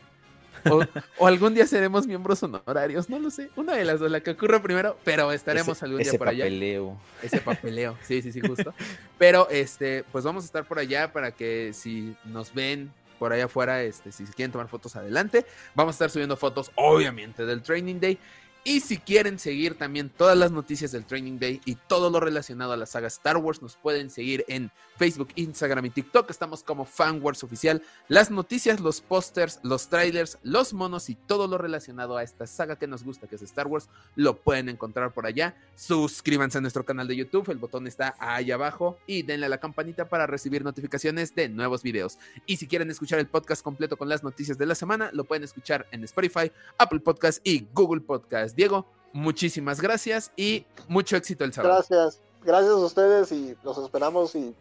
O, 0.70 0.84
o 1.18 1.28
algún 1.28 1.54
día 1.54 1.66
seremos 1.66 2.08
miembros 2.08 2.42
honorarios, 2.44 3.10
no 3.10 3.20
lo 3.20 3.32
sé. 3.32 3.50
Una 3.56 3.74
de 3.74 3.86
las 3.86 4.00
dos, 4.00 4.12
la 4.12 4.22
que 4.22 4.32
ocurra 4.32 4.62
primero, 4.62 4.98
pero 5.04 5.32
estaremos 5.32 5.78
ese, 5.78 5.86
algún 5.86 6.02
ese 6.02 6.12
día 6.12 6.20
por 6.20 6.30
allá. 6.30 6.44
papeleo. 6.46 6.98
Ese 7.22 7.40
papeleo, 7.42 7.98
sí, 8.04 8.22
sí, 8.22 8.32
sí, 8.32 8.42
justo. 8.42 8.74
Pero 9.18 9.50
este, 9.50 10.04
pues 10.12 10.24
vamos 10.24 10.44
a 10.44 10.46
estar 10.46 10.66
por 10.66 10.80
allá 10.80 11.12
para 11.12 11.32
que 11.32 11.72
si 11.74 12.16
nos 12.26 12.54
ven 12.54 12.92
por 13.22 13.34
allá 13.34 13.46
afuera, 13.46 13.84
este, 13.84 14.12
si 14.12 14.24
quieren 14.26 14.52
tomar 14.52 14.68
fotos 14.68 14.96
adelante, 14.96 15.46
vamos 15.76 15.94
a 15.94 15.96
estar 15.96 16.10
subiendo 16.10 16.36
fotos, 16.36 16.72
obviamente, 16.74 17.46
del 17.46 17.62
Training 17.62 18.00
Day. 18.00 18.18
Y 18.64 18.82
si 18.82 18.98
quieren 18.98 19.40
seguir 19.40 19.76
también 19.76 20.10
todas 20.10 20.38
las 20.38 20.52
noticias 20.52 20.92
del 20.92 21.04
Training 21.04 21.40
Day 21.40 21.62
y 21.66 21.74
todo 21.74 22.12
lo 22.12 22.20
relacionado 22.20 22.74
a 22.74 22.78
la 22.78 22.86
saga 22.86 23.08
Star 23.08 23.38
Wars, 23.38 23.60
nos 23.64 23.76
pueden 23.76 24.12
seguir 24.12 24.46
en 24.48 24.70
Facebook, 24.98 25.30
Instagram 25.34 25.88
y 25.88 25.90
TikTok. 25.90 26.30
Estamos 26.30 26.62
como 26.62 26.86
Fan 26.86 27.24
Wars 27.24 27.44
Oficial. 27.44 27.82
Las 28.08 28.30
noticias, 28.30 28.80
los 28.80 29.02
pósters, 29.02 29.60
los 29.64 29.88
trailers, 29.88 30.38
los 30.44 30.74
monos 30.74 31.10
y 31.10 31.16
todo 31.16 31.48
lo 31.48 31.58
relacionado 31.58 32.18
a 32.18 32.24
esta 32.24 32.46
saga 32.46 32.76
que 32.76 32.86
nos 32.86 33.04
gusta, 33.04 33.26
que 33.26 33.36
es 33.36 33.42
Star 33.42 33.66
Wars, 33.66 33.90
lo 34.16 34.38
pueden 34.38 34.70
encontrar 34.70 35.12
por 35.12 35.26
allá. 35.26 35.56
Suscríbanse 35.76 36.60
a 36.60 36.62
nuestro 36.62 36.86
canal 36.86 37.08
de 37.08 37.16
YouTube, 37.16 37.50
el 37.50 37.58
botón 37.58 37.88
está 37.88 38.14
ahí 38.20 38.52
abajo 38.52 39.00
y 39.08 39.24
denle 39.24 39.48
a 39.48 39.50
la 39.50 39.60
campanita 39.60 40.08
para 40.08 40.28
recibir 40.28 40.64
notificaciones 40.64 41.34
de 41.34 41.50
nuevos 41.50 41.82
videos. 41.82 42.20
Y 42.46 42.58
si 42.58 42.68
quieren 42.68 42.92
escuchar 42.92 43.18
el 43.18 43.28
podcast 43.28 43.64
completo 43.64 43.98
con 43.98 44.08
las 44.08 44.24
noticias 44.24 44.60
de 44.60 44.68
la 44.68 44.76
semana, 44.76 45.10
lo 45.14 45.24
pueden 45.24 45.44
escuchar 45.44 45.88
en 45.92 46.04
Spotify, 46.04 46.52
Apple 46.78 47.00
Podcast 47.00 47.40
y 47.44 47.66
Google 47.74 48.02
Podcast. 48.02 48.51
Diego, 48.56 48.86
muchísimas 49.14 49.82
gracias 49.82 50.32
y 50.36 50.66
mucho 50.88 51.16
éxito 51.18 51.44
el 51.44 51.54
sábado. 51.54 51.76
Gracias, 51.76 52.20
gracias 52.44 52.72
a 52.72 52.76
ustedes 52.78 53.32
y 53.32 53.56
los 53.64 53.78
esperamos 53.78 54.36
y 54.36 54.54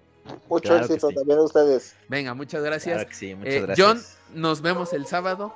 mucho 0.49 0.69
Claro 0.71 0.85
éxito 0.87 1.09
sí. 1.09 1.15
también 1.15 1.39
a 1.39 1.43
ustedes. 1.43 1.95
Venga, 2.09 2.35
muchas 2.35 2.63
gracias. 2.63 2.95
Claro 2.97 3.09
que 3.09 3.15
sí, 3.15 3.35
muchas 3.35 3.55
Eh, 3.55 3.61
gracias. 3.63 3.87
John, 3.89 4.03
nos 4.41 4.61
vemos 4.61 4.93
el 4.93 5.07
sábado. 5.07 5.55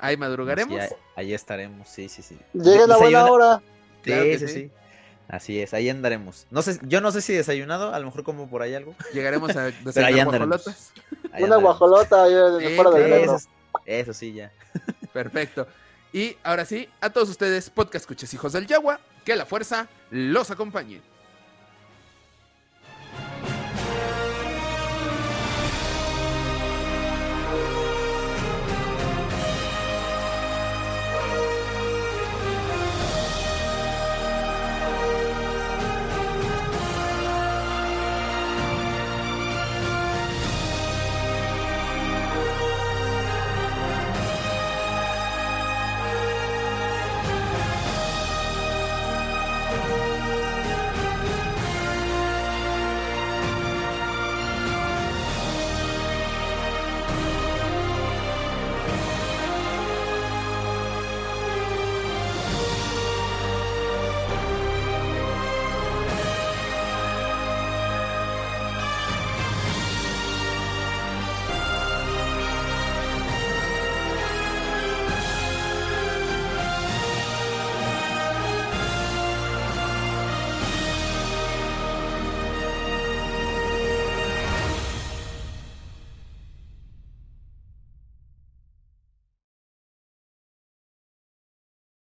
Ahí 0.00 0.16
madrugaremos. 0.16 0.74
Sí, 0.74 0.80
ahí, 0.80 0.90
ahí 1.26 1.34
estaremos, 1.34 1.88
sí, 1.88 2.08
sí, 2.08 2.22
sí. 2.22 2.38
Lleguen 2.54 2.90
a 2.90 2.96
buena 2.96 3.26
hora. 3.26 3.58
Sí, 3.58 4.02
Claro 4.04 4.22
que 4.24 4.38
sí, 4.38 4.48
sí. 4.48 4.54
sí. 4.54 4.70
Así 5.28 5.60
es, 5.60 5.74
ahí 5.74 5.88
andaremos. 5.88 6.46
No 6.50 6.60
sé, 6.62 6.80
yo 6.82 7.00
no 7.00 7.12
sé 7.12 7.20
si 7.20 7.32
desayunado, 7.32 7.94
a 7.94 7.98
lo 8.00 8.06
mejor 8.06 8.24
como 8.24 8.48
por 8.50 8.62
ahí 8.62 8.74
algo. 8.74 8.94
Llegaremos 9.14 9.54
a 9.56 9.66
ahí 9.66 9.74
desayunar 9.84 10.20
andaremos. 10.26 10.48
guajolotas. 10.64 10.92
Ahí 11.32 11.44
Una 11.44 11.56
guajolota 11.56 12.24
ahí 12.24 12.32
Sí, 12.68 12.74
fuera 12.74 12.90
del 12.90 13.04
sí, 13.04 13.10
metro. 13.10 13.36
Eso, 13.36 13.48
eso 13.86 14.12
sí, 14.14 14.32
ya. 14.32 14.50
Perfecto. 15.12 15.68
Y 16.12 16.36
ahora 16.42 16.64
sí, 16.64 16.88
a 17.00 17.10
todos 17.10 17.28
ustedes, 17.28 17.70
podcast 17.70 18.02
escuches 18.02 18.34
hijos 18.34 18.52
del 18.52 18.66
Yagua, 18.66 19.00
que 19.24 19.36
la 19.36 19.46
fuerza 19.46 19.88
los 20.10 20.50
acompañe. 20.50 21.00